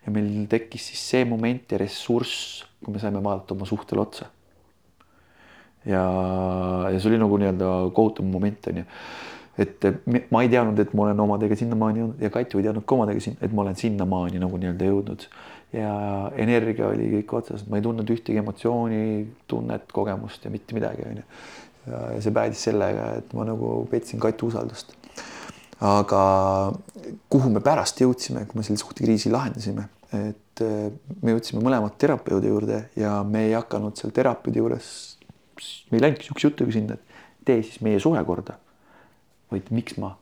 ja 0.07 0.15
meil 0.15 0.47
tekkis 0.51 0.91
siis 0.91 1.05
see 1.11 1.27
moment 1.29 1.71
ja 1.73 1.79
ressurss, 1.79 2.65
kui 2.83 2.95
me 2.95 3.03
saime 3.03 3.23
vaadata 3.23 3.55
oma 3.55 3.69
suhtele 3.69 4.03
otsa. 4.03 4.27
ja, 5.87 6.03
ja 6.91 6.99
see 6.99 7.13
oli 7.13 7.23
nagu 7.23 7.39
nii-öelda 7.39 7.73
kohutav 7.95 8.27
moment 8.27 8.71
onju 8.73 8.85
et 9.59 9.87
ma 10.31 10.43
ei 10.45 10.51
teadnud, 10.53 10.79
et 10.81 10.93
ma 10.95 11.07
olen 11.07 11.21
omadega 11.25 11.57
sinnamaani 11.57 12.03
jõudnud 12.03 12.25
ja 12.25 12.31
Katju 12.33 12.61
ei 12.61 12.67
teadnud 12.67 12.85
ka 12.85 12.97
omadega 12.99 13.23
siin, 13.25 13.39
et 13.41 13.53
ma 13.57 13.65
olen 13.65 13.79
sinnamaani 13.79 14.41
nagu 14.43 14.59
nii-öelda 14.61 14.91
jõudnud. 14.91 15.29
ja 15.77 15.93
energia 16.41 16.87
oli 16.89 17.09
kõik 17.17 17.33
otsas, 17.41 17.65
ma 17.69 17.77
ei 17.77 17.85
tundnud 17.85 18.09
ühtegi 18.13 18.39
emotsiooni, 18.41 19.01
tunnet, 19.51 19.89
kogemust 19.93 20.45
ja 20.45 20.53
mitte 20.53 20.77
midagi, 20.77 21.03
onju. 21.09 21.25
Ja 21.87 22.21
see 22.23 22.35
päädis 22.35 22.67
sellega, 22.69 23.11
et 23.21 23.35
ma 23.37 23.47
nagu 23.49 23.79
petsin 23.91 24.23
Katju 24.23 24.51
usaldust. 24.53 24.95
aga 25.81 26.21
kuhu 27.29 27.51
me 27.53 27.61
pärast 27.61 28.01
jõudsime, 28.01 28.47
kui 28.49 28.59
me 28.59 28.65
selle 28.65 28.81
suhtekriisi 28.81 29.31
lahendasime, 29.33 29.89
et 30.17 30.63
äh, 30.65 30.91
me 31.23 31.35
jõudsime 31.35 31.61
mõlemad 31.65 31.99
terapeudi 32.01 32.49
juurde 32.53 32.85
ja 32.97 33.19
me 33.25 33.45
ei 33.49 33.57
hakanud 33.59 33.99
seal 34.01 34.15
terapeudi 34.17 34.63
juures, 34.63 34.93
me 35.91 35.99
ei 35.99 36.07
läinudki 36.07 36.31
siukse 36.31 36.49
jutuga 36.49 36.73
sinna, 36.73 36.97
et 36.97 37.45
tee 37.45 37.61
siis 37.63 37.83
meie 37.85 38.01
suhe 38.03 38.23
korda 38.25 38.57
vaid 39.53 39.71
miks 39.75 39.97
ma, 40.01 40.15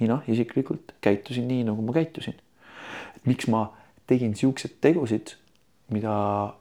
mina 0.00 0.20
isiklikult 0.30 0.94
käitusin 1.04 1.48
nii, 1.50 1.66
nagu 1.68 1.82
ma 1.84 1.94
käitusin. 1.96 2.38
miks 3.26 3.46
ma 3.50 3.68
tegin 4.10 4.34
siukseid 4.34 4.80
tegusid, 4.82 5.36
mida 5.90 6.14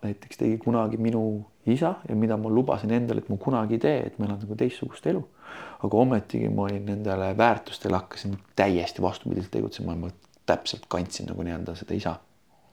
näiteks 0.03 0.37
tegi 0.37 0.57
kunagi 0.57 0.97
minu 0.97 1.45
isa 1.65 1.95
ja 2.09 2.15
mida 2.15 2.37
ma 2.37 2.49
lubasin 2.49 2.91
endale, 2.91 3.21
et 3.21 3.29
ma 3.29 3.37
kunagi 3.37 3.77
ei 3.77 3.83
tee, 3.83 3.99
et 4.07 4.17
ma 4.19 4.25
elan 4.25 4.41
nagu 4.41 4.57
teistsugust 4.57 5.05
elu. 5.07 5.21
aga 5.83 5.97
ometigi 5.97 6.49
ma 6.49 6.63
olin 6.63 6.85
nendele 6.85 7.31
väärtustele 7.37 7.95
hakkasin 7.97 8.37
täiesti 8.55 9.01
vastupidiselt 9.01 9.51
tegutsema, 9.51 9.95
ma 9.95 10.09
täpselt 10.45 10.85
kandsin 10.89 11.27
nagu 11.29 11.43
nii-öelda 11.43 11.75
seda 11.75 11.93
isa 11.97 12.15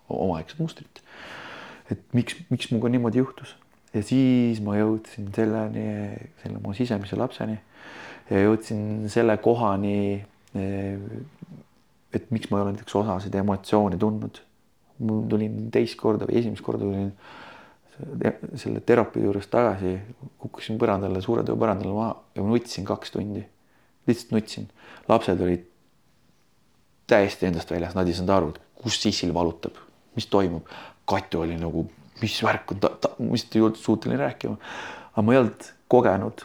omaaegset 0.08 0.58
mustrit. 0.58 1.02
et 1.90 2.00
miks, 2.12 2.36
miks 2.50 2.70
minuga 2.70 2.88
niimoodi 2.88 3.18
juhtus 3.18 3.56
ja 3.94 4.02
siis 4.02 4.60
ma 4.64 4.76
jõudsin 4.76 5.30
selleni, 5.34 5.86
selle 6.42 6.60
mu 6.64 6.74
sisemise 6.76 7.16
lapseni 7.16 7.58
ja 8.30 8.42
jõudsin 8.44 9.08
selle 9.12 9.38
kohani, 9.40 10.24
et 12.12 12.30
miks 12.34 12.50
ma 12.50 12.58
ei 12.58 12.64
ole 12.64 12.74
näiteks 12.74 12.98
osasid 13.00 13.34
emotsioone 13.40 13.96
tundnud. 14.00 14.42
Mul 14.98 15.26
tulin 15.30 15.68
teist 15.74 15.98
korda 16.00 16.26
või 16.28 16.40
esimest 16.40 16.64
korda 16.66 16.86
tulin 16.86 17.12
selle 18.58 18.80
terapeudi 18.86 19.26
juurest 19.26 19.50
tagasi, 19.50 19.96
kukkusin 20.38 20.78
põrandale, 20.78 21.22
suure 21.22 21.42
töö 21.46 21.58
põrandale 21.58 21.94
maha 21.94 22.12
ja 22.36 22.44
ma 22.44 22.52
nutsin 22.52 22.86
kaks 22.86 23.14
tundi. 23.14 23.42
lihtsalt 24.08 24.30
nutsin, 24.32 24.68
lapsed 25.08 25.40
olid 25.44 25.66
täiesti 27.08 27.48
endast 27.48 27.70
väljas, 27.70 27.96
nad 27.96 28.08
ei 28.08 28.14
saanud 28.16 28.32
aru, 28.32 28.52
kus 28.78 29.00
sissil 29.02 29.34
valutab, 29.34 29.76
mis 30.16 30.28
toimub. 30.30 30.68
Katju 31.08 31.42
oli 31.44 31.56
nagu, 31.60 31.86
mis 32.22 32.36
värk 32.44 32.72
on, 32.72 32.80
ta, 32.84 32.90
ta, 33.00 33.10
ma 33.18 33.34
lihtsalt 33.34 33.56
ei 33.56 33.64
olnud 33.64 33.80
suuteline 33.80 34.20
rääkima. 34.22 34.56
aga 35.12 35.24
ma 35.24 35.34
ei 35.34 35.40
olnud 35.40 35.68
kogenud 35.88 36.44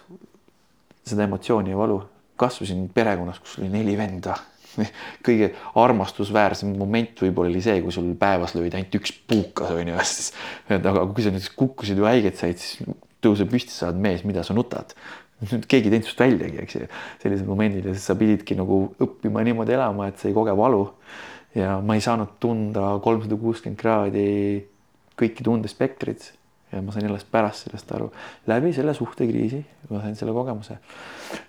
seda 1.05 1.27
emotsiooni 1.27 1.71
ja 1.73 1.77
valu. 1.77 2.01
kasvasin 2.35 2.89
perekonnas, 2.89 3.39
kus 3.39 3.59
oli 3.59 3.69
neli 3.69 3.97
venda. 3.97 4.35
kõige 5.25 5.51
armastusväärsem 5.79 6.75
moment 6.77 7.23
võib-olla 7.25 7.51
oli 7.51 7.63
see, 7.63 7.81
kui 7.83 7.95
sul 7.95 8.11
päevas 8.19 8.55
löödi 8.57 8.79
ainult 8.79 8.99
üks 8.99 9.15
puukas 9.29 9.73
onju, 9.75 9.97
siis 10.09 10.31
aga 10.75 11.05
kui 11.09 11.25
sa 11.25 11.33
näiteks 11.33 11.53
kukkusid 11.59 11.99
või 12.01 12.11
haiget 12.13 12.39
said, 12.39 12.61
siis 12.61 12.95
tõuse 13.23 13.47
püsti, 13.49 13.73
sa 13.73 13.89
oled 13.89 14.01
mees, 14.03 14.25
mida 14.27 14.43
sa 14.45 14.55
nutad. 14.57 14.95
keegi 15.43 15.89
ei 15.89 15.91
teinud 15.91 16.07
sinust 16.07 16.21
väljagi, 16.23 16.59
eks 16.63 16.75
ju, 16.77 16.89
sellised 17.23 17.47
momendid 17.47 17.87
ja 17.89 17.95
siis 17.95 18.05
sa 18.07 18.15
pididki 18.19 18.55
nagu 18.59 18.85
õppima 19.03 19.43
niimoodi 19.43 19.75
elama, 19.75 20.07
et 20.07 20.21
sa 20.21 20.29
ei 20.29 20.35
koge 20.35 20.55
valu. 20.57 20.85
ja 21.55 21.77
ma 21.85 21.97
ei 21.97 22.01
saanud 22.01 22.37
tunda 22.41 22.95
kolmsada 23.03 23.37
kuuskümmend 23.37 23.77
kraadi 23.77 24.29
kõiki 25.19 25.45
tundespektrit 25.45 26.31
ja 26.73 26.81
ma 26.81 26.93
sain 26.93 27.05
alles 27.07 27.25
pärast 27.29 27.67
sellest 27.67 27.91
aru, 27.95 28.09
läbi 28.49 28.73
selle 28.75 28.93
suhtekriisi 28.97 29.61
ma 29.91 30.01
sain 30.01 30.15
selle 30.17 30.33
kogemuse. 30.35 30.77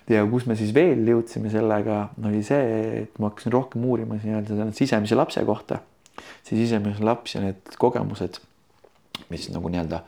ja 0.09 0.23
kus 0.29 0.45
me 0.49 0.57
siis 0.59 0.73
veel 0.75 1.05
jõudsime 1.09 1.51
sellega, 1.53 2.01
oli 2.23 2.41
see, 2.45 2.79
et 3.03 3.19
ma 3.19 3.31
hakkasin 3.31 3.53
rohkem 3.53 3.85
uurima 3.85 4.19
nii-öelda 4.19 4.69
sisemise 4.77 5.17
lapse 5.17 5.43
kohta. 5.45 5.81
see 6.45 6.57
sisemise 6.59 7.03
laps 7.03 7.35
ja 7.35 7.43
need 7.43 7.77
kogemused, 7.81 8.39
mis 9.31 9.49
nagu 9.53 9.71
nii-öelda 9.71 10.01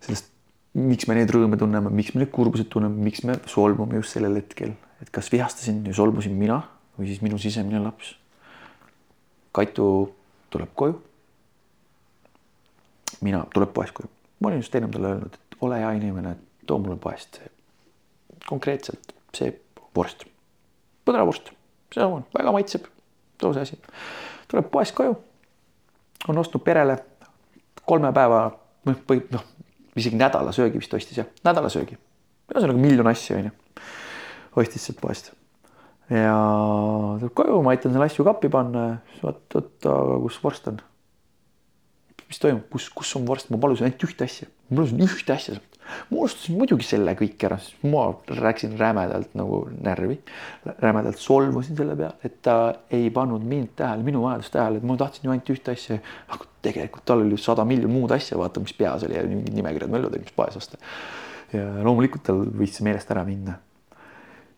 sellest, 0.00 0.30
miks 0.78 1.08
me 1.10 1.18
neid 1.18 1.32
rõõme 1.34 1.58
tunneme, 1.60 1.90
miks 1.90 2.14
me 2.14 2.22
neid 2.22 2.32
kurbused 2.34 2.70
tunneme, 2.72 3.02
miks 3.10 3.24
me 3.26 3.36
solvume 3.50 3.98
just 3.98 4.16
sellel 4.16 4.38
hetkel, 4.38 4.76
et 5.02 5.10
kas 5.12 5.32
vihastasin 5.32 5.82
ja 5.86 5.96
solvusin 5.96 6.36
mina 6.38 6.62
või 6.98 7.10
siis 7.10 7.22
minu 7.24 7.38
sisemine 7.40 7.82
laps. 7.82 8.14
Katu 9.56 9.84
tuleb 10.52 10.70
koju 10.78 10.94
mina, 13.26 13.42
tuleb 13.52 13.72
poest 13.74 13.96
koju 13.96 14.19
ma 14.40 14.48
olin 14.48 14.62
just 14.62 14.74
enne 14.74 14.88
talle 14.92 15.14
öelnud, 15.14 15.34
et 15.34 15.56
ole 15.60 15.78
hea 15.80 15.90
inimene, 15.98 16.34
too 16.66 16.78
mulle 16.78 16.96
poest 17.00 17.40
see, 17.40 17.50
konkreetselt 18.48 19.14
see 19.36 19.52
vorst, 19.96 20.24
põdravorst, 21.08 21.52
see 21.94 22.04
on 22.06 22.24
väga 22.36 22.54
maitseb, 22.54 22.86
too 23.40 23.52
see 23.56 23.66
asi. 23.66 23.80
tuleb 24.50 24.70
poest 24.72 24.96
koju, 24.96 25.16
on 26.28 26.42
ostnud 26.42 26.64
perele 26.64 26.98
kolme 27.86 28.12
päeva 28.16 28.44
noh, 28.86 29.02
või 29.08 29.24
noh, 29.34 29.44
isegi 29.98 30.18
nädala 30.18 30.54
söögi 30.56 30.80
vist 30.80 30.94
ostis 30.94 31.20
jah, 31.20 31.28
nädala 31.44 31.70
söögi. 31.72 31.98
ühesõnaga 32.50 32.80
miljon 32.80 33.10
asju 33.10 33.36
onju, 33.36 33.52
ostis 34.58 34.88
sealt 34.88 35.00
poest. 35.02 35.32
Ja 36.10 36.34
tuleb 37.20 37.34
koju, 37.38 37.60
ma 37.62 37.74
aitan 37.74 37.92
selle 37.94 38.08
asju 38.10 38.24
kappi 38.26 38.48
panna, 38.50 38.86
siis 39.12 39.22
vaat, 39.22 39.44
oot, 39.54 39.74
aga 39.86 40.16
kus 40.24 40.38
vorst 40.42 40.66
on 40.72 40.80
mis 42.30 42.38
toimub, 42.38 42.68
kus, 42.70 42.86
kus 42.94 43.10
on 43.18 43.26
vorst, 43.26 43.50
ma 43.50 43.58
palusin 43.60 43.88
ainult 43.88 44.06
ühte 44.06 44.26
asja, 44.26 44.46
ma 44.70 44.80
palusin 44.80 45.02
ühte 45.02 45.34
asja 45.34 45.56
sealt. 45.56 45.66
ma 46.06 46.20
unustasin 46.20 46.54
muidugi 46.54 46.86
selle 46.86 47.16
kõik 47.18 47.42
ära, 47.48 47.56
sest 47.58 47.80
ma 47.90 48.04
rääkisin 48.28 48.76
rämedalt 48.78 49.32
nagu 49.38 49.64
närvi, 49.82 50.20
rämedalt 50.84 51.18
solvusin 51.18 51.78
selle 51.78 51.96
peale, 51.98 52.14
et 52.26 52.36
ta 52.46 52.56
ei 52.94 53.08
pannud 53.14 53.42
mind 53.42 53.72
tähele, 53.80 54.06
minu 54.06 54.22
vajadust 54.22 54.54
tähele, 54.54 54.78
et 54.78 54.86
ma 54.86 54.94
tahtsin 55.00 55.26
ju 55.26 55.34
ainult 55.34 55.50
ühte 55.56 55.74
asja. 55.74 55.98
aga 56.30 56.46
tegelikult 56.62 57.08
tal 57.10 57.24
oli 57.24 57.40
sada 57.42 57.64
miljonit 57.66 57.96
muud 57.96 58.14
asja, 58.14 58.38
vaata, 58.38 58.62
mis 58.62 58.76
peas 58.78 59.02
oli 59.08 59.18
ja 59.18 59.24
mingid 59.26 59.56
nimekirjad 59.56 59.90
möllud 59.90 60.14
olid, 60.14 60.28
mis 60.28 60.36
poes 60.36 60.60
osta. 60.60 60.78
ja 61.56 61.66
loomulikult 61.82 62.22
tal 62.28 62.44
võis 62.46 62.78
see 62.78 62.86
meelest 62.86 63.10
ära 63.10 63.26
minna. 63.26 63.58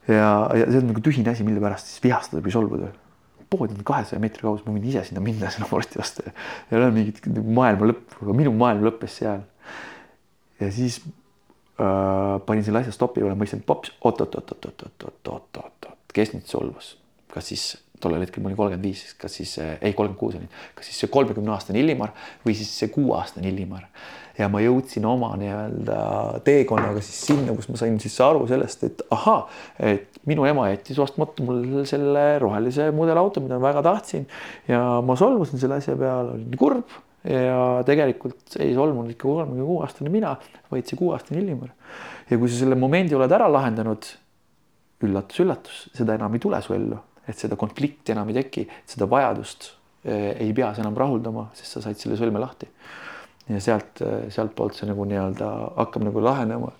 ja, 0.04 0.28
ja 0.60 0.68
see 0.68 0.82
on 0.82 0.92
nagu 0.92 1.00
tühine 1.00 1.32
asi, 1.32 1.48
mille 1.48 1.64
pärast 1.64 1.88
siis 1.88 2.04
vihastada 2.04 2.44
või 2.44 2.52
solvuda 2.52 2.92
pood 3.52 3.70
on 3.74 3.82
kahesaja 3.86 4.20
meetri 4.22 4.42
kaugusel, 4.46 4.66
ma 4.68 4.72
võin 4.78 4.88
ise 4.90 5.02
sinna 5.08 5.20
minna 5.24 5.50
sinna 5.54 5.66
vorsti 5.70 6.00
osta 6.02 6.20
ja 6.26 6.32
ei 6.70 6.78
ole 6.80 6.88
mingit 6.96 7.16
maailma 7.28 7.84
lõppu, 7.92 8.12
aga 8.24 8.32
minu 8.42 8.50
maailm 8.56 8.82
lõppes 8.88 9.12
seal. 9.20 9.42
ja 10.60 10.68
siis 10.74 10.94
äh, 11.04 12.34
panin 12.48 12.64
selle 12.66 12.78
asja 12.82 12.92
stopi 12.96 13.18
peale, 13.20 13.36
mõtlesin, 13.38 13.62
pops, 13.66 13.88
oot-oot-oot-oot-oot-oot-oot-oot, 14.00 15.98
kes 16.16 16.28
nüüd 16.36 16.46
solvus, 16.50 16.86
kas 17.32 17.44
siis 17.52 17.64
tollel 18.02 18.24
hetkel 18.24 18.42
ma 18.42 18.50
olin 18.50 18.58
kolmkümmend 18.58 18.86
viis, 18.86 19.14
kas 19.18 19.36
siis, 19.38 19.52
ei 19.58 19.92
kolmkümmend 19.94 20.20
kuus 20.20 20.34
olin, 20.38 20.50
kas 20.78 20.88
siis 20.90 20.98
see 21.04 21.10
kolmekümne 21.12 21.54
aastane 21.54 21.80
Illimar 21.82 22.10
või 22.46 22.54
siis 22.58 22.70
see 22.78 22.90
kuueaastane 22.92 23.50
Illimar. 23.52 23.84
Ja 24.38 24.48
ma 24.52 24.62
jõudsin 24.62 25.04
oma 25.08 25.32
nii-öelda 25.40 25.98
teekonnaga 26.46 27.02
siis 27.04 27.20
sinna, 27.28 27.54
kus 27.56 27.68
ma 27.72 27.80
sain 27.80 27.98
siis 28.02 28.16
aru 28.24 28.46
sellest, 28.50 28.84
et 28.88 29.04
ahaa, 29.12 29.44
et 29.92 30.20
minu 30.28 30.46
ema 30.48 30.68
jättis 30.70 31.00
ostmata 31.02 31.44
mul 31.46 31.82
selle 31.88 32.24
rohelise 32.42 32.90
mudelauto, 32.96 33.42
mida 33.44 33.58
ma 33.60 33.70
väga 33.70 33.84
tahtsin 33.88 34.26
ja 34.70 34.82
ma 35.04 35.16
solvusin 35.18 35.62
selle 35.62 35.80
asja 35.82 35.96
peale, 35.98 36.38
olin 36.38 36.58
kurb 36.58 36.98
ja 37.28 37.82
tegelikult 37.86 38.58
ei 38.58 38.74
solvunud 38.74 39.12
ikka 39.12 39.28
kolmekümne 39.28 39.68
kuue 39.68 39.86
aastane 39.86 40.10
mina, 40.10 40.34
vaid 40.72 40.88
see 40.88 40.98
kuueaastane 40.98 41.38
Illimar. 41.42 41.70
ja 42.30 42.38
kui 42.38 42.50
sa 42.50 42.64
selle 42.64 42.78
momendi 42.78 43.14
oled 43.18 43.30
ära 43.32 43.46
lahendanud, 43.52 44.10
üllatus-üllatus, 45.02 45.88
seda 45.94 46.18
enam 46.18 46.34
ei 46.34 46.42
tule 46.42 46.58
su 46.62 46.74
ellu 46.74 46.98
et 47.28 47.38
seda 47.38 47.58
konflikti 47.58 48.14
enam 48.14 48.30
ei 48.32 48.38
teki, 48.40 48.66
seda 48.88 49.06
vajadust 49.10 49.70
eh, 50.04 50.32
ei 50.42 50.52
pea 50.56 50.72
sa 50.74 50.82
enam 50.84 50.98
rahuldama, 50.98 51.48
sest 51.58 51.76
sa 51.76 51.84
said 51.84 52.00
selle 52.00 52.18
sõlme 52.18 52.42
lahti. 52.42 52.68
Ja 53.56 53.62
sealt, 53.62 54.02
eh, 54.04 54.28
sealtpoolt 54.32 54.78
see 54.78 54.88
nagu 54.90 55.06
nii-öelda 55.08 55.50
hakkab 55.76 56.06
nagu 56.08 56.22
lahenema. 56.24 56.72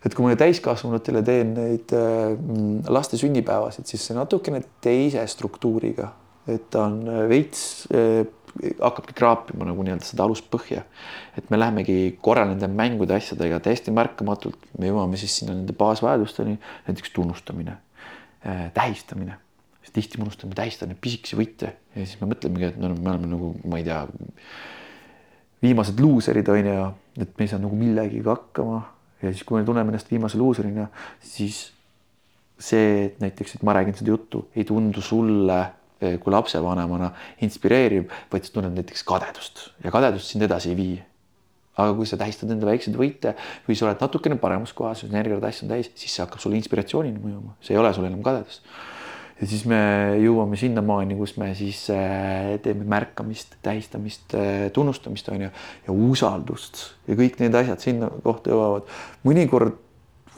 et 0.00 0.14
kui 0.16 0.24
ma 0.24 0.32
täiskasvanutele 0.32 1.20
teen 1.22 1.50
neid 1.52 1.92
eh, 1.92 2.36
laste 2.88 3.18
sünnipäevasid, 3.20 3.84
siis 3.90 4.06
see 4.08 4.16
natukene 4.16 4.62
teise 4.80 5.26
struktuuriga, 5.28 6.12
et 6.48 6.70
ta 6.72 6.86
on 6.88 7.02
veits 7.28 7.84
hakkabki 8.80 9.14
kraapima 9.14 9.68
nagu 9.68 9.84
nii-öelda 9.84 10.08
seda 10.08 10.24
aluspõhja. 10.24 10.86
et 11.36 11.52
me 11.52 11.60
lähemegi 11.60 12.16
korra 12.22 12.46
nende 12.48 12.68
mängude 12.68 13.14
asjadega 13.14 13.60
täiesti 13.60 13.92
märkamatult, 13.94 14.58
me 14.78 14.88
jõuame 14.88 15.20
siis 15.20 15.36
sinna 15.38 15.54
nende 15.54 15.76
baasvajadusteni, 15.76 16.58
näiteks 16.88 17.14
tunnustamine, 17.14 17.76
tähistamine 18.74 19.36
siis 19.90 19.92
tihti 19.92 20.18
me 20.18 20.26
unustame 20.28 20.54
tähistada 20.54 20.90
neid 20.90 21.00
pisikesi 21.02 21.38
võite 21.38 21.72
ja 21.94 22.04
siis 22.04 22.20
me 22.20 22.28
mõtlemegi, 22.30 22.70
et 22.70 22.78
no, 22.80 22.92
me 22.94 23.12
oleme 23.12 23.30
nagu, 23.30 23.52
ma 23.66 23.80
ei 23.80 23.86
tea, 23.86 24.02
viimased 25.62 26.00
luuserid 26.00 26.48
on 26.48 26.70
ju, 26.70 26.86
et 27.20 27.36
me 27.36 27.44
ei 27.44 27.50
saa 27.50 27.60
nagu 27.60 27.76
millegagi 27.76 28.22
hakkama. 28.24 28.80
Ja 29.20 29.32
siis, 29.32 29.44
kui 29.44 29.60
me 29.60 29.66
tunneme 29.66 29.92
ennast 29.92 30.08
viimase 30.10 30.38
luuserina, 30.40 30.86
siis 31.20 31.66
see, 32.60 33.10
et 33.10 33.20
näiteks, 33.20 33.58
et 33.58 33.66
ma 33.66 33.74
räägin 33.76 33.96
seda 33.96 34.14
juttu, 34.14 34.46
ei 34.56 34.64
tundu 34.68 35.02
sulle 35.04 35.58
eh, 36.00 36.16
kui 36.20 36.32
lapsevanemana 36.32 37.10
inspireeriv, 37.44 38.08
vaid 38.32 38.48
sa 38.48 38.56
tunned 38.56 38.76
näiteks 38.76 39.04
kadedust. 39.08 39.66
Ja 39.84 39.92
kadedust 39.92 40.32
sind 40.32 40.48
edasi 40.48 40.72
ei 40.72 40.80
vii. 40.80 40.98
aga 41.80 41.94
kui 41.96 42.04
sa 42.04 42.16
tähistad 42.20 42.50
enda 42.52 42.66
väikseid 42.68 42.96
võite 42.98 43.30
või 43.64 43.72
sa 43.78 43.86
oled 43.86 44.02
natukene 44.02 44.36
paremas 44.36 44.72
kohas, 44.76 45.00
energiat 45.06 45.44
asju 45.48 45.64
on 45.64 45.70
täis, 45.70 45.88
siis 45.96 46.12
see 46.12 46.20
hakkab 46.20 46.42
sulle 46.42 46.58
inspiratsioonina 46.58 47.22
mõjuma, 47.22 47.54
see 47.64 47.72
ei 47.72 47.80
ole 47.80 47.92
sul 47.96 48.04
enam 48.04 48.20
kadedus 48.26 48.58
ja 49.40 49.48
siis 49.48 49.64
me 49.68 49.80
jõuame 50.20 50.58
sinnamaani, 50.60 51.16
kus 51.18 51.36
me 51.40 51.50
siis 51.58 51.86
äh, 51.94 52.56
teeme 52.64 52.84
märkamist, 52.88 53.56
tähistamist, 53.64 54.34
äh, 54.36 54.68
tunnustamist 54.76 55.28
on 55.32 55.46
ju 55.46 55.50
ja 55.86 55.98
usaldust 56.12 56.82
ja 57.08 57.16
kõik 57.18 57.40
need 57.40 57.56
asjad 57.56 57.80
sinna 57.84 58.10
kohta 58.24 58.52
jõuavad. 58.52 58.90
mõnikord 59.24 59.78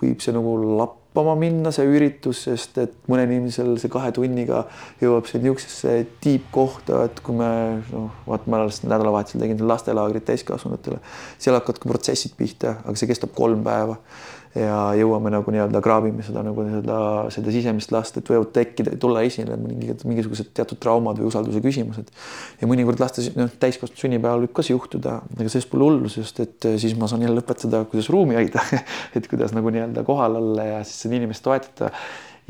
võib 0.03 0.23
see 0.23 0.35
nagu 0.35 0.55
lappama 0.79 1.35
minna, 1.39 1.71
see 1.75 1.87
üritus, 1.87 2.45
sest 2.47 2.79
et 2.83 2.95
mõnel 3.11 3.31
inimesel 3.31 3.75
see 3.79 3.91
kahe 3.93 4.11
tunniga 4.15 4.65
jõuab 5.03 5.29
see 5.31 5.43
niisugusesse 5.43 5.97
tiibkohta, 6.23 7.05
et 7.09 7.23
kui 7.23 7.39
me 7.39 7.51
noh, 7.91 8.11
vaat 8.27 8.47
ma 8.51 8.63
alles 8.63 8.83
nädalavahetusel 8.87 9.43
tegin 9.43 9.67
lastelaagrit 9.69 10.27
täiskasvanutele, 10.31 11.03
seal 11.43 11.59
hakkavad 11.59 11.83
ka 11.83 11.91
protsessid 11.91 12.39
pihta, 12.39 12.79
aga 12.83 12.95
see 12.99 13.11
kestab 13.11 13.35
kolm 13.39 13.67
päeva 13.67 13.99
ja 14.57 14.79
jõuame 14.99 15.31
nagu 15.33 15.53
nii-öelda 15.53 15.81
kraabime 15.85 16.25
seda 16.27 16.43
nagu 16.45 16.65
seda, 16.69 16.97
seda 17.33 17.53
sisemist 17.55 17.93
last, 17.95 18.19
et 18.21 18.29
võivad 18.29 18.51
tekkida, 18.53 18.93
tulla 19.01 19.23
esile 19.25 19.57
mingid 19.57 20.03
mingisugused 20.09 20.51
teatud 20.57 20.81
traumad 20.83 21.21
või 21.21 21.31
usalduse 21.31 21.63
küsimused. 21.65 22.11
ja 22.61 22.69
mõnikord 22.69 23.01
laste 23.01 23.25
noh, 23.39 23.49
täiskasvanud 23.63 24.03
sünnipäeval 24.03 24.45
võib 24.45 24.53
ka 24.57 24.65
see 24.67 24.75
juhtuda, 24.75 25.21
aga 25.39 25.47
sellest 25.47 25.71
pole 25.73 25.89
hullu, 25.89 26.11
sest 26.13 26.43
et 26.45 26.69
eh, 26.69 26.77
siis 26.83 26.93
ma 27.01 27.09
saan 27.09 27.25
jälle 27.25 27.41
õpetada, 27.41 27.85
kuidas 27.89 28.11
ruumi 28.13 28.37
hoida 28.37 28.65
et 29.17 29.29
kuidas 29.31 29.55
nagu 29.57 29.73
nii-öelda 29.73 30.05
kohal 30.09 30.37
olla 30.43 30.69
ja 30.69 30.83
siis 30.85 31.07
seda 31.07 31.17
inimest 31.17 31.45
toetada 31.47 31.89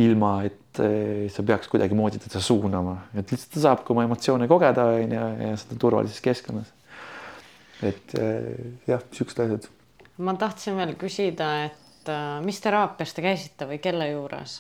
ilma, 0.03 0.33
et 0.49 0.81
eh, 0.83 1.29
sa 1.31 1.45
peaks 1.47 1.71
kuidagimoodi 1.71 2.19
teda 2.25 2.43
suunama, 2.43 2.97
et 3.15 3.31
lihtsalt 3.31 3.55
ta 3.55 3.63
saab 3.69 3.85
ka 3.87 3.95
oma 3.95 4.09
emotsioone 4.09 4.49
kogeda 4.51 4.89
on 4.97 5.15
ju 5.15 5.29
ja 5.47 5.53
seda 5.61 5.79
turvalises 5.79 6.25
keskkonnas. 6.25 6.75
et 7.87 8.19
eh, 8.19 8.75
jah, 8.91 9.07
siuksed 9.15 9.45
asjad. 9.47 9.71
ma 10.19 10.35
tahtsin 10.41 10.75
veel 10.83 10.97
küsida, 10.99 11.53
et 11.69 11.82
et 12.03 12.11
äh, 12.11 12.41
mis 12.43 12.59
teraapias 12.63 13.15
te 13.15 13.23
käisite 13.23 13.69
või 13.71 13.79
kelle 13.83 14.09
juures? 14.11 14.59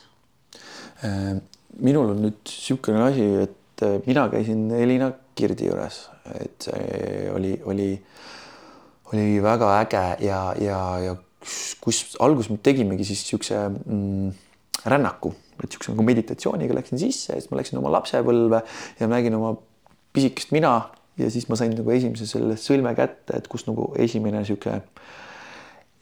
Äh, 1.02 1.34
minul 1.82 2.12
on 2.14 2.22
nüüd 2.22 2.38
niisugune 2.46 3.02
asi, 3.08 3.26
et 3.46 3.82
äh, 3.82 3.98
mina 4.06 4.28
käisin 4.30 4.68
Elina 4.76 5.10
Kirdi 5.34 5.66
juures, 5.70 6.04
et 6.38 6.68
see 6.68 7.26
oli, 7.32 7.56
oli, 7.66 7.88
oli 9.10 9.26
väga 9.42 9.72
äge 9.80 10.04
ja, 10.28 10.40
ja, 10.60 10.78
ja 11.02 11.16
kus 11.82 12.04
alguses 12.22 12.52
me 12.52 12.60
tegimegi 12.62 13.08
siis 13.08 13.24
niisuguse 13.24 13.64
mm, 13.72 14.30
rännaku, 14.92 15.32
et 15.56 15.66
niisuguse 15.66 15.96
nagu 15.96 16.06
meditatsiooniga 16.06 16.78
läksin 16.78 17.00
sisse 17.02 17.34
siis 17.34 17.50
ma 17.50 17.58
läksin 17.58 17.80
oma 17.80 17.90
lapsepõlve 17.96 18.62
ja 19.00 19.08
nägin 19.10 19.34
oma 19.40 19.56
pisikest 20.14 20.52
mina 20.54 20.76
ja 21.18 21.32
siis 21.32 21.48
ma 21.50 21.58
sain 21.58 21.74
nagu 21.74 21.90
esimese 21.96 22.28
selle 22.28 22.54
sõlme 22.60 22.94
kätte, 22.98 23.40
et 23.40 23.48
kus 23.50 23.66
nagu 23.66 23.90
esimene 23.98 24.44
niisugune 24.44 24.84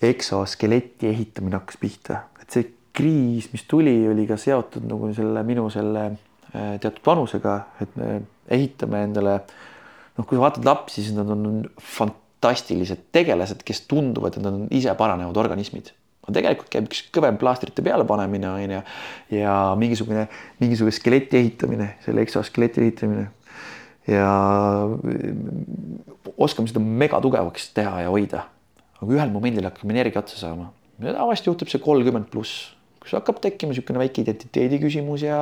eksoskeleti 0.00 1.10
ehitamine 1.10 1.58
hakkas 1.58 1.78
pihta, 1.80 2.22
et 2.40 2.52
see 2.52 2.68
kriis, 2.96 3.50
mis 3.52 3.64
tuli, 3.68 3.94
oli 4.10 4.26
ka 4.28 4.38
seotud 4.40 4.86
nagu 4.88 5.10
selle 5.16 5.42
minu 5.46 5.68
selle 5.72 6.06
äh, 6.10 6.76
teatud 6.80 7.02
vanusega, 7.06 7.56
et 7.84 7.96
me 8.00 8.20
ehitame 8.50 9.04
endale 9.06 9.38
noh, 10.16 10.26
kui 10.26 10.36
sa 10.36 10.44
vaatad 10.46 10.66
lapsi, 10.66 11.04
siis 11.04 11.16
nad 11.16 11.30
on 11.32 11.64
fantastilised 11.96 13.08
tegelased, 13.14 13.64
kes 13.66 13.84
tunduvad, 13.90 14.36
et 14.36 14.44
nad 14.44 14.56
on 14.56 14.68
ise 14.74 14.94
paranevad 14.98 15.38
organismid. 15.40 15.92
Aga 16.24 16.36
tegelikult 16.36 16.72
käib 16.72 16.88
üks 16.90 17.04
kõvem 17.14 17.38
plaastrite 17.40 17.84
peale 17.84 18.04
panemine 18.08 18.48
on 18.50 18.74
ju 18.76 18.80
ja 19.38 19.54
mingisugune, 19.80 20.26
mingisugune 20.60 20.92
skeleti 20.96 21.40
ehitamine, 21.40 21.94
selle 22.04 22.24
eksoskeleti 22.26 22.82
ehitamine. 22.84 23.28
Ja 24.10 24.30
oskame 26.40 26.68
seda 26.68 26.82
megatugevaks 26.82 27.70
teha 27.76 28.02
ja 28.04 28.12
hoida 28.12 28.44
aga 29.00 29.16
ühel 29.16 29.32
momendil 29.32 29.68
hakkab 29.68 29.90
energia 29.90 30.22
otsa 30.22 30.38
saama. 30.40 30.70
tavaliselt 31.00 31.48
juhtub 31.52 31.72
see 31.72 31.80
kolmkümmend 31.80 32.28
pluss, 32.32 32.74
kus 33.00 33.14
hakkab 33.16 33.38
tekkima 33.40 33.72
niisugune 33.72 34.02
väike 34.02 34.20
identiteedi 34.20 34.76
küsimus 34.82 35.22
ja, 35.24 35.38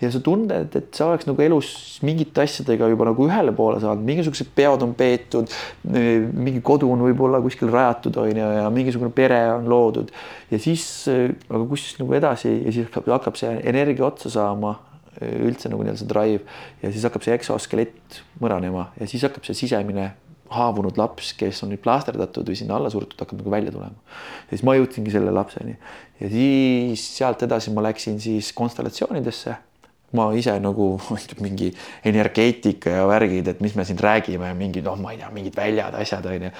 ja 0.00 0.08
sa 0.12 0.22
tunned, 0.24 0.72
et 0.78 0.96
sa 0.96 1.10
oleks 1.10 1.28
nagu 1.28 1.42
elus 1.44 1.68
mingite 2.06 2.40
asjadega 2.46 2.88
juba 2.88 3.10
nagu 3.10 3.26
ühele 3.26 3.52
poole 3.56 3.82
saanud, 3.82 4.06
mingisugused 4.08 4.54
peod 4.56 4.86
on 4.86 4.94
peetud, 4.96 5.52
mingi 5.84 6.64
kodu 6.64 6.88
on 6.94 7.04
võib-olla 7.04 7.42
kuskil 7.44 7.68
rajatud, 7.74 8.16
on 8.22 8.40
ju, 8.40 8.48
ja 8.56 8.64
mingisugune 8.72 9.12
pere 9.12 9.42
on 9.58 9.68
loodud 9.68 10.14
ja 10.50 10.62
siis, 10.62 10.88
aga 11.10 11.62
kus 11.68 11.90
siis 11.90 12.00
nagu 12.00 12.16
edasi 12.16 12.56
ja 12.56 12.74
siis 12.78 12.88
hakkab 13.04 13.36
see 13.40 13.52
energia 13.68 14.08
otsa 14.08 14.32
saama 14.32 14.78
üldse 15.22 15.70
nagu 15.70 15.84
nii-öelda 15.84 16.00
see 16.00 16.10
drive 16.10 16.42
ja 16.82 16.90
siis 16.90 17.04
hakkab 17.06 17.24
see 17.24 17.36
eksoskelett 17.36 18.22
mõranema 18.42 18.88
ja 18.98 19.06
siis 19.10 19.22
hakkab 19.28 19.44
see 19.46 19.56
sisemine 19.60 20.14
haavunud 20.52 20.98
laps, 21.00 21.32
kes 21.38 21.62
on 21.64 21.72
nüüd 21.72 21.82
plaasterdatud 21.84 22.48
või 22.48 22.56
sinna 22.58 22.76
alla 22.78 22.90
surutud, 22.92 23.16
hakkab 23.20 23.40
nagu 23.40 23.52
välja 23.52 23.72
tulema. 23.74 24.18
siis 24.50 24.64
ma 24.66 24.76
jõudsingi 24.76 25.12
selle 25.14 25.32
lapseni 25.34 25.76
ja 26.20 26.30
siis 26.30 27.04
sealt 27.16 27.42
edasi 27.46 27.72
ma 27.74 27.84
läksin 27.88 28.20
siis 28.20 28.52
konstellatsioonidesse. 28.56 29.56
ma 30.14 30.28
ise 30.38 30.52
nagu 30.62 30.92
mingi 31.46 31.72
energeetika 32.06 32.90
ja 32.90 33.06
värgid, 33.10 33.48
et 33.50 33.60
mis 33.64 33.72
me 33.74 33.82
siin 33.84 33.98
räägime, 33.98 34.52
mingid 34.54 34.86
noh, 34.86 34.94
ma 35.00 35.10
ei 35.10 35.18
tea, 35.18 35.30
mingid 35.34 35.56
väljad, 35.58 35.96
asjad 35.98 36.28
onju. 36.30 36.50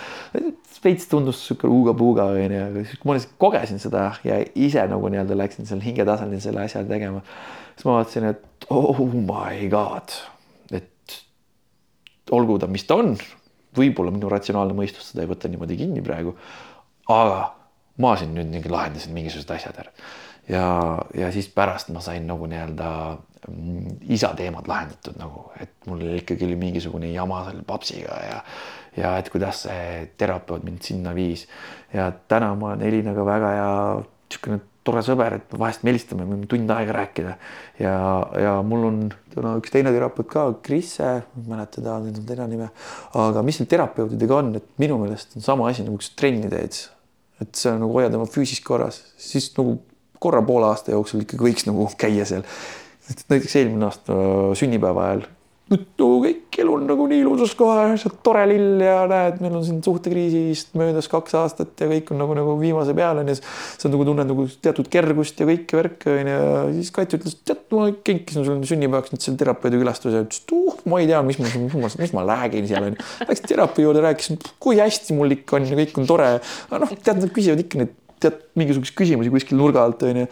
veits 0.84 1.06
tundus 1.08 1.44
sihuke 1.46 1.70
uuga-puuga 1.70 2.26
onju, 2.34 2.64
aga 2.64 2.82
siis 2.82 2.98
kui 2.98 3.10
ma 3.10 3.16
lihtsalt 3.18 3.38
kogesin 3.38 3.78
seda 3.78 4.08
ja 4.26 4.40
ise 4.58 4.82
nagu 4.90 5.12
nii-öelda 5.12 5.38
läksin 5.38 5.70
seal 5.70 5.84
hingetasandil 5.84 6.42
selle 6.42 6.64
asja 6.66 6.82
tegema, 6.88 7.22
siis 7.76 7.86
ma 7.86 8.00
vaatasin, 8.00 8.28
et 8.32 8.68
oh 8.74 9.00
my 9.14 9.70
god, 9.70 10.18
et 10.74 11.16
olgu 12.34 12.58
ta, 12.58 12.66
mis 12.66 12.84
ta 12.88 12.98
on 13.04 13.14
võib-olla 13.76 14.14
minu 14.14 14.30
ratsionaalne 14.32 14.76
mõistus 14.76 15.12
seda 15.12 15.24
ei 15.24 15.30
võta 15.30 15.50
niimoodi 15.50 15.78
kinni 15.80 16.02
praegu. 16.04 16.36
aga 17.08 17.40
ma 17.98 18.14
siin 18.18 18.34
nüüd 18.34 18.50
mingi 18.50 18.70
lahendasin 18.72 19.14
mingisugused 19.14 19.50
asjad 19.54 19.82
ära 19.84 19.92
ja, 20.48 20.64
ja 21.14 21.30
siis 21.32 21.48
pärast 21.52 21.90
ma 21.94 22.02
sain 22.04 22.26
nagu 22.28 22.46
nii-öelda 22.50 22.90
mm, 23.48 23.98
isa 24.14 24.32
teemad 24.36 24.68
lahendatud 24.68 25.18
nagu, 25.20 25.48
et 25.60 25.72
mul 25.88 26.02
ikkagi 26.18 26.46
oli 26.48 26.56
mingisugune 26.60 27.12
jama 27.12 27.44
selle 27.48 27.64
papsiga 27.66 28.18
ja 28.28 28.40
ja 28.94 29.16
et 29.18 29.26
kuidas 29.30 29.64
see 29.66 30.04
terapeut 30.18 30.62
mind 30.62 30.84
sinna 30.86 31.14
viis 31.14 31.48
ja 31.92 32.12
täna 32.28 32.52
ma 32.54 32.72
olen 32.72 32.86
Elinaga 32.86 33.24
väga 33.26 33.54
hea 33.56 33.72
niisugune 33.98 34.60
tore 34.84 35.02
sõber, 35.04 35.38
et 35.38 35.54
vahest 35.58 35.84
me 35.84 35.92
helistame, 35.92 36.26
võime 36.28 36.48
tund 36.50 36.70
aega 36.74 36.94
rääkida 36.98 37.34
ja, 37.80 37.94
ja 38.40 38.54
mul 38.66 38.86
on 38.90 38.98
täna 39.32 39.54
üks 39.60 39.72
teine 39.72 39.92
terapeut 39.94 40.28
ka, 40.30 40.46
Krisse, 40.64 41.10
ma 41.34 41.42
ei 41.42 41.50
mäleta 41.54 41.84
ta 41.84 41.96
nüüd 42.04 42.20
on 42.20 42.26
teine 42.28 42.48
nime, 42.50 42.68
aga 43.20 43.44
mis 43.46 43.60
need 43.62 43.70
terapeutidega 43.72 44.38
on, 44.42 44.52
et 44.60 44.68
minu 44.82 44.98
meelest 45.00 45.38
on 45.38 45.46
sama 45.46 45.70
asi 45.70 45.86
nagu 45.86 45.96
üks 46.00 46.12
trenni 46.18 46.52
teed. 46.52 46.82
et 47.42 47.58
sa 47.58 47.72
nagu 47.74 47.90
hoiad 47.96 48.14
oma 48.14 48.28
füüsist 48.30 48.62
korras, 48.64 49.00
siis 49.18 49.48
nagu 49.56 49.78
korra 50.22 50.42
poole 50.46 50.68
aasta 50.68 50.94
jooksul 50.94 51.24
ikkagi 51.24 51.48
võiks 51.48 51.66
nagu 51.66 51.88
käia 51.98 52.26
seal. 52.28 52.44
näiteks 53.08 53.56
eelmine 53.60 53.88
aasta 53.88 54.14
sünnipäeva 54.56 55.08
ajal 55.08 55.26
no 55.72 56.08
kõik 56.20 56.58
elu 56.60 56.74
on 56.76 56.84
nagu 56.88 57.06
nii 57.08 57.22
ilusas 57.22 57.54
kohe, 57.56 57.94
tore 58.26 58.42
lill 58.50 58.82
ja 58.84 58.98
näed, 59.10 59.38
meil 59.42 59.56
on 59.56 59.64
siin 59.64 59.80
suhtekriisist 59.84 60.74
möödas 60.78 61.08
kaks 61.10 61.36
aastat 61.40 61.80
ja 61.80 61.88
kõik 61.88 62.12
on 62.12 62.20
nagu, 62.20 62.36
nagu 62.36 62.56
viimase 62.60 62.94
peal 62.96 63.22
on 63.22 63.32
ja 63.32 63.36
sa 63.40 63.90
nagu 63.90 64.04
tunned 64.06 64.28
nagu 64.28 64.44
teatud 64.66 64.90
kergust 64.92 65.40
ja 65.40 65.48
kõike 65.48 65.80
värki 65.80 66.12
on 66.12 66.30
ju 66.30 66.36
ja 66.36 66.60
siis 66.76 66.92
Kati 66.94 67.18
ütles, 67.18 67.38
tead, 67.48 67.64
ma 67.72 67.88
kinkisin 68.06 68.44
sulle 68.46 68.68
sünnipäevaks 68.68 69.14
nüüd 69.14 69.24
selle 69.24 69.40
terapeudi 69.40 69.80
külastuse, 69.80 70.22
ütles, 70.26 70.44
et 70.44 70.54
uh, 70.54 70.78
ma 70.90 71.00
ei 71.00 71.08
tea, 71.10 71.24
mis 71.26 71.40
ma, 71.40 71.50
mis 71.64 71.80
ma, 71.80 71.92
mis 72.04 72.14
ma 72.14 72.28
räägin 72.28 72.68
seal 72.70 72.90
on 72.90 72.94
ju. 72.94 73.10
Läks 73.32 73.44
terapeudi 73.48 73.88
juurde, 73.88 74.04
rääkisin, 74.04 74.40
kui 74.62 74.78
hästi 74.78 75.16
mul 75.16 75.34
ikka 75.38 75.58
on 75.58 75.68
ja 75.72 75.80
kõik 75.80 75.98
on 76.00 76.08
tore. 76.08 76.30
noh, 76.70 76.96
tead, 77.00 77.24
nad 77.24 77.32
küsivad 77.34 77.64
ikka 77.64 77.82
neid 77.82 78.00
tead 78.24 78.38
mingisuguseid 78.58 78.96
küsimusi 78.98 79.32
kuskil 79.32 79.58
nurga 79.60 79.84
alt 79.84 80.04
on 80.06 80.24
ju 80.24 80.28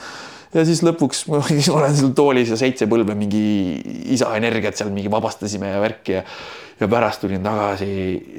ja 0.55 0.65
siis 0.69 0.83
lõpuks 0.85 1.27
ma 1.31 1.43
olen 1.77 1.95
seal 1.97 2.17
toolis 2.17 2.53
ja 2.53 2.59
seitse 2.61 2.89
põlve 2.91 3.17
mingi 3.19 3.45
isa 4.15 4.33
energiat 4.39 4.79
seal 4.79 4.93
mingi 4.95 5.13
vabastasime 5.13 5.73
ja 5.73 5.81
värki 5.83 6.19
ja 6.19 6.27
ja 6.83 6.89
pärast 6.89 7.21
tulin 7.23 7.43
tagasi 7.45 7.87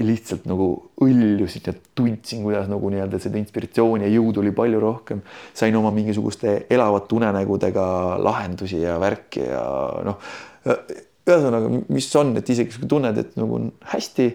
lihtsalt 0.03 0.47
nagu 0.49 0.67
õljusin 1.03 1.63
ja 1.69 1.73
tundsin, 1.95 2.41
kuidas 2.43 2.67
nagu 2.67 2.89
nii-öelda 2.91 3.19
seda 3.21 3.39
inspiratsiooni 3.39 4.03
ja 4.03 4.11
jõudu 4.11 4.41
oli 4.41 4.51
palju 4.55 4.81
rohkem. 4.83 5.21
sain 5.53 5.75
oma 5.79 5.91
mingisuguste 5.95 6.65
elavate 6.69 7.15
unenägudega 7.15 7.85
lahendusi 8.19 8.81
ja 8.81 8.97
värki 8.99 9.45
ja 9.47 9.63
noh, 10.03 10.19
ühesõnaga, 10.67 11.71
mis 11.87 12.09
on, 12.19 12.35
et 12.39 12.49
isegi 12.49 12.81
kui 12.81 12.89
tunned, 12.89 13.17
et 13.17 13.35
nagu 13.39 13.59
on 13.61 13.71
hästi, 13.93 14.29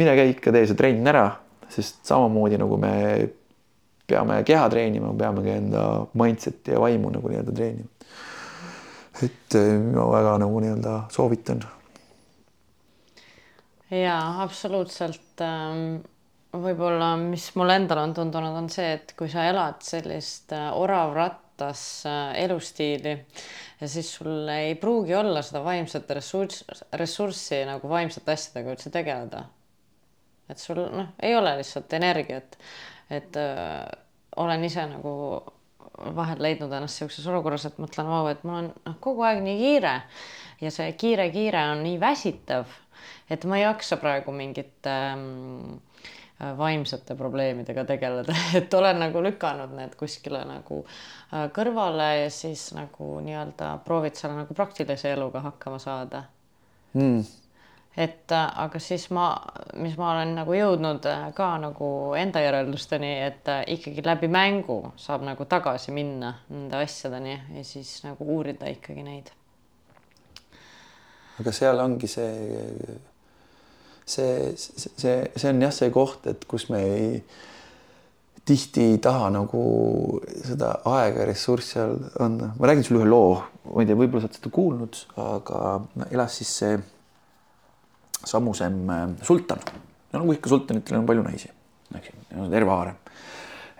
mine 0.00 0.16
käi 0.16 0.32
ikka, 0.32 0.54
tee 0.54 0.64
see 0.70 0.78
trenn 0.78 1.12
ära, 1.12 1.26
sest 1.74 2.00
samamoodi 2.08 2.60
nagu 2.60 2.78
me 2.80 2.94
peame 4.06 4.42
keha 4.44 4.68
treenima, 4.72 5.12
peamegi 5.18 5.54
enda 5.54 5.84
mindset'i 6.20 6.74
ja 6.74 6.80
vaimu 6.82 7.12
nagu 7.14 7.30
nii-öelda 7.30 7.54
treenima. 7.56 7.88
et 9.22 9.54
eh, 9.54 9.78
ma 9.94 10.08
väga 10.10 10.38
nagu 10.42 10.60
nii-öelda 10.60 10.96
soovitan. 11.14 11.62
ja 13.90 14.18
absoluutselt 14.42 15.40
ähm, 15.44 16.02
võib-olla, 16.52 17.14
mis 17.20 17.48
mulle 17.58 17.78
endale 17.80 18.04
on 18.08 18.14
tundunud, 18.14 18.56
on 18.58 18.70
see, 18.72 18.92
et 18.98 19.14
kui 19.18 19.30
sa 19.32 19.46
elad 19.48 19.82
sellist 19.86 20.52
äh, 20.54 20.70
oravrattas 20.76 21.82
äh, 22.10 22.22
elustiili 22.44 23.16
ja 23.80 23.88
siis 23.90 24.12
sul 24.18 24.48
ei 24.52 24.74
pruugi 24.80 25.14
olla 25.16 25.42
seda 25.42 25.64
vaimset 25.64 26.10
ressurss, 26.18 26.64
ressurssi 26.92 27.64
nagu 27.68 27.88
vaimsete 27.90 28.34
asjadega 28.36 28.74
üldse 28.74 28.92
tegeleda. 28.94 29.44
et 30.48 30.60
sul 30.60 30.82
noh, 30.92 31.14
ei 31.22 31.36
ole 31.36 31.56
lihtsalt 31.56 31.92
energiat 31.96 32.58
et 33.10 33.36
äh, 33.36 33.84
olen 34.36 34.64
ise 34.64 34.86
nagu 34.90 35.14
vahel 36.16 36.40
leidnud 36.42 36.72
ennast 36.72 36.98
niisuguses 36.98 37.26
olukorras, 37.30 37.66
et 37.68 37.76
mõtlen, 37.82 38.08
vau, 38.10 38.26
et 38.30 38.42
mul 38.46 38.60
on 38.62 38.70
noh, 38.74 38.96
kogu 39.02 39.24
aeg 39.26 39.42
nii 39.44 39.58
kiire 39.60 39.94
ja 40.62 40.72
see 40.74 40.88
kiire-kiire 40.98 41.68
on 41.70 41.84
nii 41.86 42.00
väsitav, 42.02 42.70
et 43.30 43.44
ma 43.46 43.60
ei 43.60 43.66
jaksa 43.66 43.98
praegu 44.02 44.34
mingite 44.34 44.94
ähm, 45.14 45.76
vaimsete 46.58 47.14
probleemidega 47.18 47.86
tegeleda, 47.88 48.34
et 48.58 48.74
olen 48.74 49.00
nagu 49.04 49.22
lükanud 49.22 49.76
need 49.78 49.94
kuskile 50.00 50.42
nagu 50.48 50.82
äh, 50.82 51.46
kõrvale 51.54 52.10
ja 52.24 52.34
siis 52.34 52.72
nagu 52.74 53.14
nii-öelda 53.24 53.76
proovid 53.86 54.18
seal 54.18 54.34
nagu 54.40 54.56
praktilise 54.56 55.14
eluga 55.14 55.44
hakkama 55.46 55.78
saada. 55.82 56.26
Mm 56.94 57.43
et 57.96 58.32
äh, 58.32 58.46
aga 58.64 58.80
siis 58.82 59.06
ma, 59.14 59.28
mis 59.78 59.94
ma 59.98 60.10
olen 60.14 60.34
nagu 60.40 60.54
jõudnud 60.56 61.06
äh, 61.06 61.28
ka 61.36 61.52
nagu 61.62 61.88
enda 62.18 62.42
järeldusteni, 62.42 63.12
et 63.28 63.50
äh, 63.50 63.62
ikkagi 63.76 64.02
läbi 64.04 64.30
mängu 64.32 64.80
saab 64.98 65.22
nagu 65.26 65.46
tagasi 65.46 65.94
minna 65.94 66.34
nende 66.50 66.82
asjadeni 66.82 67.36
ja 67.54 67.64
siis 67.66 68.00
nagu 68.06 68.26
uurida 68.36 68.70
ikkagi 68.72 69.06
neid. 69.06 69.30
aga 71.38 71.54
seal 71.54 71.80
ongi 71.82 72.10
see, 72.10 72.98
see, 74.06 74.52
see, 74.58 75.16
see 75.36 75.50
on 75.50 75.62
jah, 75.62 75.74
see 75.74 75.90
koht, 75.94 76.26
et 76.30 76.44
kus 76.50 76.68
me 76.70 76.80
ei, 76.82 77.20
tihti 78.44 78.88
ei 78.90 78.98
taha 79.02 79.30
nagu 79.34 79.62
seda 80.34 80.80
aega 80.90 81.22
ja 81.22 81.28
ressurssi 81.30 81.78
anda. 82.22 82.50
ma 82.58 82.70
räägin 82.70 82.86
sulle 82.90 83.04
ühe 83.04 83.10
loo, 83.10 83.38
ma 83.70 83.86
ei 83.86 83.90
tea, 83.90 83.98
võib-olla 84.02 84.26
sa 84.26 84.30
oled 84.32 84.40
seda 84.40 84.52
kuulnud, 84.58 85.00
aga 85.28 85.62
elas 86.10 86.42
siis 86.42 86.56
see 86.58 86.74
samusem 88.28 88.90
äh, 88.90 89.06
sultan. 89.22 89.62
no 90.12 90.22
nagu 90.22 90.36
ikka 90.36 90.52
sultanitel 90.52 91.00
on 91.00 91.08
palju 91.08 91.24
naisi, 91.26 91.50
eks 91.94 92.12
ju, 92.12 92.48
terve 92.52 92.70
haarem. 92.70 93.00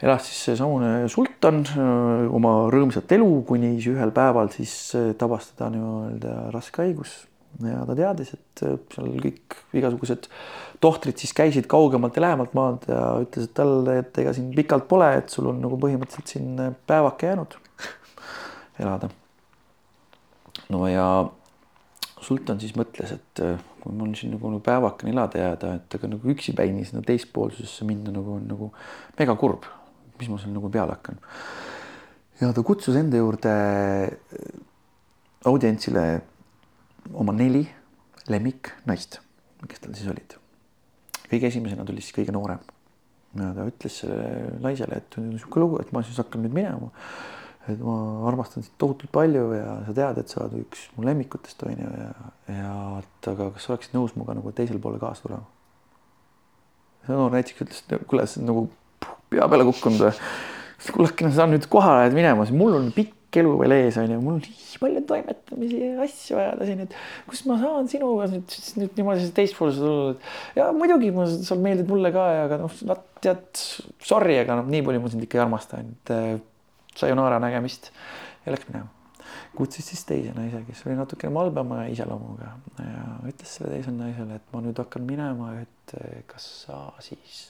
elas 0.04 0.26
siis 0.28 0.40
seesamune 0.50 1.08
sultan 1.12 1.62
äh, 1.74 2.26
oma 2.34 2.56
rõõmsat 2.72 3.14
elu, 3.16 3.30
kuni 3.48 3.76
ühel 3.78 4.14
päeval 4.14 4.50
siis 4.54 4.74
äh, 4.98 5.12
tabas 5.18 5.52
teda 5.52 5.70
nii-öelda 5.74 6.34
raske 6.54 6.84
haigus 6.84 7.22
ja 7.62 7.84
ta 7.86 7.94
teadis, 7.94 8.32
et 8.34 8.62
seal 8.90 9.12
kõik 9.22 9.56
igasugused 9.78 10.26
tohtrid 10.82 11.20
siis 11.20 11.30
käisid 11.36 11.68
kaugemalt 11.70 12.16
ja 12.18 12.24
lähemalt 12.24 12.54
maalt 12.56 12.88
ja 12.90 13.12
ütles, 13.22 13.46
et 13.46 13.54
talle, 13.54 14.00
et 14.02 14.18
ega 14.18 14.32
siin 14.34 14.50
pikalt 14.56 14.88
pole, 14.90 15.12
et 15.20 15.30
sul 15.30 15.46
on 15.52 15.60
nagu 15.62 15.78
põhimõtteliselt 15.80 16.34
siin 16.34 16.58
päevake 16.88 17.30
jäänud 17.30 17.54
elada. 18.82 19.10
no 20.74 20.88
ja 20.90 21.06
sultan 22.24 22.60
siis 22.62 22.74
mõtles, 22.78 23.12
et 23.14 23.42
kui 23.82 23.94
mul 23.94 24.14
siin 24.18 24.34
nagu, 24.34 24.50
nagu 24.52 24.62
päevakene 24.64 25.12
elada 25.14 25.40
jääda, 25.40 25.72
et 25.78 25.96
aga 25.98 26.10
nagu 26.14 26.34
üksipäini 26.34 26.84
sinna 26.88 27.04
teispoolsusesse 27.06 27.86
minna 27.88 28.14
nagu 28.14 28.38
on 28.38 28.46
nagu 28.48 28.70
mega 29.18 29.36
kurb, 29.40 29.68
mis 30.18 30.30
ma 30.32 30.38
seal 30.40 30.54
nagu 30.56 30.70
peale 30.72 30.96
hakkan. 30.96 31.20
ja 32.40 32.52
ta 32.52 32.64
kutsus 32.66 32.96
enda 32.98 33.20
juurde 33.20 33.52
äh, 33.52 34.62
audientsile 35.44 36.06
oma 37.12 37.34
neli 37.36 37.66
lemmiknaist, 38.32 39.20
kes 39.68 39.84
tal 39.84 39.94
siis 39.96 40.08
olid. 40.10 40.38
kõige 41.28 41.50
esimesena 41.50 41.84
tuli 41.84 42.00
siis 42.00 42.16
kõige 42.16 42.32
noorem. 42.32 42.62
ja 43.36 43.52
ta 43.54 43.68
ütles 43.68 44.00
sellele 44.00 44.58
naisele, 44.64 45.02
et 45.02 45.18
niisugune 45.20 45.66
lugu, 45.66 45.80
et 45.82 45.92
ma 45.92 46.02
siis 46.06 46.20
hakkan 46.22 46.44
nüüd 46.44 46.56
minema 46.56 46.92
et 47.72 47.80
ma 47.80 47.96
armastan 48.28 48.64
sind 48.64 48.76
tohutult 48.80 49.12
palju 49.14 49.44
ja 49.56 49.78
sa 49.86 49.96
tead, 49.96 50.20
et 50.20 50.32
sa 50.32 50.42
oled 50.44 50.64
üks 50.66 50.88
mu 50.96 51.06
lemmikutest 51.06 51.64
on 51.64 51.78
ju 51.80 51.90
ja, 52.00 52.12
ja 52.52 52.72
et 53.00 53.28
aga 53.32 53.50
kas 53.54 53.66
sa 53.66 53.74
oleksid 53.74 53.96
nõus 53.96 54.16
minuga 54.18 54.36
nagu 54.36 54.52
teisele 54.56 54.82
poole 54.82 55.00
kaasa 55.02 55.24
tulema? 55.24 55.46
see 57.04 57.16
noor 57.16 57.32
näiteks 57.32 57.64
ütles, 57.64 57.84
et 57.88 58.06
kuule, 58.08 58.26
see 58.28 58.42
on 58.42 58.50
nagu 58.50 58.66
pea 59.32 59.48
peale 59.50 59.66
kukkunud 59.68 60.04
kullakene, 60.92 61.32
sa 61.32 61.46
nüüd 61.48 61.68
kohale 61.72 62.04
lähed 62.04 62.16
minema, 62.16 62.44
mul 62.52 62.76
on 62.76 62.90
pikk 62.94 63.38
elu 63.40 63.54
veel 63.58 63.74
ees 63.76 63.96
on 63.98 64.12
ju, 64.12 64.20
mul 64.22 64.36
on 64.36 64.42
nii 64.44 64.80
palju 64.82 65.02
toimetamisi 65.08 65.80
ja 65.80 65.92
asju 66.04 66.38
ajada 66.38 66.68
siin, 66.68 66.82
et 66.84 66.96
kus 67.30 67.42
ma 67.48 67.56
saan 67.58 67.88
sinuga 67.90 68.28
nüüd, 68.30 68.56
nüüd 68.78 68.98
niimoodi 69.00 69.30
teistpoolse 69.34 69.80
tulla. 69.80 70.14
ja 70.58 70.68
muidugi 70.76 71.10
ma, 71.14 71.26
sa 71.26 71.56
meeldid 71.58 71.90
mulle 71.90 72.12
ka 72.14 72.26
ja 72.30 72.44
aga 72.48 72.60
noh, 72.62 72.98
tead, 73.24 73.44
sorry, 74.04 74.36
aga 74.42 74.60
noh, 74.60 74.68
nii 74.70 74.84
palju 74.86 75.02
ma 75.02 75.12
sind 75.12 75.26
ikka 75.26 75.40
ei 75.40 75.44
armasta, 75.46 75.80
et 75.80 76.14
sayonara 76.98 77.40
nägemist 77.42 77.90
ja 78.46 78.52
läks 78.52 78.68
minema. 78.68 78.88
kutsus 79.56 79.86
siis 79.86 80.04
teise 80.04 80.32
naise, 80.34 80.62
kes 80.66 80.84
oli 80.86 80.96
natukene 80.98 81.32
malbema 81.32 81.84
iseloomuga 81.90 82.52
ja 82.78 83.04
ütles 83.30 83.56
sellele 83.56 83.78
teisele 83.78 83.96
naisele, 83.98 84.38
et 84.38 84.52
ma 84.52 84.62
nüüd 84.64 84.78
hakkan 84.78 85.04
minema, 85.06 85.52
et 85.62 85.94
kas 86.30 86.46
sa 86.64 86.78
siis, 87.04 87.44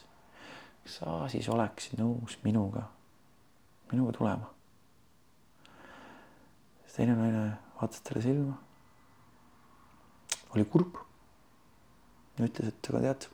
kas 0.84 0.98
sa 1.00 1.16
siis 1.32 1.48
oleksid 1.52 1.98
nõus 2.00 2.38
minuga, 2.44 2.86
minuga 3.92 4.16
tulema. 4.18 4.50
teine 6.94 7.16
naine 7.18 7.46
vaatas 7.80 8.04
talle 8.06 8.22
silma. 8.22 8.58
oli 10.54 10.64
kurb. 10.64 11.00
ütles, 12.38 12.68
et 12.68 12.90
aga 12.90 13.00
tead. 13.00 13.26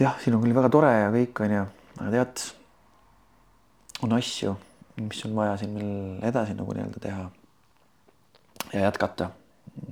jah, 0.00 0.16
siin 0.22 0.38
on 0.38 0.46
küll 0.46 0.56
väga 0.56 0.72
tore 0.72 0.94
ja 0.94 1.12
kõik 1.12 1.44
onju, 1.44 1.66
aga 1.98 2.10
tead 2.16 2.48
on 4.02 4.12
asju, 4.12 4.54
mis 5.00 5.24
on 5.24 5.36
vaja 5.36 5.56
siin 5.60 5.74
veel 5.76 6.28
edasi 6.28 6.54
nagu 6.56 6.74
nii-öelda 6.76 7.00
teha 7.02 7.26
ja 8.72 8.84
jätkata, 8.86 9.30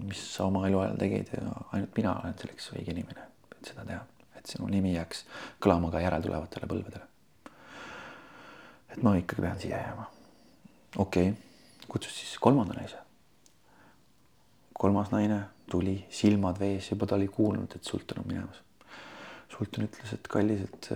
mis 0.05 0.23
sa 0.35 0.47
oma 0.49 0.67
eluajal 0.69 0.97
tegid 1.01 1.33
ja 1.35 1.51
ainult 1.73 1.97
mina 1.97 2.15
olen 2.21 2.37
selleks 2.41 2.71
õige 2.75 2.95
inimene, 2.95 3.27
et 3.53 3.73
seda 3.73 3.85
teha, 3.89 4.01
et 4.39 4.49
sinu 4.49 4.69
nimi 4.71 4.95
jääks 4.95 5.25
kõlama 5.65 5.93
ka 5.93 6.03
järeltulevatele 6.05 6.71
põlvedele. 6.71 7.05
et 8.89 9.03
ma 9.05 9.15
ikkagi 9.19 9.45
pean 9.45 9.61
siia 9.61 9.83
jääma. 9.83 10.09
okei 10.97 11.31
okay., 11.31 11.43
kutsus 11.89 12.17
siis 12.21 12.39
kolmanda 12.39 12.75
naise. 12.79 12.97
kolmas 14.73 15.11
naine 15.11 15.43
tuli, 15.71 16.07
silmad 16.11 16.59
vees, 16.61 16.91
juba 16.91 17.07
ta 17.07 17.17
oli 17.17 17.29
kuulnud, 17.29 17.75
et 17.75 17.85
sultan 17.85 18.23
on 18.23 18.29
minemas. 18.33 18.63
sultan 19.53 19.85
ütles, 19.85 20.15
et 20.15 20.29
kallis, 20.29 20.65
et 20.65 20.91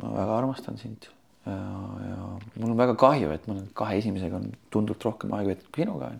ma 0.00 0.14
väga 0.14 0.38
armastan 0.38 0.78
sind 0.78 1.10
ja, 1.50 2.08
ja 2.08 2.62
mul 2.62 2.72
on 2.72 2.80
väga 2.80 2.96
kahju, 3.00 3.30
et 3.34 3.46
mul 3.50 3.62
kahe 3.76 3.98
esimesega 4.00 4.40
on 4.40 4.48
tunduvalt 4.72 5.06
rohkem 5.08 5.36
aega 5.36 5.52
veetud 5.52 5.70
kui 5.74 5.84
sinuga. 5.84 6.10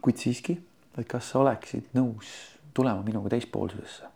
kuid 0.00 0.22
siiski, 0.22 0.56
et 0.98 1.08
kas 1.08 1.32
sa 1.32 1.42
oleksid 1.42 1.92
nõus 1.96 2.30
tulema 2.74 3.02
minuga 3.06 3.34
teispoolsusesse? 3.36 4.08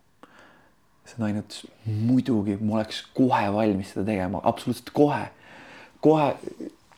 see 1.04 1.20
naine 1.20 1.42
ütles 1.42 1.66
muidugi, 1.84 2.56
ma 2.64 2.78
oleks 2.78 3.02
kohe 3.16 3.44
valmis 3.52 3.90
seda 3.92 4.06
tegema, 4.08 4.40
absoluutselt 4.48 4.88
kohe, 4.96 5.26
kohe 6.04 6.30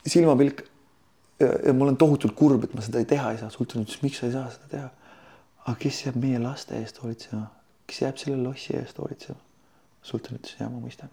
silmapilk. 0.07 0.63
ja 1.41 1.73
ma 1.75 1.85
olen 1.85 1.99
tohutult 2.01 2.33
kurb, 2.39 2.63
et 2.65 2.75
ma 2.75 2.85
seda 2.85 3.03
ei 3.03 3.09
teha 3.09 3.33
ei 3.35 3.41
saa. 3.41 3.51
sultan 3.51 3.83
ütles, 3.83 3.99
miks 4.03 4.23
sa 4.23 4.31
ei 4.31 4.37
saa 4.37 4.47
seda 4.55 4.71
teha? 4.71 4.91
aga 5.67 5.75
kes 5.83 6.05
jääb 6.05 6.21
meie 6.23 6.39
laste 6.39 6.79
eest 6.79 7.03
hoolitsema, 7.03 7.49
kes 7.91 8.03
jääb 8.05 8.23
selle 8.23 8.39
lossi 8.45 8.77
eest 8.79 9.03
hoolitsema? 9.03 9.41
sultan 10.07 10.39
ütles, 10.39 10.55
ja 10.61 10.71
ma 10.71 10.79
mõistan. 10.81 11.11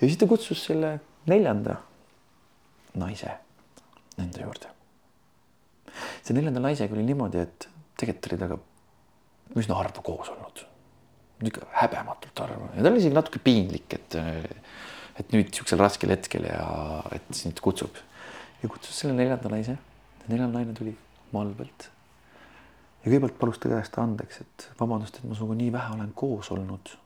Ja 0.00 0.06
siis 0.06 0.18
ta 0.20 0.28
kutsus 0.30 0.64
selle 0.68 0.98
neljanda 1.26 1.78
naise 3.00 3.32
nende 4.16 4.42
juurde. 4.42 4.72
see 6.22 6.36
neljanda 6.36 6.60
naisega 6.60 6.96
oli 6.96 7.04
niimoodi, 7.06 7.42
et 7.42 7.68
tegelikult 8.00 8.32
oli 8.32 8.40
temaga 8.40 8.58
üsna 9.60 9.78
harva 9.78 10.02
koos 10.04 10.32
olnud. 10.32 10.64
niisugune 11.42 11.72
häbematult 11.76 12.44
harva 12.44 12.70
ja 12.74 12.82
tal 12.82 12.92
oli 12.92 13.02
isegi 13.04 13.16
natuke 13.16 13.42
piinlik, 13.44 13.98
et, 13.98 14.18
et 15.20 15.32
nüüd 15.34 15.50
niisugusel 15.50 15.80
raskel 15.80 16.12
hetkel 16.14 16.48
ja 16.48 16.68
et 17.16 17.32
sind 17.36 17.60
kutsub 17.64 17.96
ja 18.62 18.68
kutsus 18.72 19.02
selle 19.02 19.16
neljanda 19.16 19.52
naise. 19.52 19.76
neljas 20.28 20.52
naine 20.52 20.74
tuli 20.74 20.96
Malvelt. 21.32 21.90
ja 23.02 23.10
kõigepealt 23.10 23.38
palus 23.40 23.58
ta 23.60 23.70
käest 23.70 23.98
andeks, 24.00 24.40
et 24.44 24.68
vabandust, 24.80 25.18
et 25.18 25.28
ma 25.28 25.36
sinuga 25.36 25.56
nii 25.58 25.72
vähe 25.74 25.96
olen 25.98 26.12
koos 26.14 26.50
olnud. 26.54 26.96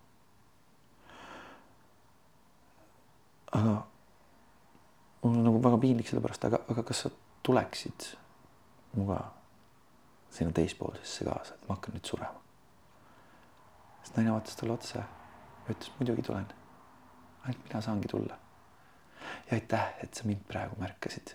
Aga 3.52 3.86
mul 5.22 5.36
on 5.36 5.44
nagu 5.44 5.62
väga 5.62 5.78
piinlik 5.82 6.08
selle 6.08 6.22
pärast, 6.24 6.44
aga, 6.48 6.62
aga 6.72 6.84
kas 6.86 7.04
sa 7.04 7.10
tuleksid 7.46 8.06
minuga 8.94 9.20
sinna 10.30 10.52
teispoolsesse 10.54 11.24
kaasa, 11.26 11.54
et 11.54 11.68
ma 11.68 11.76
hakkan 11.76 11.96
nüüd 11.96 12.06
surema. 12.06 12.40
siis 14.02 14.14
naine 14.16 14.32
vaatas 14.32 14.56
talle 14.56 14.72
otsa 14.72 14.98
ja 14.98 15.74
ütles 15.74 15.90
muidugi 15.98 16.22
tulen. 16.22 16.46
ainult 17.44 17.64
mina 17.68 17.80
saangi 17.80 18.08
tulla. 18.08 18.38
ja 19.50 19.58
aitäh, 19.58 19.94
et 20.02 20.14
sa 20.14 20.24
mind 20.24 20.44
praegu 20.48 20.76
märkasid. 20.78 21.34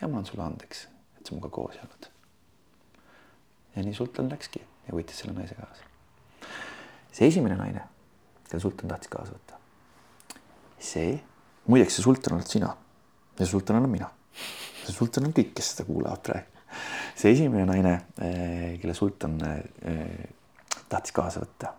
ja 0.00 0.08
ma 0.08 0.16
olen 0.16 0.26
sulle 0.26 0.44
andeks, 0.44 0.88
et 1.18 1.26
sa 1.26 1.32
minuga 1.32 1.48
koos 1.48 1.74
ei 1.74 1.80
olnud. 1.80 2.10
ja 3.76 3.82
nii 3.82 3.94
sultan 3.94 4.30
läkski 4.30 4.62
ja 4.88 4.94
võttis 4.94 5.20
selle 5.20 5.34
naise 5.38 5.54
kaasa. 5.54 5.82
see 7.12 7.28
esimene 7.28 7.56
naine, 7.56 7.88
kelle 8.48 8.60
sultan 8.60 8.88
tahtis 8.88 9.08
kaasa 9.08 9.32
võtta. 9.32 9.43
See, 10.78 11.14
muideks 11.66 11.98
see 11.98 12.04
sultan 12.04 12.36
oled 12.38 12.48
sina. 12.48 12.70
Ja 13.38 13.46
sultan 13.46 13.76
olen 13.76 13.90
mina. 13.90 14.10
sultan 14.84 15.28
on 15.28 15.34
kõik, 15.34 15.54
kes 15.56 15.72
seda 15.72 15.86
kuulavad 15.88 16.22
praegu. 16.24 16.50
See 17.14 17.30
esimene 17.30 17.64
naine, 17.68 17.92
eh, 18.18 18.74
kelle 18.82 18.94
sultan 18.94 19.36
eh, 19.46 20.24
tahtis 20.90 21.14
kaasa 21.14 21.44
võtta, 21.44 21.70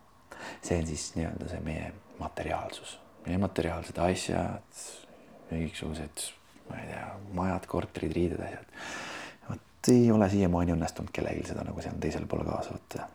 see 0.64 0.80
on 0.80 0.88
siis 0.88 1.10
nii-öelda 1.18 1.50
see 1.52 1.60
meie 1.66 1.90
materiaalsus, 2.20 2.96
meie 3.26 3.38
materiaalsed 3.44 4.00
asjad, 4.06 4.86
mingisugused, 5.52 6.24
ma 6.70 6.80
ei 6.80 6.88
tea, 6.94 7.04
majad, 7.36 7.68
korterid, 7.70 8.16
riided, 8.16 8.40
asjad. 8.48 8.72
vot 9.50 9.92
ei 9.92 10.08
ole 10.16 10.32
siiamaani 10.32 10.78
õnnestunud 10.78 11.12
kellelgi 11.14 11.52
seda 11.52 11.68
nagu 11.68 11.84
seal 11.84 12.00
teisel 12.02 12.26
pool 12.32 12.48
kaasa 12.48 12.78
võtta 12.78 13.10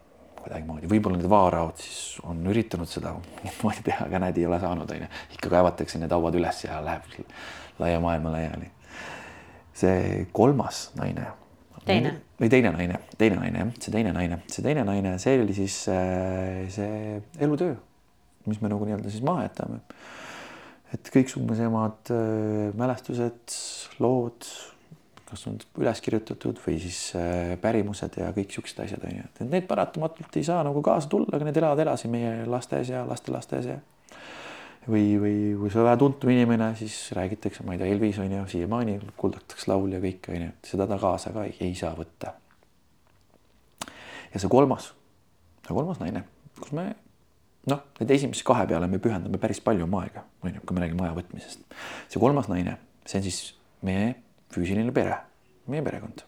kuidagimoodi, 0.44 0.88
võib-olla 0.90 1.20
need 1.20 1.30
vaaraod 1.30 1.80
siis 1.80 2.18
on 2.28 2.40
üritanud 2.50 2.90
seda 2.90 3.14
niimoodi 3.44 3.84
teha, 3.86 4.06
aga 4.08 4.22
näed, 4.26 4.40
ei 4.40 4.46
ole 4.48 4.60
saanud, 4.62 4.90
onju. 4.96 5.10
ikka 5.36 5.52
kaevatakse 5.52 6.00
need 6.02 6.14
hauad 6.14 6.38
üles 6.40 6.64
ja 6.64 6.80
läheb 6.84 7.20
laia 7.80 8.00
maailma 8.02 8.34
laiali. 8.36 8.70
see 9.80 10.26
kolmas 10.36 10.90
naine 10.98 11.30
teine. 11.84 12.14
või 12.40 12.50
teine 12.52 12.72
naine, 12.74 12.98
teine 13.18 13.38
naine 13.40 13.62
jah, 13.62 13.70
see 13.78 13.94
teine 13.94 14.14
naine, 14.16 14.40
see 14.50 14.64
teine 14.64 14.84
naine, 14.86 15.14
see 15.22 15.38
oli 15.40 15.56
siis 15.56 15.76
äh, 15.92 16.64
see 16.72 17.20
elutöö, 17.42 17.76
mis 18.50 18.60
me 18.62 18.72
nagu 18.72 18.88
nii-öelda 18.88 19.12
siis 19.12 19.24
maha 19.26 19.46
jätame. 19.46 19.80
et 20.94 21.12
kõiksugusemad 21.14 22.12
äh, 22.14 22.74
mälestused, 22.78 23.56
lood, 24.02 24.48
kas 25.30 25.46
on 25.46 25.58
üles 25.78 26.02
kirjutatud 26.02 26.58
või 26.64 26.76
siis 26.82 26.98
äh, 27.18 27.54
pärimused 27.62 28.18
ja 28.18 28.32
kõik 28.36 28.52
siuksed 28.54 28.82
asjad 28.84 29.04
on 29.06 29.16
ju, 29.16 29.28
et 29.28 29.40
need 29.46 29.68
paratamatult 29.70 30.36
ei 30.40 30.46
saa 30.46 30.64
nagu 30.66 30.82
kaasa 30.84 31.10
tulla, 31.10 31.30
aga 31.36 31.46
need 31.46 31.60
elavad 31.60 31.82
edasi 31.86 32.10
meie 32.10 32.44
lastes 32.50 32.90
ja 32.90 33.04
lastelastes 33.08 33.68
ja 33.70 33.78
või, 34.88 35.04
või 35.22 35.34
kui 35.60 35.72
sa 35.72 35.82
oled 35.84 36.00
tuntum 36.00 36.32
inimene, 36.32 36.72
siis 36.78 36.96
räägitakse, 37.16 37.64
ma 37.66 37.76
ei 37.76 37.82
tea, 37.82 37.90
Elvis 37.94 38.18
on 38.22 38.32
ju, 38.32 38.46
siiamaani 38.54 38.96
kuuldatakse 39.20 39.70
laul 39.70 39.92
ja 39.94 40.00
kõik 40.02 40.30
on 40.32 40.46
ju, 40.46 40.54
seda 40.72 40.88
ta 40.90 40.98
kaasa 41.00 41.34
ka 41.36 41.44
ei, 41.48 41.54
ei 41.68 41.76
saa 41.78 41.92
võtta. 41.98 42.34
ja 44.34 44.40
see 44.40 44.50
kolmas, 44.50 44.92
kolmas 45.68 46.02
naine, 46.02 46.24
kus 46.58 46.74
me 46.76 46.90
noh, 47.70 47.84
need 48.00 48.16
esimese 48.16 48.44
kahe 48.46 48.66
peale 48.70 48.88
me 48.88 48.98
pühendame 49.02 49.38
päris 49.40 49.60
palju 49.64 49.84
oma 49.86 50.04
aega, 50.06 50.24
on 50.42 50.56
ju, 50.56 50.64
kui 50.64 50.76
me 50.76 50.84
räägime 50.84 51.06
aja 51.06 51.16
võtmisest. 51.18 51.64
see 52.08 52.22
kolmas 52.22 52.48
naine, 52.50 52.78
see 53.06 53.20
on 53.20 53.26
siis 53.28 53.40
meie 53.86 54.14
füüsiline 54.54 54.92
pere, 54.94 55.16
meie 55.70 55.82
perekond. 55.86 56.24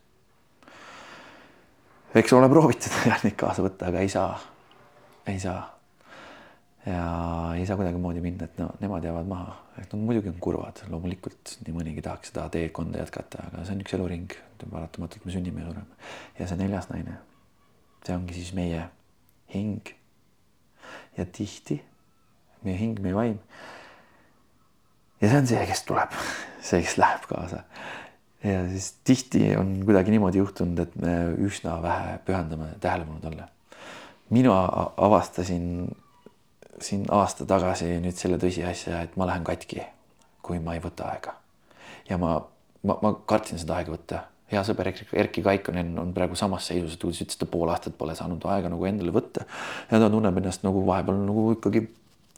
eks 2.15 2.33
ole 2.37 2.49
proovitud 2.53 2.97
neid 3.25 3.37
kaasa 3.39 3.65
võtta, 3.65 3.91
aga 3.91 4.03
ei 4.05 4.11
saa, 4.13 4.33
ei 5.27 5.39
saa 5.41 5.61
ja 6.87 7.03
ei 7.57 7.67
saa 7.67 7.77
kuidagimoodi 7.79 8.21
minna, 8.21 8.49
et 8.49 8.59
no 8.59 8.71
nemad 8.81 9.05
jäävad 9.07 9.29
maha, 9.31 9.55
et 9.79 9.93
no 9.93 10.01
muidugi 10.03 10.33
on 10.33 10.41
kurvad, 10.43 10.83
loomulikult 10.91 11.57
nii 11.67 11.77
mõnigi 11.77 12.03
tahaks 12.03 12.33
seda 12.33 12.49
teekonda 12.53 13.03
jätkata, 13.05 13.47
aga 13.51 13.63
see 13.67 13.77
on 13.77 13.85
üks 13.85 13.95
eluring, 13.99 14.35
paratamatult 14.63 15.25
me 15.27 15.35
sünnime 15.35 15.63
ja 15.63 15.71
sureme. 15.71 16.11
ja 16.39 16.51
see 16.51 16.59
neljas 16.59 16.91
naine, 16.91 17.17
see 18.07 18.17
ongi 18.17 18.37
siis 18.39 18.53
meie 18.59 18.83
hing. 19.55 19.95
ja 21.17 21.27
tihti 21.27 21.83
meie 22.65 22.79
hing, 22.79 22.99
meie 23.03 23.15
vaim. 23.15 23.39
ja 25.21 25.29
see 25.29 25.39
on 25.39 25.51
see, 25.51 25.67
kes 25.71 25.85
tuleb, 25.89 26.19
see, 26.67 26.83
kes 26.83 26.99
läheb 27.01 27.27
kaasa. 27.31 27.63
Ja 28.45 28.63
siis 28.69 28.95
tihti 29.05 29.57
on 29.57 29.75
kuidagi 29.85 30.11
niimoodi 30.11 30.41
juhtunud, 30.43 30.79
et 30.83 30.95
me 30.99 31.17
üsna 31.47 31.77
vähe 31.83 32.19
pühendame 32.27 32.73
tähelepanu 32.81 33.21
talle. 33.23 33.49
mina 34.31 34.55
avastasin 34.97 35.89
siin 36.81 37.07
aasta 37.11 37.47
tagasi 37.47 37.95
nüüd 38.03 38.19
selle 38.19 38.39
tõsiasja, 38.43 39.05
et 39.07 39.17
ma 39.17 39.29
lähen 39.29 39.45
katki, 39.47 39.85
kui 40.43 40.59
ma 40.59 40.75
ei 40.75 40.83
võta 40.83 41.13
aega. 41.13 41.37
ja 42.09 42.19
ma, 42.19 42.35
ma, 42.83 42.99
ma 43.03 43.15
kartsin 43.27 43.63
seda 43.63 43.79
aega 43.79 43.95
võtta. 43.95 44.23
hea 44.53 44.61
sõber 44.67 44.91
Erkki 44.91 45.43
Kaikonen 45.43 45.95
on 45.99 46.13
praegu 46.13 46.37
samas 46.37 46.67
seisus, 46.69 46.99
et 46.99 47.05
ütles, 47.05 47.23
et 47.23 47.39
ta 47.39 47.47
pool 47.47 47.71
aastat 47.73 47.95
pole 47.99 48.15
saanud 48.19 48.43
aega 48.45 48.69
nagu 48.73 48.85
endale 48.85 49.15
võtta 49.15 49.47
ja 49.91 50.01
ta 50.01 50.11
tunneb 50.11 50.43
ennast 50.43 50.67
nagu 50.67 50.83
vahepeal 50.87 51.23
nagu 51.25 51.53
ikkagi 51.55 51.87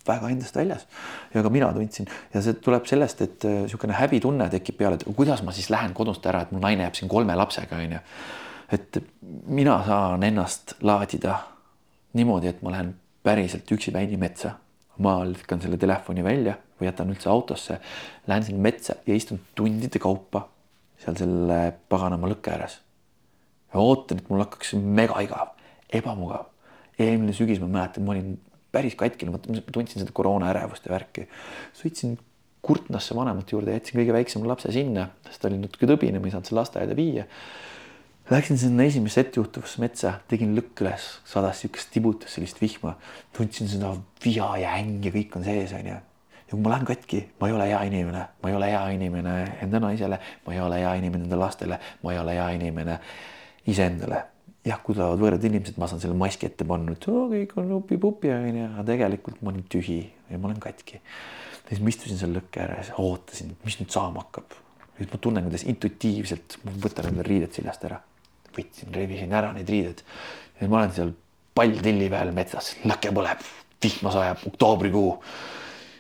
väga 0.06 0.30
endast 0.30 0.56
väljas. 0.56 0.86
ja 1.34 1.42
ka 1.42 1.50
mina 1.50 1.72
tundsin 1.72 2.08
ja 2.34 2.42
see 2.42 2.58
tuleb 2.64 2.86
sellest, 2.86 3.22
et 3.22 3.44
niisugune 3.44 3.96
häbitunne 3.98 4.48
tekib 4.52 4.78
peale, 4.78 5.00
et 5.00 5.16
kuidas 5.16 5.42
ma 5.42 5.52
siis 5.52 5.70
lähen 5.70 5.94
kodust 5.94 6.26
ära, 6.26 6.44
et 6.44 6.52
mu 6.52 6.60
naine 6.62 6.86
jääb 6.86 6.98
siin 6.98 7.08
kolme 7.08 7.36
lapsega, 7.36 7.76
onju. 7.76 8.02
et 8.72 9.02
mina 9.46 9.78
saan 9.86 10.22
ennast 10.22 10.76
laadida 10.82 11.38
niimoodi, 12.14 12.48
et 12.48 12.62
ma 12.62 12.74
lähen 12.74 12.94
päriselt 13.22 13.72
üksipäini 13.72 14.16
metsa. 14.16 14.58
ma 14.98 15.24
lükkan 15.26 15.58
selle 15.58 15.74
telefoni 15.76 16.22
välja 16.22 16.52
või 16.78 16.86
jätan 16.86 17.08
üldse 17.10 17.26
autosse, 17.30 17.80
lähen 18.30 18.44
sinna 18.46 18.62
metsa 18.62 18.94
ja 19.06 19.14
istun 19.14 19.40
tundide 19.58 19.98
kaupa 19.98 20.44
seal 21.02 21.16
selle 21.18 21.58
paganama 21.90 22.30
lõkke 22.30 22.52
ääres. 22.54 22.78
ja 23.72 23.80
ootan, 23.80 24.20
et 24.20 24.28
mul 24.30 24.44
hakkaks 24.44 24.74
mega 24.78 25.20
igav, 25.24 25.54
ebamugav. 25.92 26.46
eelmine 26.98 27.34
sügis 27.34 27.60
ma 27.60 27.66
mäletan, 27.66 28.04
ma 28.04 28.14
olin 28.14 28.36
päris 28.74 28.96
katkine, 28.98 29.34
ma 29.34 29.40
tundsin 29.72 30.02
seda 30.02 30.14
koroona 30.14 30.50
ärevust 30.52 30.86
ja 30.88 30.96
värki. 30.96 31.28
sõitsin 31.80 32.18
Kurtnasse 32.64 33.12
vanemate 33.12 33.52
juurde, 33.52 33.74
jätsin 33.74 33.98
kõige 33.98 34.14
väiksema 34.16 34.48
lapse 34.48 34.70
sinna, 34.72 35.10
sest 35.26 35.42
ta 35.42 35.50
oli 35.50 35.58
natuke 35.60 35.84
tõbine, 35.84 36.16
ma 36.16 36.30
ei 36.30 36.32
saanud 36.32 36.48
seda 36.48 36.62
lasteaeda 36.62 36.94
viia 36.96 37.26
Läksin 38.30 38.58
sinna 38.58 38.82
esimesse 38.82 39.20
ettejuhtuvasse 39.20 39.82
metsa, 39.82 40.14
tegin 40.32 40.54
lõkk 40.56 40.80
üles, 40.80 41.08
sadas 41.28 41.58
siukest 41.60 41.90
tibutas, 41.92 42.32
sellist 42.32 42.56
vihma, 42.62 42.94
tundsin 43.36 43.68
seda 43.68 43.90
viha 44.24 44.46
ja 44.62 44.70
ängi, 44.78 45.10
kõik 45.12 45.36
on 45.36 45.44
sees, 45.44 45.74
onju. 45.76 45.98
ja 45.98 46.48
kui 46.48 46.62
ma 46.64 46.72
lähen 46.72 46.88
katki, 46.88 47.20
ma 47.40 47.50
ei 47.50 47.56
ole 47.58 47.66
hea 47.68 47.82
inimene, 47.90 48.22
ma 48.40 48.48
ei 48.48 48.56
ole 48.56 48.70
hea 48.72 48.80
inimene 48.96 49.34
enda 49.66 49.80
naisele, 49.84 50.18
ma 50.46 50.54
ei 50.56 50.60
ole 50.64 50.80
hea 50.80 50.94
inimene 51.02 51.28
enda 51.28 51.40
lastele, 51.42 51.78
ma 52.00 52.14
ei 52.14 52.22
ole 52.22 52.38
hea 52.38 52.48
inimene 52.56 52.96
iseendale. 53.68 54.22
Jah, 54.64 54.80
kui 54.82 54.96
tulevad 54.96 55.20
võõrad 55.20 55.44
inimesed, 55.44 55.76
ma 55.80 55.88
saan 55.90 56.00
selle 56.02 56.16
maski 56.18 56.48
ette 56.48 56.66
panna, 56.68 56.96
et 56.96 57.08
oo, 57.12 57.26
kõik 57.32 57.52
on 57.60 57.72
upi-pupi, 57.78 58.32
onju, 58.32 58.68
aga 58.70 58.86
tegelikult 58.94 59.42
ma 59.42 59.52
olen 59.52 59.66
tühi 59.70 60.00
ja 60.30 60.40
ma 60.40 60.48
olen 60.50 60.62
katki. 60.62 61.00
siis 61.68 61.80
ma 61.80 61.92
istusin 61.92 62.20
seal 62.20 62.34
lõkke 62.36 62.64
ääres, 62.64 62.94
ootasin, 63.00 63.56
mis 63.64 63.78
nüüd 63.80 63.92
saama 63.92 64.24
hakkab. 64.24 64.56
nüüd 64.98 65.12
ma 65.12 65.20
tunnen, 65.20 65.46
kuidas 65.48 65.68
intuitiivselt 65.68 66.58
ma 66.64 66.74
võtan 66.86 67.10
endale 67.10 67.28
riided 67.28 67.56
seljast 67.56 67.84
ära 67.84 68.00
võtsin, 68.54 68.94
rebisin 68.94 69.34
ära 69.34 69.52
need 69.54 69.70
riided. 69.70 70.02
ja 70.60 70.68
ma 70.68 70.80
olen 70.82 70.94
seal 70.94 71.12
palltilli 71.54 72.08
peal 72.10 72.32
metsas, 72.34 72.74
lõke 72.86 73.12
põleb, 73.14 73.42
vihma 73.82 74.12
sajab, 74.14 74.46
oktoobrikuu. 74.50 75.10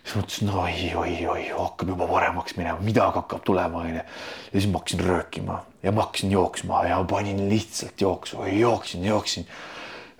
Siis 0.04 0.16
mõtlesin 0.18 0.50
oi, 0.52 0.94
oi, 1.00 1.14
oi, 1.32 1.44
hakkab 1.56 1.88
juba 1.94 2.08
paremaks 2.08 2.56
minema, 2.58 2.78
midagi 2.84 3.18
hakkab 3.18 3.44
tulema, 3.46 3.80
onju. 3.82 3.96
ja 3.96 4.04
siis 4.52 4.68
ma 4.70 4.80
hakkasin 4.82 5.04
röökima 5.04 5.60
ja 5.82 5.92
ma 5.92 6.04
hakkasin 6.04 6.34
jooksma 6.34 6.84
ja 6.88 6.98
panin 7.10 7.48
lihtsalt 7.48 8.00
jooksu, 8.00 8.44
jooksin, 8.44 9.04
jooksin 9.04 9.46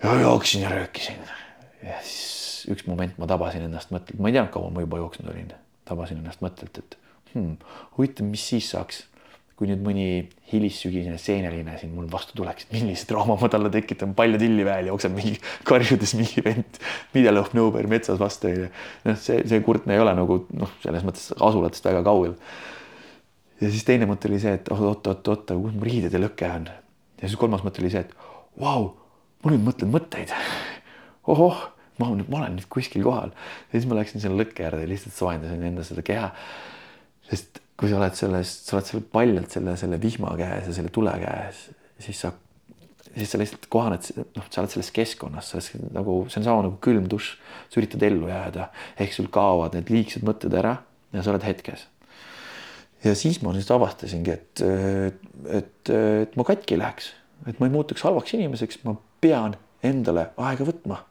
ja 0.03 0.19
jooksin 0.21 0.61
ja 0.61 0.69
röökisin. 0.69 1.19
ja 1.83 1.99
siis 2.01 2.65
üks 2.71 2.87
moment 2.87 3.17
ma 3.21 3.27
tabasin 3.29 3.67
ennast 3.67 3.93
mõttelt, 3.93 4.17
ma 4.19 4.29
ei 4.29 4.37
teadnud, 4.37 4.53
kaua 4.53 4.71
ma 4.73 4.85
juba 4.85 5.01
jooksnud 5.03 5.29
olin, 5.31 5.53
tabasin 5.85 6.21
ennast 6.21 6.41
mõttelt, 6.41 6.81
et 6.81 6.97
hmm, 7.33 7.57
huvitav, 7.97 8.25
mis 8.29 8.47
siis 8.49 8.71
saaks, 8.73 9.03
kui 9.55 9.69
nüüd 9.69 9.83
mõni 9.85 10.05
hilissügisene 10.51 11.15
seeneline 11.21 11.77
siin 11.79 11.93
mul 11.95 12.09
vastu 12.11 12.35
tuleks, 12.35 12.67
millise 12.73 13.07
draama 13.07 13.37
ma 13.39 13.49
talle 13.51 13.71
tekitan, 13.71 14.11
palju 14.17 14.39
tilli 14.41 14.65
väel 14.67 14.89
jookseb 14.91 15.15
mingi 15.15 15.37
karjudes 15.69 16.15
mingi 16.19 16.43
vend, 16.43 16.79
mida 17.15 17.31
lõhub 17.31 17.55
nõupäev 17.55 17.87
metsas 17.91 18.19
vastu 18.19 18.51
onju. 18.51 18.67
noh, 19.07 19.19
see, 19.21 19.45
see 19.47 19.61
kurtne 19.63 19.95
ei 19.95 20.03
ole 20.03 20.15
nagu 20.17 20.41
noh, 20.59 20.75
selles 20.83 21.07
mõttes 21.07 21.31
asulatest 21.39 21.87
väga 21.87 22.03
kaugel. 22.07 22.35
ja 23.63 23.71
siis 23.71 23.87
teine 23.87 24.09
mõte 24.11 24.27
oli 24.27 24.41
see, 24.43 24.57
et 24.59 24.71
oot-oot-oot, 24.75 25.47
aga 25.55 25.59
kus 25.63 25.79
mu 25.79 25.87
riided 25.87 26.11
ja 26.11 26.23
lõke 26.25 26.51
on. 26.51 26.67
ja 27.21 27.29
siis 27.29 27.39
kolmas 27.39 27.63
mõte 27.63 27.83
oli 27.83 27.95
see, 27.95 28.03
et 28.03 28.15
vau, 28.59 28.91
ma 29.43 29.55
nüüd 29.55 29.67
mõtlen 29.71 29.95
mõtteid. 29.95 30.35
ohoh, 31.31 31.67
ma 32.01 32.11
nüüd, 32.11 32.27
ma 32.27 32.43
olen 32.43 32.59
nüüd 32.59 32.67
kuskil 32.67 33.07
kohal 33.07 33.31
ja 33.31 33.77
siis 33.77 33.87
ma 33.87 34.03
läksin 34.03 34.19
selle 34.19 34.43
lõkke 34.43 34.67
äärde 34.67 34.83
ja 34.83 34.91
lihtsalt 34.91 35.15
soojendasin 35.15 35.63
enda 35.71 35.87
seda 35.87 36.03
keha. 36.03 36.33
sest 37.31 37.63
kui 37.75 37.91
sa 37.91 37.99
oled 37.99 38.15
selles, 38.15 38.51
sa 38.67 38.77
oled 38.77 38.87
seal 38.87 39.05
paljalt 39.11 39.55
selle, 39.55 39.75
selle 39.79 39.99
vihma 40.01 40.33
käes 40.39 40.69
ja 40.69 40.75
selle 40.77 40.91
tule 40.95 41.13
käes, 41.19 41.65
siis 42.03 42.21
sa, 42.23 42.31
siis 43.09 43.31
sa 43.31 43.39
lihtsalt 43.41 43.67
kohaned, 43.71 44.07
noh, 44.37 44.45
sa 44.49 44.63
oled 44.63 44.75
selles 44.75 44.91
keskkonnas, 44.95 45.51
sa 45.51 45.59
oled 45.59 45.89
nagu, 45.95 46.21
see 46.31 46.39
on 46.41 46.47
sama 46.47 46.67
nagu 46.67 46.79
külm 46.83 47.09
dušš, 47.11 47.33
sa 47.71 47.81
üritad 47.81 48.05
ellu 48.07 48.31
jääda, 48.31 48.69
ehk 49.03 49.15
sul 49.15 49.27
kaovad 49.33 49.75
need 49.75 49.91
liigsed 49.91 50.23
mõtted 50.27 50.55
ära 50.55 50.77
ja 51.15 51.25
sa 51.25 51.33
oled 51.33 51.47
hetkes. 51.47 51.87
ja 53.03 53.13
siis 53.15 53.41
ma 53.43 53.51
siis 53.53 53.67
avastasingi, 53.71 54.31
et, 54.31 54.63
et, 55.59 55.91
et 55.91 56.39
ma 56.39 56.47
katki 56.47 56.77
ei 56.77 56.81
läheks, 56.81 57.11
et 57.45 57.59
ma 57.59 57.67
ei 57.67 57.75
muutuks 57.75 58.07
halvaks 58.07 58.37
inimeseks, 58.39 58.81
ma 58.87 58.95
pean 59.21 59.59
endale 59.85 60.29
aega 60.41 60.65
võtma 60.65 61.03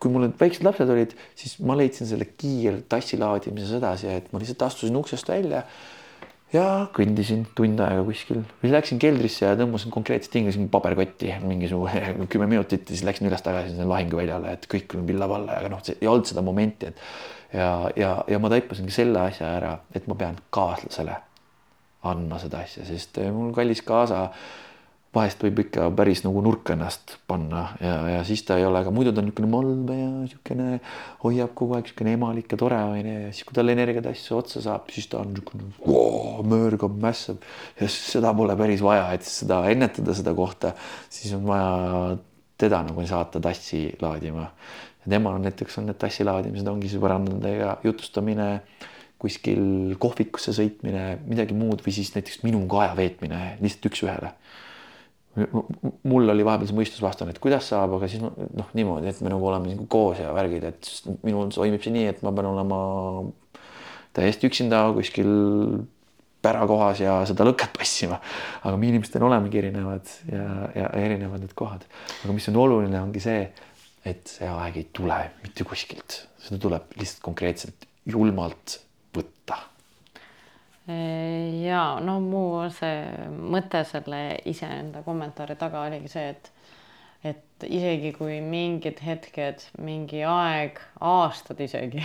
kui 0.00 0.12
mul 0.12 0.26
need 0.26 0.38
väiksed 0.40 0.64
lapsed 0.66 0.90
olid, 0.90 1.12
siis 1.38 1.58
ma 1.64 1.76
leidsin 1.78 2.08
selle 2.08 2.28
kiirtassi 2.38 3.18
laadimise 3.20 3.68
sedasi, 3.76 4.10
et 4.10 4.32
ma 4.32 4.40
lihtsalt 4.42 4.64
astusin 4.66 4.96
uksest 5.00 5.28
välja 5.30 5.64
ja 6.54 6.64
kõndisin 6.94 7.44
tund 7.58 7.80
aega 7.82 8.04
kuskil. 8.06 8.42
Või 8.62 8.72
läksin 8.74 9.00
keldrisse 9.02 9.46
ja 9.46 9.58
tõmbasin 9.58 9.94
konkreetselt 9.94 10.38
hingasin 10.38 10.68
paberkotti 10.72 11.32
mingisugune 11.44 12.14
kümme 12.32 12.48
minutit 12.50 12.86
ja 12.86 12.94
siis 12.94 13.06
läksin 13.06 13.30
üles-tagasi 13.30 13.74
sinna 13.74 13.88
lahinguväljale, 13.90 14.56
et 14.58 14.68
kõik 14.70 14.96
on 14.98 15.06
pilla-palla, 15.08 15.60
aga 15.60 15.72
noh, 15.72 15.84
ei 15.94 16.10
olnud 16.10 16.30
seda 16.30 16.44
momenti, 16.46 16.92
et 16.92 17.56
ja, 17.58 17.70
ja, 17.98 18.16
ja 18.30 18.42
ma 18.42 18.52
taipasingi 18.52 18.94
selle 18.94 19.24
asja 19.28 19.54
ära, 19.60 19.78
et 19.94 20.10
ma 20.10 20.18
pean 20.18 20.38
kaaslasele 20.54 21.16
andma 22.04 22.36
seda 22.42 22.60
asja, 22.66 22.84
sest 22.84 23.16
mul 23.32 23.54
kallis 23.56 23.80
kaasa 23.86 24.26
äh, 24.26 24.48
vahest 25.14 25.42
võib 25.44 25.60
ikka 25.64 25.86
päris 25.96 26.22
nagu 26.24 26.40
nurka 26.44 26.74
ennast 26.74 27.16
panna 27.30 27.64
ja, 27.82 27.94
ja 28.16 28.20
siis 28.26 28.42
ta 28.46 28.58
ei 28.58 28.66
ole, 28.66 28.80
aga 28.82 28.92
muidu 28.94 29.12
ta 29.14 29.22
on 29.22 29.28
niisugune 29.28 29.50
malbe 29.50 29.96
ja 29.98 30.08
niisugune 30.10 30.78
hoiab 31.22 31.52
kogu 31.58 31.76
aeg 31.76 31.88
niisugune 31.88 32.14
emalik 32.18 32.54
ja 32.54 32.58
tore 32.60 32.80
onju 32.90 33.16
ja 33.26 33.32
siis, 33.32 33.46
kui 33.46 33.56
tal 33.56 33.72
energiat 33.72 34.08
asju 34.10 34.38
otsa 34.38 34.62
saab, 34.64 34.90
siis 34.94 35.08
ta 35.12 35.20
on 35.22 35.34
niisugune 35.34 36.48
möörgab, 36.50 36.96
mässab 37.02 37.44
ja 37.80 37.90
seda 37.92 38.34
pole 38.36 38.56
päris 38.58 38.82
vaja, 38.84 39.06
et 39.16 39.26
seda 39.28 39.62
ennetada 39.70 40.16
seda 40.16 40.34
kohta, 40.36 40.74
siis 41.12 41.34
on 41.38 41.46
vaja 41.48 42.16
teda 42.60 42.82
nagu 42.86 43.06
saata 43.06 43.42
tassi 43.42 43.86
laadima. 44.02 44.48
ja 45.04 45.14
temal 45.16 45.38
on 45.38 45.46
näiteks 45.46 45.78
on 45.78 45.88
need 45.90 46.00
tassi 46.00 46.26
laadimised 46.26 46.68
ongi 46.70 46.90
sõbrannadega 46.92 47.78
jutustamine 47.84 48.48
kuskil 49.24 49.94
kohvikusse 50.00 50.52
sõitmine, 50.52 51.20
midagi 51.24 51.56
muud 51.56 51.80
või 51.84 51.94
siis 51.96 52.10
näiteks 52.16 52.42
minuga 52.44 52.82
aja 52.84 52.96
veetmine 52.98 53.40
lihtsalt 53.62 53.92
üks-ühele 53.92 54.34
mul 55.34 56.30
oli 56.30 56.44
vahepeal 56.46 56.70
see 56.70 56.76
mõistusvastane, 56.78 57.34
et 57.34 57.40
kuidas 57.42 57.66
saab, 57.72 57.96
aga 57.96 58.08
siis 58.10 58.22
noh, 58.22 58.68
niimoodi, 58.76 59.10
et 59.10 59.22
me 59.24 59.32
nagu 59.32 59.48
oleme 59.50 59.72
nagu 59.72 59.86
koos 59.90 60.20
ja 60.22 60.30
värgid, 60.34 60.66
et 60.68 60.90
minul 61.26 61.50
toimib 61.54 61.82
see 61.82 61.94
nii, 61.94 62.06
et 62.12 62.22
ma 62.26 62.32
pean 62.36 62.50
olema 62.52 62.78
täiesti 64.14 64.46
üksinda 64.50 64.84
kuskil 64.94 65.32
pärakohas 66.44 67.00
ja 67.02 67.16
seda 67.28 67.46
lõket 67.48 67.72
passima. 67.74 68.20
aga 68.62 68.76
me 68.78 68.88
inimestena 68.90 69.26
olemegi 69.26 69.60
erinevad 69.62 70.10
ja, 70.30 70.46
ja 70.76 70.90
erinevad 71.00 71.42
need 71.42 71.54
kohad. 71.56 71.86
aga 72.22 72.36
mis 72.36 72.48
on 72.52 72.60
oluline, 72.62 73.00
ongi 73.00 73.22
see, 73.24 73.48
et 74.04 74.36
see 74.36 74.48
aeg 74.50 74.78
ei 74.80 74.88
tule 74.94 75.18
mitte 75.42 75.66
kuskilt, 75.66 76.20
seda 76.44 76.60
tuleb 76.62 76.94
lihtsalt 77.00 77.24
konkreetselt 77.24 77.88
julmalt 78.06 78.78
ja 80.86 81.84
no 82.04 82.18
mu 82.20 82.44
see 82.74 83.28
mõte 83.30 83.80
selle 83.88 84.20
iseenda 84.50 85.00
kommentaari 85.06 85.56
taga 85.56 85.86
oligi 85.88 86.10
see, 86.12 86.28
et 86.34 86.50
et 87.24 87.64
isegi 87.64 88.10
kui 88.12 88.34
mingid 88.44 88.98
hetked, 89.00 89.62
mingi 89.80 90.20
aeg, 90.28 90.76
aastad 91.00 91.60
isegi 91.64 92.02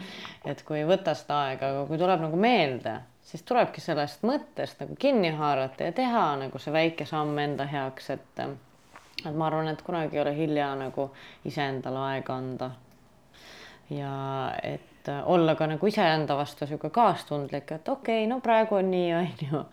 et 0.48 0.62
kui 0.64 0.78
ei 0.80 0.86
võta 0.88 1.12
seda 1.18 1.42
aega, 1.48 1.68
aga 1.74 1.82
kui 1.90 2.00
tuleb 2.00 2.22
nagu 2.24 2.38
meelde, 2.40 2.94
siis 3.28 3.44
tulebki 3.48 3.84
sellest 3.84 4.24
mõttest 4.24 4.80
nagu 4.80 4.96
kinni 4.96 5.34
haarata 5.36 5.90
ja 5.90 5.96
teha 5.96 6.24
nagu 6.46 6.62
see 6.62 6.72
väike 6.72 7.04
samm 7.08 7.36
enda 7.44 7.68
heaks, 7.68 8.08
et 8.16 8.44
et 9.22 9.36
ma 9.36 9.46
arvan, 9.46 9.68
et 9.70 9.82
kunagi 9.84 10.16
ei 10.16 10.22
ole 10.24 10.32
hilja 10.34 10.72
nagu 10.74 11.10
iseendale 11.46 12.00
aega 12.08 12.34
anda. 12.34 12.70
Ja 13.90 14.52
et 14.62 15.08
äh, 15.08 15.22
olla 15.26 15.54
ka 15.54 15.66
nagu 15.66 15.86
iseenda 15.86 16.36
vastu 16.36 16.66
sihuke 16.66 16.90
kaastundlik, 16.90 17.72
et 17.72 17.88
okei 17.88 18.24
okay,, 18.24 18.28
no 18.30 18.40
praegu 18.40 18.78
on 18.78 18.90
nii, 18.90 19.14
on 19.14 19.28
ju. 19.50 19.64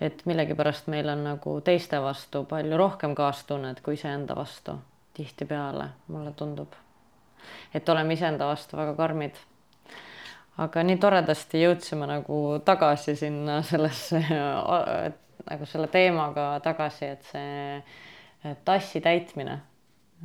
et 0.00 0.22
millegipärast 0.26 0.86
meil 0.86 1.08
on 1.08 1.24
nagu 1.24 1.60
teiste 1.60 2.00
vastu 2.02 2.44
palju 2.48 2.76
rohkem 2.76 3.14
kaastunnet 3.14 3.80
kui 3.80 3.98
iseenda 3.98 4.36
vastu 4.36 4.78
tihtipeale, 5.14 5.88
mulle 6.08 6.32
tundub. 6.32 6.72
et 7.74 7.88
oleme 7.88 8.14
iseenda 8.14 8.46
vastu 8.46 8.76
väga 8.76 8.94
karmid. 8.94 9.36
aga 10.58 10.82
nii 10.82 10.98
toredasti 10.98 11.62
jõudsime 11.62 12.06
nagu 12.06 12.42
tagasi 12.64 13.16
sinna 13.16 13.62
sellesse 13.62 14.24
nagu 15.50 15.66
selle 15.66 15.86
teemaga 15.88 16.60
tagasi, 16.64 17.04
et 17.04 17.22
see 17.22 18.54
tassi 18.64 19.00
täitmine, 19.00 19.60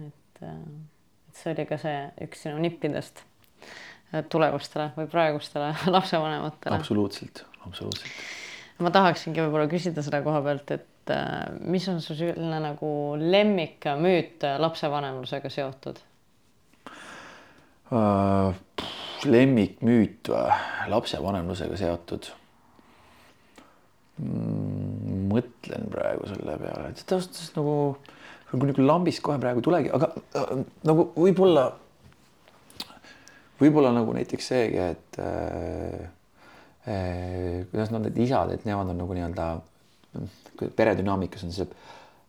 et, 0.06 0.42
et 0.42 0.93
see 1.38 1.54
oli 1.54 1.66
ka 1.70 1.78
see 1.82 2.00
üks 2.26 2.46
sinu 2.46 2.62
nippidest 2.64 3.24
tulevastele 4.30 4.92
või 4.98 5.10
praegustele 5.10 5.74
lapsevanematele. 5.96 6.78
absoluutselt, 6.78 7.46
absoluutselt. 7.66 8.12
ma 8.84 8.92
tahaksingi 8.94 9.42
võib-olla 9.42 9.70
küsida 9.72 10.04
selle 10.06 10.22
koha 10.26 10.42
pealt, 10.46 10.74
et 10.76 11.14
äh, 11.14 11.48
mis 11.60 11.88
on 11.90 12.02
su 12.04 12.18
selline 12.18 12.60
nagu 12.64 12.92
lemmikmüüt 13.20 14.46
lapsevanemlusega 14.62 15.52
seotud 15.54 16.04
uh,? 17.92 18.54
lemmikmüüt 19.24 20.30
lapsevanemlusega 20.92 21.78
seotud 21.80 22.28
mm,? 24.20 25.30
mõtlen 25.34 25.88
praegu 25.90 26.28
selle 26.30 26.58
peale, 26.62 26.92
et 26.92 27.14
ausalt 27.16 27.40
öeldes 27.40 27.56
nagu 27.56 27.78
nagu 28.54 28.68
niisugune 28.70 28.88
lambist 28.88 29.24
kohe 29.26 29.40
praegu 29.42 29.62
ei 29.62 29.68
tulegi, 29.70 29.94
aga 29.94 30.12
äh, 30.40 30.54
nagu 30.88 31.10
võib-olla 31.18 31.72
võib-olla 33.62 33.94
nagu 33.96 34.16
näiteks 34.16 34.50
seegi, 34.54 34.82
et 34.94 35.20
äh, 35.22 36.10
äh, 36.88 37.62
kuidas 37.72 37.94
nad 37.94 38.08
need 38.08 38.18
isad, 38.26 38.52
et 38.56 38.66
nemad 38.68 38.92
on 38.94 39.00
nagu 39.04 39.16
nii-öelda 39.18 39.48
peredünaamikas 40.76 41.46
on 41.48 41.54
see 41.56 41.68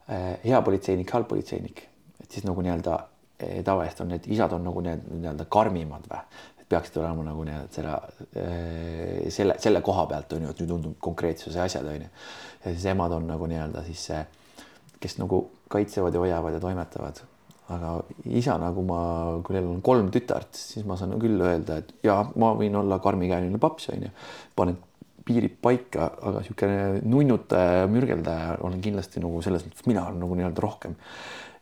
äh, 0.08 0.34
hea 0.44 0.60
politseinik, 0.64 1.10
halb 1.16 1.28
politseinik, 1.30 1.84
et 2.22 2.30
siis 2.30 2.46
nagu 2.46 2.64
nii-öelda 2.64 2.96
äh, 2.98 3.60
tavaliselt 3.66 4.04
on 4.04 4.12
need 4.14 4.28
isad 4.32 4.54
on 4.56 4.66
nagu 4.68 4.84
nii-öelda 4.84 5.48
karmimad 5.52 6.06
või, 6.10 6.22
et 6.60 6.68
peaksid 6.70 7.00
olema 7.02 7.26
nagu 7.30 7.44
nii-öelda 7.48 7.74
selle 7.74 7.98
äh,, 8.40 9.26
selle, 9.34 9.58
selle 9.62 9.84
koha 9.84 10.06
pealt 10.12 10.32
on 10.36 10.46
ju, 10.46 10.54
et 10.54 10.62
nüüd 10.62 10.72
tundub 10.76 10.96
konkreetsuse 11.08 11.60
asjad 11.64 11.88
on 11.90 12.06
ju. 12.06 12.14
ja 12.64 12.72
siis 12.72 12.88
emad 12.94 13.16
on 13.16 13.28
nagu 13.28 13.50
nii-öelda 13.50 13.84
siis 13.88 14.08
see, 14.10 14.22
kes 15.04 15.18
nagu 15.20 15.44
kaitsevad 15.72 16.16
ja 16.16 16.24
hoiavad 16.24 16.56
ja 16.56 16.62
toimetavad. 16.62 17.20
Aga 17.74 17.94
isana, 18.36 18.70
kui 18.76 18.84
ma, 18.84 18.98
kui 19.44 19.56
neil 19.56 19.68
on 19.70 19.78
kolm 19.84 20.10
tütart, 20.12 20.52
siis 20.52 20.84
ma 20.88 20.98
saan 21.00 21.14
küll 21.20 21.40
öelda, 21.40 21.78
et 21.80 21.94
ja 22.04 22.18
ma 22.40 22.52
võin 22.58 22.76
olla 22.76 22.98
karmikäeline 23.04 23.60
paps 23.60 23.88
onju, 23.94 24.10
panen 24.56 24.76
piirid 25.24 25.56
paika, 25.64 26.10
aga 26.20 26.42
niisugune 26.42 27.00
nunnutaja, 27.08 27.86
mürgeldaja 27.88 28.58
olen 28.66 28.82
kindlasti 28.84 29.22
nagu 29.24 29.40
selles 29.44 29.64
mõttes, 29.64 29.86
mina 29.88 30.04
olen 30.10 30.20
nagu 30.20 30.36
nii-öelda 30.36 30.64
rohkem. 30.64 30.96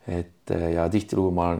et 0.03 0.51
ja 0.51 0.89
tihtilugu 0.91 1.29
ma 1.31 1.53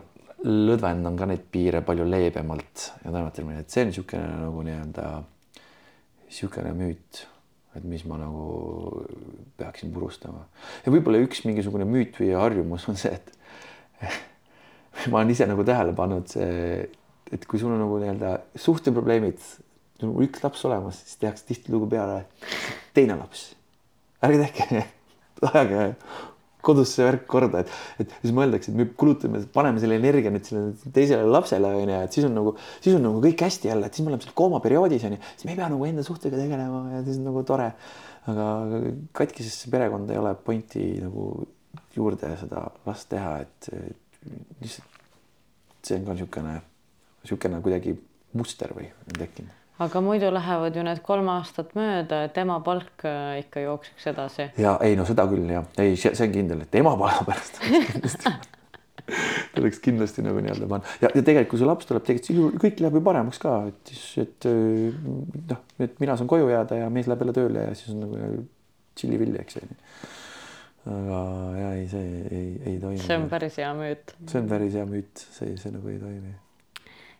lõdvendan 0.43 1.15
ka 1.15 1.27
neid 1.29 1.45
piire 1.51 1.79
palju 1.87 2.03
leebemalt 2.03 2.89
ja 3.05 3.11
toimetan, 3.11 3.53
et 3.61 3.71
see 3.71 3.85
on 3.85 3.93
niisugune 3.93 4.25
nagu 4.41 4.65
nii-öelda 4.67 5.05
niisugune 6.25 6.73
müüt, 6.75 7.23
et 7.77 7.85
mis 7.87 8.03
ma 8.05 8.19
nagu 8.21 9.05
peaksin 9.57 9.93
purustama 9.93 10.45
ja 10.85 10.93
võib-olla 10.93 11.21
üks 11.25 11.43
mingisugune 11.47 11.87
müüt 11.89 12.19
või 12.21 12.33
harjumus 12.37 12.87
on 12.91 12.99
see, 12.99 13.13
et 13.13 13.33
ma 15.09 15.21
olen 15.21 15.33
ise 15.33 15.47
nagu 15.49 15.65
tähele 15.67 15.95
pannud 15.97 16.29
see, 16.31 16.83
et 17.33 17.47
kui 17.49 17.61
sul 17.61 17.73
on 17.73 17.81
nagu 17.81 17.97
nii-öelda 18.01 18.35
suhteprobleemid, 18.61 19.41
nagu 20.03 20.25
üks 20.25 20.43
laps 20.45 20.65
olemas, 20.69 21.01
siis 21.01 21.21
tehakse 21.21 21.47
tihtilugu 21.49 21.89
peale 21.95 22.23
teine 22.93 23.17
laps. 23.17 23.53
ärge 24.23 24.43
tehke, 24.45 24.85
ajage 25.49 25.87
kodus 26.63 26.93
see 26.95 27.05
värk 27.05 27.25
korda, 27.29 27.63
et, 27.63 27.73
et 28.03 28.13
siis 28.21 28.33
mõeldakse, 28.35 28.71
et 28.71 28.79
me 28.79 28.87
kulutame, 28.99 29.41
paneme 29.55 29.81
selle 29.83 29.97
energia 29.99 30.31
nüüd 30.33 30.47
sellele 30.47 30.93
teisele 30.95 31.27
lapsele 31.27 31.73
onju, 31.81 31.99
et 32.07 32.15
siis 32.15 32.27
on 32.27 32.37
nagu, 32.37 32.55
siis 32.83 32.97
on 32.97 33.03
nagu 33.07 33.23
kõik 33.23 33.43
hästi 33.47 33.71
jälle, 33.71 33.89
et 33.89 33.97
siis 33.97 34.05
me 34.05 34.13
oleme 34.13 34.25
seal 34.25 34.35
koomaperioodis 34.39 35.07
onju, 35.09 35.19
siis 35.33 35.47
me 35.47 35.55
ei 35.55 35.59
pea 35.59 35.69
nagu 35.73 35.89
enda 35.89 36.05
suhtega 36.07 36.39
tegelema 36.39 36.83
ja 36.95 37.01
siis 37.07 37.19
on 37.21 37.29
nagu 37.31 37.45
tore. 37.47 37.71
aga 38.31 38.45
katkisesse 39.11 39.67
perekonda 39.71 40.13
ei 40.15 40.19
ole 40.21 40.31
pointi 40.39 40.85
nagu 41.03 41.25
juurde 41.95 42.29
seda 42.39 42.69
last 42.85 43.09
teha, 43.11 43.33
et 43.43 43.67
lihtsalt 44.63 45.01
see 45.83 45.99
on 45.99 46.07
ka 46.07 46.15
niisugune, 46.15 46.55
niisugune 47.25 47.59
kuidagi 47.65 47.97
muster 48.39 48.71
või 48.77 48.87
on 49.03 49.19
tekkinud 49.19 49.62
aga 49.81 50.01
muidu 50.01 50.29
lähevad 50.33 50.75
ju 50.75 50.83
need 50.85 51.01
kolm 51.05 51.29
aastat 51.33 51.71
mööda, 51.77 52.23
et 52.27 52.37
ema 52.37 52.59
palk 52.65 53.05
äh, 53.09 53.39
ikka 53.41 53.63
jookseks 53.63 54.09
edasi. 54.13 54.49
ja 54.61 54.75
ei 54.85 54.97
no 54.99 55.05
seda 55.09 55.25
küll 55.31 55.49
jah, 55.49 55.65
ei, 55.81 55.95
see 55.97 56.13
on 56.27 56.35
kindel, 56.35 56.65
et 56.65 56.77
ema 56.77 56.93
palga 56.99 57.25
pärast 57.25 57.57
tuleks 59.55 59.81
kindlasti 59.87 60.25
nagu 60.25 60.43
nii-öelda 60.45 60.69
panna 60.69 60.97
ja, 61.01 61.09
ja 61.09 61.21
tegelikult, 61.25 61.49
kui 61.55 61.63
see 61.63 61.69
laps 61.69 61.89
tuleb, 61.89 62.05
tegelikult 62.05 62.61
kõik 62.61 62.83
läheb 62.85 62.99
ju 62.99 63.03
paremaks 63.09 63.41
ka, 63.41 63.55
et 63.71 63.93
siis, 63.95 64.27
et 64.27 64.49
äh, 64.49 64.99
noh, 65.49 65.63
et 65.81 65.97
mina 66.03 66.19
saan 66.19 66.29
koju 66.31 66.51
jääda 66.53 66.83
ja 66.83 66.93
mees 66.93 67.09
läheb 67.09 67.25
jälle 67.25 67.37
tööle 67.39 67.67
ja 67.71 67.73
siis 67.79 67.95
on 67.95 68.05
nagu 68.05 68.45
tšillivilli, 68.93 69.41
eks 69.41 69.57
ju. 69.57 69.73
aga 70.93 71.19
ja 71.57 71.75
ei, 71.79 71.89
see 71.89 72.07
ei, 72.29 72.47
ei 72.61 72.77
toimi. 72.77 73.01
see 73.01 73.17
on 73.17 73.29
päris 73.31 73.57
hea 73.57 73.73
müüt. 73.81 74.17
see 74.29 74.43
on 74.43 74.53
päris 74.53 74.77
hea 74.77 74.85
müüt, 74.85 75.27
see, 75.33 75.57
see 75.57 75.73
nagu 75.73 75.89
ei 75.89 75.97
toimi 75.97 76.37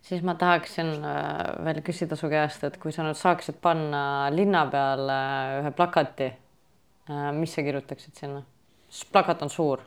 siis 0.03 0.23
ma 0.25 0.35
tahaksin 0.39 0.91
äh, 0.99 1.65
veel 1.65 1.81
küsida 1.85 2.17
su 2.19 2.30
käest, 2.31 2.63
et 2.67 2.77
kui 2.81 2.91
sa 2.95 3.05
nüüd 3.05 3.19
saaksid 3.19 3.59
panna 3.63 4.30
linna 4.34 4.65
peale 4.71 5.19
ühe 5.61 5.71
plakati, 5.75 6.30
äh, 7.09 7.30
mis 7.38 7.55
sa 7.55 7.65
kirjutaksid 7.65 8.19
sinna? 8.19 8.43
sest 8.93 9.09
plakat 9.11 9.41
on 9.41 9.49
suur. 9.49 9.81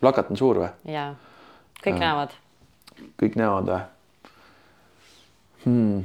plakat 0.00 0.30
on 0.32 0.40
suur 0.40 0.62
või? 0.62 0.70
jaa, 0.94 1.10
kõik 1.82 1.98
ja. 1.98 2.02
näevad. 2.06 2.36
kõik 3.20 3.38
näevad 3.40 3.72
või 3.72 3.82
hmm.? 5.64 6.04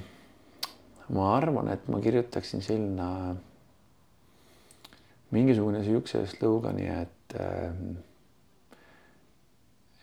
ma 1.15 1.29
arvan, 1.37 1.71
et 1.71 1.87
ma 1.87 2.01
kirjutaksin 2.03 2.65
sinna 2.65 3.07
mingisugune 5.31 5.83
siukse 5.83 6.25
slogani, 6.31 6.87
et 7.03 7.39
äh, 7.39 7.71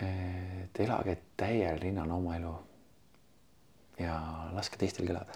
et 0.03 0.81
elage 0.85 1.17
täiel 1.39 1.79
rinnal 1.83 2.11
oma 2.11 2.37
elu. 2.39 2.53
ja 4.03 4.15
laske 4.55 4.79
teistel 4.79 5.11
elada 5.11 5.35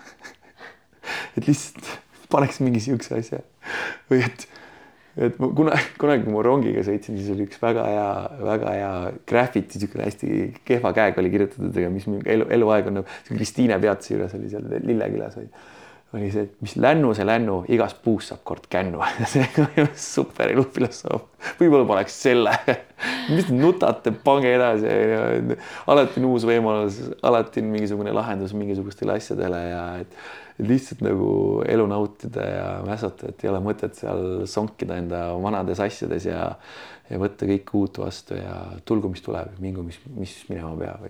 et 1.37 1.47
lihtsalt 1.47 1.91
paneks 2.33 2.59
mingi 2.65 2.81
siukse 2.83 3.21
asja 3.21 3.39
või 4.11 4.25
et, 4.27 4.47
et 5.17 5.39
ma 5.39 5.51
kunagi, 5.55 5.95
kunagi, 6.01 6.27
kui 6.27 6.35
ma 6.35 6.43
rongiga 6.45 6.83
sõitsin, 6.87 7.21
siis 7.21 7.31
oli 7.35 7.47
üks 7.47 7.61
väga 7.63 7.87
hea, 7.87 8.11
väga 8.43 8.75
hea 8.75 8.93
graffiti, 9.31 9.79
niisugune 9.79 10.09
hästi 10.09 10.31
kehva 10.69 10.93
käega 10.97 11.23
oli 11.23 11.33
kirjutatud, 11.35 11.71
aga 11.71 11.93
mis 11.95 12.09
elu, 12.09 12.51
eluaeg 12.59 12.91
on 12.91 13.01
nagu 13.01 13.19
Kristiine 13.31 13.79
peatuse 13.83 14.17
juures 14.17 14.35
oli 14.39 14.51
seal 14.53 14.67
Lillekülas 14.85 15.39
oli 15.41 15.51
oli 16.17 16.31
see, 16.33 16.47
et 16.47 16.63
mis 16.65 16.75
lännu 16.81 17.11
see 17.17 17.27
lännu, 17.29 17.59
igast 17.75 17.99
puust 18.05 18.33
saab 18.33 18.41
kord 18.49 18.65
kännu. 18.73 19.03
See 19.29 19.45
on 19.83 19.89
super 19.93 20.49
elufilosoof. 20.55 21.27
võib-olla 21.59 21.85
paneks 21.89 22.17
selle. 22.23 22.55
Mis 23.35 23.49
te 23.51 23.57
nutate, 23.57 24.15
pange 24.25 24.55
edasi, 24.57 24.89
alati 25.91 26.23
on 26.23 26.29
uus 26.31 26.47
võimalus, 26.49 27.01
alati 27.29 27.61
on 27.63 27.73
mingisugune 27.75 28.15
lahendus 28.17 28.55
mingisugustele 28.57 29.19
asjadele 29.21 29.61
ja 29.67 29.83
et, 30.01 30.17
et 30.57 30.71
lihtsalt 30.71 31.05
nagu 31.05 31.29
elu 31.69 31.85
nautida 31.93 32.47
ja 32.49 32.71
mässata, 32.89 33.29
et 33.29 33.45
ei 33.45 33.53
ole 33.53 33.61
mõtet 33.63 34.01
seal 34.01 34.25
sonkida 34.49 34.97
enda 35.03 35.27
vanades 35.45 35.83
asjades 35.85 36.31
ja 36.31 36.55
ja 37.09 37.17
võtta 37.21 37.47
kõike 37.49 37.77
uut 37.79 38.01
vastu 38.03 38.37
ja 38.37 38.57
tulgu, 38.89 39.09
mis 39.13 39.23
tuleb, 39.25 39.55
mingu, 39.65 39.85
mis, 39.87 39.97
mis 40.13 40.35
minema 40.51 40.75
peab, 40.77 41.07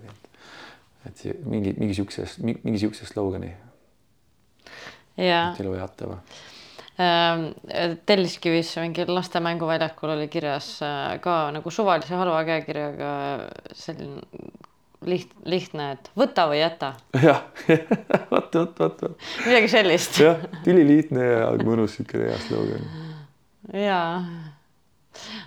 et 1.09 1.19
see 1.19 1.33
mingi, 1.43 1.73
mingi 1.79 1.97
siukse, 1.97 2.27
mingi 2.43 2.79
siukse 2.79 3.07
slogani 3.09 3.51
elu 5.19 5.75
jaatav 5.75 6.15
ähm, 6.15 7.45
Telliskivis 8.05 8.75
mingil 8.79 9.11
laste 9.15 9.41
mänguväljakul 9.43 10.15
oli 10.15 10.27
kirjas 10.31 10.77
äh, 10.85 11.19
ka 11.23 11.41
nagu 11.55 11.71
suvalise 11.73 12.15
halva 12.19 12.41
käekirjaga 12.47 13.13
selline 13.75 14.23
liht-, 15.05 15.35
lihtne, 15.47 15.91
et 15.95 16.11
võta 16.17 16.45
või 16.49 16.61
jäta. 16.61 16.93
jah, 17.27 17.43
vot, 18.33 18.53
vot, 18.55 18.79
vot, 18.79 19.03
vot. 19.03 19.27
midagi 19.45 19.71
sellist. 19.71 20.19
jah, 20.21 20.41
ülilihtne 20.67 21.25
ja 21.25 21.49
mõnus 21.63 21.97
siukene 21.99 22.31
hea 22.31 22.39
slogan. 22.47 22.87
ja, 23.73 24.01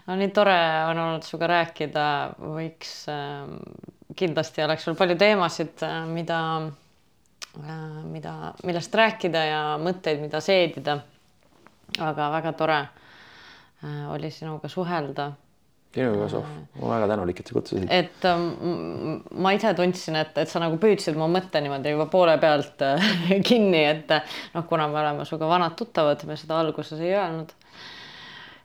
no 0.07 0.19
nii 0.19 0.31
tore 0.37 0.59
on 0.91 1.03
olnud 1.07 1.27
sinuga 1.27 1.51
rääkida, 1.57 2.07
võiks 2.43 2.95
äh,, 3.13 3.49
kindlasti 4.17 4.65
oleks 4.65 4.87
sul 4.89 4.97
palju 4.99 5.19
teemasid, 5.21 5.77
äh, 5.87 6.03
mida 6.11 6.39
mida, 7.61 8.35
millest 8.65 8.95
rääkida 8.97 9.45
ja 9.45 9.61
mõtteid, 9.81 10.21
mida 10.23 10.41
seedida. 10.41 11.01
aga 12.01 12.29
väga 12.33 12.53
tore 12.57 12.79
äh, 12.81 14.13
oli 14.13 14.31
sinuga 14.31 14.69
suhelda. 14.69 15.33
sinuga 15.93 16.23
ka, 16.23 16.29
Sof, 16.33 16.47
ma 16.79 16.87
olen 16.87 16.95
väga 16.95 17.09
tänulik, 17.13 17.41
et 17.41 17.47
sa 17.47 17.55
kutsusid. 17.55 17.89
et 17.91 18.29
ma 19.37 19.53
ise 19.53 19.75
tundsin, 19.77 20.17
et, 20.17 20.39
et 20.39 20.49
sa 20.49 20.63
nagu 20.63 20.79
püüdsid 20.81 21.19
mu 21.21 21.29
mõtte 21.29 21.61
niimoodi 21.61 21.93
juba 21.93 22.07
poole 22.07 22.39
pealt 22.41 22.81
äh, 22.87 23.11
kinni, 23.49 23.85
et 23.85 24.15
noh, 24.55 24.65
kuna 24.69 24.89
me 24.89 25.03
oleme 25.03 25.29
sinuga 25.29 25.51
vanad 25.51 25.77
tuttavad, 25.77 26.25
me 26.25 26.39
seda 26.41 26.61
alguses 26.61 27.01
ei 27.01 27.13
öelnud 27.13 27.53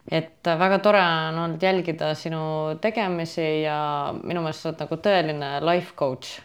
et 0.08 0.48
väga 0.48 0.80
tore 0.80 1.02
on 1.04 1.38
olnud 1.44 1.64
jälgida 1.64 2.14
sinu 2.16 2.78
tegemisi 2.80 3.66
ja 3.66 4.14
minu 4.24 4.40
meelest 4.40 4.64
sa 4.64 4.70
oled 4.70 4.86
nagu 4.86 5.00
tõeline 5.04 5.50
life 5.68 5.92
coach 6.00 6.38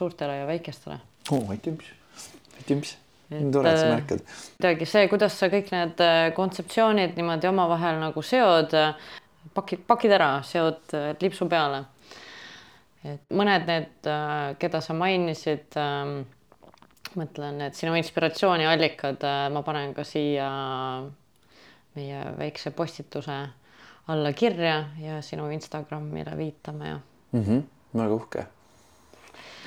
suurtele 0.00 0.40
ja 0.40 0.48
väikestele 0.48 0.98
oh,. 1.30 1.52
aitäh, 1.52 1.92
aitäh, 2.56 2.96
tore, 3.52 3.72
et 3.72 3.78
sa 3.78 3.86
märkad. 3.92 4.24
kuidagi 4.56 4.88
see, 4.88 5.06
kuidas 5.10 5.38
sa 5.38 5.48
kõik 5.52 5.70
need 5.74 6.02
äh, 6.02 6.26
kontseptsioonid 6.36 7.16
niimoodi 7.18 7.50
omavahel 7.50 8.00
nagu 8.02 8.22
seod, 8.26 8.74
äh, 8.74 9.14
pakid, 9.54 9.84
pakid 9.88 10.14
ära, 10.16 10.32
seod 10.46 10.94
äh, 10.96 11.12
lipsu 11.22 11.48
peale. 11.50 11.84
et 13.04 13.22
mõned 13.32 13.64
need, 13.64 14.08
keda 14.60 14.80
sa 14.84 14.92
mainisid, 14.92 15.70
ähm, 15.80 16.18
mõtlen, 17.16 17.62
et 17.64 17.78
sinu 17.78 17.94
inspiratsiooniallikad 17.96 19.24
ma 19.54 19.62
panen 19.64 19.94
ka 19.96 20.04
siia 20.04 20.50
meie 21.96 22.20
väikse 22.36 22.74
postituse 22.76 23.38
alla 24.12 24.32
kirja 24.36 24.76
ja 25.00 25.22
sinu 25.24 25.48
Instagramile 25.54 26.36
viitame 26.36 26.88
ja 26.88 27.00
mm. 27.32 27.44
-hmm, 27.44 27.62
väga 27.96 28.14
uhke 28.14 28.46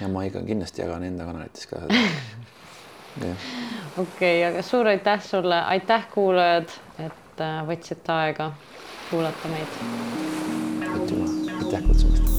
ja 0.02 0.08
ma 0.08 0.24
ikka 0.28 0.42
kindlasti 0.48 0.82
jagan 0.82 1.04
enda 1.04 1.26
kanalites 1.26 1.68
ka 1.70 1.82
seda. 1.86 3.34
okei, 4.04 4.44
aga 4.46 4.62
suur 4.66 4.88
aitäh 4.88 5.24
sulle, 5.24 5.62
aitäh 5.76 6.08
kuulajad, 6.14 6.78
et 7.00 7.42
äh, 7.42 7.60
võtsite 7.68 8.16
aega 8.16 8.52
kuulata 9.10 9.54
meid. 9.54 9.82
aitüma, 10.94 11.30
aitäh 11.60 11.88
kutsumast. 11.88 12.33